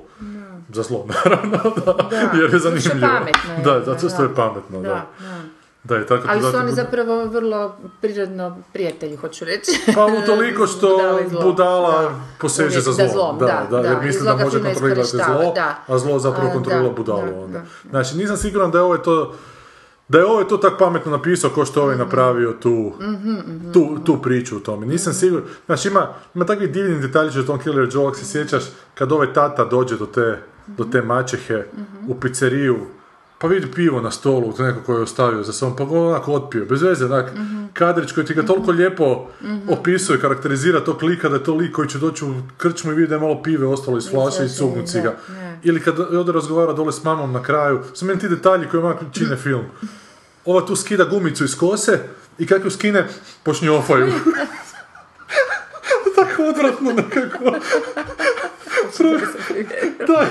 Za 0.69 0.83
zlo, 0.83 1.05
naravno, 1.15 1.57
da. 1.85 1.95
Jer 2.33 2.43
je 2.43 2.47
što 2.49 2.67
je 2.69 2.71
zanimljivo. 2.71 3.07
pametno 3.09 3.53
je, 3.53 3.63
da, 3.79 3.85
zato 3.85 4.09
što 4.09 4.17
da. 4.17 4.23
je 4.23 4.35
pametno, 4.35 4.81
da. 4.81 4.89
Da, 4.89 4.95
da. 5.19 5.43
Da, 5.85 5.95
je 5.95 6.07
tako 6.07 6.27
Ali 6.27 6.41
su 6.41 6.57
oni 6.57 6.71
zapravo 6.71 7.25
vrlo 7.25 7.75
prirodno 8.01 8.57
prijatelji, 8.73 9.15
hoću 9.15 9.45
reći. 9.45 9.71
Pa 9.95 10.05
utoliko 10.05 10.67
što 10.67 10.87
Budala 10.97 11.43
budala 11.43 12.01
Da. 12.01 12.15
poseže 12.39 12.67
Uvijek 12.69 12.83
za 12.83 12.91
zlom. 12.93 13.09
zlom, 13.09 13.37
da, 13.39 13.67
da, 13.71 13.77
da, 13.77 13.87
jer 13.87 13.95
da. 13.95 14.01
misli 14.01 14.25
da 14.25 14.35
može 14.35 14.63
kontrolirati 14.63 15.09
zlo, 15.09 15.51
da. 15.55 15.75
a 15.87 15.97
zlo 15.97 16.19
zapravo 16.19 16.49
kontrolira 16.51 16.83
da, 16.83 16.89
budalu 16.89 17.21
da, 17.27 17.39
onda. 17.39 17.59
da. 17.59 17.65
Znači, 17.89 18.17
nisam 18.17 18.37
siguran 18.37 18.71
da 18.71 18.77
je 18.77 18.83
ovo 18.83 18.97
to 18.97 19.33
da 20.07 20.17
je 20.17 20.25
ovo 20.25 20.43
to 20.43 20.57
tako 20.57 20.77
pametno 20.77 21.11
napisao 21.11 21.49
kao 21.49 21.65
što 21.65 21.79
je 21.79 21.83
ovaj 21.83 21.97
napravio 21.97 22.53
tu, 22.59 22.93
Mhm, 23.01 23.35
tu, 23.73 23.97
tu 24.05 24.21
priču 24.21 24.57
u 24.57 24.59
tome. 24.59 24.85
Nisam 24.85 25.13
siguran, 25.13 25.45
znači 25.65 25.87
ima, 25.87 26.07
ima 26.35 26.45
takvih 26.45 26.71
divnih 26.71 27.01
detaljića 27.01 27.39
u 27.39 27.43
tom 27.43 27.59
Killer 27.59 27.89
Joe, 27.93 28.07
ako 28.07 28.15
se 28.15 28.25
sjećaš, 28.25 28.63
kad 28.93 29.11
ovaj 29.11 29.33
tata 29.33 29.65
dođe 29.65 29.97
do 29.97 30.05
te, 30.05 30.39
do 30.67 30.83
te 30.83 31.01
mačehe 31.01 31.63
u 32.07 32.15
pizzeriju, 32.19 32.77
pa 33.43 33.49
vidi 33.49 33.71
pivo 33.71 34.01
na 34.01 34.11
stolu, 34.11 34.53
to 34.53 34.63
neko 34.63 34.79
koji 34.81 34.97
je 34.97 35.03
ostavio 35.03 35.43
za 35.43 35.53
sobom, 35.53 35.75
pa 35.77 35.85
ga 35.85 35.99
onako 35.99 36.33
otpio, 36.33 36.65
bez 36.65 36.81
veze, 36.81 37.05
onak, 37.05 37.33
Mhm. 37.33 37.65
kadrić 37.73 38.11
koji 38.11 38.25
ti 38.25 38.33
ga 38.33 38.43
toliko 38.43 38.71
lijepo 38.71 39.27
opisuje, 39.69 40.19
karakterizira 40.19 40.79
tog 40.79 41.03
lika 41.03 41.29
da 41.29 41.35
je 41.35 41.43
to 41.43 41.55
lik 41.55 41.71
koji 41.71 41.89
će 41.89 41.97
doći 41.97 42.25
u 42.25 42.33
krčmu 42.57 42.91
i 42.91 42.95
vidi 42.95 43.07
da 43.07 43.15
je 43.15 43.21
malo 43.21 43.41
pive 43.41 43.67
ostalo 43.67 43.97
iz 43.97 44.09
flaše 44.09 44.45
i 44.45 44.49
cugnuti 44.49 44.91
si 44.91 45.01
ga. 45.01 45.15
Ili 45.63 45.79
kad 45.79 45.99
ode 45.99 46.31
razgovara 46.31 46.73
dole 46.73 46.91
s 46.91 47.03
mamom 47.03 47.31
na 47.31 47.43
kraju, 47.43 47.79
su 47.93 48.05
meni 48.05 48.19
ti 48.19 48.29
detalji 48.29 48.67
koji 48.67 48.83
onako 48.83 49.05
čine 49.11 49.35
film. 49.35 49.65
Ova 50.45 50.65
tu 50.65 50.75
skida 50.75 51.03
gumicu 51.05 51.43
iz 51.43 51.57
kose 51.57 51.99
i 52.37 52.47
kako 52.47 52.67
ju 52.67 52.71
skine, 52.71 53.07
počne 53.43 53.71
ofaju. 53.71 54.07
Tako 56.15 56.43
odvratno 56.43 56.91
nekako. 56.91 57.55
da, 60.07 60.25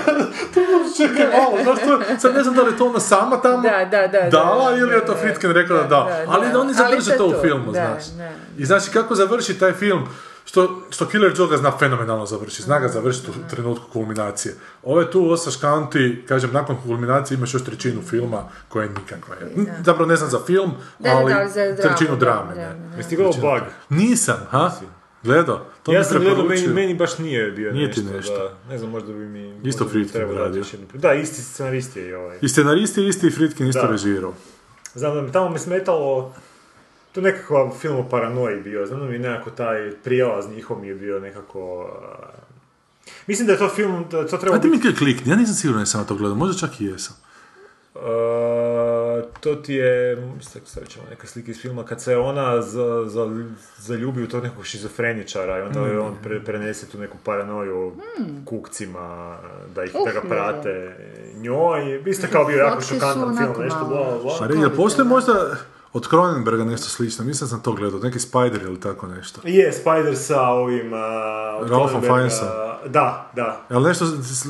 to 0.53 0.61
čekaj 0.97 1.27
malo, 1.39 1.63
znaš 1.63 1.79
to, 1.79 2.17
sad 2.19 2.35
ne 2.35 2.43
znam 2.43 2.55
da 2.55 2.61
li 2.61 2.71
je 2.71 2.77
to 2.77 2.85
ona 2.85 2.99
sama 2.99 3.41
tamo 3.41 3.61
Da, 3.61 3.85
da, 3.91 4.07
da, 4.07 4.29
dala 4.29 4.71
da, 4.71 4.77
ili 4.77 4.93
je 4.93 5.05
to 5.05 5.13
da. 5.13 5.19
Fritkin 5.19 5.51
rekao 5.51 5.77
da 5.77 5.83
da, 5.83 5.87
Da, 5.89 6.25
da, 6.25 6.25
ali 6.27 6.51
da 6.51 6.59
oni 6.59 6.73
zadrže 6.73 7.05
to 7.05 7.11
je 7.11 7.17
to 7.17 7.27
u 7.39 7.41
filmu, 7.41 7.71
Da, 7.71 7.71
znaš. 7.71 8.05
da. 8.17 8.31
I 8.57 8.65
znači 8.65 8.91
kako 8.91 9.15
završi 9.15 9.59
taj 9.59 9.73
film, 9.73 10.07
što, 10.45 10.81
što 10.89 11.07
Killer 11.07 11.33
Joe 11.37 11.47
ga 11.47 11.57
zna 11.57 11.71
fenomenalno 11.79 12.25
završiti, 12.25 12.63
zna 12.63 12.79
ga 12.79 12.87
završiti 12.87 13.31
u 13.31 13.49
trenutku 13.49 13.85
kulminacije. 13.93 14.55
Ove 14.83 15.11
tu 15.11 15.31
ostaš 15.31 15.55
kanti, 15.55 16.25
kažem, 16.27 16.49
nakon 16.53 16.77
kulminacije 16.83 17.35
imaš 17.35 17.53
još 17.53 17.63
trećinu 17.63 18.01
filma 18.01 18.43
koja 18.69 18.83
je 18.83 18.89
nikakva. 18.89 19.35
Je. 19.35 19.73
Zapravo 19.85 20.09
ne 20.09 20.15
znam 20.15 20.29
za 20.29 20.39
film, 20.45 20.71
Da, 20.99 21.09
da, 21.09 21.15
ali 21.17 21.33
da, 21.33 21.47
za 21.49 21.61
dramu, 21.61 21.77
trećinu 21.81 22.15
da, 22.15 22.25
drame. 22.25 22.77
Jesi 22.97 23.09
ti 23.09 23.15
gledao 23.15 23.33
Bug? 23.41 23.61
Nisam, 23.89 24.37
ha? 24.51 24.71
Gledao? 25.23 25.65
To 25.83 25.93
ja 25.93 26.03
sam 26.03 26.21
gledao, 26.21 26.45
meni, 26.45 26.67
meni 26.67 26.93
baš 26.95 27.17
nije 27.17 27.51
bio 27.51 27.71
Nije 27.71 27.87
nešto. 27.87 28.01
ti 28.01 28.07
nešto. 28.07 28.33
Da, 28.37 28.57
ne 28.69 28.77
znam, 28.77 28.91
možda 28.91 29.13
bi 29.13 29.25
mi... 29.25 29.59
Isto 29.63 29.85
trebalo 30.13 30.39
radio. 30.39 30.63
Da, 30.93 31.13
isti 31.13 31.41
scenarist 31.41 31.95
je 31.97 32.09
i 32.09 32.13
ovaj. 32.13 32.37
I 32.41 32.49
scenarist 32.49 32.97
je 32.97 33.07
isti 33.07 33.27
i 33.27 33.31
Fritkin 33.31 33.67
isto 33.67 33.87
režirao. 33.87 34.33
Znam 34.95 35.15
da 35.15 35.21
mi 35.21 35.31
tamo 35.31 35.49
me 35.49 35.59
smetalo, 35.59 36.33
to 37.11 37.21
nekakav 37.21 37.71
film 37.79 37.97
o 37.97 38.09
paranoji 38.09 38.61
bio, 38.61 38.85
znam 38.85 38.99
da 38.99 39.05
mi 39.05 39.19
nekako 39.19 39.49
taj 39.49 39.91
prijelaz 40.03 40.49
njihov 40.49 40.81
mi 40.81 40.87
je 40.87 40.95
bio 40.95 41.19
nekako... 41.19 41.81
uh, 41.81 42.43
Mislim 43.27 43.47
da 43.47 43.53
je 43.53 43.59
to 43.59 43.69
film, 43.69 44.05
da 44.11 44.27
to 44.27 44.37
treba 44.37 44.57
A 44.57 44.61
ti 44.61 44.67
biti... 44.67 44.77
mi 44.77 44.83
kaj 44.83 44.99
klikni, 44.99 45.31
ja 45.31 45.35
nisam 45.35 45.55
siguran 45.55 45.81
da 45.81 45.85
sam 45.85 46.01
na 46.01 46.07
to 46.07 46.15
gledao, 46.15 46.35
možda 46.35 46.67
čak 46.67 46.81
i 46.81 46.85
jesam. 46.85 47.15
Uh, 48.03 48.09
Uh, 49.19 49.23
to 49.39 49.55
ti 49.55 49.73
je, 49.73 50.17
sad 50.41 50.61
sad 50.65 50.87
ćemo 50.87 51.05
neke 51.09 51.27
slike 51.27 51.51
iz 51.51 51.61
filma, 51.61 51.83
kad 51.85 52.01
se 52.01 52.17
ona 52.17 52.61
za, 52.61 53.03
za, 53.05 53.45
zaljubi 53.77 54.23
u 54.23 54.27
tog 54.27 54.43
nekog 54.43 54.65
šizofreničara 54.65 55.59
i 55.59 55.61
onda 55.61 55.79
Mm. 55.79 55.99
on 56.05 56.15
pre, 56.23 56.43
prenese 56.43 56.89
tu 56.89 56.97
neku 56.99 57.17
paranoju 57.23 57.77
o 57.87 57.91
kukcima, 58.45 59.37
da 59.75 59.83
ih 59.83 59.91
Uh, 59.95 60.05
da 60.07 60.11
ga 60.11 60.19
je. 60.19 60.29
prate 60.29 60.95
njoj. 61.35 62.03
Isto 62.05 62.27
kao 62.31 62.45
bio 62.45 62.57
jako 62.57 62.81
šokantan 62.81 63.37
film, 63.37 63.53
nešto 63.59 63.85
bla, 63.85 64.19
bla. 64.23 64.69
Pa 64.69 64.75
postoji 64.75 65.07
možda 65.07 65.55
od 65.93 66.07
Cronenberga 66.09 66.63
nešto 66.63 66.89
slično, 66.89 67.25
mislim 67.25 67.45
da 67.45 67.49
sam 67.49 67.61
to 67.63 67.71
gledao, 67.73 67.99
neki 67.99 68.19
Spider 68.19 68.61
ili 68.61 68.79
tako 68.79 69.07
nešto. 69.07 69.41
Je, 69.43 69.71
Spider 69.73 70.17
sa 70.17 70.41
ovim... 70.41 70.93
Uh, 70.93 70.99
od 71.61 71.69
Ralphom 71.69 72.01
Cronenberga. 72.01 72.72
Da, 72.87 73.31
da. 73.35 73.61
Ali 73.69 73.85
nešto 73.85 74.05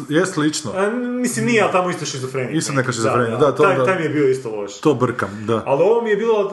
je 0.09 0.25
slično. 0.25 0.71
A, 0.71 0.89
mislim, 0.89 1.45
nije, 1.45 1.63
ali 1.63 1.71
tamo 1.71 1.89
isto 1.89 2.05
šizofrenija. 2.05 2.57
Isto 2.57 2.73
neka 2.73 2.91
šizofrenija, 2.91 3.37
da, 3.37 3.55
to 3.55 3.63
taj, 3.63 3.77
da. 3.77 3.85
taj 3.85 3.97
mi 3.97 4.03
je 4.03 4.09
bio 4.09 4.29
isto 4.29 4.55
loš. 4.55 4.79
To 4.79 4.93
brkam, 4.93 5.43
da. 5.47 5.63
Ali 5.65 5.83
ovo 5.83 6.01
mi 6.01 6.09
je 6.09 6.17
bilo, 6.17 6.45
uh, 6.45 6.51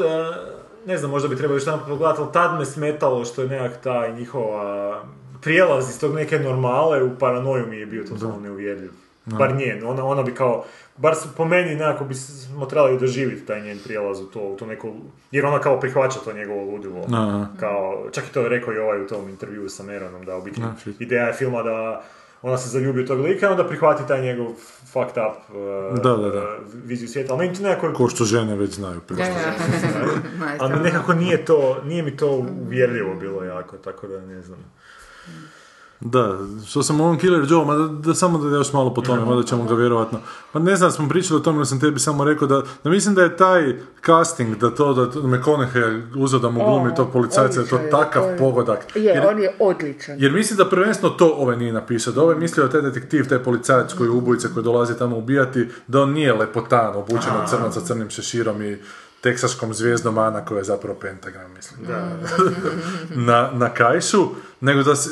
ne 0.86 0.98
znam, 0.98 1.11
možda 1.11 1.28
bi 1.28 1.36
trebalo 1.36 1.57
još 1.57 1.65
tamo 1.65 1.82
pogledati, 1.89 2.20
ali 2.23 2.32
tad 2.32 2.59
me 2.59 2.65
smetalo 2.65 3.24
što 3.24 3.43
je 3.43 3.48
nekak 3.48 3.82
taj 3.82 4.12
njihova 4.12 5.02
prijelaz 5.43 5.90
iz 5.90 6.01
tog 6.01 6.15
neke 6.15 6.39
normale 6.39 7.02
u 7.02 7.19
paranoju 7.19 7.66
mi 7.66 7.77
je 7.77 7.86
bio 7.86 8.05
totalno 8.05 8.40
neuvjerljiv. 8.40 8.90
Bar 9.27 9.55
njen, 9.55 9.87
ona, 9.87 10.05
ona 10.05 10.23
bi 10.23 10.35
kao, 10.35 10.65
bar 10.97 11.15
su- 11.15 11.29
po 11.37 11.45
meni 11.45 11.75
nekako 11.75 12.05
bi 12.05 12.15
smo 12.15 12.67
trebali 12.67 12.99
doživjeti 12.99 13.47
taj 13.47 13.63
njen 13.63 13.79
prijelaz 13.85 14.21
u 14.21 14.27
to, 14.27 14.41
u 14.41 14.57
to 14.57 14.67
neko, 14.67 14.93
jer 15.31 15.47
ona 15.47 15.61
kao 15.61 15.81
prihvaća 15.81 16.19
to 16.19 16.33
njegovo 16.33 16.65
ludilo. 16.65 17.05
Aha. 17.09 17.47
Kao, 17.61 18.07
čak 18.13 18.25
i 18.25 18.33
to 18.33 18.41
je 18.41 18.49
rekao 18.49 18.75
i 18.75 18.79
ovaj 18.79 19.03
u 19.03 19.09
tom 19.09 19.29
intervjuu 19.29 19.69
sa 19.69 19.83
Meronom, 19.83 20.25
da 20.25 20.37
u 20.37 20.43
biti 20.43 20.61
shit. 20.79 21.01
ideja 21.01 21.27
je 21.27 21.33
filma 21.33 21.63
da 21.63 22.03
ona 22.43 22.59
se 22.59 22.69
zaljubi 22.69 23.03
u 23.03 23.07
tog 23.07 23.21
lika 23.21 23.47
i 23.47 23.51
onda 23.51 23.67
prihvati 23.67 24.09
taj 24.09 24.23
njegov 24.23 24.47
fucked 24.85 25.17
up 25.21 25.51
uh, 25.51 25.57
Da, 25.97 26.11
da, 26.13 26.29
da. 26.31 26.39
uh, 26.41 26.49
viziju 26.75 27.09
svijeta. 27.09 27.33
Ali 27.33 27.39
meni 27.39 27.57
to 27.57 27.63
nekako 27.63 27.93
Ko 27.95 28.09
što 28.09 28.25
žene 28.25 28.57
već 28.57 28.75
znaju. 28.75 29.01
Da, 29.09 29.25
ali 30.61 30.81
nekako 30.81 31.13
nije 31.15 31.45
to, 31.45 31.83
nije 31.85 32.03
mi 32.03 32.17
to 32.17 32.31
uvjerljivo 32.61 33.15
bilo 33.15 33.45
jako, 33.45 33.77
tako 33.77 34.07
da 34.07 34.21
ne 34.21 34.43
znam. 34.43 34.59
Da, 36.01 36.39
što 36.67 36.83
sam 36.83 37.01
u 37.01 37.05
ovom 37.05 37.19
Killer 37.19 37.47
Joe, 37.51 37.65
ma 37.65 37.75
da, 37.75 37.87
da 37.87 38.15
samo 38.15 38.39
da 38.39 38.57
još 38.57 38.73
malo 38.73 38.95
po 38.95 39.01
tome, 39.01 39.25
mada 39.25 39.43
ćemo 39.43 39.65
ga 39.65 39.75
vjerovatno. 39.75 40.19
Pa 40.53 40.59
ne 40.59 40.77
znam, 40.77 40.91
smo 40.91 41.09
pričali 41.09 41.41
o 41.41 41.43
tome, 41.43 41.57
ali 41.57 41.67
sam 41.67 41.81
tebi 41.81 42.01
samo 42.01 42.25
rekao 42.25 42.49
da, 42.49 42.63
da 42.85 42.91
mislim 42.91 43.15
da 43.15 43.23
je 43.23 43.37
taj 43.37 43.77
casting, 44.07 44.57
da 44.57 44.71
to, 44.71 44.95
da 44.95 45.21
McConaughey 45.21 46.03
uzeo 46.17 46.41
da 46.41 46.51
mu 46.51 46.65
glumi 46.65 46.95
tog 46.95 47.13
policajca, 47.13 47.61
je 47.61 47.67
to 47.67 47.79
takav 47.91 48.25
je- 48.25 48.39
pogodak. 48.39 48.97
Je, 48.97 49.03
Jer- 49.03 49.27
on 49.27 49.39
je 49.39 49.57
odličan. 49.59 50.15
Jer 50.19 50.33
mislim 50.33 50.57
da 50.57 50.69
prvenstveno 50.69 51.15
to 51.15 51.27
ovaj 51.29 51.57
nije 51.57 51.73
napisao, 51.73 52.13
da 52.13 52.23
ovaj 52.23 52.37
mislio 52.37 52.67
da 52.67 52.73
taj 52.73 52.83
detektiv, 52.83 53.29
taj 53.29 53.39
policajac 53.39 53.93
koji 53.93 54.07
je 54.07 54.13
ubojica 54.13 54.49
koji 54.55 54.65
dolazi 54.65 54.99
tamo 54.99 55.17
ubijati, 55.17 55.69
da 55.87 56.03
on 56.03 56.13
nije 56.13 56.33
lepotan, 56.33 56.97
obučen 56.97 57.33
od 57.43 57.51
crnac 57.51 57.75
sa 57.75 57.81
crnim 57.81 58.11
šeširom 58.11 58.63
i 58.63 58.79
teksaškom 59.21 59.75
zvijezdom 59.75 60.19
Ana 60.19 60.45
koja 60.45 60.59
je 60.59 60.65
zapravo 60.65 60.99
pentagram, 61.01 61.53
mislim. 61.53 61.81
na, 63.27 63.51
na 63.53 63.69
kajšu, 63.69 64.29
nego 64.61 64.83
da 64.83 64.97
se, 64.97 65.11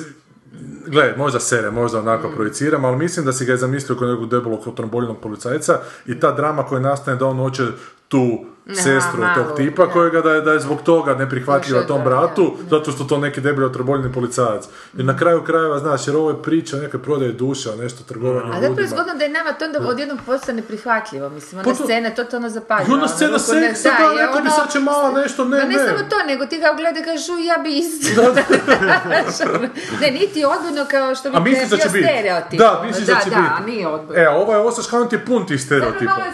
Gle, 0.86 1.14
možda 1.16 1.40
sere, 1.40 1.70
možda 1.70 1.98
onako 1.98 2.30
projiciram, 2.36 2.84
ali 2.84 2.96
mislim 2.96 3.26
da 3.26 3.32
si 3.32 3.44
ga 3.44 3.52
je 3.52 3.58
zamislio 3.58 3.96
kod 3.98 4.08
nekog 4.08 4.30
debelog 4.30 4.74
tromboljenog 4.76 5.20
policajca 5.20 5.80
i 6.06 6.20
ta 6.20 6.32
drama 6.32 6.62
koja 6.62 6.80
nastane 6.80 7.16
da 7.16 7.26
on 7.26 7.36
hoće 7.36 7.62
tu 8.09 8.44
sestru 8.74 9.20
malo, 9.20 9.35
tog 9.36 9.56
tipa 9.56 9.86
da. 9.86 9.93
kojega 9.93 10.20
da 10.20 10.30
je, 10.30 10.40
da 10.40 10.52
je 10.52 10.60
zbog 10.60 10.82
toga 10.82 11.14
neprihvatljiva 11.14 11.82
tom 11.82 11.98
da, 11.98 12.05
bratu, 12.05 12.56
zato 12.70 12.93
što 12.93 13.05
to 13.05 13.18
neki 13.18 13.40
debeli 13.40 13.66
otroboljeni 13.66 14.12
policajac. 14.12 14.64
I 14.94 15.02
na 15.02 15.16
kraju 15.16 15.44
krajeva, 15.44 15.78
znaš, 15.78 16.06
jer 16.06 16.16
ovo 16.16 16.30
je 16.30 16.43
priča 16.43 16.76
o 16.76 16.80
nekoj 16.80 17.02
prodaje 17.02 17.32
duša, 17.32 17.70
nešto 17.76 18.05
trgovanje 18.05 18.51
A 18.51 18.60
zapravo 18.60 18.80
je 18.80 18.86
zgodno 18.86 19.14
da 19.14 19.24
je 19.24 19.30
nama 19.30 19.52
to 19.52 19.64
onda 19.64 19.78
odjednom 19.80 20.18
postane 20.26 20.62
prihvatljivo. 20.62 21.28
Mislim, 21.28 21.62
Pa 21.64 21.70
ona 21.70 21.78
to- 21.78 21.85
scena 21.85 22.10
totalno 22.10 22.48
zapaljena. 22.48 22.90
I 22.90 22.94
ona 22.94 23.09
scena 23.09 23.39
seksa, 23.39 23.89
da, 23.90 24.12
rekao 24.18 24.43
bi 24.43 24.51
sad 24.51 24.72
će 24.72 24.78
malo 24.80 25.12
nešto, 25.12 25.44
ne, 25.44 25.59
ne, 25.59 25.64
ne. 25.66 25.74
samo 25.78 25.98
to, 26.01 26.26
nego 26.26 26.47
ti 26.47 26.59
ga 26.59 26.70
ugledaj 26.72 27.02
i 27.02 27.05
kažeš, 27.05 27.28
"U, 27.28 27.39
ja 27.40 27.59
bi 27.59 27.70
isto. 27.72 28.22
ne, 30.01 30.10
niti 30.12 30.44
odbojno 30.47 30.86
kao 30.90 31.14
što 31.14 31.30
bi 31.30 31.36
A 31.36 31.40
misliš 31.40 31.70
da 31.70 31.76
će 31.78 31.89
biti? 31.89 32.05
stereotip. 32.05 32.59
Da, 32.59 32.82
misliš 32.86 33.06
da 33.06 33.14
će 33.14 33.30
da, 33.30 33.36
biti. 33.36 33.48
Da, 33.51 33.66
nije 33.66 33.89
odbojno. 33.89 34.22
E, 34.22 34.26
a 34.26 34.30
ovo 34.32 34.52
je 34.52 34.59
Osaš 34.60 34.89
County 34.89 35.26
pun 35.26 35.47
tih 35.47 35.62
stereotipa. 35.62 36.05
Malo 36.05 36.24
je 36.24 36.32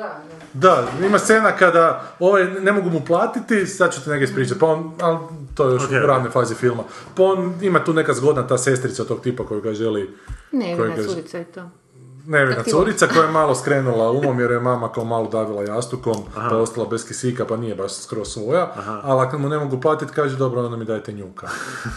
da. 0.00 0.20
da. 0.54 0.84
Da, 0.92 1.06
ima 1.06 1.18
scena 1.18 1.52
kada 1.52 2.12
ovaj, 2.18 2.44
ne 2.44 2.72
mogu 2.72 2.90
mu 2.90 3.00
platiti, 3.00 3.66
sad 3.66 3.94
ću 3.94 4.04
ti 4.04 4.10
neke 4.10 4.24
ispričati, 4.24 4.60
pa 4.60 4.66
on, 4.66 4.92
ali 5.00 5.18
to 5.54 5.68
je 5.68 5.74
još 5.74 5.84
Ok, 5.84 5.90
u 5.90 6.06
ranoj 6.06 6.30
fazi 6.30 6.54
filma. 6.54 6.82
Pa 7.16 7.22
on 7.22 7.54
ima 7.62 7.84
tu 7.84 7.92
neka 7.92 8.14
zgodna 8.14 8.46
ta 8.46 8.58
sestrica 8.58 9.04
tog 9.04 9.20
tipa 9.20 9.46
koju 9.46 9.60
ga 9.60 9.72
želi, 9.72 10.16
Ne, 10.52 10.76
kaže- 10.76 11.08
curica 11.08 11.38
je 11.38 11.44
to. 11.44 11.70
Nevina 12.30 12.62
curica 12.64 13.06
koja 13.06 13.22
je 13.22 13.30
malo 13.30 13.54
skrenula 13.54 14.10
umom 14.10 14.40
jer 14.40 14.50
je 14.50 14.60
mama 14.60 14.88
kao 14.88 15.04
malo 15.04 15.26
davila 15.26 15.62
jastukom, 15.64 16.14
pa 16.34 16.42
je 16.46 16.56
ostala 16.56 16.86
bez 16.86 17.06
kisika, 17.06 17.44
pa 17.44 17.56
nije 17.56 17.74
baš 17.74 17.92
skroz 17.94 18.28
svoja, 18.28 18.72
ali 19.02 19.20
ako 19.20 19.38
mu 19.38 19.48
ne 19.48 19.58
mogu 19.58 19.80
platiti, 19.80 20.12
kaže 20.12 20.36
dobro, 20.36 20.62
onda 20.62 20.76
mi 20.76 20.84
dajte 20.84 21.12
njuka. 21.12 21.48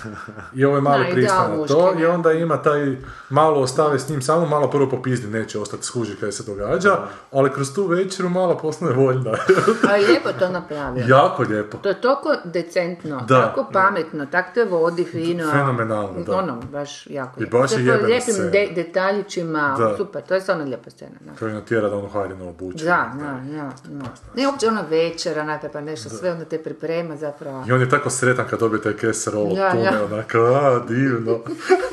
I 0.56 0.66
ovo 0.66 0.76
je 0.76 0.82
malo 0.82 1.04
ideal 1.06 1.50
na 1.52 1.68
to 1.68 1.94
i 1.94 2.06
onda 2.06 2.32
ima 2.32 2.58
taj, 2.58 2.98
malo 3.30 3.62
ostave 3.62 4.00
s 4.00 4.10
njim, 4.10 4.22
samo 4.22 4.46
malo 4.46 4.70
prvo 4.70 4.90
popizdi, 4.90 5.28
neće 5.30 5.60
ostati 5.60 5.84
skuži 5.84 6.16
kaj 6.16 6.32
se 6.32 6.44
događa, 6.46 6.98
ali 7.32 7.50
kroz 7.52 7.74
tu 7.74 7.86
večeru 7.86 8.30
malo 8.30 8.58
postane 8.58 8.92
voljna. 8.94 9.32
A 9.90 9.96
je 9.96 10.08
lijepo 10.08 10.30
to 10.32 10.50
napravio. 10.50 11.06
jako 11.08 11.44
lijepo. 11.44 11.78
To 11.78 11.90
je 11.90 12.02
toliko 12.02 12.30
decentno, 12.46 13.20
Da. 13.20 13.42
tako 13.42 13.66
pametno, 13.74 14.26
tako 14.26 14.50
te 14.54 14.66
vodi 14.66 15.04
fino. 15.04 15.52
Fenomenalno, 15.52 16.24
da. 16.24 16.34
Ono, 16.34 16.62
baš 16.64 17.08
jako 17.08 17.32
I 17.38 17.40
lijepo. 17.40 17.58
baš 17.58 17.72
je 17.72 17.78
Sve 17.78 17.98
lijepim 17.98 18.34
scena. 18.34 18.50
de- 18.50 18.72
detaljićima, 18.76 19.76
Da. 19.78 19.98
super, 19.98 20.23
to 20.28 20.34
je 20.34 20.42
stvarno 20.42 20.64
lijepa 20.64 20.90
scena. 20.90 21.16
Da. 21.40 21.50
I 21.50 21.54
natjera 21.54 21.90
da 21.90 21.98
ono 21.98 22.08
haljino 22.08 22.50
obuče. 22.50 22.86
Da, 22.86 23.14
da, 23.20 23.42
da, 23.56 23.72
da. 23.86 24.06
Ne, 24.36 24.48
uopće 24.48 24.68
ona 24.68 24.82
večera, 24.90 25.42
onaka 25.42 25.70
pa 25.70 25.82
nešto, 25.82 26.10
sve 26.10 26.32
onda 26.32 26.46
te 26.46 26.64
priprema 26.64 27.18
zapravo. 27.18 27.66
I 27.68 27.72
on 27.72 27.82
je 27.82 27.90
tako 27.90 28.10
sretan 28.10 28.46
kad 28.50 28.60
dobije 28.60 28.82
taj 28.82 28.94
keserol 28.94 29.52
od 29.52 29.58
Ja, 29.58 29.72
tune, 29.72 29.84
ja. 29.84 30.06
onako, 30.06 30.38
a, 30.40 30.86
divno. 30.88 31.40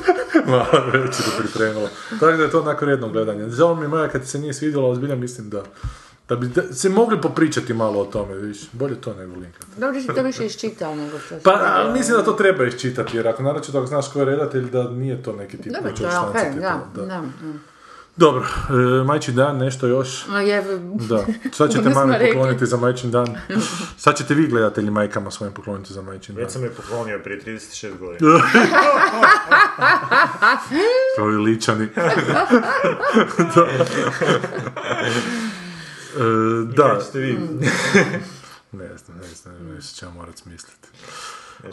Malo 0.51 0.85
večer 0.85 1.25
je 1.25 1.39
pripremilo. 1.39 1.89
Tako 2.09 2.25
da 2.37 2.43
je 2.43 2.51
to 2.51 2.61
onako 2.61 2.85
redno 2.85 3.09
gledanje. 3.09 3.49
Žao 3.49 3.75
mi 3.75 3.81
je 3.81 3.87
moja 3.87 4.09
kad 4.09 4.27
se 4.27 4.39
nije 4.39 4.53
svidjelo, 4.53 4.87
ali 4.87 4.95
zbilja 4.95 5.15
mislim 5.15 5.49
da 5.49 5.63
da 6.31 6.35
bi 6.35 6.47
da, 6.47 6.73
se 6.73 6.89
mogli 6.89 7.21
popričati 7.21 7.73
malo 7.73 7.99
o 8.01 8.05
tome, 8.05 8.35
viš, 8.35 8.71
bolje 8.71 9.01
to 9.01 9.13
nego 9.13 9.33
linkat. 9.33 9.65
Dobro 9.77 10.01
si 10.01 10.07
to 10.07 10.23
više 10.23 10.45
iščitao 10.45 10.95
nego 10.95 11.19
što 11.19 11.35
Pa, 11.43 11.51
ali 11.51 11.93
mislim 11.93 12.17
da 12.17 12.23
to 12.23 12.33
treba 12.33 12.65
iščitati, 12.65 13.17
jer 13.17 13.27
ako 13.27 13.43
naročito 13.43 13.77
ako 13.77 13.87
znaš 13.87 14.11
ko 14.13 14.19
je 14.19 14.25
redatelj, 14.25 14.69
da 14.69 14.89
nije 14.89 15.23
to 15.23 15.33
neki 15.33 15.57
tip 15.57 15.73
Dobro, 15.73 15.91
to 15.91 16.03
je 16.03 16.19
okej, 16.19 16.61
da, 16.61 16.79
da. 16.95 17.05
da. 17.05 17.23
Dobro, 18.17 18.45
e, 18.69 19.03
majčin 19.03 19.35
dan, 19.35 19.57
nešto 19.57 19.87
još. 19.87 20.27
Ma 20.27 20.41
je, 20.41 20.63
Da, 21.09 21.25
sad 21.51 21.71
ćete 21.71 21.89
rekli. 22.19 22.27
pokloniti 22.33 22.65
za 22.65 22.77
majčin 22.77 23.11
dan. 23.11 23.35
Sad 24.03 24.17
ćete 24.17 24.33
vi 24.33 24.47
gledatelji 24.47 24.91
majkama 24.91 25.31
svojim 25.31 25.53
pokloniti 25.53 25.93
za 25.93 26.01
majčin 26.01 26.35
dan. 26.35 26.43
Već 26.43 26.53
sam 26.53 26.63
je 26.63 26.69
poklonio 26.69 27.19
prije 27.23 27.41
36 27.41 27.97
godina. 27.99 28.41
Kao 31.17 31.31
i 31.31 31.35
ličani. 31.35 31.87
da. 33.55 33.67
E, 36.17 36.23
da. 36.75 36.99
Vi? 37.13 37.39
Ne 38.71 38.97
znam, 38.97 39.17
ne 39.17 39.27
znam, 39.35 39.55
nešto 39.75 39.99
ćemo 39.99 40.11
morat 40.11 40.37
smisliti. 40.37 40.87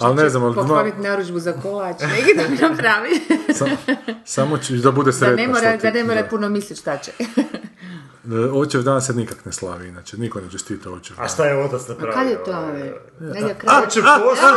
Ali 0.00 0.16
ne 0.16 0.28
znam, 0.28 0.42
ali 0.44 0.52
ima- 0.52 0.62
Pokloniti 0.62 1.00
narudžbu 1.00 1.38
za 1.38 1.52
kolač, 1.54 1.96
neki 2.02 2.34
da 2.36 2.42
mi 2.44 2.56
napravi. 2.68 3.10
sam- 3.50 3.68
samo 4.24 4.58
ću 4.58 4.72
da 4.74 4.90
bude 4.92 5.06
da 5.06 5.12
sretna. 5.12 5.36
ne 5.36 5.48
mora, 5.48 5.76
da 5.76 5.90
ne 5.90 6.04
mora 6.04 6.22
da. 6.22 6.28
puno 6.28 6.48
misliti 6.48 6.76
šta 6.76 6.96
će. 6.98 7.12
E, 8.26 8.50
Očev 8.52 8.82
dan 8.82 9.02
se 9.02 9.14
nikak 9.14 9.44
ne 9.44 9.52
slavi, 9.52 9.88
inače. 9.88 10.16
Niko 10.16 10.40
ne 10.40 10.50
čestita 10.50 10.90
očev 10.90 11.16
dan. 11.16 11.24
A 11.24 11.28
šta 11.28 11.44
je 11.44 11.64
otac 11.64 11.88
napravio? 11.88 12.14
Kad 12.14 12.26
je 12.26 12.44
to? 12.44 12.50
ovaj? 12.52 12.92
Nedjelja 13.20 13.54
kraj. 13.54 13.82
Oče 13.82 14.00
posao, 14.00 14.54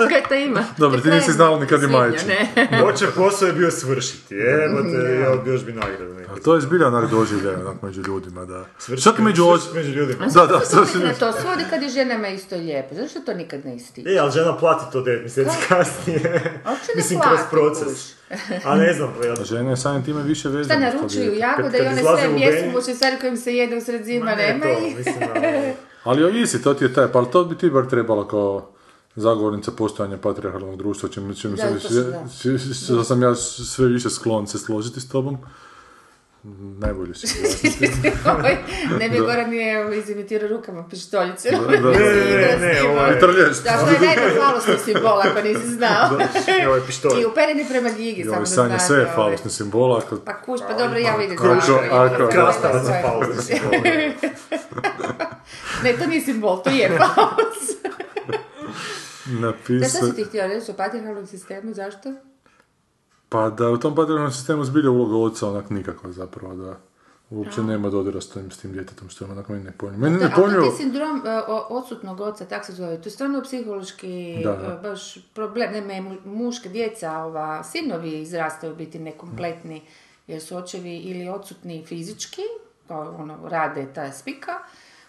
Kaj 0.10 0.22
to 0.28 0.34
ima? 0.34 0.64
Dobro, 0.78 1.00
ti 1.00 1.10
nisi 1.10 1.32
znala 1.32 1.60
ni 1.60 1.66
kad 1.66 1.82
je 1.82 1.88
svibnja, 1.88 1.98
majčin. 2.00 2.28
ne. 2.28 2.82
oče 2.84 3.06
posao 3.06 3.46
je 3.46 3.52
bio 3.52 3.70
svršiti, 3.70 4.34
evo 4.34 4.82
te, 4.82 5.14
ja 5.14 5.52
još 5.52 5.64
bi 5.64 5.72
nagradu. 5.72 6.14
Ali 6.30 6.42
to 6.42 6.54
je 6.54 6.60
zbilja 6.60 6.88
onak 6.88 7.10
doživljaj 7.10 7.54
onak 7.56 7.82
među 7.82 8.02
ljudima, 8.02 8.44
da. 8.44 8.64
Svršiti- 8.78 9.02
Čak 9.04 9.18
među 9.18 9.46
oč... 9.46 9.60
među 9.74 9.90
ljudima. 9.90 10.26
Da, 10.26 10.46
da, 10.46 10.60
svršiti- 10.60 10.92
se 10.92 10.98
na 10.98 11.12
to 11.12 11.32
svodi 11.32 11.64
kad 11.70 11.82
je 11.82 11.88
ženama 11.88 12.28
isto 12.28 12.56
lijepo? 12.56 12.94
Zašto 12.94 13.20
to 13.20 13.34
nikad 13.34 13.64
ne 13.64 13.76
ističe? 13.76 14.10
E, 14.10 14.18
ali 14.18 14.32
žena 14.32 14.56
plati 14.56 14.92
to 14.92 15.00
9 15.00 15.20
mjeseci 15.20 15.56
kasnije. 15.68 16.60
Mislim, 16.96 17.20
plati, 17.20 17.36
kroz 17.50 17.50
proces. 17.50 18.12
A 18.64 18.76
ne 18.76 18.92
znam, 18.92 19.14
pa 19.20 19.26
ja... 19.26 19.32
A 19.32 19.44
žene 19.44 19.70
je 19.70 19.76
samim 19.76 20.04
time 20.04 20.22
više 20.22 20.48
vezane. 20.48 20.88
Šta 20.88 20.90
to 20.90 20.96
naručuju 20.96 21.34
jagode 21.34 21.78
i 21.78 21.86
one 21.86 21.96
sve 21.96 22.68
u 22.68 22.72
muške 22.72 22.94
stvari 22.94 23.16
kojim 23.20 23.36
se 23.36 23.56
jedu 23.56 23.76
usred 23.76 24.04
zima, 24.04 24.24
Ma 24.24 24.34
ne 24.34 24.46
nema 24.46 24.64
to, 24.64 25.40
da... 25.40 25.72
Ali 26.10 26.24
o 26.24 26.28
isi, 26.28 26.62
to 26.62 26.74
ti 26.74 26.84
je 26.84 26.94
taj, 26.94 27.12
pa 27.12 27.24
to 27.24 27.44
bi 27.44 27.58
ti 27.58 27.70
bar 27.70 27.86
trebala 27.86 28.28
kao 28.28 28.68
zagovornica 29.16 29.72
postojanja 29.72 30.16
patriarhalnog 30.16 30.76
društva, 30.76 31.08
čim, 31.08 31.34
čim, 31.34 31.50
Da, 31.56 31.80
sam, 31.80 32.86
to 32.88 32.96
da. 32.96 33.04
sam 33.04 33.22
ja 33.22 33.34
sve 33.34 33.86
više 33.86 34.10
sklon 34.10 34.46
se 34.46 34.58
složiti 34.58 35.00
s 35.00 35.08
tobom. 35.08 35.38
Najbolje 36.78 37.14
si. 37.14 37.26
Ovaj, 38.38 38.56
ne 38.98 39.08
bi 39.08 39.18
Goran 39.18 39.50
nije 39.50 39.98
izimitirao 39.98 40.48
rukama 40.48 40.88
pištoljice. 40.88 41.50
Da, 41.50 41.58
da, 41.58 41.66
Ne, 41.66 41.98
ne, 41.98 42.56
ne, 42.58 42.58
ne, 42.60 42.82
ovo 42.82 43.06
je 43.06 43.16
i 43.16 43.20
trlješ. 43.20 43.56
Da, 43.64 43.70
što 43.70 43.90
je 43.90 44.08
najbolji 44.08 44.40
falosni 44.40 44.74
simbol, 44.84 45.20
ako 45.20 45.42
nisi 45.42 45.66
znao. 45.68 46.18
Evo 46.62 46.74
je 46.74 46.82
pištolj. 46.86 47.20
I 47.20 47.24
upereni 47.24 47.66
prema 47.68 47.90
Gigi, 47.90 48.24
samo 48.24 48.40
da 48.40 48.46
Sanja, 48.46 48.68
znate. 48.68 48.84
sve 48.84 48.96
je 48.96 49.02
ovaj. 49.02 49.14
falosni 49.14 49.50
simbol, 49.50 49.96
ako... 49.96 50.16
Pa 50.16 50.42
kuš, 50.42 50.60
pa 50.68 50.74
dobro, 50.74 50.98
ja 50.98 51.16
vidim. 51.16 51.36
Ako- 51.38 51.60
stvarno, 51.60 51.96
ako- 51.96 52.52
sve. 52.52 52.80
za 52.84 52.92
falosni 53.02 53.42
simbol. 53.42 53.70
Ne, 55.84 55.92
to 55.92 56.06
nije 56.06 56.20
simbol, 56.20 56.62
to 56.62 56.70
je 56.70 56.88
falos. 56.98 57.68
Da, 59.26 59.40
Napisao... 59.40 59.88
što 59.88 60.06
si 60.06 60.16
ti 60.16 60.24
htio 60.24 60.46
reći 60.46 60.70
o 60.70 60.74
patriarhalnom 60.74 61.26
sistemu, 61.26 61.74
zašto? 61.74 62.12
Pa 63.32 63.50
da 63.50 63.70
u 63.70 63.78
tom 63.78 63.94
patriarhalnom 63.94 64.32
sistemu 64.32 64.64
zbilja 64.64 64.90
uloga 64.90 65.16
oca 65.18 65.48
onak 65.48 65.70
nikakva 65.70 66.12
zapravo, 66.12 66.54
da 66.54 66.76
uopće 67.30 67.62
nema 67.62 67.90
dodira 67.90 68.20
s 68.20 68.30
tim, 68.30 68.50
s 68.50 68.58
tim 68.58 68.72
djetetom, 68.72 69.08
što 69.08 69.24
je 69.24 69.30
onak 69.30 69.48
meni 69.48 69.64
nepojmljivo. 69.64 70.02
Meni 70.02 70.18
Da, 70.18 70.24
ali 70.24 70.30
nepojmljivo... 70.30 70.64
ti 70.66 70.76
sindrom 70.76 71.16
e, 71.18 71.42
o- 71.48 71.66
odsutnog 71.70 72.20
oca, 72.20 72.44
tak 72.44 72.64
se 72.64 72.72
zove, 72.72 72.96
to 72.96 73.06
je 73.06 73.10
stvarno 73.10 73.42
psihološki 73.42 74.40
Da, 74.44 74.52
da. 74.52 74.72
e, 74.74 74.82
baš 74.82 75.18
problem, 75.34 75.86
ne, 75.86 76.00
mu- 76.00 76.16
muške 76.26 76.68
djeca, 76.68 77.12
ova, 77.14 77.64
sinovi 77.64 78.20
izrastaju 78.20 78.74
biti 78.74 78.98
nekompletni, 78.98 79.82
jer 80.26 80.42
su 80.42 80.56
očevi 80.56 80.96
ili 80.96 81.28
odsutni 81.28 81.84
fizički, 81.86 82.42
kao 82.88 83.16
ono, 83.18 83.38
rade 83.44 83.86
ta 83.86 84.12
spika, 84.12 84.52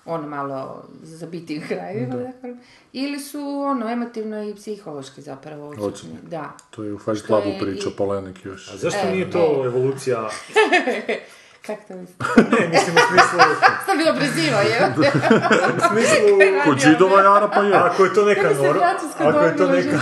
ono 0.05 0.27
malo 0.27 0.83
zabitim 1.01 1.61
krajevima, 1.67 2.15
da 2.15 2.31
kažem, 2.31 2.59
ili 2.93 3.19
su 3.19 3.39
ono 3.61 3.89
emotivno 3.89 4.43
i 4.43 4.55
psihološki 4.55 5.21
zapravo. 5.21 5.75
Odsutni. 5.79 6.17
Da. 6.23 6.57
To 6.69 6.83
je 6.83 6.93
u 6.93 6.99
Fight 6.99 7.17
Što 7.17 7.27
Clubu 7.27 7.49
priča 7.61 7.89
i- 7.89 7.93
Polenik 7.93 8.45
još. 8.45 8.69
A 8.69 8.77
zašto 8.77 8.99
E, 8.99 9.11
nije 9.11 9.23
e. 9.23 9.31
to 9.31 9.65
evolucija... 9.65 10.29
Kak 11.65 11.77
to 11.87 11.93
mislim? 11.93 12.17
Ne, 12.51 12.67
mislim 12.67 12.95
u 12.95 13.03
smislu... 13.09 13.39
Sam 13.85 13.97
bilo 13.97 14.13
preziva, 14.15 14.59
je? 14.61 14.77
U 15.77 15.89
smislu... 15.89 16.27
Kod 16.65 16.77
židova 16.79 17.17
i 17.17 17.27
Arapa 17.27 17.61
je. 17.61 17.73
Ako 17.75 18.03
je 18.03 18.13
to 18.13 18.25
neka 18.25 18.41
Kako 18.41 18.63
norma, 18.63 18.81
ako 19.19 19.39
je 19.39 19.57
to 19.57 19.67
neka, 19.67 19.99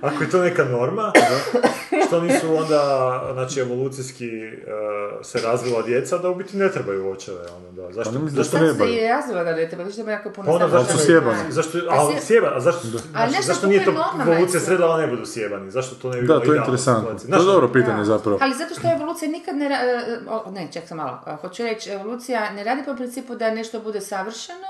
ako 0.00 0.22
je 0.22 0.30
to 0.30 0.40
neka 0.40 0.64
norma, 0.64 1.12
što 2.06 2.20
nisu 2.20 2.56
onda, 2.56 2.80
znači, 3.32 3.60
evolucijski 3.60 4.28
eh, 4.38 4.60
se 5.22 5.40
razvila 5.40 5.82
djeca, 5.82 6.18
da 6.18 6.28
u 6.28 6.34
biti 6.34 6.56
ne 6.56 6.68
trebaju 6.68 7.10
očeve, 7.10 7.38
ono, 7.50 7.72
da, 7.72 7.92
zašto, 7.92 8.12
Pa 8.12 8.18
da 8.18 8.28
zašto, 8.28 8.58
se 8.58 8.62
ne 8.62 8.68
Sad 8.68 8.78
se 8.78 8.84
je 8.84 9.08
razvila 9.08 9.44
da 9.44 9.52
ne 9.52 9.68
treba, 9.68 9.82
vidiš 9.82 9.96
da 9.96 10.02
ima 10.02 10.12
jako 10.12 10.30
puno 10.30 10.46
pa 10.46 10.52
onda 10.52 10.66
stavova. 10.66 10.84
zašto 10.84 10.98
su 10.98 11.06
sjebani. 11.06 11.38
Zašto, 11.48 11.78
A 11.78 11.82
ali 11.90 12.14
sje- 12.14 12.20
sjeba, 12.20 12.52
a 12.54 12.60
zašto, 12.60 12.80
Ali 13.14 13.30
znači, 13.30 13.46
zašto 13.46 13.66
nije 13.66 13.84
to 13.84 13.92
evolucija 14.22 14.60
sredila, 14.60 14.96
da 14.96 15.02
ne 15.02 15.08
budu 15.08 15.26
sjebani? 15.26 15.70
Zašto 15.70 15.94
to 15.94 16.10
ne 16.10 16.20
bi 16.20 16.26
Da, 16.26 16.34
bilo 16.34 16.40
to 16.40 16.52
je 16.52 16.58
interesantno. 16.58 17.10
To 17.30 17.36
je 17.36 17.44
dobro 17.44 17.68
pitanje 17.68 17.98
Da. 17.98 18.04
zapravo. 18.04 18.38
Ali 18.40 18.54
zato 18.54 18.74
što 18.74 18.92
evolucija 18.92 19.30
nikad 19.30 19.56
ne... 19.56 19.66
e, 19.66 20.18
o, 20.28 20.50
ne, 20.50 20.68
ček 20.72 20.88
sam 20.90 20.96
malo. 20.96 21.20
A, 21.24 21.36
Hoću 21.36 21.62
reći, 21.64 21.90
evolucija 21.90 22.50
ne 22.50 22.64
radi 22.64 22.82
po 22.84 22.94
principu 22.94 23.34
da 23.34 23.50
nešto 23.50 23.80
bude 23.80 24.00
savršeno, 24.02 24.68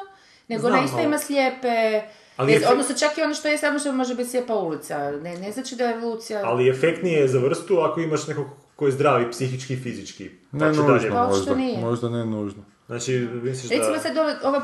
nego 0.49 0.61
Znam, 0.61 0.73
ona 0.73 0.85
isto 0.85 0.97
ali- 0.97 1.07
ima 1.07 1.19
slijepe... 1.19 2.03
Ali 2.37 2.53
je- 2.53 2.69
Odnosno 2.69 2.95
čak 2.97 3.19
i 3.19 3.23
ono 3.23 3.35
što 3.35 3.49
je 3.49 3.59
savršeno 3.59 3.95
može 3.95 4.15
biti 4.15 4.31
slijepa 4.31 4.55
ulica. 4.57 4.99
Ne, 5.13 5.37
ne 5.37 5.53
znači 5.53 5.77
da 5.77 5.85
je 5.85 5.95
evolucija... 5.95 6.41
Ali 6.45 6.69
efektnije 6.71 7.21
je 7.21 7.29
za 7.29 7.39
vrstu 7.39 7.79
ako 7.79 8.01
imaš 8.01 8.27
nekog 8.27 8.47
ko 8.77 8.87
je 8.87 8.93
zdravi 8.93 9.31
psihički 9.31 9.75
i 9.75 9.79
fizički. 9.79 10.31
Pa 10.51 10.57
Ne 10.59 10.65
dalje. 10.67 10.77
nužno 10.79 11.11
Pa 11.11 11.25
što 11.25 11.29
možda. 11.29 11.55
nije? 11.55 11.79
Možda 11.81 12.09
ne 12.09 12.27
nužno. 12.27 12.63
Znači, 12.87 13.13
misliš 13.35 13.71
da... 13.71 13.77
Recimo 13.77 13.99
sad 13.99 14.17
ovaj, 14.17 14.35
ovaj, 14.45 14.61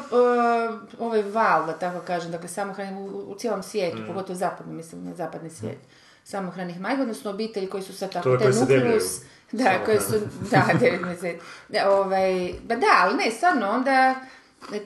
ovaj 0.99 1.23
val, 1.25 1.67
da 1.67 1.73
tako 1.75 2.01
kažem, 2.01 2.31
dakle 2.31 2.49
samohranim 2.49 2.99
u, 2.99 3.07
u 3.07 3.35
cijelom 3.35 3.63
svijetu, 3.63 3.97
Mm. 3.97 4.07
pogotovo 4.07 4.37
zapadno, 4.37 4.73
mislim 4.73 5.05
na 5.05 5.15
zapadni 5.15 5.51
svijet, 5.51 5.79
samohranih 6.25 6.81
majka, 6.81 7.03
odnosno 7.03 7.31
obitelji 7.31 7.67
koji 7.67 7.83
su 7.83 7.93
sad 7.95 8.13
tako, 8.13 8.23
To 8.25 8.33
je 8.33 8.39
taj 8.41 8.53
koji 8.67 8.79
nukleus, 8.81 9.21
da, 9.53 9.85
koji 9.85 10.01
su, 10.01 10.15
da, 10.51 10.67
devet 10.81 11.03
mjeseci, 11.03 11.39
da, 11.69 11.91
ovaj, 11.91 12.53
ba 12.69 12.77
da, 12.77 12.87
ali 12.99 13.15
ne, 13.17 13.31
stvarno, 13.31 13.71
onda 13.71 14.15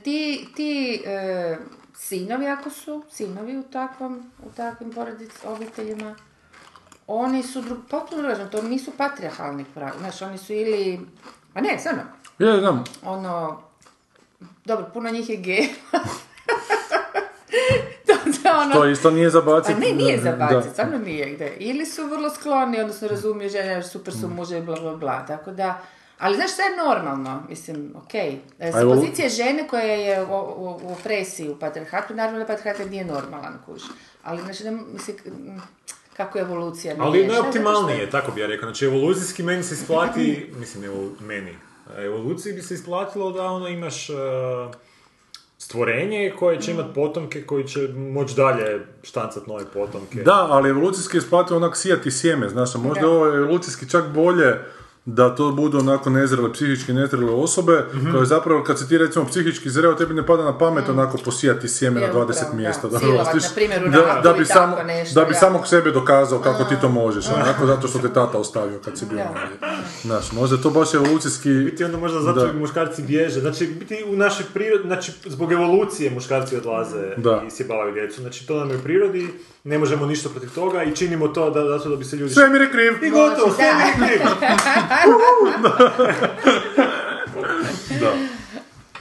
ti, 0.02 0.48
ti 0.56 1.02
e, 1.06 1.56
sinovi, 1.96 2.46
ako 2.46 2.70
su 2.70 3.04
sinovi 3.10 3.58
u 3.58 3.62
takvom, 3.62 4.30
u 4.46 4.50
takvim 4.56 4.92
porodic, 4.92 5.32
obiteljima, 5.44 6.14
oni 7.06 7.42
su 7.42 7.60
drug, 7.60 7.78
potpuno 7.90 8.22
drugačiji, 8.22 8.50
to 8.50 8.62
nisu 8.62 8.90
patrijarhalni 8.96 9.64
pravi, 9.74 9.98
znaš, 9.98 10.22
oni 10.22 10.38
su 10.38 10.52
ili, 10.52 11.00
a 11.54 11.60
ne, 11.60 11.78
stvarno, 11.78 12.02
Ja 12.38 12.60
znam, 12.60 12.84
ono, 13.04 13.62
dobro, 14.64 14.90
puno 14.92 15.10
njih 15.10 15.28
je 15.28 15.36
gej. 15.36 15.68
to, 18.50 18.54
to, 18.54 18.60
ono, 18.60 18.74
to 18.74 18.86
isto 18.86 19.10
nije 19.10 19.30
za 19.30 19.40
bacit. 19.42 19.74
pa 19.74 19.80
ne, 19.80 19.92
nije 19.94 20.20
za 20.20 20.30
Da. 20.32 20.46
bacit, 20.46 20.72
stvarno 20.72 20.98
nije 20.98 21.30
gde. 21.30 21.52
Ili 21.58 21.86
su 21.86 22.04
vrlo 22.04 22.30
skloni, 22.30 22.80
odnosno 22.80 23.08
razumiju 23.08 23.50
žene, 23.50 23.82
super 23.82 24.14
Mm. 24.14 24.18
su 24.18 24.28
muže, 24.28 24.60
bla, 24.60 24.76
bla, 24.76 24.96
bla, 24.96 25.26
tako 25.26 25.50
da... 25.52 25.80
Ali 26.18 26.36
znaš 26.36 26.52
šta 26.52 26.62
je 26.62 26.76
normalno? 26.78 27.42
Mislim, 27.48 27.92
okej. 27.96 28.38
E, 28.58 28.72
Sa 28.72 28.80
pozicije 28.80 29.28
žene 29.28 29.68
koja 29.68 29.82
je 29.84 30.22
u, 30.22 30.26
u, 30.26 30.80
u 30.82 30.92
opresiji 30.92 31.48
u 31.48 31.58
patriarhatu, 31.58 32.14
naravno 32.14 32.38
da 32.38 32.46
patriarhat 32.46 32.90
nije 32.90 33.04
normalan, 33.04 33.58
kuš. 33.66 33.82
Ali, 34.22 34.42
znači, 34.42 34.64
ne, 34.64 34.70
mislim, 34.70 35.16
m, 35.26 35.60
kako 36.16 36.38
je 36.38 36.42
evolucija 36.42 36.94
nije. 36.94 37.02
Ali 37.02 37.18
zato 37.18 37.32
što- 37.32 37.40
najoptimalnije, 37.40 38.10
tako 38.10 38.32
bi 38.32 38.40
ja 38.40 38.46
rekao. 38.46 38.66
Znači, 38.66 38.84
evolucijski 38.84 39.42
meni 39.42 39.62
se 39.62 39.74
isplati, 39.74 40.52
mislim, 40.54 40.84
evo, 40.84 40.96
meni, 41.20 41.56
evoluciji 41.98 42.52
bi 42.52 42.62
se 42.62 42.74
isplatilo 42.74 43.30
da 43.32 43.44
ono 43.44 43.68
imaš 43.68 44.10
e, 44.10 44.12
stvorenje 45.60 46.32
koje 46.38 46.60
će 46.60 46.70
imat 46.70 46.86
potomke 46.94 47.42
koji 47.46 47.64
će 47.64 47.88
moći 47.88 48.34
dalje 48.36 48.80
štancat 49.02 49.46
nove 49.46 49.64
potomke. 49.74 50.22
Da, 50.22 50.46
ali 50.50 50.70
evolucijski 50.70 51.16
je 51.16 51.56
onak 51.56 51.76
sijati 51.76 52.10
sjeme, 52.10 52.48
znaš, 52.48 52.74
a 52.74 52.78
možda 52.78 53.00
Da. 53.00 53.06
je 53.06 53.12
ovo 53.12 53.26
evolucijski 53.36 53.88
čak 53.90 54.04
bolje 54.14 54.58
da 55.10 55.30
to 55.30 55.50
budu 55.52 55.78
onako 55.78 56.10
nezrele, 56.10 56.52
psihički 56.52 56.92
nezrele 56.92 57.32
osobe, 57.32 57.84
Mhm. 57.94 58.12
koje 58.12 58.26
zapravo 58.26 58.64
kad 58.64 58.78
si 58.78 58.88
ti 58.88 58.98
recimo 58.98 59.24
psihički 59.26 59.70
zreo, 59.70 59.94
tebi 59.94 60.14
ne 60.14 60.26
pada 60.26 60.44
na 60.44 60.58
pamet 60.58 60.88
onako 60.88 61.18
posijati 61.18 61.68
sjeme 61.68 62.00
na 62.00 62.06
Je, 62.06 62.12
20 62.12 62.14
upravo, 62.32 62.54
mjesta. 62.54 62.82
da. 62.82 62.92
Da, 62.92 62.98
Silovat, 62.98 63.26
rastiš, 63.26 63.42
na 63.42 63.48
primjer, 63.54 63.84
u 63.84 63.90
da, 63.90 64.20
da 64.22 64.32
bi, 64.32 64.44
samo, 64.46 64.76
nešto, 64.84 65.20
da 65.20 65.26
bi 65.26 65.32
da. 65.32 65.38
samog 65.38 65.66
sebe 65.66 65.90
dokazao 65.90 66.38
kako 66.40 66.64
ti 66.64 66.74
to 66.80 66.88
možeš, 66.90 67.24
onako 67.28 67.66
zato 67.66 67.88
što 67.88 67.98
te 67.98 68.08
tata 68.10 68.38
ostavio 68.38 68.78
kad 68.78 68.98
si 68.98 69.06
bio 69.06 69.18
Da. 69.18 69.24
mali. 69.24 69.80
Znaš, 70.02 70.32
možda 70.32 70.56
je 70.56 70.62
to 70.62 70.70
baš 70.70 70.94
evolucijski... 70.94 71.48
Biti 71.50 71.84
onda 71.84 71.98
možda 71.98 72.20
zato 72.20 72.40
Da. 72.42 72.52
muškarci 72.52 73.02
bježe. 73.02 73.40
Znači, 73.40 73.66
biti 73.68 74.04
u 74.06 74.16
našoj 74.16 74.46
prirodi, 74.54 74.82
znači, 74.86 75.12
zbog 75.26 75.52
evolucije 75.52 76.10
muškarci 76.10 76.56
odlaze 76.56 77.14
Da. 77.16 77.42
i 77.46 77.50
sjebavaju 77.50 77.94
djecu. 77.94 78.20
Znači, 78.20 78.46
to 78.46 78.56
nam 78.56 78.70
je 78.70 78.76
u 78.76 78.80
prirodi, 78.80 79.28
ne 79.64 79.78
možemo 79.78 80.06
ništa 80.06 80.28
protiv 80.28 80.50
toga 80.50 80.82
i 80.82 80.96
činimo 80.96 81.28
to 81.28 81.50
da, 81.50 81.68
zato 81.68 81.88
da 81.88 81.96
bi 81.96 82.04
se 82.04 82.16
ljudi... 82.16 82.34
Svemir 82.34 82.60
je 82.60 82.70
kriv! 82.70 82.92
I 83.02 83.10
gotovo, 83.10 83.52
sve 83.52 83.64
da. 83.64 83.78
mi 83.96 84.06
je 84.06 84.08
kriv. 84.08 84.26
Da. 88.00 88.12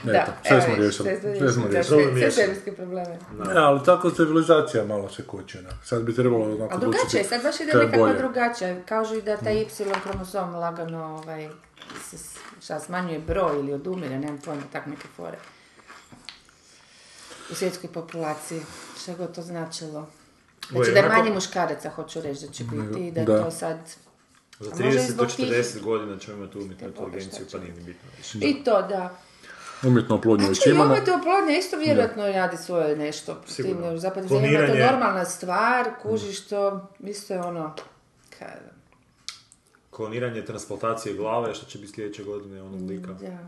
Da, 0.04 0.12
Eto, 0.12 0.32
sve 0.42 0.56
evo 0.56 0.60
smo 0.62 0.74
riješili. 0.74 1.08
sve 1.38 1.52
smo 1.52 1.62
Sve 1.62 1.70
riješili, 1.70 2.20
da, 2.20 2.30
sve- 2.30 2.54
sve 2.54 2.74
probleme. 2.74 3.18
Ja, 3.54 3.64
ali 3.64 3.80
tako 3.84 4.10
civilizacija 4.10 4.84
malo 4.84 5.08
se 5.08 5.22
kući. 5.22 5.58
Sad 5.84 6.02
bi 6.02 6.14
trebalo 6.14 6.44
onako 6.44 6.74
A 6.74 6.78
drugačije, 6.78 7.24
sad 7.24 7.42
baš 7.42 7.60
ide 7.60 7.72
nekako 7.74 8.08
drugačije. 8.12 8.82
Kažu 8.84 9.14
i 9.14 9.22
da 9.22 9.36
taj 9.36 9.54
Y 9.54 9.66
kromosom 10.02 10.54
lagano 10.54 11.04
ovaj, 11.04 11.48
šta, 12.62 12.80
smanjuje 12.80 13.18
broj 13.18 13.58
ili 13.58 13.72
odumire, 13.72 14.18
nemam 14.18 14.38
pojma, 14.38 14.62
tak 14.72 14.86
neke 14.86 15.08
fore. 15.16 15.36
U 17.50 17.54
svjetskoj 17.54 17.90
populaciji, 17.90 18.60
šta 19.02 19.14
god 19.14 19.34
to 19.34 19.42
značilo. 19.42 20.08
Znači 20.70 20.90
da 20.90 20.98
je 20.98 21.08
manje 21.08 21.30
muškaraca, 21.30 21.90
hoću 21.90 22.20
reći, 22.20 22.46
da 22.46 22.52
će 22.52 22.64
biti 22.64 23.06
i 23.06 23.12
da 23.12 23.20
je 23.20 23.26
Da. 23.26 23.44
to 23.44 23.50
sad... 23.50 23.78
Za 24.60 24.70
A 24.72 24.84
može 24.84 24.88
i 24.88 24.92
30 24.92 25.06
do 25.06 25.12
zbog 25.12 25.26
tih- 25.28 25.46
40 25.46 25.80
godina 25.80 26.18
ćemo 26.18 26.36
imati 26.36 26.58
umjetnu 26.58 26.88
inteligenciju, 26.88 27.46
pa 27.52 27.58
nije 27.58 27.72
ni 27.72 27.80
bitno 27.80 28.08
više. 28.18 28.38
I 28.40 28.64
to, 28.64 28.82
da. 28.82 29.16
Umjetno 29.82 30.14
oplodnju 30.16 30.48
već 30.48 30.56
Znači, 30.56 30.70
imamo. 30.70 30.94
to 30.96 31.14
oplodnje 31.14 31.58
isto 31.58 31.76
vjerojatno 31.76 32.26
radi 32.26 32.56
svoje 32.56 32.96
nešto. 32.96 33.42
Sigurno. 33.46 33.82
Tim, 33.82 33.94
u 33.94 33.98
zapadnim 33.98 34.28
zemljama 34.28 34.46
je 34.48 34.58
to 34.58 34.66
Kloniranje. 34.66 34.92
normalna 34.92 35.24
stvar, 35.26 35.90
kužiš 36.02 36.40
to, 36.40 36.88
isto 37.00 37.34
je 37.34 37.40
ono, 37.40 37.74
kaj, 38.38 38.48
Kloniranje 39.90 40.44
transplantacije 40.44 41.14
glave, 41.14 41.54
što 41.54 41.66
će 41.66 41.78
biti 41.78 41.92
sljedeće 41.92 42.24
godine 42.24 42.62
onog 42.62 42.80
lika. 42.82 43.12
da. 43.12 43.38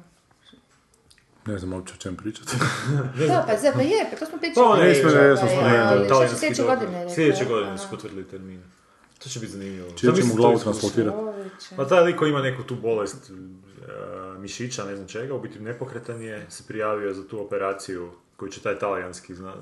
Ne 1.47 1.59
znam 1.59 1.72
uopće 1.72 1.94
o 1.94 1.98
čem 1.98 2.16
pričati. 2.16 2.52
Da, 3.28 3.44
pa, 3.48 3.56
za, 3.56 3.72
pa 3.72 3.82
je, 3.82 4.09
pa 4.10 4.16
to 4.16 4.26
smo 4.26 4.39
pričali. 4.39 4.66
Pa, 4.68 4.84
Nismo, 4.84 5.10
ovaj, 5.10 5.22
ne, 5.22 5.28
jesmo 5.28 5.48
spomenuli. 5.48 5.78
ali 5.78 5.98
što 5.98 6.05
će 6.05 6.09
Talijanski 6.09 6.39
sljedeće 6.39 6.62
doktor. 6.62 6.76
godine? 6.78 6.98
rekao? 6.98 7.14
Sljedeće 7.14 7.44
godine 7.44 7.78
su 7.78 7.84
Aha. 7.84 7.90
potvrdili 7.90 8.24
termin. 8.24 8.62
To 9.22 9.28
će 9.28 9.40
biti 9.40 9.52
zanimljivo. 9.52 9.88
Čije 9.88 9.96
ćemo 10.00 10.14
Zamisli 10.16 10.36
glavu 10.36 10.58
transplantirati. 10.58 11.18
Čovječe. 11.18 11.76
Pa 11.76 11.86
taj 11.86 12.04
lik 12.04 12.16
koji 12.16 12.30
ima 12.30 12.42
neku 12.42 12.62
tu 12.62 12.76
bolest 12.76 13.30
e, 13.30 13.34
mišića, 14.38 14.84
ne 14.84 14.96
znam 14.96 15.08
čega, 15.08 15.34
u 15.34 15.40
biti 15.40 15.60
nepokretan 15.60 16.22
je, 16.22 16.46
se 16.50 16.64
prijavio 16.68 17.14
za 17.14 17.28
tu 17.28 17.40
operaciju 17.40 18.10
koju 18.36 18.50
će 18.50 18.60
taj 18.60 18.78
talijanski 18.78 19.34
zna, 19.34 19.54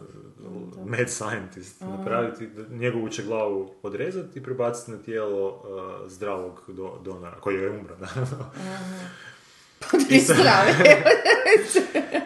mad 0.87 1.11
scientist 1.11 1.81
napraviti, 1.81 2.47
da 2.47 2.77
njegovu 2.77 3.09
će 3.09 3.23
glavu 3.23 3.75
odrezati 3.83 4.39
i 4.39 4.43
prebaciti 4.43 4.91
na 4.91 4.99
tijelo 4.99 5.63
e, 6.05 6.09
zdravog 6.09 6.63
do, 6.69 7.01
donora, 7.05 7.37
koji 7.41 7.55
je 7.55 7.71
umro, 7.71 7.97
naravno. 8.01 8.51
Ti 10.09 10.21
strave. 10.21 10.75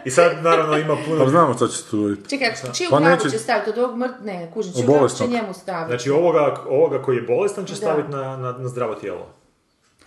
I 0.05 0.11
sad, 0.11 0.43
naravno, 0.43 0.77
ima 0.77 0.95
Pa 0.95 1.01
puno... 1.05 1.29
znamo 1.29 1.53
šta 1.53 1.67
će 1.67 1.77
se 1.77 1.89
tu 1.89 1.97
dogoditi. 1.97 2.29
Čekaj, 2.29 2.53
čiju 2.73 2.87
Pa 2.89 2.99
neće- 2.99 3.29
će 3.29 3.39
staviti? 3.39 3.69
Od 3.69 3.77
ovog 3.77 3.97
mrt... 3.97 4.11
Ne, 4.23 4.51
kužim, 4.53 4.73
čiju 4.73 4.85
glavu 4.85 5.09
će 5.09 5.27
njemu 5.27 5.53
staviti? 5.53 5.89
Znači, 5.89 6.09
ovoga, 6.09 6.55
ovoga 6.69 7.01
koji 7.01 7.15
je 7.15 7.21
bolestan 7.21 7.65
će 7.65 7.75
staviti 7.75 8.09
na, 8.09 8.37
na, 8.37 8.51
na 8.51 8.67
zdravo 8.67 8.95
tijelo. 8.95 9.27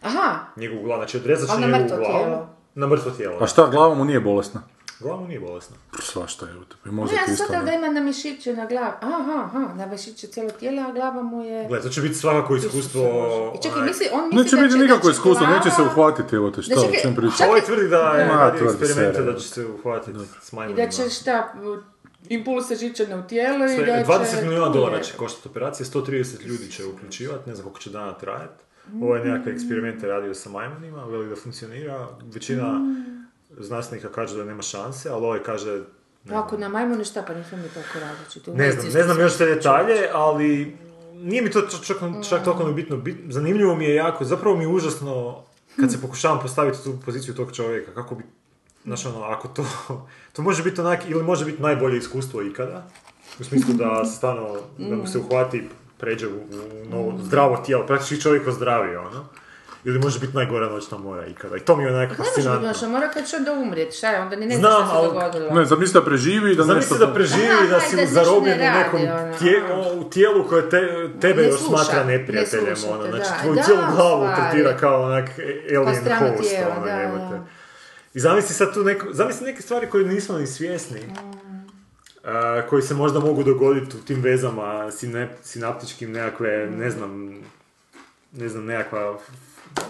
Aha, 0.03 0.39
Njegovu 0.57 0.83
glavu, 0.83 1.01
znači 1.01 1.17
odrezat 1.17 1.51
će 1.51 1.57
njegovu 1.57 1.83
mrtvo 1.83 1.97
glavu. 1.97 2.13
tijelo. 2.15 2.49
Na 2.75 2.87
mrtvo 2.87 3.11
tijelo. 3.11 3.37
A 3.41 3.47
šta, 3.47 3.67
glava 3.67 3.95
mu 3.95 4.05
nije 4.05 4.21
bolesna? 4.21 4.63
Glava 5.01 5.27
nije 5.27 5.41
bolesna. 5.41 5.77
Svašta 6.03 6.47
je 6.47 6.53
u 6.53 6.65
tebi. 6.65 6.81
No, 6.85 6.93
Mozak 6.93 7.13
ja 7.13 7.25
sam 7.25 7.33
isto. 7.35 7.45
shvatila 7.45 7.65
ne. 7.65 7.71
da 7.71 7.77
ima 7.77 7.89
na 7.91 8.01
mišiće 8.03 8.55
na 8.55 8.67
glavi. 8.67 8.93
Aha, 9.03 9.43
aha, 9.45 9.75
na 9.75 9.87
mišiće 9.87 10.27
cijelo 10.27 10.51
tijelo, 10.51 10.83
a 10.83 10.93
glava 10.93 11.23
mu 11.23 11.45
je... 11.45 11.67
Gle, 11.69 11.81
to 11.81 11.89
će 11.89 12.01
biti 12.01 12.15
svakako 12.15 12.57
iskustvo... 12.57 13.03
I 13.55 13.63
čekaj, 13.63 13.79
onaj- 13.79 13.87
misli, 13.87 14.07
on 14.13 14.25
misli 14.25 14.39
Neće 14.39 14.57
da 14.57 14.63
biti 14.63 14.75
će- 14.75 15.03
će 15.03 15.11
iskustvo, 15.11 15.33
glava- 15.39 15.57
neće 15.57 15.71
se 15.71 15.83
uhvatiti, 15.83 16.37
evo 16.37 16.51
te, 16.51 16.63
šta, 16.63 16.75
Da 16.75 16.81
čekaj, 16.83 17.01
čem 17.03 17.15
pričam? 17.15 17.37
čak- 17.39 17.49
Ovaj 17.49 17.61
tvrdi 17.61 17.89
da 17.89 17.97
je 17.99 18.25
radio 18.27 18.65
eksperimente 18.67 19.23
da 19.23 19.35
će 19.35 19.49
se 19.49 19.67
uhvatiti 19.67 20.19
s 20.43 20.53
I 20.53 20.75
da 20.75 20.89
će 20.89 21.11
šta, 21.11 21.53
impulse 22.29 22.75
žičane 22.77 23.17
u 23.17 23.23
tijelu 23.23 23.65
i 23.65 23.77
da 23.77 23.85
će... 23.87 24.05
20 24.05 24.43
milijuna 24.43 24.69
dolara 24.69 25.01
će 25.01 25.13
koštati 25.15 25.49
operacije, 25.49 25.87
130 25.87 26.07
ljudi 26.43 26.71
će 26.71 26.87
uključivati, 26.87 27.49
ne 27.49 27.55
znam 27.55 27.65
koliko 27.65 27.81
će 27.81 27.91
dana 27.91 28.13
trajati. 28.15 28.65
Ovo 28.95 29.17
je 29.17 29.25
nekakve 29.25 29.53
eksperimente 29.53 30.07
radio 30.07 30.35
sa 30.35 30.51
majmunima, 30.51 31.05
veli 31.05 31.29
da 31.29 31.37
funkcionira. 31.37 32.09
Većina 32.25 32.81
znanstvenika 33.59 34.09
kaže 34.13 34.37
da 34.37 34.45
nema 34.45 34.63
šanse, 34.63 35.11
ali 35.11 35.25
ovaj 35.25 35.43
kaže... 35.43 35.83
Ne, 36.25 36.37
Ako 36.37 36.57
na 36.57 36.69
majmune 36.69 37.05
šta, 37.05 37.23
pa 37.27 37.35
nismo 37.35 37.59
mi 37.59 37.69
toliko 37.69 37.99
različiti. 38.01 38.51
Ne 38.51 38.73
znam, 38.73 38.93
ne 38.93 39.03
znam 39.03 39.21
još 39.21 39.33
te 39.33 39.37
smislu. 39.37 39.55
detalje, 39.55 40.09
ali 40.13 40.77
nije 41.15 41.43
mi 41.43 41.51
to 41.51 41.61
čak, 41.61 41.99
čak, 42.29 42.45
toliko 42.45 42.65
ne 42.65 42.73
bitno. 42.73 42.97
Bit- 42.97 43.33
zanimljivo 43.33 43.75
mi 43.75 43.85
je 43.85 43.95
jako, 43.95 44.25
zapravo 44.25 44.57
mi 44.57 44.65
je 44.65 44.69
užasno 44.69 45.43
kad 45.81 45.93
se 45.93 46.01
pokušavam 46.05 46.43
postaviti 46.43 46.85
tu 46.85 46.99
poziciju 47.05 47.35
tog 47.35 47.53
čovjeka, 47.53 47.95
kako 47.95 48.15
bi, 48.15 48.25
znaš 48.85 49.07
ono, 49.07 49.23
ako 49.23 49.49
to, 49.49 49.67
to 50.33 50.43
može 50.43 50.63
biti 50.63 50.81
onak, 50.81 51.01
ili 51.11 51.23
može 51.23 51.45
biti 51.45 51.63
najbolje 51.63 51.99
iskustvo 51.99 52.43
ikada, 52.43 52.91
u 53.41 53.45
smislu 53.45 53.75
da 53.75 54.05
se 54.05 54.17
stvarno, 54.17 54.57
da 54.79 54.97
mu 54.97 55.07
se 55.07 55.19
uhvati, 55.19 55.69
pređe 55.99 56.27
u, 56.27 56.31
u 56.31 56.91
novo, 56.91 57.19
zdravo 57.23 57.57
tijelo, 57.57 57.87
praktički 57.87 58.21
čovjek 58.21 58.47
ozdravi, 58.47 58.97
ono. 58.97 59.25
Ili 59.89 59.99
može 59.99 60.21
biti 60.21 60.37
najgora 60.37 60.69
noćna 60.69 60.99
mora 60.99 61.27
ikada. 61.27 61.57
I 61.57 61.61
to 61.61 61.77
mi 61.77 61.83
je 61.83 61.89
onak 61.89 62.01
Ne 62.03 62.09
može 62.09 62.19
biti 62.21 62.31
fascinantno. 62.31 62.69
noša, 62.69 62.89
mora 62.89 63.09
kad 63.09 63.27
će 63.27 63.37
onda 63.37 63.53
umrijeti, 63.55 63.97
šta 63.97 64.11
je, 64.11 64.21
onda 64.21 64.37
ni 64.37 64.47
ne 64.47 64.57
Znam, 64.57 64.71
znaš 64.73 64.81
šta 64.81 64.91
se 64.91 64.97
ali- 64.97 65.09
dogodilo. 65.09 65.51
Ne, 65.51 65.65
zamisli 65.65 65.95
da 65.95 66.05
preživi 66.05 66.53
i 66.53 66.57
da 66.57 66.65
nešto... 66.65 66.73
Zamisli 66.73 66.99
da 66.99 67.15
preživi, 67.15 67.49
Aha, 67.53 67.67
da 67.67 67.81
si 67.81 67.97
da 67.97 68.07
zarobljen 68.07 68.55
u 68.55 68.59
ne 68.59 68.71
nekom 68.73 69.01
ono, 69.03 69.39
tije- 69.39 69.63
aha. 69.65 69.91
u 69.93 70.05
tijelu 70.05 70.49
koje 70.49 70.71
te, 70.71 70.81
tebe 71.21 71.43
Ne 71.43 71.49
još 71.49 71.59
sluša, 71.59 71.77
smatra 71.77 72.05
ne 72.05 72.19
neprijateljem, 72.19 72.77
sluša 72.77 72.95
ono, 72.95 73.03
znači 73.05 73.25
da. 73.27 73.39
tvoju 73.41 73.55
Da, 73.55 73.63
cijelu 73.63 73.81
glavu 73.93 74.23
stvari. 74.25 74.43
tretira 74.43 74.77
kao 74.77 75.03
onak 75.03 75.29
alien 75.71 75.97
strano 75.97 76.29
host, 76.29 76.49
tijelo, 76.51 76.71
ono, 76.73 76.87
da, 76.87 77.29
da. 77.31 77.45
I 78.15 78.21
zamisli 78.21 78.55
sad 78.55 78.75
tu 78.75 78.85
neko, 78.85 79.07
zamisli 79.11 79.47
neke 79.47 79.63
stvari 79.63 79.87
koje 79.87 80.05
nismo 80.07 80.39
ni 80.39 80.47
svjesni, 80.47 81.01
a, 82.25 82.63
koji 82.63 82.83
se 82.83 82.95
možda 82.95 83.21
mogu 83.21 83.43
dogoditi 83.43 83.97
u 83.97 84.01
tim 84.01 84.21
vezama 84.21 84.91
sine, 84.91 85.29
sinaptičkim 85.43 86.13
nekakve, 86.13 86.49
ne 86.69 86.91
znam, 86.91 87.35
ne 88.33 88.49
znam, 88.49 88.65
nekakva, 88.65 89.19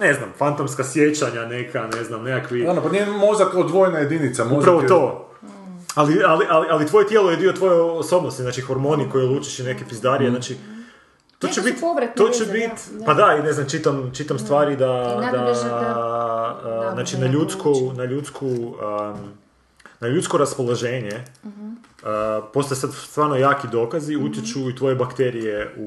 ne 0.00 0.14
znam, 0.14 0.32
fantomska 0.38 0.84
sjećanja 0.84 1.46
neka, 1.46 1.88
ne 1.88 2.04
znam, 2.04 2.22
nekakvi... 2.22 2.66
Ono, 2.66 2.82
pa 2.82 2.88
nije 2.88 3.06
mozak 3.06 3.54
odvojena 3.54 3.98
jedinica. 3.98 4.44
Mozak 4.44 4.58
Upravo 4.60 4.80
je- 4.80 4.88
to. 4.88 5.24
Ali, 5.94 6.22
ali, 6.24 6.46
ali, 6.50 6.66
ali 6.70 6.86
tvoje 6.86 7.06
tijelo 7.06 7.30
je 7.30 7.36
dio 7.36 7.52
tvoje 7.52 7.72
osobnosti, 7.74 8.42
znači 8.42 8.60
hormoni 8.60 9.10
koje 9.12 9.26
lučiš 9.26 9.58
i 9.58 9.64
neke 9.64 9.84
pizdarije, 9.84 10.30
znači 10.30 10.56
to 11.38 11.48
će 11.48 11.60
biti, 11.60 11.80
to 12.16 12.28
će 12.28 12.44
biti, 12.44 12.72
pa 13.06 13.14
da, 13.14 13.36
i 13.36 13.42
ne 13.42 13.52
znam, 13.52 13.68
čitam, 13.68 14.10
čitam 14.14 14.38
stvari 14.38 14.76
da, 14.76 14.86
da, 15.32 15.54
znači 16.92 17.16
na 17.16 17.26
ljudsku, 17.28 17.72
na 17.96 18.04
ljudsku, 18.04 18.46
um, 18.46 18.74
na 20.00 20.08
ljudsko 20.08 20.38
raspoloženje 20.38 21.24
Mhm. 21.44 21.68
A, 22.02 22.40
postoje 22.54 22.78
sad 22.78 22.94
stvarno 22.94 23.36
jaki 23.36 23.68
dokazi, 23.68 24.16
utječu 24.16 24.70
i 24.70 24.76
tvoje 24.76 24.94
bakterije 24.94 25.74
u, 25.76 25.82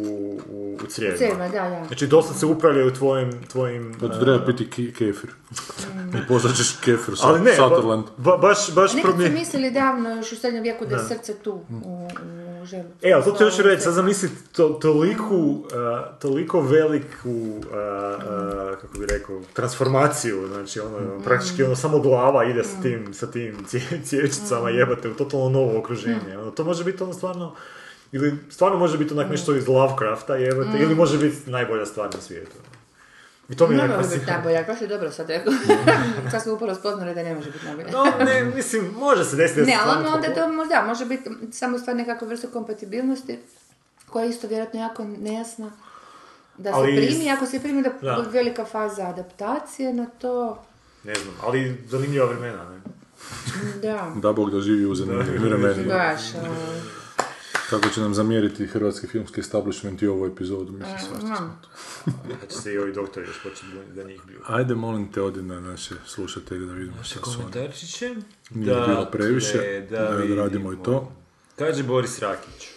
u, 0.50 0.78
u 0.84 0.88
crijevima. 0.88 1.18
Crijevima, 1.18 1.48
da, 1.48 1.70
da. 1.70 1.86
Znači 1.88 2.08
dosta 2.08 2.34
se 2.34 2.46
upravljaju 2.46 2.94
tvojim, 2.94 3.44
tvojim 3.44 3.96
Pa 4.00 4.08
treba 4.10 4.46
piti 4.46 4.66
ki- 4.66 4.94
kefir. 4.94 5.30
I 6.18 6.28
poslat 6.28 6.56
ćeš 6.56 6.78
kefir 6.78 7.18
sa 7.18 7.28
ali 7.28 7.40
ne, 7.40 7.54
Sutherland. 7.54 8.04
ba, 8.18 8.32
ba- 8.32 8.38
baš, 8.38 8.74
baš 8.76 8.94
Nekad 8.94 9.12
su 9.12 9.18
promi- 9.18 9.34
mislili 9.34 9.72
davno, 9.72 10.10
još 10.10 10.32
u 10.32 10.36
srednjem 10.36 10.64
vijeku, 10.64 10.86
da 10.86 10.96
je 10.96 11.04
srce 11.04 11.34
tu, 11.36 11.52
u, 11.84 12.08
u 12.62 12.66
želucu. 12.66 12.94
E, 13.02 13.12
ali 13.12 13.24
to 13.24 13.32
ću 13.32 13.44
još 13.44 13.58
reći, 13.58 13.82
sad 13.82 13.94
zamisli 13.94 14.30
to, 14.52 14.70
toliku, 14.70 15.36
uh, 15.36 15.64
toliko 16.20 16.62
veliku, 16.62 17.30
uh, 17.30 17.56
uh, 17.56 17.62
kako 18.82 18.98
bi 19.00 19.06
rekao, 19.06 19.42
transformaciju, 19.54 20.48
znači 20.48 20.80
ono, 20.80 21.20
praktički 21.24 21.64
ono, 21.64 21.76
samo 21.76 22.00
glava 22.00 22.46
ide 22.46 22.64
sa 22.64 22.82
tim, 22.82 23.14
sa 23.14 23.32
tim 23.32 23.56
cije- 23.66 24.06
cjevčicama 24.06 24.70
jebate 24.70 25.10
u 25.10 25.14
totalno 25.14 25.50
novo 25.50 25.81
okruženje. 25.82 26.38
Ono, 26.38 26.52
to 26.52 26.64
može 26.64 26.84
biti 26.84 27.04
ono 27.04 27.14
stvarno, 27.14 27.56
ili 28.12 28.38
stvarno 28.50 28.78
može 28.78 28.98
biti 28.98 29.14
onak 29.14 29.30
nešto 29.30 29.56
iz 29.56 29.68
Lovecrafta 29.68 30.36
jebate, 30.36 30.78
ili 30.80 30.96
može 30.96 31.18
biti 31.18 31.50
najbolja 31.50 31.86
stvar 31.86 32.10
na 32.16 32.22
svijetu. 32.22 32.56
I 33.50 33.56
to 33.56 33.68
mi 33.68 33.76
je 33.76 33.88
Ne 33.88 33.98
može 33.98 34.10
biti 34.10 34.26
najbolja, 34.26 34.64
baš 34.64 34.82
je 34.82 34.88
dobro 34.88 35.12
sad 35.12 35.30
rekao. 35.30 35.54
sad 36.32 36.44
smo 36.44 36.54
upravo 36.54 36.76
spoznali 36.76 37.16
da 37.16 37.24
ne 37.24 37.36
može 37.36 37.52
biti 37.52 37.66
najbolja. 37.66 37.92
No, 37.92 38.04
ne, 38.26 38.44
mislim, 38.56 38.92
može 38.96 39.26
se 39.26 39.36
desiti 39.36 39.60
se 39.60 39.66
Ne, 39.66 39.78
ali 39.84 40.00
ono 40.00 40.16
onda 40.16 40.34
to 40.34 40.48
možda 40.48 40.84
može 40.88 41.06
biti 41.06 41.30
samo 41.52 41.80
stvar 41.80 41.96
nekakva 41.96 42.28
vrsta 42.28 42.48
kompatibilnosti 42.48 43.40
koja 44.10 44.24
je 44.24 44.30
isto 44.30 44.48
vjerojatno 44.48 44.80
jako 44.80 45.04
nejasna. 45.04 45.72
Da 46.58 46.70
se 46.70 46.76
Ali- 46.76 46.96
primi, 46.96 47.32
ako 47.32 47.46
se 47.46 47.60
primi 47.60 47.82
da, 47.84 47.90
Da. 48.02 48.26
velika 48.32 48.66
faza 48.66 49.08
adaptacije 49.08 49.94
na 49.94 50.06
to, 50.06 50.64
Ne 51.04 51.16
znam, 51.16 51.34
ali 51.44 51.78
zanimljiva 51.90 52.26
vremena, 52.26 52.70
ne? 52.70 52.82
Da, 53.82 54.14
Da 54.16 54.34
Bog 54.34 54.52
da 54.52 54.62
živi 54.62 54.86
u 54.86 54.96
zanimljivim 54.96 55.42
vremenima. 55.44 55.94
baš. 55.94 56.22
Kako 57.70 57.90
će 57.90 58.02
nam 58.02 58.14
zamjeriti 58.14 58.68
hrvatski 58.68 59.08
filmski 59.08 59.40
establishment 59.42 60.02
i 60.02 60.08
ovu 60.08 60.26
epizodu, 60.26 60.72
mislim, 60.72 60.98
svašta 61.00 61.28
smo. 61.28 61.58
Da 62.42 62.48
će 62.48 62.58
se 62.58 62.74
i 62.74 62.78
ovi 62.78 62.94
doktori 62.94 63.28
još 63.28 63.44
početi 63.44 63.68
da 63.96 64.04
njih 64.04 64.22
biju. 64.28 64.40
Ajde, 64.48 64.76
molim 64.76 65.12
te, 65.12 65.22
odi 65.22 65.42
na 65.42 65.60
naše 65.60 65.96
slušatelje 66.06 66.66
da 66.66 66.74
vidimo 66.74 67.04
šta 67.04 67.20
su 67.20 67.30
oni. 67.30 67.52
komentarčiće. 67.52 68.16
Nije 68.50 68.76
bilo 68.88 69.08
previše, 69.12 69.86
da, 69.90 69.98
da 69.98 70.36
radimo 70.36 70.74
i 70.74 70.78
to. 70.86 71.12
Kaže 71.58 71.84
Boris 71.84 72.20
Rakić. 72.20 72.68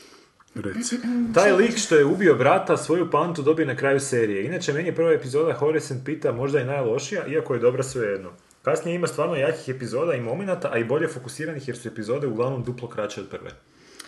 Reci. 0.55 0.99
Taj 1.35 1.53
lik 1.53 1.79
što 1.79 1.97
je 1.97 2.05
ubio 2.05 2.35
brata 2.35 2.77
svoju 2.77 3.11
pantu 3.11 3.43
dobije 3.43 3.67
na 3.67 3.77
kraju 3.77 4.01
serije. 4.01 4.45
Inače, 4.45 4.73
meni 4.73 4.89
je 4.89 4.95
prva 4.95 5.13
epizoda 5.13 5.53
Horace 5.53 5.95
and 5.95 6.05
Pita 6.05 6.33
možda 6.33 6.61
i 6.61 6.65
najlošija, 6.65 7.27
iako 7.27 7.55
je 7.55 7.61
dobra 7.61 7.83
svejedno. 7.83 8.31
Kasnije 8.65 8.95
ima 8.95 9.07
stvarno 9.07 9.37
jakih 9.37 9.69
epizoda 9.69 10.15
i 10.15 10.21
momenata, 10.21 10.71
a 10.73 10.79
i 10.79 10.85
bolje 10.85 11.09
fokusiranih 11.09 11.69
jer 11.69 11.79
su 11.79 11.89
epizode 11.89 12.27
uglavnom 12.27 12.65
duplo 12.65 12.89
kraće 12.89 13.21
od 13.21 13.29
prve. 13.29 13.51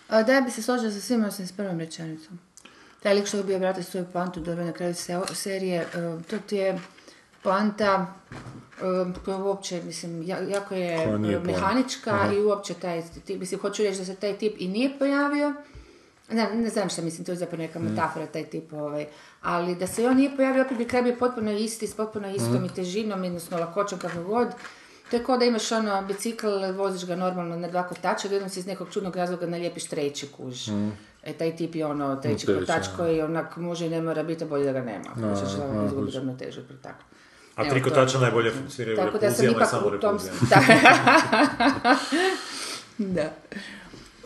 A 0.08 0.22
da 0.22 0.32
ja 0.32 0.40
bi 0.40 0.50
se 0.50 0.62
složila 0.62 0.90
sa 0.92 1.00
svima 1.00 1.26
osim 1.28 1.46
s 1.46 1.52
prvom 1.52 1.80
rečenicom. 1.80 2.38
Taj 3.02 3.14
lik 3.14 3.26
što 3.26 3.36
je 3.36 3.42
ubio 3.42 3.58
brata 3.58 3.82
svoju 3.82 4.06
pantu 4.12 4.40
dobio 4.40 4.64
na 4.64 4.72
kraju 4.72 4.94
se- 4.94 5.20
serije, 5.32 5.80
e, 5.80 5.86
to 6.22 6.38
ti 6.38 6.56
je 6.56 6.78
poanta 7.42 8.14
e, 8.72 8.80
koja 9.24 9.36
uopće, 9.38 9.82
mislim, 9.82 10.22
ja- 10.22 10.38
jako 10.40 10.74
je 10.74 10.96
Koja 10.96 11.18
nije 11.18 11.36
e, 11.36 11.40
mehanička 11.40 12.10
i 12.34 12.40
uopće 12.40 12.74
taj 12.74 13.02
tip, 13.26 13.40
mislim, 13.40 13.60
hoću 13.60 13.82
reći 13.82 13.98
da 13.98 14.04
se 14.04 14.14
taj 14.16 14.32
tip 14.34 14.54
i 14.58 14.68
nije 14.68 14.98
pojavio, 14.98 15.54
ne, 16.30 16.54
ne 16.54 16.68
znam 16.68 16.88
šta 16.88 17.02
mislim, 17.02 17.24
to 17.24 17.32
je 17.32 17.36
zapravo 17.36 17.62
neka 17.62 17.78
metafora 17.78 18.26
taj 18.26 18.44
tip, 18.44 18.72
ovaj, 18.72 19.06
ali 19.42 19.74
da 19.74 19.86
se 19.86 20.06
on 20.06 20.16
nije 20.16 20.36
pojavio, 20.36 20.62
opet 20.62 20.78
bi 20.78 20.84
kraj 20.84 21.02
bio 21.02 21.16
potpuno 21.18 21.52
isti, 21.52 21.86
s 21.86 21.94
potpuno 21.94 22.30
istom 22.30 22.64
i 22.64 22.74
težinom, 22.74 23.24
odnosno 23.24 23.58
lakoćom 23.58 23.98
kako 23.98 24.22
god. 24.22 24.48
To 25.10 25.16
je 25.16 25.24
kao 25.24 25.36
da 25.36 25.44
imaš 25.44 25.72
ono 25.72 26.02
bicikl, 26.02 26.46
voziš 26.76 27.06
ga 27.06 27.16
normalno 27.16 27.56
na 27.56 27.68
dva 27.68 27.88
kotača, 27.88 28.28
jednom 28.28 28.50
si 28.50 28.60
iz 28.60 28.66
nekog 28.66 28.88
čudnog 28.92 29.16
razloga 29.16 29.46
naljepiš 29.46 29.84
treći 29.84 30.28
kuž. 30.36 30.68
E, 31.22 31.32
taj 31.32 31.56
tip 31.56 31.74
je 31.74 31.86
ono, 31.86 32.16
treći 32.16 32.46
treći, 32.46 32.60
kotač 32.60 32.86
koji 32.96 33.22
onak 33.22 33.56
može 33.56 33.86
i 33.86 33.90
ne 33.90 34.02
mora 34.02 34.22
biti, 34.22 34.44
a 34.44 34.46
bolje 34.46 34.64
da 34.64 34.72
ga 34.72 34.82
nema. 34.82 35.10
Znači, 35.16 35.52
što 35.52 35.62
a, 35.62 35.86
izgubi 35.86 36.10
ravnotežu 36.10 36.60
tako. 36.82 37.04
A 37.56 37.62
Evo, 37.62 37.70
tri 37.70 37.82
kotača 37.82 38.18
najbolje 38.18 38.52
funkcioniraju 38.52 39.08
u 39.08 39.12
repulzijama 39.12 39.62
i 39.62 39.66
samo 39.66 39.90
repulzijama. 39.90 40.38
da. 43.16 43.30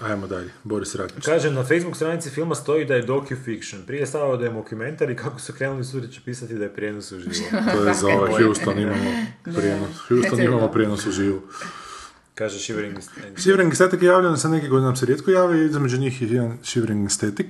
Ajmo 0.02 0.26
dalje, 0.26 0.50
Boris 0.64 0.94
Rakić. 0.94 1.24
Kaže, 1.24 1.50
na 1.50 1.62
Facebook 1.62 1.96
stranici 1.96 2.30
filma 2.30 2.54
stoji 2.54 2.84
da 2.84 2.94
je 2.94 3.06
docu-fiction. 3.06 3.82
Prije 3.86 4.06
stavio 4.06 4.36
da 4.36 4.44
je 4.44 4.50
mockumentary, 4.50 5.14
kako 5.14 5.40
su 5.40 5.52
krenuli 5.52 5.84
sudeći 5.84 6.20
pisati 6.24 6.54
da 6.54 6.64
je 6.64 6.74
prijenos 6.74 7.12
uživo. 7.12 7.34
To 7.74 7.88
je 7.88 7.94
za 7.94 8.06
ovaj 8.06 8.42
Houston 8.42 8.78
imamo 8.78 9.10
prijenos. 9.56 9.96
Houston 10.08 10.42
imamo 10.42 10.68
prijenos 10.68 11.06
u 11.06 11.12
živu. 11.12 11.42
Kaže 12.34 12.58
Shivering 12.58 12.98
Shivering 13.36 13.74
Static 13.74 14.02
je 14.02 14.06
javljan 14.06 14.38
sa 14.38 14.48
neki 14.48 14.68
koji 14.68 14.82
nam 14.82 14.96
se 14.96 15.06
rijetko 15.06 15.30
jave, 15.30 15.64
između 15.64 15.98
njih 15.98 16.22
je 16.22 16.28
jedan 16.28 16.58
Shivering 16.62 17.10
Static. 17.10 17.46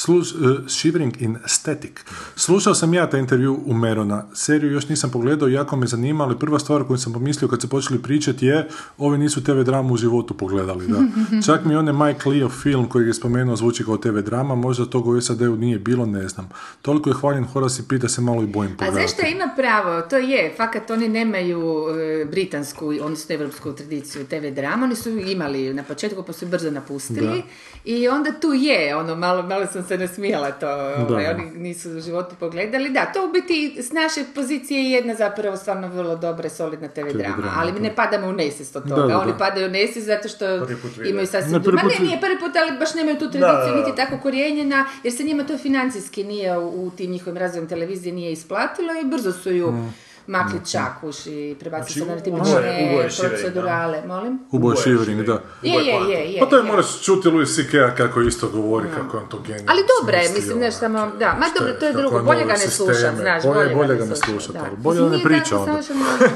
Sluš, 0.00 0.32
uh, 0.32 0.40
Shivering 0.68 1.22
in 1.22 1.38
Static. 1.46 1.92
Slušao 2.36 2.74
sam 2.74 2.94
ja 2.94 3.10
taj 3.10 3.20
intervju 3.20 3.60
u 3.66 3.74
Merona. 3.74 4.24
Seriju 4.34 4.72
još 4.72 4.88
nisam 4.88 5.10
pogledao, 5.10 5.48
jako 5.48 5.76
me 5.76 5.86
zanima, 5.86 6.24
ali 6.24 6.38
prva 6.38 6.58
stvar 6.58 6.84
koju 6.84 6.98
sam 6.98 7.12
pomislio 7.12 7.48
kad 7.48 7.60
se 7.60 7.68
počeli 7.68 8.02
pričati 8.02 8.46
je 8.46 8.68
ovi 8.98 9.18
nisu 9.18 9.44
TV 9.44 9.60
dramu 9.60 9.94
u 9.94 9.96
životu 9.96 10.34
pogledali. 10.34 10.86
Da. 10.88 10.98
Čak 11.46 11.64
mi 11.64 11.76
onaj 11.76 11.94
Mike 11.94 12.28
Leo 12.28 12.48
film 12.48 12.88
koji 12.88 13.06
je 13.06 13.14
spomenuo 13.14 13.56
zvuči 13.56 13.84
kao 13.84 13.96
TV 13.96 14.18
drama, 14.18 14.54
možda 14.54 14.86
toga 14.86 15.10
u 15.10 15.20
SAD-u 15.20 15.56
nije 15.56 15.78
bilo, 15.78 16.06
ne 16.06 16.28
znam. 16.28 16.48
Toliko 16.82 17.10
je 17.10 17.14
hvaljen 17.14 17.44
Horace 17.44 17.82
i 17.82 17.88
Pita 17.88 18.08
se 18.08 18.20
malo 18.20 18.42
i 18.42 18.46
bojim 18.46 18.72
A 18.72 18.76
pogledati. 18.76 19.08
zašto 19.08 19.26
ima 19.26 19.48
pravo? 19.56 20.00
To 20.00 20.16
je, 20.16 20.54
fakat 20.56 20.90
oni 20.90 21.08
nemaju 21.08 21.86
e, 21.88 22.24
britansku, 22.24 22.86
odnosno 22.86 23.34
evropsku 23.34 23.72
tradiciju 23.72 24.26
TV 24.26 24.54
drama, 24.54 24.84
oni 24.84 24.96
su 24.96 25.10
imali 25.10 25.74
na 25.74 25.82
početku 25.82 26.22
pa 26.22 26.32
su 26.32 26.46
brzo 26.46 26.70
napustili 26.70 27.42
i 27.84 28.08
onda 28.08 28.32
tu 28.40 28.52
je, 28.52 28.96
ono, 28.96 29.16
malo, 29.16 29.42
malo 29.42 29.66
sam 29.72 29.89
se 29.90 29.98
nasmijala 29.98 30.50
to, 30.50 30.68
ovaj, 31.08 31.26
oni 31.26 31.50
nisu 31.50 31.96
u 31.96 32.00
životu 32.00 32.34
pogledali, 32.40 32.90
da, 32.90 33.12
to 33.12 33.24
u 33.28 33.32
biti 33.32 33.82
s 33.82 33.92
naše 33.92 34.24
pozicije 34.34 34.84
je 34.84 34.90
jedna 34.90 35.14
zapravo 35.14 35.56
stvarno 35.56 35.88
vrlo 35.88 36.16
dobra 36.16 36.46
i 36.46 36.50
solidna 36.50 36.88
TV, 36.88 37.00
drama, 37.00 37.36
drama, 37.36 37.52
ali 37.56 37.72
mi 37.72 37.80
ne 37.80 37.94
padamo 37.94 38.28
u 38.28 38.32
nesvijest 38.32 38.76
od 38.76 38.84
Da, 38.84 38.94
toga, 38.94 39.08
da, 39.08 39.20
oni 39.20 39.32
da. 39.32 39.38
padaju 39.38 39.66
u 39.66 39.70
nesvijest 39.70 40.06
zato 40.06 40.28
što 40.28 40.66
put 40.82 41.06
imaju 41.06 41.26
sasvim... 41.26 41.52
Ne, 41.52 41.62
prvi 41.62 41.76
Ma 41.76 41.82
put 41.82 41.98
ne, 41.98 42.06
nije 42.06 42.20
prvi 42.20 42.38
put, 42.38 42.56
ali 42.56 42.78
baš 42.78 42.94
nemaju 42.94 43.18
tu 43.18 43.30
tradiciju, 43.30 43.76
niti 43.76 43.96
tako 43.96 44.18
korijenjena, 44.22 44.86
jer 45.04 45.14
se 45.14 45.24
njima 45.24 45.44
to 45.44 45.58
financijski 45.58 46.24
nije 46.24 46.58
u, 46.58 46.86
u 46.86 46.90
tim 46.90 47.10
njihovim 47.10 47.36
razvojem 47.36 47.68
televizije 47.68 48.12
nije 48.12 48.32
isplatilo 48.32 48.92
i 49.02 49.04
brzo 49.04 49.32
su 49.32 49.52
ju 49.52 49.70
Mm. 49.70 49.94
Makli 50.26 50.60
čakuš 50.72 51.26
i 51.26 51.56
prebacili 51.60 52.06
se 52.06 52.12
na 52.12 52.18
Znači, 52.18 52.50
Shivering, 52.50 53.30
procedurale, 53.30 54.02
molim? 54.06 54.38
Uboje 54.50 54.76
Shivering, 54.76 55.22
da. 55.22 55.42
Je, 55.62 55.72
je, 55.72 55.94
je, 56.10 56.32
je. 56.32 56.40
Pa 56.40 56.46
to 56.46 56.56
je 56.56 56.60
je. 56.60 56.66
moraš 56.66 57.02
čuti 57.02 57.28
Louis 57.28 57.56
C.K. 57.56 57.96
kako 57.96 58.20
isto 58.20 58.48
govori, 58.48 58.86
kako 58.96 59.16
je 59.16 59.22
on 59.22 59.28
to 59.28 59.38
genij. 59.46 59.64
Ali 59.66 59.84
dobra 59.98 60.16
je, 60.16 60.28
mislim, 60.28 60.58
znaš, 60.58 60.74
samo, 60.74 61.12
da, 61.18 61.36
ma 61.40 61.46
dobro, 61.58 61.74
to 61.74 61.86
je 61.86 61.92
drugo, 61.92 62.22
bolje 62.22 62.44
ga 62.44 62.52
ne 62.52 62.58
slušat, 62.58 63.14
znaš, 63.16 63.42
bolje, 63.42 63.74
bolje 63.74 63.96
ga 63.96 64.04
ne 64.04 64.16
slušat, 64.16 64.52
da. 64.52 64.66
bolje 64.76 65.00
da 65.00 65.08
ne 65.08 65.22
priča 65.24 65.58
onda. 65.58 65.72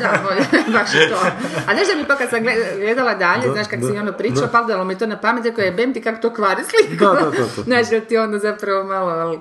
Da, 0.01 0.23
bolje, 0.29 0.41
baš 0.79 0.95
je 0.95 1.09
to. 1.09 1.17
A 1.67 1.75
znaš 1.75 1.87
da 1.89 1.95
mi 1.97 2.05
pa 2.09 2.17
kad 2.17 2.31
sam 2.31 2.41
gled- 2.41 2.81
gledala 2.81 3.15
dalje, 3.15 3.47
Da, 3.47 3.53
znaš 3.53 3.67
kak 3.69 3.81
si 3.81 3.99
ono 3.99 4.13
pričao, 4.13 4.41
da. 4.41 4.49
padalo 4.49 4.85
mi 4.85 4.99
to 4.99 5.07
na 5.07 5.17
pamet, 5.17 5.45
rekao 5.45 5.65
je, 5.65 5.73
bem 5.73 5.95
ti 5.95 6.03
kako 6.03 6.21
to 6.23 6.35
kvari 6.35 6.63
sliku. 6.65 7.05
Da, 7.05 7.13
da, 7.13 7.31
da, 7.31 7.45
da. 7.57 7.63
Znaš, 7.69 7.87
ti 8.09 8.17
onda 8.17 8.39
zapravo 8.39 8.85
malo, 8.85 9.11
ali... 9.11 9.39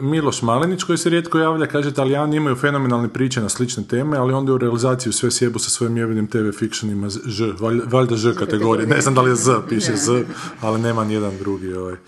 Miloš 0.00 0.42
Malenić 0.42 0.82
koji 0.82 0.98
se 0.98 1.10
rijetko 1.10 1.38
javlja 1.38 1.66
kaže 1.66 1.88
Italijani 1.88 2.36
imaju 2.36 2.56
fenomenalne 2.56 3.08
priče 3.08 3.40
na 3.40 3.48
slične 3.48 3.84
teme, 3.84 4.16
ali 4.16 4.32
onda 4.32 4.52
u 4.52 4.58
realizaciju 4.58 5.12
sve 5.12 5.30
sjebu 5.30 5.58
sa 5.58 5.70
svojim 5.70 5.96
jebenim 5.96 6.26
TV 6.26 6.50
fictionima 6.58 7.08
Ž, 7.08 7.44
valj- 7.44 7.82
valjda 7.92 8.16
Ž 8.16 8.34
kategorije, 8.34 8.86
ne 8.86 9.00
znam 9.00 9.14
da 9.14 9.22
li 9.22 9.30
je 9.30 9.34
Z, 9.34 9.50
piše 9.68 9.96
Z, 9.96 10.24
ali 10.60 10.80
nema 10.80 11.04
nijedan 11.04 11.38
drugi 11.38 11.74
ovaj. 11.74 11.94
E, 11.94 11.98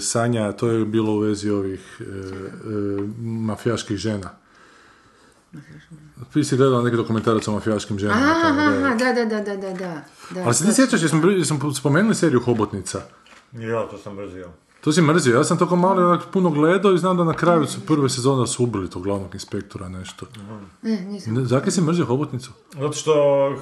Sanja, 0.00 0.52
to 0.52 0.68
je 0.68 0.84
bilo 0.84 1.12
u 1.12 1.18
vezi 1.18 1.50
ovih 1.50 2.00
e, 2.00 2.04
e, 2.04 2.08
mafijaških 3.22 3.96
žena. 3.96 4.30
Ti 6.32 6.44
si 6.44 6.56
gledala 6.56 6.82
neki 6.82 6.96
dokumentarac 6.96 7.48
o 7.48 7.52
mafijaškim 7.52 7.98
ženama. 7.98 8.20
Aha, 8.20 8.42
tamo, 8.42 8.60
aha, 8.60 8.94
da. 8.94 9.12
da, 9.12 9.24
da, 9.24 9.40
da, 9.40 9.56
da, 9.56 9.72
da. 9.74 10.02
Ali 10.44 10.54
se 10.54 10.64
ti 10.64 10.74
sjećaš, 10.74 11.02
jesmo, 11.02 11.74
spomenuli 11.74 12.14
seriju 12.14 12.40
Hobotnica? 12.40 13.00
Ja, 13.52 13.88
to 13.88 13.98
sam 13.98 14.14
mrzio. 14.14 14.48
To 14.84 14.92
si 14.92 15.02
mrzio, 15.02 15.36
ja 15.36 15.44
sam 15.44 15.58
toko 15.58 15.76
malo 15.76 16.08
onak 16.08 16.22
puno 16.32 16.50
gledao 16.50 16.92
i 16.92 16.98
znam 16.98 17.16
da 17.16 17.24
na 17.24 17.32
kraju 17.32 17.66
su 17.66 17.80
prve 17.86 18.08
sezone 18.08 18.40
da 18.40 18.46
su 18.46 18.64
ubili 18.64 18.90
tog 18.90 19.02
glavnog 19.02 19.34
inspektora 19.34 19.88
nešto. 19.88 20.26
Ne, 20.82 21.00
nisam. 21.00 21.46
Zakaj 21.46 21.70
si 21.70 21.80
mrzio 21.80 22.04
Hobotnicu? 22.04 22.50
Zato 22.72 22.92
što 22.92 23.12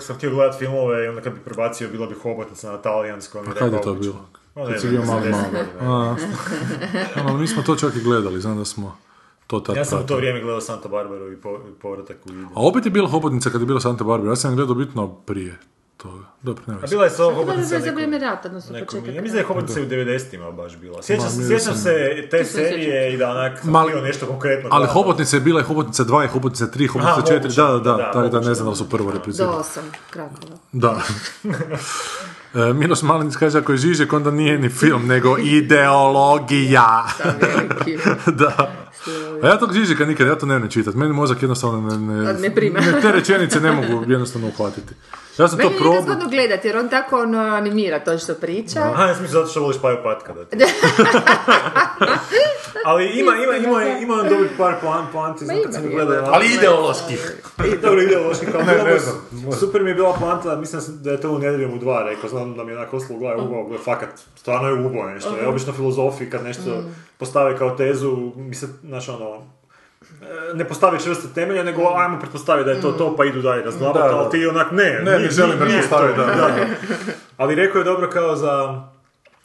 sam 0.00 0.16
htio 0.16 0.30
gledat 0.30 0.58
filmove 0.58 1.04
i 1.04 1.08
onda 1.08 1.20
kad 1.20 1.32
bi 1.32 1.40
prebacio 1.40 1.88
bila 1.88 2.06
bi 2.06 2.14
hobotnica 2.14 2.72
na 2.72 2.78
talijanskom. 2.78 3.48
A 3.48 3.54
kad 3.54 3.72
je 3.72 3.80
to 3.82 3.94
bilo? 3.94 4.14
Ma 4.54 4.66
Kad 4.66 4.80
si 4.80 4.88
bio 4.88 5.04
malo 5.04 5.20
malo. 5.80 6.16
ono, 7.24 7.38
mi 7.38 7.46
smo 7.46 7.62
to 7.62 7.76
čak 7.76 7.96
i 7.96 8.02
gledali, 8.02 8.40
znam 8.40 8.58
da 8.58 8.64
smo 8.64 8.96
to 9.46 9.60
tad 9.60 9.76
Ja 9.76 9.84
sam 9.84 10.02
u 10.02 10.06
to 10.06 10.16
vrijeme 10.16 10.40
gledao 10.40 10.60
Santa 10.60 10.88
Barbaru 10.88 11.32
i 11.32 11.36
po, 11.36 11.58
povratak 11.82 12.16
u. 12.26 12.30
A 12.30 12.66
opet 12.68 12.84
je 12.84 12.90
bila 12.90 13.08
Hobotnica 13.08 13.50
kad 13.50 13.60
je 13.60 13.66
bila 13.66 13.80
Santa 13.80 14.04
Barbara, 14.04 14.32
ja 14.32 14.36
sam 14.36 14.56
gledao 14.56 14.74
bitno 14.74 15.08
prije 15.08 15.58
toga. 16.02 16.24
Dobro, 16.42 16.62
nema 16.66 16.80
A 16.80 16.86
bila 16.86 17.04
je 17.04 17.10
sa 17.10 17.24
hobotnica 17.24 17.68
za 17.68 17.78
nekom- 17.78 17.94
vrijeme 17.94 18.18
rata, 18.20 18.48
odnosno 18.48 18.72
nekom- 18.72 18.86
početak. 18.88 19.06
Ja 19.08 19.22
mislim 19.22 19.32
da 19.32 19.38
je 19.38 19.44
hobotnica 19.44 19.80
u 19.80 19.84
90-ima 19.84 20.50
baš 20.52 20.76
bila. 20.76 21.02
Sjećam, 21.02 21.24
Ma, 21.24 21.30
se, 21.30 21.48
sjećam 21.48 21.74
se 21.76 21.92
te 22.30 22.44
serije 22.44 23.14
i 23.14 23.16
da 23.16 23.30
onak 23.30 23.64
Mali- 23.64 23.90
htio 23.90 24.02
nešto 24.02 24.26
konkretno 24.26 24.68
Ali 24.72 24.80
gledat. 24.80 24.94
Hobotnica 24.94 25.36
je 25.36 25.40
bila 25.40 25.60
i 25.60 25.64
Hobotnica 25.64 26.04
2 26.04 26.24
i 26.24 26.28
Hobotnica 26.28 26.66
3, 26.68 26.86
Hobotnica 26.86 27.12
Aha, 27.12 27.26
4, 27.28 27.34
moguće. 27.36 27.56
da, 27.56 27.66
da, 27.68 27.78
da, 27.80 27.96
Da, 27.96 28.10
tako 28.12 28.28
da 28.30 28.40
ne 28.40 28.54
znam 28.54 28.68
da 28.68 28.74
su 28.74 28.88
prvo 28.88 29.04
Do 29.04 29.12
replicirali. 29.12 29.56
osam, 29.56 29.82
Krakova. 30.10 30.56
Da. 30.72 31.00
E, 32.54 32.72
Miloš 32.72 33.02
Malinić 33.02 33.36
kaže 33.36 33.58
ako 33.58 33.72
je 33.72 33.78
Žižek 33.78 34.12
onda 34.12 34.30
nije 34.30 34.58
ni 34.58 34.68
film 34.70 35.06
nego 35.06 35.38
ideologija. 35.38 37.06
Da. 38.28 38.72
A 39.42 39.48
ja 39.48 39.58
tog 39.58 39.72
Žižeka 39.72 40.04
nikad, 40.04 40.26
ja 40.26 40.38
to 40.38 40.46
ne 40.46 40.58
ne 40.58 40.70
čitat. 40.70 40.94
Meni 40.94 41.12
mozak 41.12 41.42
jednostavno 41.42 41.80
ne, 41.80 41.98
ne, 41.98 42.32
Ne 42.32 42.54
prima. 42.54 42.78
te 43.02 43.12
rečenice 43.12 43.60
ne 43.60 43.72
mogu 43.72 44.10
jednostavno 44.10 44.48
uhvatiti. 44.48 44.94
Ja 45.38 45.48
sam 45.48 45.58
Meni 45.58 45.70
to 45.70 45.74
je 45.74 45.78
probao. 45.80 46.00
nezgodno 46.00 46.28
gledati, 46.28 46.68
jer 46.68 46.76
on 46.76 46.88
tako 46.88 47.20
ono, 47.20 47.38
animira 47.38 47.98
to 47.98 48.18
što 48.18 48.34
priča. 48.34 48.80
Aha, 48.80 49.06
ja 49.06 49.14
sam 49.14 49.26
zato 49.26 49.46
što 49.46 49.60
voliš 49.60 49.80
Paju 49.82 49.96
Patka 50.04 50.32
da. 50.32 50.40
Ali 52.84 53.04
ima, 53.20 53.32
ima, 53.36 53.56
ima, 53.56 53.98
ima 53.98 54.14
on 54.14 54.28
dobri 54.28 54.48
par 54.58 54.74
plan, 54.80 55.06
planti, 55.12 55.44
znam 55.44 55.56
kad 55.64 55.74
sam 55.74 55.90
gledao. 55.90 56.24
Ali 56.32 56.46
ideoloških. 56.54 57.36
Dobro, 57.82 58.02
ideološki 58.02 58.46
kao 58.46 58.62
Ne, 58.62 58.84
ne 58.84 58.98
znam. 58.98 59.52
Super 59.60 59.82
mi 59.82 59.90
je 59.90 59.94
bila 59.94 60.12
planta, 60.12 60.56
mislim 60.56 60.82
da 61.02 61.10
je 61.10 61.20
to 61.20 61.30
u 61.30 61.38
Nedjeljom 61.38 61.74
u 61.74 61.78
dva 61.78 62.02
rekao, 62.02 62.30
znam 62.30 62.54
da 62.54 62.64
mi 62.64 62.72
je 62.72 62.78
onako 62.78 62.96
oslo 62.96 63.16
u 63.16 63.18
glavi 63.18 63.40
ubao, 63.40 63.64
gle, 63.64 63.78
fakat, 63.78 64.08
stvarno 64.36 64.68
je 64.68 64.86
ubao 64.86 65.06
nešto. 65.10 65.36
Je 65.36 65.46
obično 65.46 65.72
filozofi 65.72 66.30
kad 66.30 66.44
nešto 66.44 66.84
postave 67.18 67.58
kao 67.58 67.70
tezu, 67.70 68.32
mi 68.36 68.54
se, 68.54 68.68
znaš 68.82 69.08
ono, 69.08 69.42
e, 70.22 70.54
ne 70.54 70.68
postavi 70.68 71.00
čvrste 71.00 71.28
temelje, 71.34 71.64
nego 71.64 71.82
ajmo 71.96 72.18
pretpostaviti 72.18 72.64
da 72.66 72.70
je 72.70 72.80
to 72.80 72.92
to, 72.92 73.16
pa 73.16 73.24
idu 73.24 73.42
dalje 73.42 73.62
razglabati, 73.62 73.98
Da, 73.98 74.08
da. 74.08 74.16
ali 74.16 74.30
ti 74.30 74.46
onak 74.46 74.70
ne, 74.72 75.00
Ne, 75.04 75.18
ne 75.18 75.30
želim 75.30 75.58
pretpostaviti, 75.58 76.18
da, 76.18 76.26
da. 76.26 76.56
Ali 77.36 77.54
rekao 77.54 77.78
je 77.78 77.84
dobro 77.84 78.10
kao 78.10 78.36
za, 78.36 78.82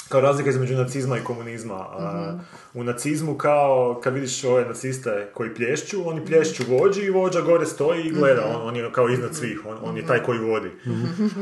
kao 0.09 0.21
razlika 0.21 0.49
između 0.49 0.75
nacizma 0.75 1.17
i 1.17 1.23
komunizma. 1.23 1.75
A, 1.75 2.39
U 2.73 2.83
nacizmu 2.83 3.37
kao 3.37 3.99
kad 4.03 4.13
vidiš 4.13 4.43
ove 4.43 4.65
naciste 4.65 5.29
koji 5.33 5.53
plješću, 5.53 6.09
oni 6.09 6.25
plješću 6.25 6.63
vođi 6.67 7.01
i 7.01 7.09
vođa 7.09 7.41
gore 7.41 7.65
stoji 7.65 8.03
i 8.03 8.11
gleda, 8.11 8.45
on, 8.55 8.67
on 8.67 8.75
je 8.75 8.91
kao 8.91 9.09
iznad 9.09 9.35
svih, 9.35 9.65
on, 9.65 9.77
on 9.83 9.97
je 9.97 10.05
taj 10.05 10.23
koji 10.23 10.39
vodi. 10.39 10.71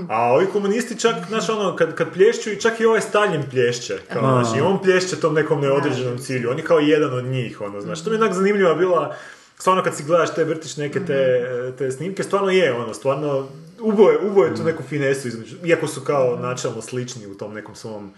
A 0.10 0.34
ovi 0.34 0.46
komunisti 0.54 1.00
čak, 1.00 1.16
znaš 1.28 1.50
ono, 1.50 1.76
kad, 1.76 1.96
kad 1.96 2.14
plješću 2.14 2.52
i 2.52 2.62
čak 2.62 2.80
i 2.80 2.86
ovaj 2.86 3.02
Stalin 3.02 3.44
plješće, 3.50 3.98
kao, 4.14 4.44
znaš, 4.44 4.58
i 4.58 4.62
on 4.62 4.82
plješće 4.84 5.20
tom 5.20 5.34
nekom 5.34 5.62
neodređenom 5.62 6.18
cilju, 6.18 6.52
on 6.52 6.58
je 6.58 6.64
kao 6.64 6.80
jedan 6.80 7.14
od 7.14 7.26
njih, 7.26 7.62
ono, 7.62 7.82
znaš, 7.82 8.04
to 8.04 8.10
mi 8.10 8.16
je 8.16 8.22
onak 8.22 8.34
zanimljiva 8.34 8.76
bila, 8.76 9.16
stvarno 9.58 9.84
kad 9.84 9.96
si 9.96 10.04
gledaš 10.04 10.36
te, 10.36 10.44
vrtiš 10.44 10.78
neke 10.78 11.06
te, 11.06 11.44
te 11.78 11.92
snimke, 11.92 12.24
stvarno 12.24 12.50
je, 12.50 12.74
ono, 12.74 12.94
stvarno, 12.94 13.48
uboje, 13.80 14.18
uboje 14.18 14.56
tu 14.56 14.64
neku 14.64 14.84
finesu 14.84 15.28
između, 15.28 15.56
iako 15.66 15.88
su 15.88 16.02
kao 16.02 16.38
načelno 16.42 16.82
slični 16.82 17.28
u 17.28 17.38
tom 17.38 17.54
nekom 17.54 17.76
svom 17.76 18.14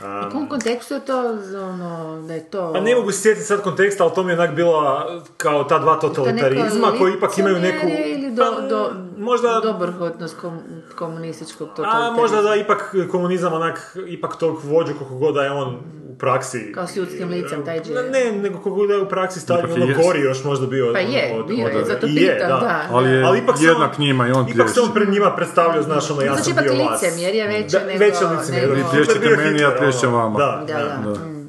U 0.00 0.30
kom 0.32 0.48
kontekstu 0.48 0.94
je 0.94 1.00
to, 1.00 1.18
ono, 1.64 2.22
da 2.28 2.34
je 2.34 2.50
to... 2.50 2.72
pa 2.72 2.80
ne 2.80 2.94
mogu 2.94 3.12
sjetiti 3.12 3.46
sad 3.46 3.62
konteksta, 3.62 4.04
ali 4.04 4.12
to 4.14 4.22
mi 4.22 4.32
je 4.32 4.38
onak 4.38 4.54
bila 4.54 5.06
kao 5.36 5.64
ta 5.64 5.78
dva 5.78 6.00
totalitarizma 6.00 6.92
koji 6.98 7.12
ipak 7.14 7.38
imaju 7.38 7.58
neku... 7.58 7.86
Ili 8.06 8.30
do, 8.32 8.42
Pa, 8.56 8.60
do, 8.60 8.90
možda- 9.18 9.60
dobrhotnost 9.60 10.36
kom, 10.40 10.58
komunističkog 10.96 11.68
A 11.68 11.74
totalitarizma. 11.74 12.16
možda 12.16 12.42
da 12.42 12.54
ipak 12.54 12.94
komunizam 13.10 13.52
onak, 13.52 13.96
ipak 14.06 14.36
tog 14.36 14.60
vođu 14.64 14.92
koliko 14.98 15.14
god 15.16 15.34
da 15.34 15.42
je 15.42 15.50
on 15.50 15.78
u 16.12 16.16
praksi... 16.16 16.72
Kao 16.74 16.86
s 16.86 16.96
ljudskim 16.96 17.28
licem, 17.30 17.64
taj 17.64 17.80
džir. 17.80 17.96
Ne, 18.06 18.32
nego 18.34 18.70
god 18.70 18.88
da 18.88 18.94
je 18.94 19.00
u 19.00 19.08
praksi 19.08 19.40
stavljen, 19.40 19.66
Ipak 19.66 19.76
je 19.78 19.82
ono 19.82 19.92
jest. 19.92 20.02
gori 20.02 20.20
još 20.20 20.44
možda 20.44 20.66
bio 20.66 20.92
Pa 20.92 20.98
je, 20.98 21.34
od, 21.34 21.46
bio 21.46 21.66
od- 21.66 21.72
je, 21.72 21.84
zato 21.84 22.06
i 22.06 22.14
je, 22.14 22.32
pitam, 22.34 22.48
da. 22.50 22.86
Ali 22.90 23.10
je 23.10 23.22
Ali 23.22 23.38
ipak 23.38 23.58
se 23.58 23.64
on- 23.64 23.70
jednak 23.70 23.98
njima 23.98 24.28
i 24.28 24.32
on 24.32 24.48
Ipak 24.48 24.68
se 24.70 24.80
on 24.80 24.92
pred 24.94 25.08
njima 25.08 25.30
predstavljao, 25.30 25.82
znaš, 25.82 26.10
ono, 26.10 26.22
ja 26.22 26.26
Znači, 26.28 26.42
sam 26.44 26.52
ipak 26.52 26.64
bio 26.64 26.84
vas. 26.84 27.02
licemjerje 27.02 27.46
veće 27.46 27.78
Da, 27.78 27.86
nego- 27.86 27.98
Veće 27.98 28.24
licemjerje. 28.26 28.68
nego- 28.68 28.74
Vi 28.78 28.94
plješćete 28.94 29.36
meni, 29.36 29.60
ja 29.60 29.70
plješćem 29.72 30.08
ono. 30.08 30.18
vama. 30.18 30.38
Da, 30.38 30.64
Da, 30.68 30.74
da. 31.04 31.41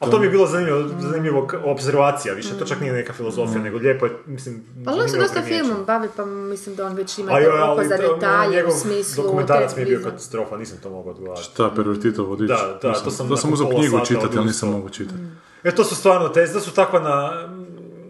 Da. 0.00 0.06
Mm. 0.06 0.08
A 0.08 0.10
to 0.10 0.18
mi 0.18 0.26
je 0.26 0.30
bilo 0.30 0.46
zanimljivo, 0.46 0.88
zanimljivo 1.00 1.48
observacija, 1.64 2.34
više 2.34 2.58
to 2.58 2.64
čak 2.64 2.80
nije 2.80 2.92
neka 2.92 3.12
filozofija, 3.12 3.62
nego 3.62 3.78
lijepo 3.78 4.06
je, 4.06 4.12
mislim, 4.26 4.64
Pa 4.84 4.92
on 4.92 5.08
se 5.08 5.18
dosta 5.18 5.42
filmom 5.42 5.84
bavi, 5.86 6.08
pa 6.16 6.24
mislim 6.24 6.76
da 6.76 6.86
on 6.86 6.94
već 6.94 7.18
ima 7.18 7.32
A 7.32 7.40
joj, 7.40 7.50
to 7.50 7.56
oko 7.56 7.80
ali 7.80 7.88
za 7.88 7.96
detalje 7.96 8.66
u 8.66 8.70
smislu... 8.70 9.24
Dokumentarac 9.24 9.74
te 9.74 9.80
mi 9.80 9.90
je 9.90 9.96
bio 9.96 10.10
katastrofa, 10.10 10.56
nisam 10.56 10.78
to 10.82 10.90
mogao 10.90 11.12
odgovarati. 11.12 11.44
Šta, 11.44 11.70
pervertitov 11.76 12.26
vodič? 12.26 12.48
Da, 12.48 12.78
da, 12.82 12.92
to 12.92 13.10
sam 13.10 13.28
Da 13.28 13.36
sam 13.36 13.50
pola 13.50 13.80
knjigu 13.80 14.00
čitati, 14.06 14.38
ali 14.38 14.46
nisam 14.46 14.70
mogu 14.70 14.88
čitati. 14.88 15.20
Jer 15.64 15.74
to 15.74 15.84
su 15.84 15.96
stvarno 15.96 16.28
teze, 16.28 16.52
to 16.52 16.60
su 16.60 16.74
takva 16.74 17.00
na, 17.00 17.48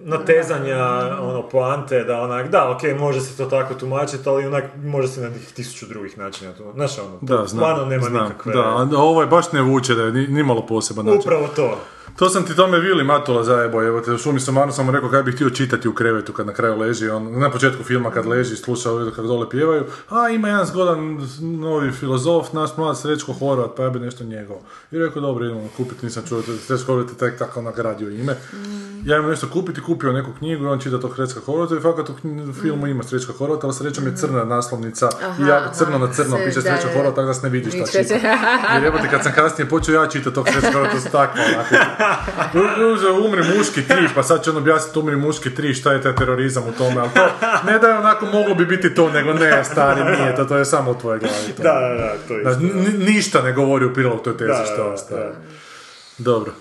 natezanja, 0.07 0.87
ono, 1.21 1.43
poante, 1.49 2.05
da 2.05 2.21
onak, 2.21 2.51
da, 2.51 2.71
okej, 2.71 2.95
može 2.95 3.21
se 3.21 3.37
to 3.37 3.47
tako 3.47 3.75
tumačiti, 3.75 4.29
ali 4.29 4.47
onak, 4.47 4.65
može 4.85 5.09
se 5.09 5.21
na 5.21 5.29
nekih 5.29 5.53
tisuću 5.53 5.87
drugih 5.87 6.19
načina 6.19 6.53
to, 6.53 6.73
znaš, 6.75 6.99
ono, 6.99 7.11
to 7.11 7.27
Da, 7.27 7.37
znam, 7.37 7.49
stvarno 7.49 7.85
nema 7.85 8.03
znam. 8.03 8.23
nikakve... 8.23 8.53
Da, 8.53 8.61
a 8.61 8.89
ovo 8.97 9.21
je 9.21 9.27
baš 9.27 9.53
ne 9.53 9.63
vuče 9.63 9.95
da 9.95 10.03
je 10.03 10.13
ni, 10.13 10.27
nimalo 10.27 10.67
poseban 10.67 11.07
način. 11.07 11.21
Upravo 11.21 11.49
to. 11.57 11.79
To 12.17 12.29
sam 12.29 12.45
ti 12.45 12.57
tome 12.57 12.79
Vili 12.79 13.05
Matula 13.05 13.45
zajebo, 13.45 13.83
evo 13.83 14.01
te 14.01 14.13
u 14.13 14.19
šumi 14.19 14.41
Samanu 14.41 14.73
sam 14.73 14.87
mu 14.87 14.93
rekao 14.93 15.11
kaj 15.11 15.23
bih 15.23 15.35
htio 15.35 15.51
čitati 15.51 15.89
u 15.89 15.95
krevetu 15.95 16.33
kad 16.33 16.47
na 16.47 16.53
kraju 16.53 16.79
leži, 16.79 17.09
on, 17.09 17.39
na 17.39 17.51
početku 17.51 17.85
filma 17.85 18.11
kad 18.11 18.27
leži, 18.27 18.57
sluša 18.57 18.91
ovdje 18.91 19.11
kako 19.11 19.27
dole 19.27 19.51
pjevaju, 19.51 19.85
a 20.09 20.29
ima 20.29 20.49
jedan 20.49 20.67
zgodan 20.67 21.19
novi 21.41 21.93
filozof, 21.93 22.53
naš 22.53 22.77
mlad 22.77 22.99
Srećko 22.99 23.33
Horvat, 23.33 23.71
pa 23.77 23.83
ja 23.83 23.91
bi 23.91 23.99
nešto 23.99 24.25
njegovo. 24.25 24.61
I 24.91 24.99
rekao, 24.99 25.23
dobro, 25.23 25.45
idemo 25.45 25.69
kupiti, 25.77 26.07
nisam 26.07 26.23
čuo, 26.29 26.43
Srećko 26.67 26.87
Horvat 26.87 27.11
je 27.11 27.17
tek 27.17 27.39
tako 27.39 27.63
nagradio 27.63 28.11
ime. 28.11 28.37
Ja 29.05 29.17
imam 29.17 29.31
nešto 29.31 29.49
kupiti, 29.53 29.81
kupio 29.81 30.13
neku 30.13 30.31
knjigu 30.39 30.65
i 30.65 30.67
on 30.67 30.81
čita 30.81 31.01
tog 31.01 31.15
Srećka 31.17 31.41
Horvata 31.41 31.77
i 31.77 31.81
fakat 31.81 32.09
u 32.51 32.53
filmu 32.53 32.87
ima 32.87 33.03
Srećka 33.03 33.33
Horvata, 33.33 33.67
ali 33.67 33.75
srećom 33.75 34.07
je 34.07 34.17
crna 34.17 34.45
naslovnica 34.45 35.09
i 35.39 35.43
ja, 35.43 35.57
Aha, 35.57 35.73
crno 35.73 35.99
na 35.99 36.13
crno 36.13 36.37
piše 36.45 36.63
Srećko. 36.63 36.89
Horvat, 36.95 37.15
tako 37.15 37.27
da 37.27 37.35
se 37.35 37.43
ne 37.43 37.49
vidi 37.49 37.71
šta 37.71 37.87
čita. 37.87 38.15
Jer 38.75 38.85
jebote, 38.85 39.09
kad 39.11 39.23
sam 39.23 39.33
kasnije 39.33 39.69
počeo 39.69 39.95
ja 40.03 40.09
čitati 40.09 40.35
tog 40.35 40.49
Srećka 40.49 40.73
Horvata, 40.73 41.01
to 41.01 41.09
takva, 41.13 41.43
onako, 41.55 41.75
U- 42.55 42.93
Uzeo 42.93 43.15
umri 43.17 43.43
muški 43.49 43.83
tri, 43.83 44.09
pa 44.15 44.23
sad 44.23 44.45
će 44.45 44.51
on 44.51 44.57
objasniti 44.57 44.99
umri 44.99 45.17
muški 45.17 45.55
tri, 45.55 45.75
šta 45.75 45.93
je 45.93 46.03
taj 46.03 46.15
terorizam 46.15 46.65
u 46.65 46.73
tome, 46.73 47.01
ali 47.01 47.11
to 47.11 47.27
ne 47.65 47.79
da 47.79 47.89
je 47.89 47.99
onako 47.99 48.27
moglo 48.27 48.55
bi 48.55 48.67
biti 48.67 48.95
to, 48.95 49.11
nego 49.11 49.33
ne, 49.33 49.65
stari, 49.65 50.05
nije 50.13 50.37
to, 50.37 50.45
to 50.45 50.57
je 50.57 50.65
samo 50.65 50.91
u 50.91 50.95
tvojoj 50.95 51.19
glavi. 51.19 51.53
To. 51.57 51.63
Da, 51.63 51.73
da, 51.73 51.95
da, 51.95 52.15
to 52.29 52.35
je 52.35 52.57
ni- 52.59 53.05
ništa 53.07 53.43
ne 53.43 53.53
govori 53.53 53.85
u 53.85 53.95
prilog 53.95 54.23
toj 54.23 54.37
tezi 54.37 54.53
što 54.67 54.85
da, 54.85 54.91
je 54.91 54.99
stari. 54.99 55.23
da. 55.23 55.35
Dobro. 56.21 56.53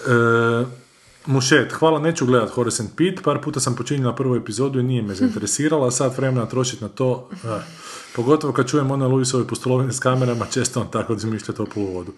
E, 0.00 0.82
Mušet, 1.26 1.72
hvala, 1.72 2.00
neću 2.00 2.26
gledat 2.26 2.50
Horace 2.50 2.82
and 2.82 2.90
Pete, 2.92 3.22
par 3.22 3.38
puta 3.38 3.60
sam 3.60 3.76
počinjela 3.76 4.14
prvu 4.14 4.36
epizodu 4.36 4.80
i 4.80 4.82
nije 4.82 5.02
me 5.02 5.14
zainteresirala, 5.14 5.86
a 5.86 5.90
sad 5.90 6.16
vremena 6.16 6.46
trošiti 6.46 6.82
na 6.82 6.88
to, 6.88 7.28
eh, 7.34 7.48
pogotovo 8.16 8.52
kad 8.52 8.70
čujem 8.70 8.90
one 8.90 9.06
Luisove 9.06 9.46
pustolovine 9.46 9.92
s 9.92 9.98
kamerama, 9.98 10.46
često 10.46 10.80
on 10.80 10.90
tako 10.90 11.12
izmišlja 11.14 11.54
toplu 11.54 11.84
vodu. 11.86 12.12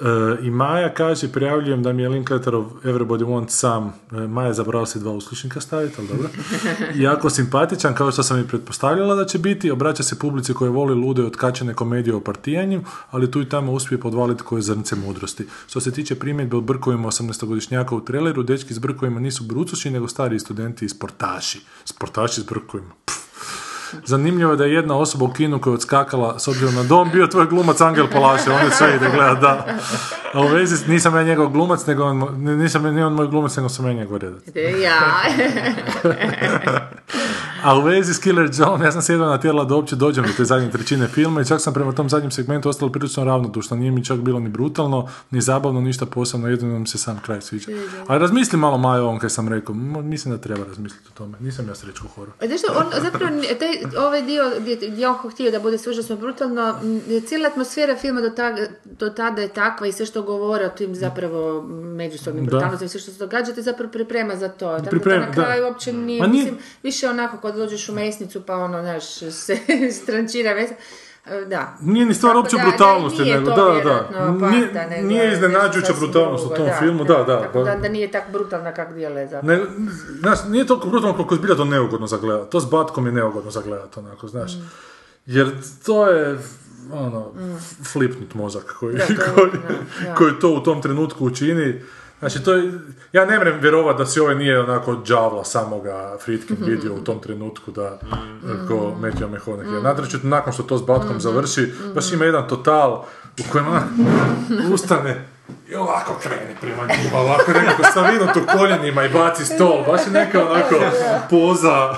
E, 0.00 0.46
I 0.46 0.50
Maja 0.50 0.94
kaže, 0.94 1.32
prijavljujem 1.32 1.82
da 1.82 1.92
mi 1.92 2.02
je 2.02 2.08
Linklaterov 2.08 2.64
Everybody 2.84 3.24
Wants 3.24 3.48
Some, 3.48 3.90
e, 4.12 4.26
Maja 4.26 4.52
zabrala 4.52 4.86
se 4.86 4.98
dva 4.98 5.12
uslušnika 5.12 5.60
staviti, 5.60 5.94
ali 5.98 6.08
dobro. 6.08 6.28
Jako 7.06 7.30
simpatičan, 7.30 7.94
kao 7.94 8.12
što 8.12 8.22
sam 8.22 8.40
i 8.40 8.48
pretpostavljala 8.48 9.14
da 9.14 9.24
će 9.24 9.38
biti, 9.38 9.70
obraća 9.70 10.02
se 10.02 10.18
publici 10.18 10.54
koje 10.54 10.70
voli 10.70 10.94
lude 10.94 11.22
i 11.22 11.26
otkačene 11.26 11.74
komedije 11.74 12.14
o 12.14 12.20
partijanju, 12.20 12.84
ali 13.10 13.30
tu 13.30 13.40
i 13.40 13.48
tamo 13.48 13.72
uspije 13.72 14.00
podvaliti 14.00 14.42
koje 14.42 14.62
zrnce 14.62 14.96
mudrosti. 14.96 15.46
Što 15.66 15.80
se 15.80 15.90
tiče 15.90 16.14
primjedbe 16.14 16.56
o 16.56 16.60
brkovima 16.60 17.08
18-godišnjaka 17.08 17.94
u 17.94 18.04
traileru, 18.04 18.42
dečki 18.42 18.74
s 18.74 18.78
brkovima 18.78 19.20
nisu 19.20 19.44
brucuši, 19.44 19.90
nego 19.90 20.08
stariji 20.08 20.40
studenti 20.40 20.84
i 20.84 20.88
sportaši. 20.88 21.60
Sportaši 21.84 22.40
s 22.40 22.44
brkovima. 22.44 22.90
Pff. 23.04 23.29
Zanimljivo 24.04 24.50
je 24.50 24.56
da 24.56 24.64
je 24.64 24.74
jedna 24.74 24.96
osoba 24.96 25.24
u 25.24 25.32
kinu 25.32 25.60
koja 25.60 25.70
je 25.70 25.74
odskakala 25.74 26.38
s 26.38 26.48
obzirom 26.48 26.74
na 26.74 26.82
dom 26.82 27.10
bio 27.10 27.26
tvoj 27.26 27.46
glumac 27.46 27.80
Angel 27.80 28.06
Palaše, 28.12 28.50
on 28.50 28.64
je 28.64 28.70
sve 28.70 28.96
ide 28.96 29.10
gledat, 29.14 29.40
da. 29.40 29.66
A 30.32 30.40
u 30.40 30.48
vezi, 30.48 30.90
nisam 30.90 31.16
ja 31.16 31.22
njegov 31.22 31.48
glumac, 31.48 31.86
nego 31.86 32.04
on, 32.04 32.44
nisam 32.58 32.94
ni 32.94 33.02
on 33.02 33.12
moj 33.12 33.26
glumac, 33.26 33.56
nego 33.56 33.68
sam 33.68 33.86
ja 33.86 33.92
njegov 33.92 34.16
redatelj. 34.16 34.82
Ja. 34.82 35.00
A 37.62 37.78
u 37.78 37.82
vezi 37.82 38.14
s 38.14 38.18
Killer 38.18 38.50
John, 38.54 38.82
ja 38.82 38.92
sam 38.92 39.02
se 39.02 39.12
jedva 39.12 39.26
natjerala 39.26 39.64
da 39.64 39.74
uopće 39.74 39.96
dođem 39.96 40.24
do 40.24 40.30
te 40.32 40.44
zadnje 40.44 40.70
trećine 40.70 41.08
filma 41.08 41.40
i 41.40 41.44
čak 41.44 41.60
sam 41.60 41.74
prema 41.74 41.92
tom 41.92 42.08
zadnjem 42.08 42.30
segmentu 42.30 42.68
ostala 42.68 42.92
prilično 42.92 43.24
ravnodušna. 43.24 43.76
Nije 43.76 43.90
mi 43.90 44.04
čak 44.04 44.18
bilo 44.18 44.40
ni 44.40 44.48
brutalno, 44.48 45.08
ni 45.30 45.40
zabavno, 45.40 45.80
ništa 45.80 46.06
posebno, 46.06 46.48
jedino 46.48 46.78
mi 46.78 46.86
se 46.86 46.98
sam 46.98 47.20
kraj 47.20 47.40
sviđa. 47.40 47.72
Ali 48.06 48.18
razmisli 48.18 48.58
malo 48.58 48.78
Majo 48.78 49.02
ovom 49.02 49.18
kaj 49.18 49.30
sam 49.30 49.48
rekao, 49.48 49.74
mislim 49.74 50.34
da 50.34 50.40
treba 50.40 50.64
razmisliti 50.64 51.08
o 51.08 51.18
tome. 51.18 51.36
Nisam 51.40 51.68
ja 51.68 51.74
sreću 51.74 52.04
u 52.04 52.08
horu. 52.08 52.32
A 52.40 52.46
Znaš 52.46 52.60
on, 52.76 53.02
zapravo, 53.02 53.30
taj, 53.58 54.00
ovaj 54.00 54.22
dio 54.22 54.42
gdje, 54.60 55.08
on 55.08 55.30
htio 55.30 55.50
da 55.50 55.60
bude 55.60 55.78
sve 55.78 55.90
užasno 55.90 56.16
brutalno, 56.16 56.74
cijela 57.20 57.48
atmosfera 57.48 57.96
filma 57.96 58.20
do, 58.20 58.30
ta, 58.30 58.56
do 58.84 59.10
tada 59.10 59.42
je 59.42 59.48
takva 59.48 59.86
i 59.86 59.92
sve 59.92 60.06
što 60.06 60.22
govore 60.22 60.66
o 60.66 60.70
tim 60.70 60.94
zapravo 60.94 61.62
međusobnim 61.96 62.46
brutalnostima, 62.46 62.88
sve 62.88 63.00
što 63.00 63.10
se 63.10 63.18
događa, 63.18 63.52
te 63.52 63.62
zapravo 63.62 63.90
priprema 63.92 64.36
za 64.36 64.48
to. 64.48 64.78
Tako 64.80 64.96
da 64.98 65.18
na 65.18 65.32
kraju 65.32 65.64
uopće 65.64 65.92
nije- 65.92 66.28
mislim, 66.28 66.54
više 66.82 67.08
onako 67.08 67.49
kad 67.50 67.58
dođeš 67.58 67.88
u 67.88 67.94
mesnicu 67.94 68.42
pa 68.42 68.56
ono, 68.56 68.82
znaš, 68.82 69.04
se 69.30 69.58
strančira 70.02 70.54
mesa. 70.54 70.74
E, 71.26 71.44
Da. 71.44 71.76
Nije 71.80 72.06
ni 72.06 72.14
stvar 72.14 72.30
Tako 72.30 72.38
uopće 72.38 72.56
da, 72.56 72.62
brutalnosti, 72.62 73.22
nego 73.24 73.50
da, 73.50 73.80
da. 73.84 74.30
Nije, 74.50 74.86
nego 74.90 75.08
nije 75.08 75.32
iznenađujuća 75.32 75.92
brutalnost 75.98 76.46
u 76.46 76.48
tom 76.48 76.68
filmu, 76.78 77.04
da, 77.04 77.14
da. 77.14 77.42
Tako 77.42 77.62
da, 77.62 77.72
pa- 77.72 77.78
da 77.78 77.88
nije 77.88 78.10
tako 78.10 78.32
brutalna 78.32 78.74
kak 78.74 78.94
dijele 78.94 79.26
zapravo. 79.28 79.46
Ne, 79.46 79.60
znaš, 80.20 80.38
nije 80.48 80.66
toliko 80.66 80.88
brutalno 80.88 81.16
koliko 81.16 81.34
je 81.34 81.38
zbilja 81.38 81.54
to 81.54 81.64
neugodno 81.64 82.06
za 82.06 82.16
gledat. 82.16 82.48
To 82.50 82.60
s 82.60 82.70
batkom 82.70 83.06
je 83.06 83.12
neugodno 83.12 83.50
za 83.50 83.60
gledat, 83.60 83.96
onako, 83.96 84.28
znaš. 84.28 84.54
Mm. 84.54 84.70
Jer 85.26 85.50
to 85.86 86.06
je, 86.06 86.38
ono, 86.92 87.32
flipnut 87.92 88.34
mozak 88.34 88.76
koji, 88.80 88.96
Da, 88.96 89.06
to 89.06 89.14
koji, 89.34 89.50
da, 89.50 89.58
da. 90.08 90.14
koji 90.14 90.32
to 90.40 90.50
u 90.50 90.60
tom 90.60 90.82
trenutku 90.82 91.24
učini. 91.26 91.82
Znači, 92.20 92.42
to 92.42 92.52
je, 92.52 92.72
ja 93.12 93.24
ne 93.24 93.38
mrem 93.38 93.58
vjerovat 93.60 93.98
da 93.98 94.06
si 94.06 94.20
ovaj 94.20 94.34
nije 94.34 94.60
onako 94.60 94.96
džavla 95.04 95.44
samoga 95.44 96.16
Friedkin 96.20 96.56
Mhm. 96.60 96.70
vidio 96.70 96.94
u 96.94 97.00
tom 97.00 97.20
trenutku 97.20 97.70
da, 97.70 97.98
ko 98.68 98.74
Matthew 99.02 99.28
McConaughey. 99.28 99.74
Mhm. 99.74 99.82
Natrčit, 99.82 100.22
nakon 100.24 100.52
što 100.52 100.62
to 100.62 100.78
s 100.78 100.82
batkom 100.82 101.20
završi, 101.20 101.72
baš 101.94 102.12
ima 102.12 102.24
jedan 102.24 102.48
total 102.48 103.04
u 103.38 103.52
kojem 103.52 103.66
ona 103.66 103.82
ustane 104.74 105.28
i 105.68 105.74
ovako 105.74 106.14
krene 106.22 106.56
prema 106.60 106.82
njima, 106.82 107.18
ovako 107.18 107.52
nekako 107.52 107.82
savinut 107.94 108.36
u 108.36 108.58
koljenima 108.58 109.04
i 109.04 109.08
baci 109.08 109.44
stol, 109.44 109.84
baš 109.86 110.00
je 110.06 110.12
neka 110.12 110.50
onako 110.50 110.74
poza, 111.30 111.94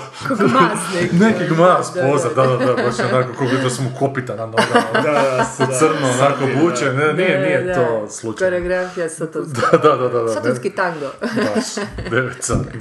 neki 1.11 1.47
gmas 1.55 1.91
poza, 1.93 2.29
da, 2.35 2.47
da, 2.47 2.65
da, 2.65 2.73
baš 2.73 2.99
je 2.99 3.05
onako 3.05 3.33
kako 3.33 3.63
da 3.63 3.69
su 3.69 3.81
mu 3.83 3.89
kopita 3.99 4.35
na 4.35 4.45
nogama, 4.45 4.91
Da, 4.93 5.01
da, 5.01 5.45
u 5.59 5.79
crno, 5.79 6.09
onako 6.19 6.45
buče, 6.61 6.85
ne, 6.93 7.13
nije, 7.13 7.39
nije 7.39 7.63
da. 7.63 7.73
to 7.75 8.07
slučajno. 8.09 8.49
Koreografija 8.49 9.09
sotonska. 9.09 9.61
Da, 9.71 9.77
da, 9.77 9.95
da, 9.95 10.07
da, 10.09 10.23
da, 10.23 10.33
Sotonski 10.33 10.69
tango. 10.69 11.07
baš, 11.21 11.85
devet 12.09 12.43
sati. 12.43 12.79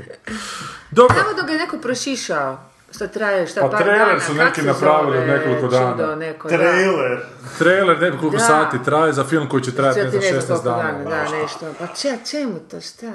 Dobro, 0.90 1.16
Samo 1.16 1.42
dok 1.42 1.50
je 1.50 1.58
neko 1.58 1.78
prošišao, 1.78 2.58
što 2.92 3.06
traje, 3.08 3.46
šta 3.46 3.60
Pa 3.60 3.68
par 3.68 3.78
trailer 3.78 4.08
dana, 4.08 4.20
su 4.20 4.34
neki 4.34 4.60
se 4.60 4.66
napravili 4.66 5.18
od 5.18 5.26
nekoliko 5.26 5.68
dana. 5.68 5.90
Čudo, 5.92 6.16
neko, 6.16 6.48
da. 6.48 6.56
Trailer. 6.56 7.20
trailer 7.58 8.00
nekoliko 8.00 8.30
Da. 8.30 8.38
sati 8.40 8.84
traje 8.84 9.12
za 9.12 9.24
film 9.24 9.48
koji 9.48 9.62
će 9.62 9.72
trajati, 9.72 10.00
ne 10.00 10.10
znam 10.10 10.22
16 10.22 10.46
koliko 10.46 10.64
dana. 10.64 10.82
dana, 10.82 11.04
da, 11.06 11.22
nešto. 11.32 11.66
Pa 11.78 11.86
če, 11.88 12.08
čemu 12.26 12.58
to, 12.60 12.80
šta? 12.80 13.06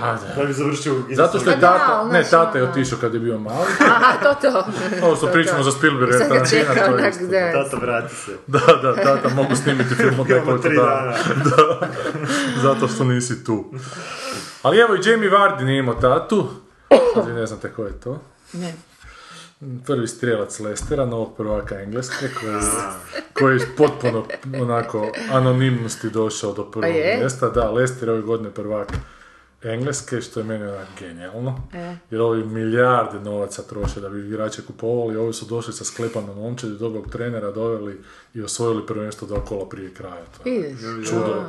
Ajde. 0.00 0.22
Da 0.36 0.44
bi 0.44 0.52
završio 0.52 0.94
Zato 1.10 1.38
što 1.38 1.50
je 1.50 1.56
Pa 1.56 1.60
da, 1.62 1.66
tata, 1.68 2.04
ne, 2.04 2.10
znaš, 2.12 2.30
tata 2.32 2.58
je 2.58 2.64
ono- 2.64 2.72
otišao 2.72 2.98
kad 2.98 3.14
je 3.14 3.20
bio 3.20 3.38
mali. 3.38 3.66
Aha, 3.88 4.12
to 4.14 4.34
to. 4.42 4.64
Ovo 5.02 5.16
što 5.16 5.26
To, 5.26 5.32
pričamo 5.32 5.62
za 5.62 5.70
Spielberga, 5.72 6.12
Sad 6.12 6.22
ga 6.22 6.34
Tarantina, 6.34 6.74
to 6.86 6.96
je 6.96 7.08
isto. 7.10 7.26
da. 7.26 7.52
Tata, 7.54 7.76
vrati 7.76 8.14
se. 8.16 8.32
Da, 8.46 8.60
da, 8.82 8.94
tata, 8.96 9.28
mogu 9.30 9.56
snimiti 9.56 9.94
film 9.94 10.20
od 10.20 10.28
nekoliko 10.28 10.68
dana. 10.68 11.12
Da, 11.46 11.88
zato 12.62 12.88
što 12.88 13.04
nisi 13.04 13.44
tu. 13.44 13.64
Ali 14.62 14.78
evo 14.78 14.94
i 14.96 15.10
Jamie 15.10 15.30
Vardy 15.30 15.62
nije 15.62 15.78
imao 15.78 15.94
tatu. 15.94 16.48
Sad 17.14 17.28
ne 17.28 17.46
znate 17.46 17.70
ko 17.70 17.84
je 17.84 17.92
to. 17.94 18.20
Ne. 18.52 18.74
Prvi 19.86 20.08
strijelac 20.08 20.60
Lestera, 20.60 21.06
novog 21.06 21.36
prvaka 21.36 21.80
Engleske, 21.80 22.28
koji, 22.40 22.54
koji 23.32 23.54
je 23.54 23.66
potpuno 23.76 24.24
onako 24.60 25.12
anonimnosti 25.32 26.10
došao 26.10 26.52
do 26.52 26.70
prvog 26.70 26.90
mjesta. 27.18 27.48
Da, 27.48 27.70
Lester 27.70 28.08
je 28.08 28.12
ove 28.12 28.22
godine 28.22 28.50
prvak 28.50 28.88
Engleske, 29.64 30.20
što 30.20 30.40
je 30.40 30.44
meni 30.44 30.64
onak 30.64 30.88
genijalno. 31.00 31.60
E. 31.74 31.96
Jer 32.10 32.20
ovi 32.20 32.44
milijarde 32.44 33.20
novaca 33.20 33.62
troše 33.62 34.00
da 34.00 34.08
bi 34.08 34.20
igrače 34.20 34.62
kupovali, 34.62 35.16
ovi 35.16 35.32
su 35.32 35.46
došli 35.46 35.72
sa 35.72 35.84
sklepanom 35.84 36.36
momčadi, 36.36 36.72
dobrog 36.74 37.08
trenera 37.08 37.50
doveli 37.50 38.00
i 38.34 38.42
osvojili 38.42 38.86
prvenstvo 38.86 39.28
dva 39.28 39.40
kola 39.40 39.68
prije 39.68 39.90
kraja. 39.90 40.24
To 40.34 40.48
je 40.48 40.58
Vidiš? 40.60 41.08
čudo 41.08 41.44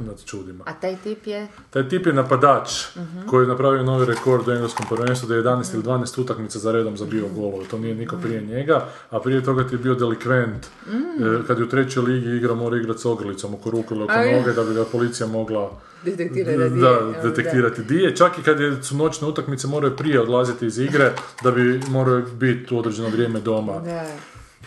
nad 0.00 0.24
čudima. 0.24 0.64
A 0.66 0.72
taj 0.72 0.96
tip 0.96 1.26
je? 1.26 1.48
Taj 1.70 1.88
tip 1.88 2.06
je 2.06 2.12
napadač 2.12 2.70
Mhm. 2.96 3.28
koji 3.28 3.44
je 3.44 3.48
napravio 3.48 3.82
novi 3.82 4.06
rekord 4.06 4.48
u 4.48 4.52
engleskom 4.52 4.86
prvenstvu 4.88 5.28
da 5.28 5.34
je 5.34 5.40
11 5.40 5.74
ili 5.74 5.82
12 5.82 6.18
utakmica 6.18 6.58
za 6.58 6.72
redom 6.72 6.96
zabio 6.96 7.28
golove. 7.28 7.64
To 7.64 7.78
nije 7.78 7.94
niko 7.94 8.16
prije 8.18 8.40
njega, 8.42 8.72
a 9.10 9.20
prije 9.20 9.44
toga 9.44 9.68
ti 9.68 9.74
je 9.74 9.78
bio 9.78 9.94
delikvent. 9.94 10.66
E, 10.86 11.46
Kad 11.46 11.58
je 11.58 11.64
u 11.64 11.68
trećoj 11.68 12.02
ligi 12.02 12.30
igrao, 12.30 12.56
mora 12.56 12.76
igrati 12.76 13.00
s 13.00 13.04
ogrlicom 13.04 13.54
oko 13.54 13.70
ruku 13.70 13.94
ili 13.94 14.04
oko 14.04 14.12
noge 14.32 14.52
da 14.52 14.64
bi 14.64 14.74
ga 14.74 14.84
policija 14.84 15.26
mogla 15.26 15.70
Detektira 16.04 16.52
da 16.52 16.68
da, 16.68 16.74
nije, 16.74 16.84
jel, 16.84 17.12
detektirati 17.22 17.82
di 17.82 17.96
je. 17.96 18.16
Čak 18.16 18.38
i 18.38 18.42
kad 18.42 18.60
je, 18.60 18.82
su 18.82 18.96
noćne 18.96 19.28
utakmice 19.28 19.66
moraju 19.66 19.96
prije 19.96 20.20
odlaziti 20.20 20.66
iz 20.66 20.78
igre 20.78 21.12
da 21.42 21.50
bi 21.50 21.80
morao 21.88 22.20
biti 22.20 22.74
u 22.74 22.78
određeno 22.78 23.08
vrijeme 23.08 23.40
doma. 23.40 23.78
Da. 23.78 24.04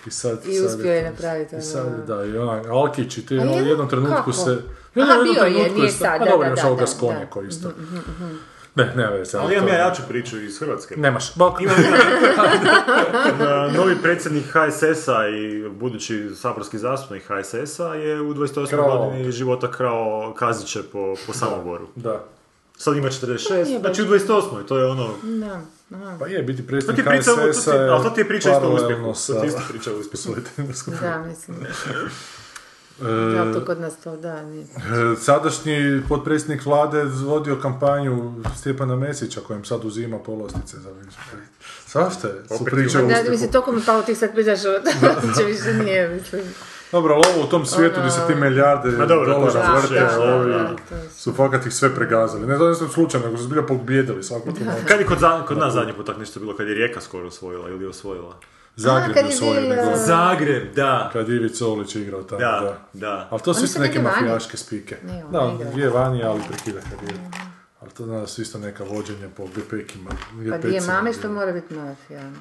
I, 0.07 0.12
sad, 0.12 0.45
I 0.45 0.53
sad 0.53 0.66
uspio 0.66 0.94
je 0.94 1.10
napraviti 1.12 1.56
I 1.56 1.57
ono. 1.57 1.66
sad, 1.66 2.07
da, 2.07 2.26
i 2.26 2.38
onak, 2.38 2.66
Alkić 2.68 3.18
i 3.18 3.26
te, 3.26 3.36
A 3.36 3.41
u 3.41 3.45
je? 3.45 3.68
jednom 3.70 3.90
trenutku 3.90 4.16
Kako? 4.16 4.32
se... 4.32 4.57
Aha, 4.95 5.14
bio 5.24 5.44
je, 5.44 5.72
nije 5.72 5.91
sad, 5.91 6.20
pa 6.20 6.26
da, 6.26 6.32
dobro, 6.32 6.44
da, 6.44 6.48
imaš 6.48 6.62
da, 6.62 6.68
ovoga 6.68 6.82
da, 6.82 6.88
s 6.88 6.99
konja 6.99 7.20
da. 7.20 7.26
koji 7.26 7.48
isto. 7.48 7.72
Ne, 8.76 8.94
ne 8.96 9.08
veze. 9.10 9.38
Ali 9.38 9.54
imam 9.54 9.68
to- 9.68 9.74
ja 9.74 9.80
jaču 9.80 10.02
priču 10.08 10.40
iz 10.40 10.60
Hrvatske. 10.60 10.96
Nemaš, 10.98 11.36
bok. 11.36 11.54
Uh, 11.54 11.60
Novi 13.76 13.96
predsjednik 13.96 14.46
HSS-a 14.46 15.28
i 15.30 15.70
budući 15.70 16.30
saborski 16.36 16.78
zastupnik 16.78 17.24
HSS-a 17.24 17.86
je 17.86 18.22
u 18.22 18.34
28. 18.34 18.70
Krao. 18.70 18.98
godini 19.00 19.32
života 19.32 19.72
krao 19.72 20.34
kaziće 20.34 20.84
po, 20.84 21.16
po 21.28 21.34
Samoboru. 21.34 21.88
Da. 21.96 22.24
Sad 22.78 22.98
ima 22.98 23.08
46, 23.08 23.80
znači 23.80 24.02
u 24.02 24.06
28. 24.06 24.42
To 24.68 24.78
je 24.78 24.86
ono... 24.86 25.10
Da. 25.24 25.62
Aha. 25.96 26.18
Pa 26.20 26.28
je, 26.28 26.44
biti 26.44 26.58
To 26.58 26.62
ti 26.62 26.68
predsjednik 26.68 27.06
priča, 27.08 27.24
to 27.26 27.36
ti, 27.38 27.42
HSS-a 27.50 27.74
je 27.74 27.90
ali 27.90 28.04
to 28.04 28.10
ti 28.10 28.22
je 28.22 28.28
priča 28.28 28.50
isto 28.52 28.68
o 28.68 28.74
uspjehu. 28.74 29.04
To 29.04 29.14
ti 29.42 29.48
isto 29.48 29.60
sa- 29.60 29.66
priča 29.70 29.92
o 29.92 29.96
uspjehu. 29.96 30.40
Da, 31.02 31.18
mislim. 31.20 31.58
E, 32.98 33.04
Da, 33.36 33.54
to 33.54 33.66
kod 33.66 33.80
nas 33.80 33.94
to, 33.96 34.18
da, 34.18 34.42
nije. 34.44 34.64
e, 34.64 34.68
Sadašnji 35.18 35.76
potpredsjednik 36.10 36.66
vlade 36.66 37.04
vodio 37.04 37.56
kampanju 37.56 38.34
Stjepana 38.56 38.96
Mesića 38.98 39.42
kojem 39.42 39.66
sad 39.66 39.86
uzima 39.86 40.20
polostice 40.20 40.78
za 40.78 40.90
više. 40.92 41.18
Svašta 41.86 42.28
je, 42.28 42.34
su 42.50 42.66
priče 42.66 42.98
o 42.98 43.02
Da, 43.02 43.08
uspjehu. 43.08 43.32
mislim, 43.32 43.52
toliko 43.52 43.72
mi 43.72 43.82
palo 43.82 44.02
ti 44.02 44.16
sad 44.16 44.34
pričaš 44.34 44.60
o 44.60 44.72
će 45.34 45.44
više 45.52 45.74
nije, 45.76 46.10
mislim. 46.10 46.42
Dobro, 46.92 47.14
ali 47.14 47.24
ovo 47.30 47.46
u 47.46 47.50
tom 47.50 47.66
svijetu 47.66 48.00
gdje 48.00 48.12
se 48.12 48.20
ti 48.28 48.36
milijarde 48.36 48.90
Ma 48.90 49.06
dobro, 49.06 49.26
to 49.26 49.40
dolara 49.42 49.74
vrte, 49.74 49.94
ovi 50.20 50.52
da, 50.52 50.76
to 50.90 50.96
je- 50.96 51.10
su 51.12 51.34
fakat 51.34 51.66
ih 51.66 51.74
sve 51.74 51.96
pregazali. 51.96 52.48
Ne 52.48 52.58
znam 52.58 52.90
slučajno, 52.90 53.26
nego 53.26 53.38
su 53.38 53.44
zbilja 53.44 53.62
tu 54.54 54.64
noć. 54.66 54.76
Kad 54.88 55.00
je 55.00 55.06
kod, 55.06 55.20
za- 55.20 55.44
kod 55.44 55.58
nas 55.58 55.74
zadnji 55.74 55.94
put 55.94 56.06
tak 56.06 56.18
nešto 56.18 56.40
bilo, 56.40 56.56
kad 56.56 56.68
je 56.68 56.74
Rijeka 56.74 57.02
skoro 57.02 57.28
osvojila 57.28 57.70
ili 57.70 57.86
osvojila? 57.86 58.36
Zagreb 58.76 59.14
kad 59.14 59.26
je 59.26 59.30
je 59.30 59.36
osvojio 59.36 59.62
nego 59.62 59.98
Zagreb, 59.98 60.76
da. 60.76 61.10
kad 61.14 61.30
je 61.30 61.36
Ivica 61.36 61.68
Olić 61.68 61.96
igrao 61.96 62.24
tamo, 62.24 62.40
da. 62.40 62.60
Da, 62.62 62.78
da. 62.94 63.28
Ali 63.32 63.42
to 63.42 63.54
su 63.54 63.66
isto 63.66 63.80
neke 63.80 64.02
mafijaške 64.02 64.58
spike. 64.58 64.98
Ne, 65.04 65.24
on 65.26 65.58
da, 65.58 65.82
je 65.82 65.90
vani, 65.90 66.24
ali 66.24 66.42
prekida 66.48 66.80
karijeru. 66.82 67.24
Ali 67.82 67.92
to 67.92 68.06
da 68.06 68.28
su 68.28 68.42
isto 68.42 68.58
neka 68.58 68.84
vođenja 68.84 69.30
po 69.38 69.48
gepekima. 69.56 70.10
Pa 70.52 70.58
dvije 70.58 70.82
mame 70.82 71.14
što 71.14 71.30
mora 71.30 71.52
biti 71.52 71.74
mafija. 71.74 72.32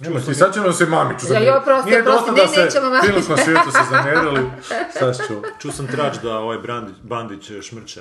Nema, 0.00 0.20
i 0.30 0.34
sad 0.34 0.54
ćemo 0.54 0.72
se 0.72 0.86
mamiću 0.86 1.26
Ja, 1.32 1.40
joj, 1.40 1.56
oprosti, 1.56 1.90
Nije 1.90 2.00
oprosti, 2.00 2.30
dosta 2.30 2.42
da 2.42 2.48
se 2.48 2.64
nećemo 2.64 2.90
mamiću. 2.90 3.06
filmskom 3.06 3.36
svijetu 3.36 3.70
se 3.70 3.78
zamjerili. 3.90 4.50
Sad 4.98 5.16
ću. 5.16 5.34
Čuo 5.58 5.72
sam 5.72 5.86
trač 5.86 6.16
da 6.22 6.38
ovaj 6.38 6.58
Brandić, 6.58 6.96
Bandić 7.02 7.50
eh, 7.50 7.62
šmrče. 7.62 8.00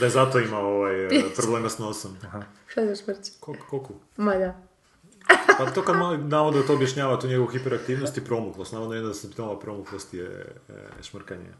Da 0.00 0.06
je 0.06 0.10
zato 0.10 0.38
imao 0.38 0.76
ovaj, 0.76 1.06
eh, 1.06 1.22
problema 1.36 1.68
s 1.68 1.78
nosom. 1.78 2.16
Šta 2.66 2.84
da 2.84 2.94
šmrći? 2.94 3.32
Koliko? 3.40 3.66
koliko? 3.66 3.94
Ma 4.16 4.34
da. 4.34 4.65
Pa 5.58 5.66
to 5.66 5.82
kad 5.82 5.96
malo 5.96 6.16
navodno 6.16 6.62
to 6.62 6.74
objašnjava 6.74 7.20
tu 7.20 7.26
njegovu 7.26 7.48
hiperaktivnost 7.48 8.16
i 8.16 8.24
promuklost. 8.24 8.72
Navodno 8.72 8.94
jedna 8.94 9.10
od 9.10 9.16
simptoma 9.16 9.58
promuklosti 9.58 10.16
je 10.16 10.46
e, 10.68 10.72
šmrkanje. 11.02 11.50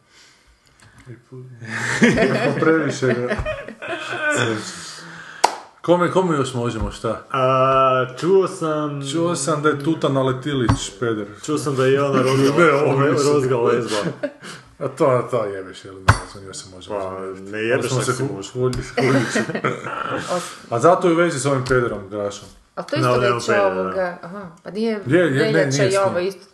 Previše 2.61 3.07
ga. 3.07 3.37
Kome, 5.83 6.11
kome 6.11 6.37
još 6.37 6.55
možemo 6.55 6.91
šta? 6.91 7.27
A, 7.31 8.07
čuo 8.21 8.49
sam... 8.49 9.11
Čuo 9.13 9.37
sam 9.37 9.63
da 9.63 9.69
je 9.69 9.85
Tuta 9.85 10.09
Naletilić, 10.09 10.91
peder. 11.01 11.27
Čuo 11.45 11.59
sam 11.59 11.77
da 11.77 11.87
je 11.87 11.93
Jelena 11.93 12.23
rozga, 13.25 13.57
lezba. 13.67 13.97
A 14.79 14.89
to, 14.89 15.29
to 15.31 15.45
jebeš, 15.45 15.85
jel 15.85 15.95
ne, 15.95 16.47
nju 16.47 16.55
se 16.55 16.71
može 16.75 16.89
Pa, 16.89 16.95
razumjeti. 16.95 17.53
ne 17.53 17.59
jebeš 17.59 17.91
se 17.91 18.13
hulji- 18.15 18.51
huljići. 18.53 19.39
A 20.71 20.79
zato 20.79 21.09
je 21.09 21.15
u 21.15 21.17
vezi 21.17 21.41
s 21.41 21.47
ovim 21.47 21.65
pederom 21.65 22.09
Grašom. 22.11 22.49
A 22.77 22.83
to 22.83 22.97
isto 22.97 23.09
No, 23.09 23.19
već 23.19 23.47
pede, 23.47 23.59
da. 23.59 23.67
ovoga, 23.67 24.19
aha, 24.23 24.47
pa 24.63 24.71
nije 24.71 25.01
Je, 25.07 25.19
je, 25.19 25.31
veljača 25.53 25.85
i 25.85 25.97
ovo 25.97 26.19
isto. 26.19 26.47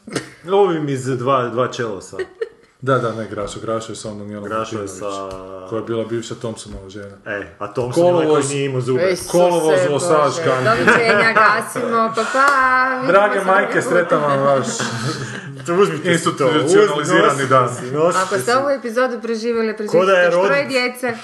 Ovim 0.52 0.88
iz 0.88 1.04
dva, 1.04 1.48
dva 1.48 1.68
čelosa. 1.68 2.16
Da, 2.82 2.98
da, 2.98 3.12
ne 3.12 3.26
Grašo, 3.26 3.60
Grašo 3.60 3.92
je 3.92 3.96
sa 3.96 4.10
onom 4.10 4.30
Jelom 4.30 4.44
Grašo 4.44 4.76
je 4.76 4.78
Martinović, 4.78 5.14
sa- 5.14 5.68
Koja 5.68 5.78
je 5.78 5.84
bila 5.84 6.04
bivša 6.04 6.34
Thompsonova 6.34 6.88
žena. 6.88 7.16
E, 7.26 7.46
a 7.58 7.66
Thompson 7.68 8.04
je 8.04 8.12
ovaj 8.12 8.26
koji 8.26 8.36
Kolovoz- 8.36 8.50
nije 8.50 8.64
imao 8.64 8.80
zube. 8.80 9.14
Kolovoz, 9.30 9.78
Osage 9.90 10.42
County. 10.42 10.64
Doviđenja, 10.64 11.32
gasimo, 11.34 12.12
pa 12.16 12.22
pa. 12.32 13.06
Drage 13.06 13.40
majke, 13.40 13.82
sretan 13.82 14.20
vam 14.20 14.40
vaš 14.40 14.66
Uzmite 15.82 16.18
si 16.18 16.24
to, 16.28 16.50
institucionalizirani 16.52 17.46
dan. 17.46 17.68
Ako 18.16 18.38
ste 18.38 18.56
ovu 18.56 18.70
epizodu 18.70 19.20
preživjeli, 19.20 19.66
da 19.68 19.76
preživite 19.76 20.12
još 20.24 20.46
troje 20.46 20.64
djece. 20.66 21.14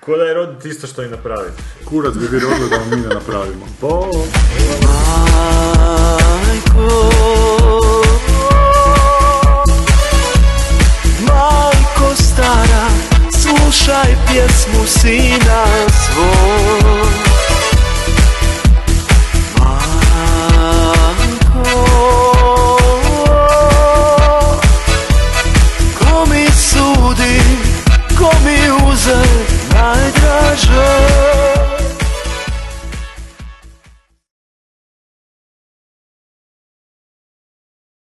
Ko 0.00 0.16
da 0.16 0.24
je 0.24 0.34
rodit 0.34 0.64
isto 0.64 0.86
što 0.86 1.02
i 1.02 1.08
napraviti. 1.08 1.62
Kurac 1.84 2.14
bi 2.14 2.28
bilo 2.28 2.50
odgledao, 2.52 2.86
mi 2.86 2.96
ne 2.96 3.08
napravimo. 3.08 3.66
Po... 3.80 4.10
I 6.52 7.83
stara 12.44 12.86
Slušaj 13.30 14.16
pjesmu 14.26 14.86
sina 14.86 15.64
svoj 15.88 17.33